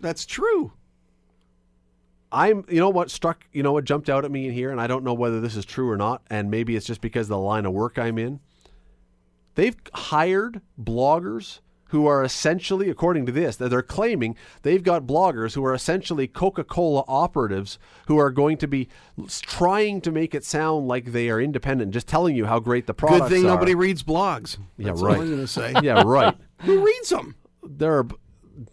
That's 0.02 0.26
true. 0.26 0.72
I'm, 2.32 2.63
you 2.69 2.79
know 2.79 2.89
what 2.89 3.11
struck, 3.11 3.45
you 3.51 3.61
know 3.63 3.73
what 3.73 3.84
jumped 3.84 4.09
out 4.09 4.23
at 4.25 4.32
me 4.32 4.47
in 4.47 4.53
here, 4.53 4.71
and 4.71 4.79
I 4.79 4.88
don't 4.88 5.03
know 5.03 5.13
whether 5.13 5.41
this 5.41 5.55
is 5.55 5.65
true 5.65 5.89
or 5.89 5.97
not, 5.97 6.21
and 6.29 6.49
maybe 6.49 6.75
it's 6.75 6.86
just 6.86 7.01
because 7.01 7.25
of 7.27 7.29
the 7.29 7.38
line 7.39 7.65
of 7.65 7.73
work 7.73 7.97
I'm 7.99 8.17
in. 8.17 8.39
They've 9.55 9.75
hired 9.93 10.61
bloggers 10.82 11.59
who 11.89 12.07
are 12.07 12.23
essentially, 12.23 12.89
according 12.89 13.25
to 13.25 13.34
this, 13.34 13.57
that 13.57 13.67
they're 13.67 13.82
claiming 13.82 14.38
they've 14.61 14.82
got 14.82 15.03
bloggers 15.05 15.55
who 15.55 15.65
are 15.65 15.73
essentially 15.73 16.25
Coca-Cola 16.25 17.03
operatives 17.05 17.77
who 18.07 18.17
are 18.17 18.32
going 18.32 18.55
to 18.59 18.67
be 18.67 18.88
trying 19.41 19.99
to 19.99 20.09
make 20.09 20.34
it 20.34 20.45
sound 20.45 20.88
like 20.88 21.11
they 21.11 21.29
are 21.29 21.41
independent, 21.41 21.91
just 21.91 22.07
telling 22.07 22.34
you 22.34 22.45
how 22.45 22.59
great 22.59 22.88
the 22.88 22.93
products 22.93 23.23
Good 23.23 23.29
thing 23.29 23.45
are. 23.45 23.49
nobody 23.49 23.75
reads 23.75 24.03
blogs. 24.03 24.57
Yeah, 24.77 24.88
That's 24.88 25.01
right. 25.01 25.15
all 25.17 25.21
I'm 25.21 25.27
going 25.27 25.41
to 25.41 25.47
say. 25.47 25.73
yeah, 25.84 26.01
right. 26.05 26.34
Who 26.59 26.82
reads 26.86 27.09
them? 27.09 27.36
There 27.61 27.97
are. 27.97 28.07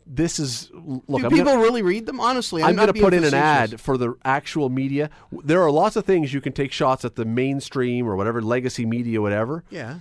This 0.07 0.39
is 0.39 0.70
look. 0.74 1.22
Do 1.22 1.29
people 1.31 1.45
gonna- 1.45 1.61
really 1.61 1.83
read 1.83 2.07
them? 2.07 2.20
Honestly, 2.20 2.62
I'm, 2.62 2.70
I'm 2.70 2.76
going 2.76 2.93
to 2.93 3.01
put 3.01 3.14
in 3.14 3.24
an 3.24 3.35
ad 3.35 3.81
for 3.81 3.97
the 3.97 4.14
actual 4.24 4.68
media. 4.68 5.11
There 5.45 5.62
are 5.62 5.70
lots 5.70 5.97
of 5.97 6.05
things 6.05 6.33
you 6.35 6.41
can 6.41 6.53
take 6.53 6.72
shots 6.72 7.05
at 7.05 7.14
the 7.16 7.24
mainstream 7.24 8.07
or 8.09 8.16
whatever 8.16 8.43
legacy 8.43 8.85
media, 8.87 9.20
whatever. 9.22 9.64
Yeah. 9.70 9.99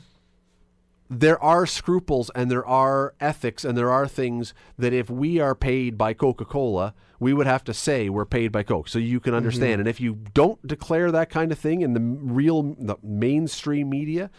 There 1.09 1.41
are 1.41 1.65
scruples 1.65 2.29
and 2.35 2.51
there 2.51 2.65
are 2.67 3.13
ethics 3.21 3.63
and 3.63 3.77
there 3.77 3.89
are 3.89 4.07
things 4.09 4.53
that 4.77 4.91
if 4.91 5.09
we 5.09 5.39
are 5.39 5.55
paid 5.55 5.97
by 5.97 6.13
Coca 6.13 6.43
Cola, 6.43 6.93
we 7.17 7.33
would 7.33 7.47
have 7.47 7.63
to 7.63 7.73
say 7.73 8.09
we're 8.09 8.25
paid 8.25 8.51
by 8.51 8.63
Coke, 8.63 8.89
so 8.89 8.99
you 8.99 9.21
can 9.21 9.31
Mm-hmm. 9.31 9.37
understand. 9.37 9.79
And 9.79 9.87
if 9.87 10.01
you 10.01 10.15
don't 10.33 10.65
declare 10.67 11.09
that 11.11 11.29
kind 11.29 11.51
of 11.53 11.57
thing 11.59 11.79
in 11.81 11.93
the 11.93 12.01
real, 12.01 12.61
the 12.77 12.97
mainstream 13.01 13.89
media, 13.89 14.29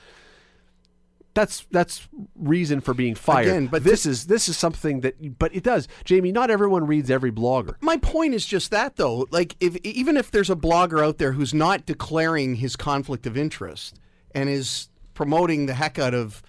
that's 1.38 1.66
that's 1.70 2.08
reason 2.34 2.80
for 2.80 2.92
being 2.92 3.14
fired. 3.14 3.46
Again, 3.46 3.66
but 3.68 3.84
this 3.84 4.04
is 4.04 4.26
this 4.26 4.48
is 4.48 4.56
something 4.56 5.02
that, 5.02 5.38
but 5.38 5.54
it 5.54 5.62
does, 5.62 5.86
Janie. 6.04 6.32
Not 6.32 6.50
everyone 6.50 6.84
reads 6.84 7.10
every 7.10 7.30
blogger. 7.30 7.76
My 7.80 7.96
point 7.96 8.34
is 8.34 8.44
just 8.44 8.72
that, 8.72 8.96
though. 8.96 9.28
Like, 9.30 9.54
if 9.60 9.76
even 9.78 10.16
if 10.16 10.32
there's 10.32 10.50
a 10.50 10.56
blogger 10.56 11.04
out 11.04 11.18
there 11.18 11.32
who's 11.32 11.54
not 11.54 11.86
declaring 11.86 12.56
his 12.56 12.74
conflict 12.74 13.24
of 13.24 13.36
interest 13.36 14.00
and 14.32 14.48
is 14.48 14.88
promoting 15.14 15.66
the 15.66 15.74
heck 15.74 15.96
out 15.96 16.12
of 16.12 16.42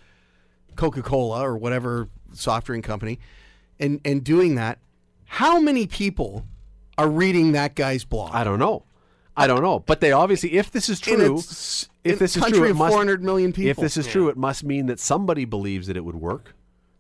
Coca 0.76 1.04
Cola 1.04 1.42
or 1.42 1.56
whatever 1.56 2.10
soft 2.34 2.66
drink 2.66 2.84
company, 2.84 3.20
and 3.80 4.02
and 4.04 4.24
doing 4.24 4.56
that, 4.56 4.80
how 5.26 5.60
many 5.60 5.86
people 5.86 6.48
are 6.98 7.10
reading 7.10 7.52
that 7.52 7.76
guy's 7.76 8.06
blog? 8.06 8.32
I 8.34 8.44
don't 8.44 8.60
know. 8.60 8.86
I 9.38 9.48
don't 9.48 9.62
know. 9.62 9.80
But 9.80 10.02
they 10.02 10.12
obviously, 10.12 10.54
if 10.54 10.72
this 10.72 10.90
is 10.90 11.00
true, 11.00 11.38
if 12.04 12.20
this 12.20 12.36
is 12.36 12.44
true, 12.46 12.66
it 12.66 12.72
of 12.72 12.78
must, 12.78 12.92
400 12.92 13.24
million 13.24 13.54
If 13.70 13.78
this 13.78 13.98
is 13.98 14.08
true, 14.08 14.30
it 14.30 14.38
must 14.38 14.64
mean 14.64 14.88
that 14.88 15.00
somebody 15.00 15.46
believes 15.46 15.88
that 15.88 15.96
it 15.96 16.04
would 16.04 16.16
work, 16.16 16.56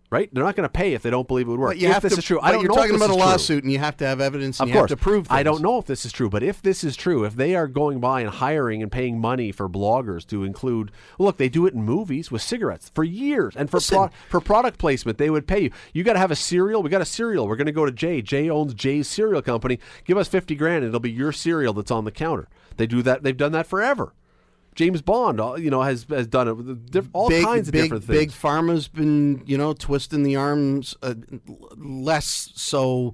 right? 0.09 0.29
They're 0.33 0.43
not 0.43 0.55
going 0.55 0.65
to 0.67 0.71
pay 0.71 0.93
if 0.93 1.01
they 1.01 1.09
don't 1.09 1.27
believe 1.27 1.47
it 1.47 1.51
would 1.51 1.59
work. 1.59 1.69
But 1.71 1.77
you 1.77 1.87
if 1.87 1.93
have 1.93 2.01
this 2.03 2.13
to, 2.13 2.19
is 2.19 2.25
true, 2.25 2.39
I 2.41 2.51
don't 2.51 2.61
you're 2.61 2.69
know 2.69 2.75
talking 2.75 2.93
if 2.95 2.99
this 2.99 3.05
about 3.05 3.13
a 3.13 3.17
is 3.17 3.21
true. 3.23 3.31
lawsuit, 3.31 3.63
and 3.63 3.71
you 3.71 3.79
have 3.79 3.97
to 3.97 4.05
have 4.07 4.19
evidence, 4.21 4.59
and 4.59 4.69
Of 4.69 4.73
course, 4.73 4.89
to 4.89 4.97
prove. 4.97 5.27
I 5.29 5.43
don't 5.43 5.61
know 5.61 5.77
if 5.77 5.85
this 5.85 6.05
is 6.05 6.11
true, 6.11 6.29
but 6.29 6.43
if 6.43 6.61
this 6.61 6.83
is 6.83 6.95
true, 6.95 7.23
if 7.25 7.35
they 7.35 7.55
are 7.55 7.67
going 7.67 7.99
by 7.99 8.21
and 8.21 8.29
hiring 8.29 8.81
and 8.81 8.91
paying 8.91 9.19
money 9.19 9.51
for 9.51 9.69
bloggers 9.69 10.25
to 10.27 10.43
include, 10.43 10.91
look, 11.17 11.37
they 11.37 11.49
do 11.49 11.65
it 11.65 11.73
in 11.73 11.83
movies 11.83 12.31
with 12.31 12.41
cigarettes 12.41 12.91
for 12.93 13.03
years, 13.03 13.55
and 13.55 13.69
for 13.69 13.79
pro- 13.79 14.09
for 14.29 14.41
product 14.41 14.77
placement, 14.79 15.17
they 15.17 15.29
would 15.29 15.47
pay 15.47 15.59
you. 15.63 15.71
You 15.93 16.03
got 16.03 16.13
to 16.13 16.19
have 16.19 16.31
a 16.31 16.35
cereal. 16.35 16.81
We 16.81 16.89
got 16.89 17.01
a 17.01 17.05
cereal. 17.05 17.47
We're 17.47 17.55
going 17.55 17.67
to 17.67 17.71
go 17.71 17.85
to 17.85 17.91
Jay. 17.91 18.21
Jay 18.21 18.49
owns 18.49 18.73
Jay's 18.73 19.07
cereal 19.07 19.41
company. 19.41 19.79
Give 20.05 20.17
us 20.17 20.27
fifty 20.27 20.55
grand, 20.55 20.77
and 20.83 20.87
it'll 20.87 20.99
be 20.99 21.11
your 21.11 21.31
cereal 21.31 21.73
that's 21.73 21.91
on 21.91 22.05
the 22.05 22.11
counter. 22.11 22.47
They 22.77 22.87
do 22.87 23.01
that. 23.03 23.23
They've 23.23 23.35
done 23.35 23.51
that 23.51 23.67
forever. 23.67 24.13
James 24.79 25.01
Bond, 25.01 25.41
uh, 25.41 25.55
you 25.55 25.69
know, 25.69 25.81
has 25.81 26.05
has 26.07 26.25
done 26.25 26.47
it 26.47 26.53
with 26.53 26.89
diff- 26.89 27.09
all 27.11 27.27
big, 27.27 27.43
kinds 27.43 27.67
of 27.67 27.73
big, 27.73 27.81
different 27.83 28.05
things. 28.05 28.17
Big 28.17 28.31
pharma's 28.31 28.87
been, 28.87 29.43
you 29.45 29.57
know, 29.57 29.73
twisting 29.73 30.23
the 30.23 30.37
arms 30.37 30.95
uh, 31.03 31.15
less 31.75 32.53
so 32.55 33.13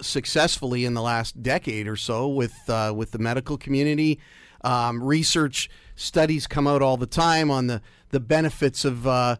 successfully 0.00 0.84
in 0.84 0.94
the 0.94 1.02
last 1.02 1.42
decade 1.42 1.88
or 1.88 1.96
so 1.96 2.28
with 2.28 2.54
uh, 2.68 2.92
with 2.94 3.10
the 3.10 3.18
medical 3.18 3.58
community. 3.58 4.20
Um, 4.62 5.02
research 5.02 5.68
studies 5.96 6.46
come 6.46 6.68
out 6.68 6.80
all 6.80 6.96
the 6.96 7.08
time 7.08 7.50
on 7.50 7.66
the 7.66 7.82
the 8.10 8.20
benefits 8.20 8.84
of 8.84 9.04
uh, 9.04 9.34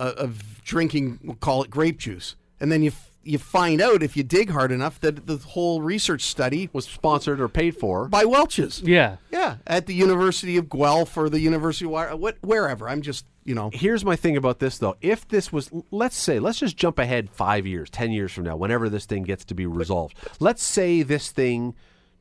uh, 0.00 0.12
of 0.16 0.60
drinking. 0.64 1.20
We'll 1.22 1.36
call 1.36 1.62
it 1.62 1.70
grape 1.70 1.98
juice, 1.98 2.34
and 2.58 2.72
then 2.72 2.82
you 2.82 2.88
f- 2.90 3.11
you 3.24 3.38
find 3.38 3.80
out 3.80 4.02
if 4.02 4.16
you 4.16 4.22
dig 4.22 4.50
hard 4.50 4.72
enough 4.72 5.00
that 5.00 5.26
the 5.26 5.36
whole 5.36 5.82
research 5.82 6.22
study 6.22 6.68
was 6.72 6.86
sponsored 6.86 7.40
or 7.40 7.48
paid 7.48 7.76
for. 7.76 8.08
by 8.08 8.24
Welch's. 8.24 8.82
Yeah. 8.82 9.16
Yeah, 9.30 9.56
at 9.66 9.86
the 9.86 9.94
University 9.94 10.56
of 10.56 10.68
Guelph 10.68 11.16
or 11.16 11.28
the 11.28 11.40
University 11.40 11.86
of 11.86 12.18
what 12.18 12.36
wherever. 12.42 12.88
I'm 12.88 13.02
just 13.02 13.26
you 13.44 13.54
know 13.54 13.70
Here's 13.72 14.04
my 14.04 14.16
thing 14.16 14.36
about 14.36 14.58
this, 14.58 14.78
though. 14.78 14.96
If 15.00 15.26
this 15.28 15.52
was, 15.52 15.70
let's 15.90 16.16
say, 16.16 16.38
let's 16.38 16.58
just 16.58 16.76
jump 16.76 16.98
ahead 16.98 17.30
five 17.30 17.66
years, 17.66 17.90
10 17.90 18.12
years 18.12 18.32
from 18.32 18.44
now, 18.44 18.56
whenever 18.56 18.88
this 18.88 19.06
thing 19.06 19.22
gets 19.22 19.44
to 19.46 19.54
be 19.54 19.66
resolved. 19.66 20.16
Let's 20.38 20.62
say 20.62 21.02
this 21.02 21.30
thing 21.30 21.74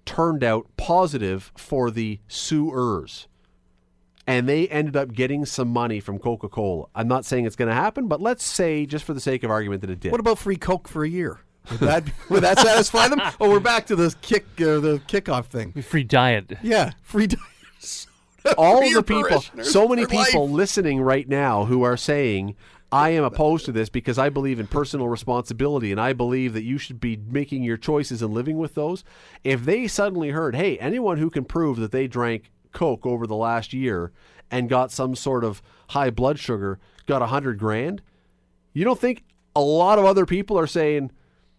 turned 0.05 0.43
out 0.43 0.67
positive 0.77 1.51
for 1.55 1.91
the 1.91 2.19
suers 2.27 3.27
and 4.27 4.47
they 4.47 4.67
ended 4.67 4.95
up 4.95 5.13
getting 5.13 5.45
some 5.45 5.69
money 5.69 5.99
from 5.99 6.19
Coca 6.19 6.47
Cola. 6.47 6.87
I'm 6.93 7.07
not 7.07 7.25
saying 7.25 7.45
it's 7.45 7.55
going 7.55 7.69
to 7.69 7.75
happen, 7.75 8.07
but 8.07 8.21
let's 8.21 8.43
say, 8.43 8.85
just 8.85 9.05
for 9.05 9.13
the 9.13 9.19
sake 9.19 9.43
of 9.43 9.51
argument, 9.51 9.81
that 9.81 9.89
it 9.89 9.99
did. 9.99 10.11
What 10.11 10.19
about 10.19 10.39
free 10.39 10.57
Coke 10.57 10.87
for 10.87 11.03
a 11.03 11.09
year? 11.09 11.39
Would 11.69 11.79
that 11.81 12.03
would 12.29 12.43
that 12.43 12.59
satisfy 12.59 13.07
them? 13.07 13.21
Oh, 13.39 13.49
we're 13.49 13.59
back 13.59 13.85
to 13.87 13.95
the 13.95 14.15
kick 14.21 14.45
uh, 14.59 14.79
the 14.79 15.01
kickoff 15.07 15.45
thing? 15.45 15.73
Free 15.83 16.03
diet. 16.03 16.53
Yeah, 16.63 16.91
free 17.03 17.27
diet. 17.27 18.07
all 18.57 18.81
for 18.81 18.93
the 18.93 19.03
people, 19.03 19.43
so 19.63 19.87
many 19.87 20.05
people 20.05 20.47
life. 20.47 20.55
listening 20.55 21.01
right 21.01 21.27
now 21.27 21.65
who 21.65 21.83
are 21.83 21.97
saying, 21.97 22.55
I 22.91 23.09
am 23.09 23.23
opposed 23.23 23.65
to 23.65 23.71
this 23.71 23.89
because 23.89 24.17
I 24.17 24.29
believe 24.29 24.59
in 24.59 24.67
personal 24.67 25.07
responsibility 25.07 25.91
and 25.91 26.01
I 26.01 26.13
believe 26.13 26.53
that 26.53 26.63
you 26.63 26.77
should 26.77 26.99
be 26.99 27.17
making 27.29 27.63
your 27.63 27.77
choices 27.77 28.21
and 28.21 28.33
living 28.33 28.57
with 28.57 28.75
those. 28.75 29.03
If 29.43 29.63
they 29.63 29.87
suddenly 29.87 30.31
heard, 30.31 30.55
hey, 30.55 30.77
anyone 30.79 31.17
who 31.17 31.29
can 31.29 31.45
prove 31.45 31.77
that 31.77 31.91
they 31.91 32.07
drank 32.07 32.51
Coke 32.71 33.05
over 33.05 33.25
the 33.27 33.35
last 33.35 33.73
year 33.73 34.11
and 34.49 34.69
got 34.69 34.91
some 34.91 35.15
sort 35.15 35.43
of 35.43 35.61
high 35.89 36.09
blood 36.09 36.39
sugar 36.39 36.79
got 37.05 37.21
a 37.21 37.27
hundred 37.27 37.57
grand, 37.57 38.01
you 38.73 38.83
don't 38.83 38.99
think 38.99 39.23
a 39.55 39.61
lot 39.61 39.99
of 39.99 40.05
other 40.05 40.25
people 40.25 40.57
are 40.57 40.67
saying, 40.67 41.11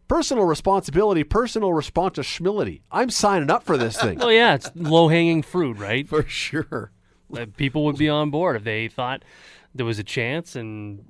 personal 0.09 0.45
responsibility, 0.45 1.25
personal 1.25 1.73
responsibility. 1.73 2.83
I'm 2.91 3.11
signing 3.11 3.51
up 3.51 3.63
for 3.63 3.77
this 3.77 4.01
thing. 4.01 4.21
Oh 4.23 4.29
yeah, 4.29 4.55
it's 4.55 4.71
low 4.75 5.09
hanging 5.09 5.43
fruit, 5.43 5.79
right? 5.79 6.09
For 6.09 6.23
sure. 6.27 6.91
Uh, 7.35 7.47
People 7.57 7.85
would 7.87 7.97
be 7.99 8.09
on 8.09 8.31
board 8.31 8.57
if 8.57 8.65
they 8.65 8.89
thought 8.89 9.25
there 9.75 9.87
was 9.87 9.99
a 9.99 10.05
chance, 10.05 10.55
and 10.55 11.05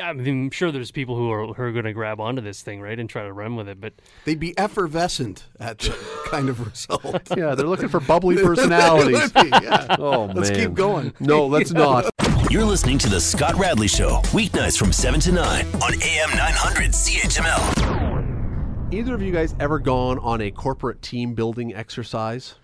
I 0.00 0.12
mean, 0.12 0.26
I'm 0.44 0.50
sure 0.50 0.72
there's 0.72 0.90
people 0.90 1.16
who 1.16 1.30
are 1.30 1.46
who 1.46 1.62
are 1.62 1.72
going 1.72 1.84
to 1.84 1.92
grab 1.92 2.20
onto 2.20 2.40
this 2.42 2.62
thing, 2.62 2.80
right, 2.80 2.98
and 2.98 3.08
try 3.08 3.22
to 3.24 3.32
run 3.32 3.56
with 3.56 3.68
it. 3.68 3.80
But 3.80 3.94
They'd 4.24 4.40
be 4.40 4.56
effervescent 4.58 5.46
at 5.60 5.78
the 5.80 5.94
kind 6.30 6.48
of 6.48 6.64
result. 6.66 7.22
yeah, 7.36 7.54
they're 7.54 7.66
looking 7.66 7.88
for 7.88 8.00
bubbly 8.00 8.36
personalities. 8.42 9.30
They 9.32 9.42
would 9.42 9.52
be, 9.52 9.58
yeah. 9.66 9.96
Oh 9.98 10.26
Let's 10.34 10.50
man. 10.50 10.58
keep 10.60 10.74
going. 10.74 11.12
No, 11.20 11.46
let's 11.46 11.72
not. 11.72 12.06
You're 12.50 12.64
listening 12.64 12.98
to 12.98 13.08
The 13.08 13.20
Scott 13.20 13.54
Radley 13.56 13.88
Show, 13.88 14.20
weeknights 14.32 14.78
from 14.78 14.92
7 14.92 15.18
to 15.20 15.32
9 15.32 15.66
on 15.82 15.94
AM 16.02 16.30
900 16.30 16.92
CHML. 16.92 18.92
Either 18.92 19.14
of 19.14 19.22
you 19.22 19.32
guys 19.32 19.54
ever 19.58 19.78
gone 19.78 20.18
on 20.20 20.40
a 20.40 20.50
corporate 20.50 21.02
team 21.02 21.34
building 21.34 21.74
exercise? 21.74 22.54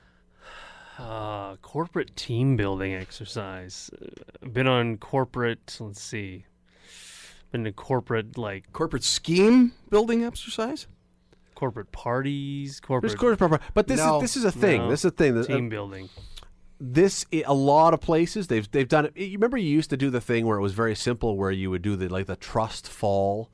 uh, 0.98 1.56
corporate 1.62 2.14
team 2.14 2.56
building 2.56 2.94
exercise. 2.94 3.90
Uh, 4.00 4.46
been 4.48 4.66
on 4.66 4.98
corporate. 4.98 5.76
Let's 5.80 6.02
see. 6.02 6.44
Been 7.52 7.64
to 7.64 7.72
corporate 7.72 8.38
like 8.38 8.72
Corporate 8.72 9.02
scheme 9.04 9.72
building 9.90 10.24
exercise. 10.24 10.86
corporate 11.54 11.92
parties, 11.92 12.80
corporate 12.80 13.10
There's 13.12 13.20
corporate, 13.20 13.60
but 13.74 13.86
this 13.86 13.98
No. 13.98 14.16
is 14.16 14.22
this 14.22 14.36
is 14.36 14.44
a 14.44 14.52
thing. 14.52 14.82
No. 14.82 14.90
This 14.90 15.00
is 15.00 15.06
a 15.06 15.10
thing. 15.10 15.36
Uh, 15.36 15.42
team 15.44 15.68
building. 15.68 16.08
this 16.80 17.26
a 17.32 17.52
lot 17.52 17.92
of 17.92 18.00
places 18.00 18.46
they've 18.46 18.70
they've 18.70 18.88
done 18.88 19.06
it. 19.06 19.16
You 19.16 19.32
remember 19.32 19.58
you 19.58 19.68
used 19.68 19.90
to 19.90 19.96
do 19.96 20.08
the 20.10 20.20
thing 20.20 20.46
where 20.46 20.56
it 20.58 20.62
was 20.62 20.72
very 20.72 20.94
simple, 20.94 21.36
where 21.36 21.50
you 21.50 21.70
would 21.70 21.82
do 21.82 21.96
the 21.96 22.08
like 22.08 22.26
the 22.26 22.36
trust 22.36 22.88
fall. 22.88 23.50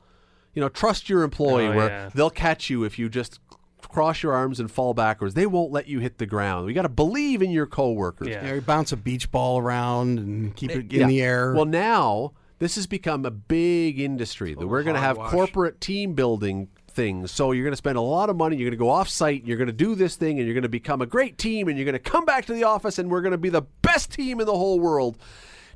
You 0.54 0.60
know, 0.62 0.68
trust 0.68 1.08
your 1.08 1.22
employee, 1.22 1.66
Oh, 1.66 1.74
where 1.76 1.88
yeah. 1.88 2.08
they'll 2.14 2.30
catch 2.30 2.70
you 2.70 2.84
if 2.84 2.98
you 2.98 3.08
just 3.08 3.40
cross 3.88 4.22
your 4.22 4.32
arms 4.34 4.58
and 4.60 4.70
fall 4.70 4.94
backwards. 4.94 5.34
They 5.34 5.46
won't 5.46 5.70
let 5.72 5.86
you 5.88 5.98
hit 6.00 6.18
the 6.18 6.26
ground. 6.26 6.66
We 6.66 6.72
got 6.72 6.82
to 6.82 6.88
believe 6.88 7.42
in 7.42 7.50
your 7.50 7.66
coworkers. 7.66 8.28
Yeah. 8.28 8.44
Yeah, 8.46 8.54
you 8.54 8.60
bounce 8.60 8.90
a 8.92 8.96
beach 8.96 9.30
ball 9.30 9.58
around 9.58 10.18
and 10.18 10.54
keep 10.56 10.70
eh, 10.70 10.74
it 10.78 10.92
in 10.92 11.00
Yeah. 11.00 11.06
the 11.08 11.22
air. 11.22 11.54
Well, 11.54 11.64
now 11.66 12.32
this 12.58 12.76
has 12.76 12.86
become 12.86 13.24
a 13.24 13.30
big 13.30 14.00
industry 14.00 14.54
that 14.54 14.66
we're 14.66 14.82
going 14.82 14.94
to 14.94 15.00
have 15.00 15.18
corporate 15.18 15.80
team 15.80 16.14
building 16.14 16.68
things. 16.88 17.30
So 17.30 17.52
you're 17.52 17.64
going 17.64 17.72
to 17.72 17.76
spend 17.76 17.98
a 17.98 18.02
lot 18.02 18.30
of 18.30 18.36
money. 18.36 18.56
You're 18.56 18.70
going 18.70 18.78
to 18.78 18.82
go 18.82 18.90
off 18.90 19.08
site. 19.08 19.44
You're 19.44 19.58
going 19.58 19.66
to 19.66 19.72
do 19.72 19.94
this 19.94 20.16
thing, 20.16 20.38
and 20.38 20.46
you're 20.46 20.54
going 20.54 20.62
to 20.62 20.68
become 20.68 21.02
a 21.02 21.06
great 21.06 21.38
team. 21.38 21.68
And 21.68 21.76
you're 21.76 21.84
going 21.84 21.92
to 21.92 21.98
come 21.98 22.24
back 22.24 22.46
to 22.46 22.54
the 22.54 22.64
office, 22.64 22.98
and 22.98 23.10
we're 23.10 23.20
going 23.20 23.32
to 23.32 23.38
be 23.38 23.50
the 23.50 23.62
best 23.82 24.10
team 24.10 24.40
in 24.40 24.46
the 24.46 24.56
whole 24.56 24.80
world. 24.80 25.18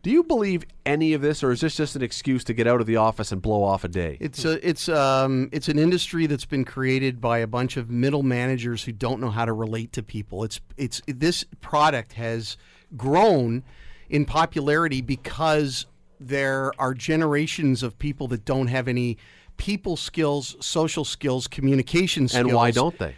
Do 0.02 0.10
you 0.10 0.22
believe 0.22 0.64
any 0.86 1.12
of 1.12 1.20
this, 1.20 1.42
or 1.42 1.50
is 1.50 1.60
this 1.60 1.76
just 1.76 1.94
an 1.94 2.02
excuse 2.02 2.42
to 2.44 2.54
get 2.54 2.66
out 2.66 2.80
of 2.80 2.86
the 2.86 2.96
office 2.96 3.32
and 3.32 3.42
blow 3.42 3.62
off 3.62 3.84
a 3.84 3.88
day? 3.88 4.16
It's 4.18 4.46
a, 4.46 4.66
it's 4.66 4.88
um 4.88 5.50
it's 5.52 5.68
an 5.68 5.78
industry 5.78 6.26
that's 6.26 6.46
been 6.46 6.64
created 6.64 7.20
by 7.20 7.38
a 7.38 7.46
bunch 7.46 7.76
of 7.76 7.90
middle 7.90 8.22
managers 8.22 8.82
who 8.82 8.92
don't 8.92 9.20
know 9.20 9.28
how 9.28 9.44
to 9.44 9.52
relate 9.52 9.92
to 9.92 10.02
people. 10.02 10.42
It's 10.42 10.58
it's 10.78 11.02
this 11.06 11.44
product 11.60 12.14
has 12.14 12.56
grown 12.96 13.62
in 14.08 14.24
popularity 14.24 15.02
because 15.02 15.84
there 16.20 16.72
are 16.78 16.92
generations 16.92 17.82
of 17.82 17.98
people 17.98 18.28
that 18.28 18.44
don't 18.44 18.66
have 18.66 18.86
any 18.86 19.16
people 19.56 19.96
skills, 19.96 20.56
social 20.60 21.04
skills, 21.04 21.48
communication 21.48 22.28
skills. 22.28 22.46
and 22.46 22.54
why 22.54 22.70
don't 22.70 22.98
they? 22.98 23.14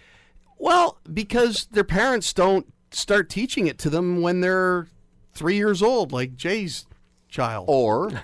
Well, 0.59 0.99
because 1.13 1.67
their 1.73 1.85
parents 1.85 2.33
don't 2.33 2.73
start 2.93 3.29
teaching 3.29 3.67
it 3.67 3.79
to 3.79 3.91
them 3.91 4.23
when 4.23 4.41
they're 4.41 4.87
3 5.35 5.57
years 5.57 5.83
old 5.83 6.13
like 6.13 6.37
Jay's 6.37 6.87
child. 7.29 7.67
Or 7.69 8.23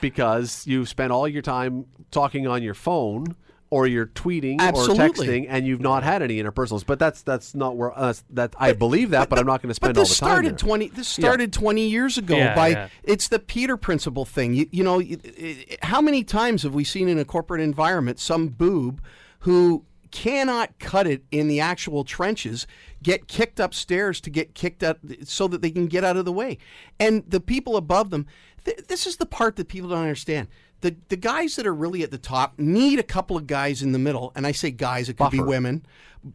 because 0.00 0.66
you've 0.66 0.88
spent 0.88 1.12
all 1.12 1.26
your 1.26 1.42
time 1.42 1.86
talking 2.10 2.46
on 2.46 2.62
your 2.62 2.74
phone 2.74 3.34
or 3.72 3.86
you're 3.86 4.04
tweeting 4.06 4.58
Absolutely. 4.60 5.02
or 5.02 5.08
texting 5.08 5.46
and 5.48 5.66
you've 5.66 5.80
not 5.80 6.02
had 6.02 6.20
any 6.20 6.36
interpersonals. 6.42 6.84
But 6.84 6.98
that's 6.98 7.22
that's 7.22 7.54
not 7.54 7.74
where 7.74 7.98
uh, 7.98 8.12
that 8.30 8.54
I 8.58 8.74
believe 8.74 9.08
that, 9.10 9.30
but, 9.30 9.38
I'm 9.38 9.46
not 9.46 9.62
going 9.62 9.70
to 9.70 9.74
spend 9.74 9.96
all 9.96 10.04
the 10.04 10.08
time 10.08 10.14
started 10.14 10.50
there. 10.52 10.58
20 10.58 10.88
this 10.88 11.08
started 11.08 11.52
20 11.54 11.88
years 11.88 12.18
ago 12.18 12.36
Yeah, 12.36 12.54
by 12.54 12.68
yeah. 12.68 12.88
it's 13.02 13.28
the 13.28 13.38
peter 13.38 13.78
principle 13.78 14.26
thing 14.26 14.52
you, 14.52 14.66
you 14.70 14.84
know 14.84 14.98
you- 14.98 15.18
i- 15.24 15.66
i- 15.80 15.86
how 15.86 16.02
many 16.02 16.22
times 16.22 16.62
have 16.64 16.74
we 16.74 16.84
seen 16.84 17.08
in 17.08 17.18
a 17.18 17.24
corporate 17.24 17.62
environment 17.62 18.20
some 18.20 18.48
boob 18.48 19.00
who 19.40 19.84
cannot 20.10 20.78
cut 20.78 21.06
it 21.06 21.24
in 21.30 21.48
the 21.48 21.58
actual 21.60 22.04
trenches 22.04 22.66
get 23.02 23.26
kicked 23.26 23.58
upstairs 23.58 24.20
to 24.20 24.28
get 24.28 24.54
kicked 24.54 24.82
out 24.82 24.98
so 25.24 25.48
that 25.48 25.62
they 25.62 25.70
can 25.70 25.86
get 25.86 26.04
out 26.04 26.18
of 26.18 26.26
the 26.26 26.32
way 26.32 26.58
and 27.00 27.24
the 27.26 27.40
people 27.40 27.76
above 27.78 28.10
them 28.10 28.26
th- 28.66 28.76
this 28.88 29.06
is 29.06 29.16
the 29.16 29.26
part 29.26 29.56
that 29.56 29.66
people 29.68 29.88
don't 29.88 30.00
understand 30.02 30.46
the, 30.82 30.94
the 31.08 31.16
guys 31.16 31.56
that 31.56 31.66
are 31.66 31.74
really 31.74 32.02
at 32.02 32.10
the 32.10 32.18
top 32.18 32.58
need 32.58 32.98
a 32.98 33.02
couple 33.02 33.36
of 33.36 33.46
guys 33.46 33.82
in 33.82 33.92
the 33.92 33.98
middle 33.98 34.30
and 34.36 34.46
i 34.46 34.52
say 34.52 34.70
guys 34.70 35.08
it 35.08 35.16
could 35.16 35.30
be 35.30 35.40
women 35.40 35.84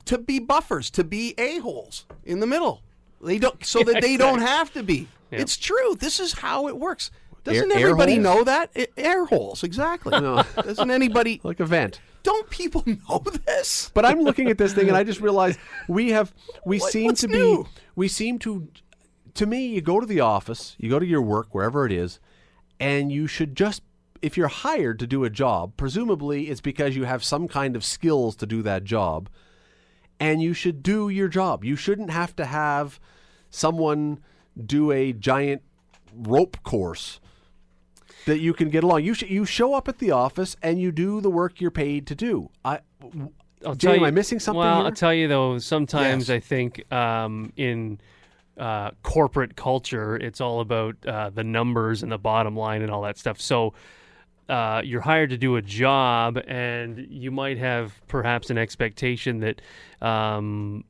to 0.06 0.18
be 0.18 0.40
buffers 0.40 0.90
to 0.90 1.04
be 1.04 1.34
a-holes 1.38 2.06
in 2.26 2.40
the 2.42 2.48
middle 2.48 2.82
they 3.22 3.38
don't 3.40 3.64
so 3.66 3.84
that 3.84 4.02
they 4.02 4.16
don't 4.18 4.40
have 4.42 4.72
to 4.74 4.84
be. 4.84 5.08
It's 5.32 5.58
true. 5.58 5.96
This 5.96 6.20
is 6.20 6.34
how 6.34 6.68
it 6.68 6.78
works. 6.78 7.10
Doesn't 7.44 7.72
Air- 7.72 7.78
air 7.80 7.88
everybody 7.88 8.14
holes? 8.14 8.24
know 8.24 8.44
that? 8.44 8.70
A- 8.76 9.00
air 9.00 9.26
holes, 9.26 9.64
exactly. 9.64 10.12
Doesn't 10.56 10.92
anybody 10.92 11.42
like 11.44 11.60
a 11.60 11.66
vent. 11.66 12.00
don't 12.22 12.48
people 12.52 12.84
know 13.10 13.24
this? 13.48 13.90
But 13.96 14.06
I'm 14.06 14.20
looking 14.22 14.50
at 14.50 14.58
this 14.60 14.72
thing 14.74 14.88
and 14.88 14.96
I 14.96 15.04
just 15.04 15.20
realized 15.20 15.58
we 15.88 16.12
have 16.12 16.32
we 16.66 16.78
What- 16.78 16.92
seem 16.92 17.16
to 17.16 17.28
new? 17.28 17.64
be 17.64 17.70
we 17.96 18.08
seem 18.08 18.38
to 18.40 18.68
to 19.34 19.46
me 19.48 19.66
you 19.68 19.82
go 19.82 20.00
to 20.00 20.06
the 20.06 20.20
office, 20.20 20.76
you 20.78 20.88
go 20.90 21.00
to 21.00 21.06
your 21.06 21.22
work 21.24 21.48
wherever 21.56 21.86
it 21.88 21.92
is, 21.92 22.20
and 22.80 23.12
you 23.12 23.26
should 23.26 23.56
just 23.56 23.82
if 24.22 24.38
you're 24.38 24.48
hired 24.48 25.00
to 25.00 25.08
do 25.08 25.24
a 25.24 25.30
job, 25.30 25.74
presumably 25.78 26.50
it's 26.50 26.62
because 26.62 26.96
you 26.96 27.06
have 27.06 27.24
some 27.24 27.48
kind 27.48 27.76
of 27.76 27.84
skills 27.84 28.36
to 28.38 28.46
do 28.46 28.62
that 28.64 28.84
job, 28.84 29.30
and 30.20 30.42
you 30.42 30.54
should 30.54 30.84
do 30.84 31.10
your 31.10 31.28
job. 31.28 31.64
You 31.64 31.76
shouldn't 31.76 32.10
have 32.10 32.36
to 32.38 32.46
have 32.46 33.00
someone 33.50 34.20
do 34.66 34.92
a 34.92 35.14
giant 35.14 35.62
rope 36.14 36.58
course 36.64 37.20
that 38.26 38.40
you 38.40 38.54
can 38.54 38.70
get 38.70 38.84
along. 38.84 39.04
You 39.04 39.14
sh- 39.14 39.24
you 39.24 39.46
show 39.46 39.74
up 39.74 39.88
at 39.88 40.00
the 40.00 40.12
office 40.12 40.56
and 40.62 40.80
you 40.82 40.92
do 40.92 41.22
the 41.22 41.30
work 41.30 41.62
you're 41.62 41.72
paid 41.72 42.08
to 42.08 42.16
do. 42.16 42.50
I 42.66 42.80
I'll 43.66 43.76
Jay, 43.76 43.90
tell 43.90 43.98
am 43.98 44.04
I 44.04 44.12
missing 44.12 44.40
something 44.40 44.60
Well, 44.60 44.78
here? 44.78 44.86
I'll 44.86 44.92
tell 44.92 45.14
you 45.14 45.28
though. 45.28 45.58
Sometimes 45.60 46.30
Yes. 46.30 46.36
I 46.36 46.40
think 46.40 46.92
um, 46.92 47.54
in 47.56 48.00
uh, 48.58 48.92
corporate 49.04 49.56
culture, 49.56 50.16
it's 50.16 50.42
all 50.42 50.60
about 50.60 50.96
uh, 51.06 51.30
the 51.30 51.44
numbers 51.44 52.04
and 52.04 52.12
the 52.12 52.18
bottom 52.18 52.56
line 52.56 52.82
and 52.82 52.92
all 52.92 53.04
that 53.04 53.18
stuff. 53.18 53.40
So 53.40 53.74
uh, 54.50 54.82
you're 54.84 55.02
hired 55.02 55.30
to 55.32 55.38
do 55.38 55.56
a 55.56 55.62
job, 55.62 56.38
and 56.48 57.08
you 57.10 57.32
might 57.32 57.58
have 57.58 57.94
perhaps 58.08 58.50
an 58.50 58.58
expectation 58.58 59.40
that. 59.40 59.62
Um, 60.02 60.84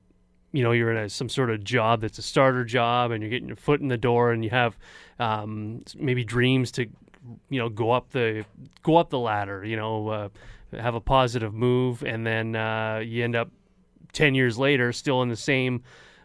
you 0.53 0.63
know 0.63 0.71
you're 0.71 0.91
in 0.91 0.97
a, 0.97 1.09
some 1.09 1.27
sort 1.27 1.49
of 1.49 1.63
job 1.63 2.01
that's 2.01 2.17
a 2.17 2.21
starter 2.21 2.63
job 2.63 3.11
and 3.11 3.21
you're 3.21 3.29
getting 3.29 3.49
your 3.49 3.57
foot 3.57 3.81
in 3.81 3.89
the 3.89 3.97
door 3.97 4.31
and 4.31 4.43
you 4.45 4.49
have 4.49 4.77
um, 5.19 5.83
maybe 5.97 6.23
dreams 6.23 6.71
to 6.71 6.87
you 7.49 7.59
know 7.59 7.69
go 7.69 7.91
up 7.91 8.09
the 8.11 8.45
go 8.81 8.95
up 8.95 9.09
the 9.09 9.19
ladder 9.19 9.63
you 9.65 9.75
know 9.75 10.07
uh, 10.07 10.29
have 10.71 10.95
a 10.95 11.01
positive 11.01 11.53
move 11.53 12.03
and 12.03 12.25
then 12.25 12.55
uh, 12.55 13.01
you 13.03 13.23
end 13.23 13.35
up 13.35 13.49
10 14.13 14.35
years 14.35 14.57
later 14.57 14.91
still 14.91 15.21
in 15.21 15.29
the 15.29 15.35
same 15.35 15.83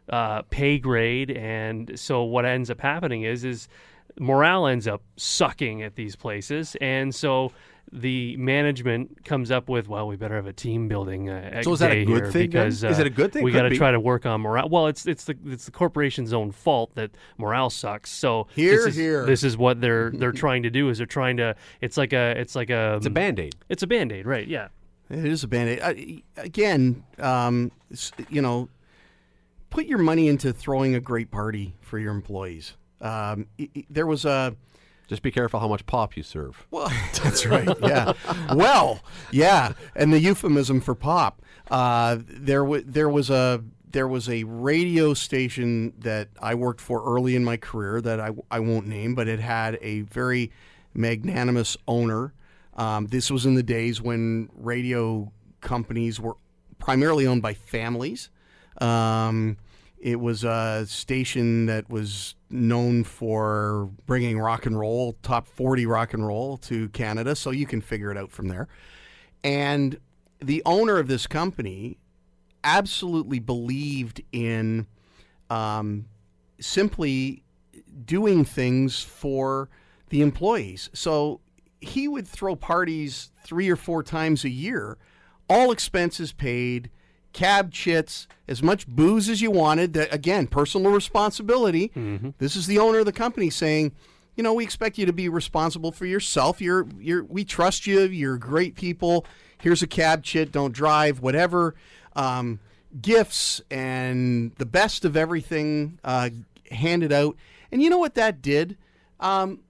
uh, 0.08 0.42
pay 0.42 0.78
grade 0.78 1.30
and 1.30 1.98
so 1.98 2.22
what 2.22 2.44
ends 2.44 2.70
up 2.70 2.80
happening 2.80 3.22
is 3.22 3.44
is 3.44 3.68
morale 4.18 4.66
ends 4.66 4.86
up 4.86 5.02
sucking 5.16 5.82
at 5.82 5.94
these 5.96 6.16
places 6.16 6.76
and 6.80 7.14
so 7.14 7.52
the 7.94 8.36
management 8.38 9.24
comes 9.24 9.50
up 9.50 9.68
with 9.68 9.86
well 9.88 10.06
we 10.06 10.16
better 10.16 10.36
have 10.36 10.46
a 10.46 10.52
team 10.52 10.88
building 10.88 11.28
uh, 11.28 11.62
So 11.62 11.72
is 11.74 11.80
that 11.80 11.92
a 11.92 12.04
good 12.04 12.32
thing 12.32 12.48
because 12.50 12.84
Is 12.84 12.98
uh, 12.98 13.02
it 13.02 13.06
a 13.06 13.10
good 13.10 13.32
thing? 13.32 13.42
we 13.44 13.52
got 13.52 13.62
to 13.62 13.76
try 13.76 13.90
to 13.90 14.00
work 14.00 14.24
on 14.24 14.40
morale 14.40 14.68
well 14.68 14.86
it's 14.86 15.06
it's 15.06 15.24
the 15.24 15.36
it's 15.46 15.66
the 15.66 15.70
corporation's 15.72 16.32
own 16.32 16.52
fault 16.52 16.94
that 16.94 17.10
morale 17.38 17.68
sucks 17.70 18.10
so 18.10 18.46
Here, 18.54 18.76
this 18.76 18.86
is, 18.86 18.96
here. 18.96 19.26
this 19.26 19.42
is 19.42 19.56
what 19.58 19.80
they're 19.80 20.10
they're 20.14 20.32
trying 20.32 20.62
to 20.62 20.70
do 20.70 20.88
is 20.88 20.98
they're 20.98 21.06
trying 21.06 21.36
to 21.38 21.54
it's 21.80 21.96
like 21.96 22.12
a 22.12 22.30
it's 22.38 22.54
like 22.54 22.70
a 22.70 22.94
It's 22.96 23.06
a 23.06 23.10
band 23.10 23.38
aid. 23.40 23.56
it's 23.68 23.82
a 23.82 23.86
band-aid 23.86 24.26
right 24.26 24.46
yeah 24.48 24.68
It 25.10 25.26
is 25.26 25.44
a 25.44 25.48
band 25.48 25.68
aid. 25.68 26.22
Again, 26.38 27.04
um, 27.18 27.70
you 28.30 28.40
know, 28.40 28.68
put 29.68 29.84
your 29.84 29.98
money 29.98 30.28
into 30.28 30.52
throwing 30.54 30.94
a 30.94 31.00
great 31.00 31.30
party 31.30 31.74
for 31.82 31.98
your 31.98 32.12
employees. 32.12 32.76
Um, 33.02 33.46
i- 33.60 33.68
i- 33.76 33.84
there 33.90 34.06
was 34.06 34.24
a. 34.24 34.56
Just 35.08 35.22
be 35.22 35.30
careful 35.30 35.60
how 35.60 35.68
much 35.68 35.84
pop 35.84 36.16
you 36.16 36.22
serve. 36.22 36.66
Well, 36.70 36.88
that's 37.22 37.44
right. 37.44 37.68
Yeah. 37.82 38.14
well, 38.54 39.00
yeah. 39.30 39.72
And 39.94 40.12
the 40.12 40.20
euphemism 40.20 40.80
for 40.80 40.94
pop. 40.94 41.42
Uh, 41.70 42.18
there 42.26 42.64
was 42.64 42.84
there 42.86 43.08
was 43.10 43.28
a 43.28 43.62
there 43.90 44.08
was 44.08 44.28
a 44.30 44.44
radio 44.44 45.12
station 45.12 45.92
that 45.98 46.28
I 46.40 46.54
worked 46.54 46.80
for 46.80 47.04
early 47.04 47.36
in 47.36 47.44
my 47.44 47.58
career 47.58 48.00
that 48.00 48.20
I, 48.20 48.30
I 48.50 48.60
won't 48.60 48.86
name, 48.86 49.14
but 49.14 49.28
it 49.28 49.38
had 49.40 49.78
a 49.82 50.00
very 50.02 50.50
magnanimous 50.94 51.76
owner. 51.86 52.32
Um, 52.74 53.06
this 53.08 53.30
was 53.30 53.44
in 53.44 53.54
the 53.54 53.62
days 53.62 54.00
when 54.00 54.48
radio 54.54 55.30
companies 55.60 56.18
were 56.20 56.36
primarily 56.78 57.26
owned 57.26 57.42
by 57.42 57.52
families. 57.52 58.30
Um, 58.80 59.58
it 60.02 60.18
was 60.18 60.42
a 60.42 60.84
station 60.88 61.66
that 61.66 61.88
was 61.88 62.34
known 62.50 63.04
for 63.04 63.88
bringing 64.04 64.36
rock 64.36 64.66
and 64.66 64.76
roll, 64.76 65.14
top 65.22 65.46
40 65.46 65.86
rock 65.86 66.12
and 66.12 66.26
roll 66.26 66.56
to 66.58 66.88
Canada, 66.88 67.36
so 67.36 67.52
you 67.52 67.66
can 67.66 67.80
figure 67.80 68.10
it 68.10 68.16
out 68.16 68.32
from 68.32 68.48
there. 68.48 68.66
And 69.44 69.98
the 70.40 70.60
owner 70.66 70.98
of 70.98 71.06
this 71.06 71.28
company 71.28 71.98
absolutely 72.64 73.38
believed 73.38 74.20
in 74.32 74.88
um, 75.50 76.06
simply 76.60 77.44
doing 78.04 78.44
things 78.44 79.00
for 79.02 79.68
the 80.08 80.20
employees. 80.20 80.90
So 80.92 81.40
he 81.80 82.08
would 82.08 82.26
throw 82.26 82.56
parties 82.56 83.30
three 83.44 83.70
or 83.70 83.76
four 83.76 84.02
times 84.02 84.44
a 84.44 84.50
year, 84.50 84.98
all 85.48 85.70
expenses 85.70 86.32
paid, 86.32 86.90
cab 87.32 87.72
chits, 87.72 88.26
as 88.48 88.62
much 88.62 88.86
booze 88.86 89.28
as 89.28 89.40
you 89.40 89.50
wanted. 89.50 89.92
That 89.94 90.12
again, 90.12 90.46
personal 90.46 90.92
responsibility. 90.92 91.90
This 92.38 92.56
is 92.56 92.66
the 92.66 92.78
owner 92.78 93.00
of 93.00 93.06
the 93.06 93.12
company 93.12 93.50
saying, 93.50 93.92
you 94.36 94.42
know, 94.42 94.54
we 94.54 94.64
expect 94.64 94.98
you 94.98 95.06
to 95.06 95.12
be 95.12 95.28
responsible 95.28 95.92
for 95.92 96.06
yourself. 96.06 96.60
You're, 96.60 96.86
you're, 96.98 97.24
we 97.24 97.44
trust 97.44 97.86
you. 97.86 98.00
You're 98.00 98.38
great 98.38 98.74
people. 98.74 99.26
Here's 99.58 99.82
a 99.82 99.86
cab 99.86 100.22
chit. 100.22 100.52
Don't 100.52 100.72
drive. 100.72 101.20
Whatever. 101.20 101.74
Um, 102.16 102.60
gifts 103.00 103.60
and 103.70 104.52
the 104.56 104.66
best 104.66 105.04
of 105.04 105.16
everything 105.16 105.98
uh, 106.04 106.30
handed 106.70 107.12
out. 107.12 107.36
And 107.70 107.82
you 107.82 107.90
know 107.90 107.98
what 107.98 108.14
that 108.14 108.42
did? 108.42 108.76
Um, 109.20 109.60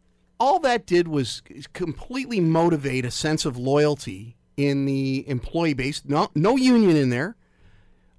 all 0.40 0.58
that 0.60 0.86
did 0.86 1.06
was 1.06 1.42
completely 1.72 2.40
motivate 2.40 3.04
a 3.04 3.10
sense 3.10 3.44
of 3.44 3.56
loyalty 3.56 4.36
in 4.56 4.86
the 4.86 5.28
employee 5.28 5.74
base. 5.74 6.02
No, 6.04 6.30
no 6.34 6.56
union 6.56 6.96
in 6.96 7.10
there. 7.10 7.36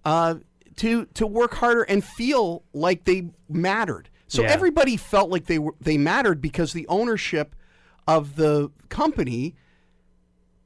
Uh, 0.05 0.35
to 0.77 1.05
to 1.13 1.25
work 1.27 1.53
harder 1.55 1.83
and 1.83 2.03
feel 2.03 2.63
like 2.73 3.03
they 3.03 3.29
mattered. 3.47 4.09
So 4.27 4.41
Yeah. 4.41 4.49
everybody 4.49 4.97
felt 4.97 5.29
like 5.29 5.45
they 5.45 5.59
were 5.59 5.75
they 5.79 5.97
mattered 5.97 6.41
because 6.41 6.73
the 6.73 6.87
ownership 6.87 7.55
of 8.07 8.35
the 8.35 8.69
company 8.89 9.55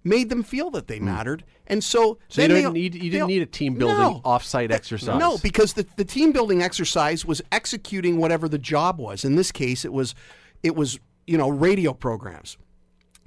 made 0.03 0.30
them 0.30 0.43
feel 0.43 0.72
that 0.72 0.88
they 0.88 0.99
mattered. 0.99 1.43
And 1.69 1.84
so, 1.84 2.14
Hmm. 2.14 2.19
so 2.30 2.41
you, 2.43 2.47
didn't 2.47 2.64
they- 2.73 2.80
need 2.80 2.95
you 2.95 3.11
didn't 3.11 3.27
need 3.27 3.41
a 3.41 3.45
team 3.45 3.73
building 3.76 3.97
No. 3.97 4.22
offsite 4.23 4.72
exercise. 4.72 5.19
no, 5.19 5.38
because 5.39 5.73
the, 5.73 5.85
the 5.97 6.05
team 6.05 6.31
building 6.31 6.61
exercise 6.64 7.26
was 7.26 7.41
executing 7.51 8.18
whatever 8.18 8.47
the 8.47 8.57
job 8.57 8.99
was. 8.99 9.26
In 9.26 9.35
this 9.35 9.51
case, 9.51 9.84
it 9.84 9.91
was 9.91 10.15
it 10.64 10.73
was 10.76 10.99
you 11.26 11.38
know 11.38 11.49
radio 11.49 11.93
programs. 11.93 12.57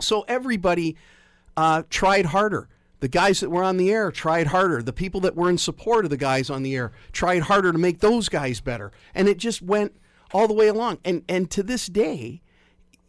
So 0.00 0.22
everybody 0.28 0.96
uh, 1.58 1.82
tried 1.90 2.26
harder. 2.26 2.69
The 3.00 3.08
guys 3.08 3.40
that 3.40 3.50
were 3.50 3.62
on 3.62 3.76
the 3.78 3.90
air 3.90 4.10
tried 4.10 4.48
harder. 4.48 4.82
The 4.82 4.92
people 4.92 5.20
that 5.22 5.34
were 5.34 5.48
in 5.50 5.58
support 5.58 6.04
of 6.04 6.10
the 6.10 6.16
guys 6.16 6.50
on 6.50 6.62
the 6.62 6.76
air 6.76 6.92
tried 7.12 7.42
harder 7.42 7.72
to 7.72 7.78
make 7.78 8.00
those 8.00 8.28
guys 8.28 8.60
better. 8.60 8.92
And 9.14 9.28
it 9.28 9.38
just 9.38 9.62
went 9.62 9.94
all 10.32 10.46
the 10.46 10.54
way 10.54 10.68
along. 10.68 10.98
And 11.04 11.22
and 11.28 11.50
to 11.52 11.62
this 11.62 11.86
day, 11.86 12.42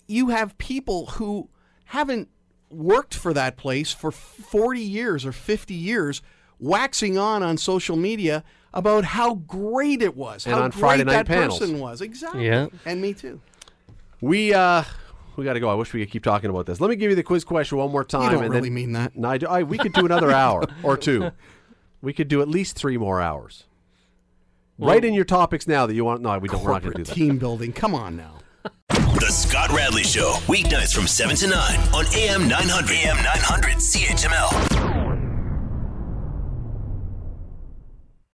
you 0.08 0.30
have 0.30 0.58
people 0.58 1.08
who 1.08 1.50
haven't 1.86 2.30
worked 2.70 3.14
for 3.14 3.34
that 3.34 3.58
place 3.58 3.92
for 3.92 4.12
40 4.12 4.80
years 4.80 5.26
or 5.26 5.34
50 5.34 5.74
years 5.74 6.22
waxing 6.58 7.18
on 7.18 7.44
on 7.44 7.58
social 7.58 7.98
media 7.98 8.44
about 8.74 9.04
how 9.04 9.36
great 9.36 10.02
it 10.02 10.16
was, 10.16 10.46
And 10.46 10.56
how 10.56 10.62
on 10.64 10.70
great 10.70 10.80
Friday 10.80 11.04
night 11.04 11.14
that 11.14 11.26
panels. 11.28 11.60
person 11.60 11.80
was. 11.80 12.00
Exactly. 12.00 12.46
Yeah. 12.46 12.68
And 12.86 13.02
me 13.02 13.14
too. 13.14 13.42
We 14.22 14.54
uh 14.54 14.84
we 15.36 15.46
got 15.46 15.54
to 15.54 15.60
go. 15.60 15.70
I 15.70 15.74
wish 15.76 15.94
we 15.94 16.02
could 16.02 16.12
keep 16.12 16.24
talking 16.24 16.50
about 16.50 16.66
this. 16.66 16.80
Let 16.82 16.90
me 16.90 16.96
give 16.96 17.10
you 17.10 17.16
the 17.16 17.24
quiz 17.24 17.44
question 17.44 17.78
one 17.78 17.92
more 17.92 18.04
time. 18.04 18.24
You 18.24 18.30
don't 18.32 18.44
and 18.46 18.54
really 18.54 18.70
then, 18.70 18.74
mean 18.74 18.92
that. 18.94 19.16
No, 19.16 19.30
I, 19.30 19.38
do, 19.38 19.48
I 19.48 19.64
we 19.64 19.78
could 19.78 19.94
do 19.94 20.06
another 20.06 20.32
hour 20.34 20.64
or 20.84 20.98
two. 20.98 21.32
We 22.02 22.14
could 22.14 22.28
do 22.28 22.42
at 22.42 22.48
least 22.48 22.76
three 22.76 22.98
more 22.98 23.22
hours. 23.22 23.66
Write 24.80 25.06
in 25.06 25.14
your 25.14 25.26
topics 25.26 25.68
now 25.68 25.86
that 25.86 25.94
you 25.94 26.04
want. 26.04 26.22
No, 26.22 26.38
we 26.40 26.48
don't. 26.48 26.64
We're 26.64 26.72
not 26.72 26.82
going 26.82 26.94
to 26.94 26.98
do 27.00 27.04
that. 27.04 27.14
team 27.14 27.38
building. 27.38 27.72
Come 27.72 27.94
on 27.94 28.18
now. 28.18 28.40
The 28.90 29.28
Scott 29.30 29.70
Radley 29.72 30.04
Show, 30.04 30.34
weeknights 30.48 30.94
from 30.96 31.06
7 31.06 31.36
to 31.36 31.48
9 31.48 31.80
on 31.94 32.06
AM 32.16 32.48
900. 32.48 32.92
AM 32.92 33.18
900 33.18 33.74
CHML. 33.76 34.71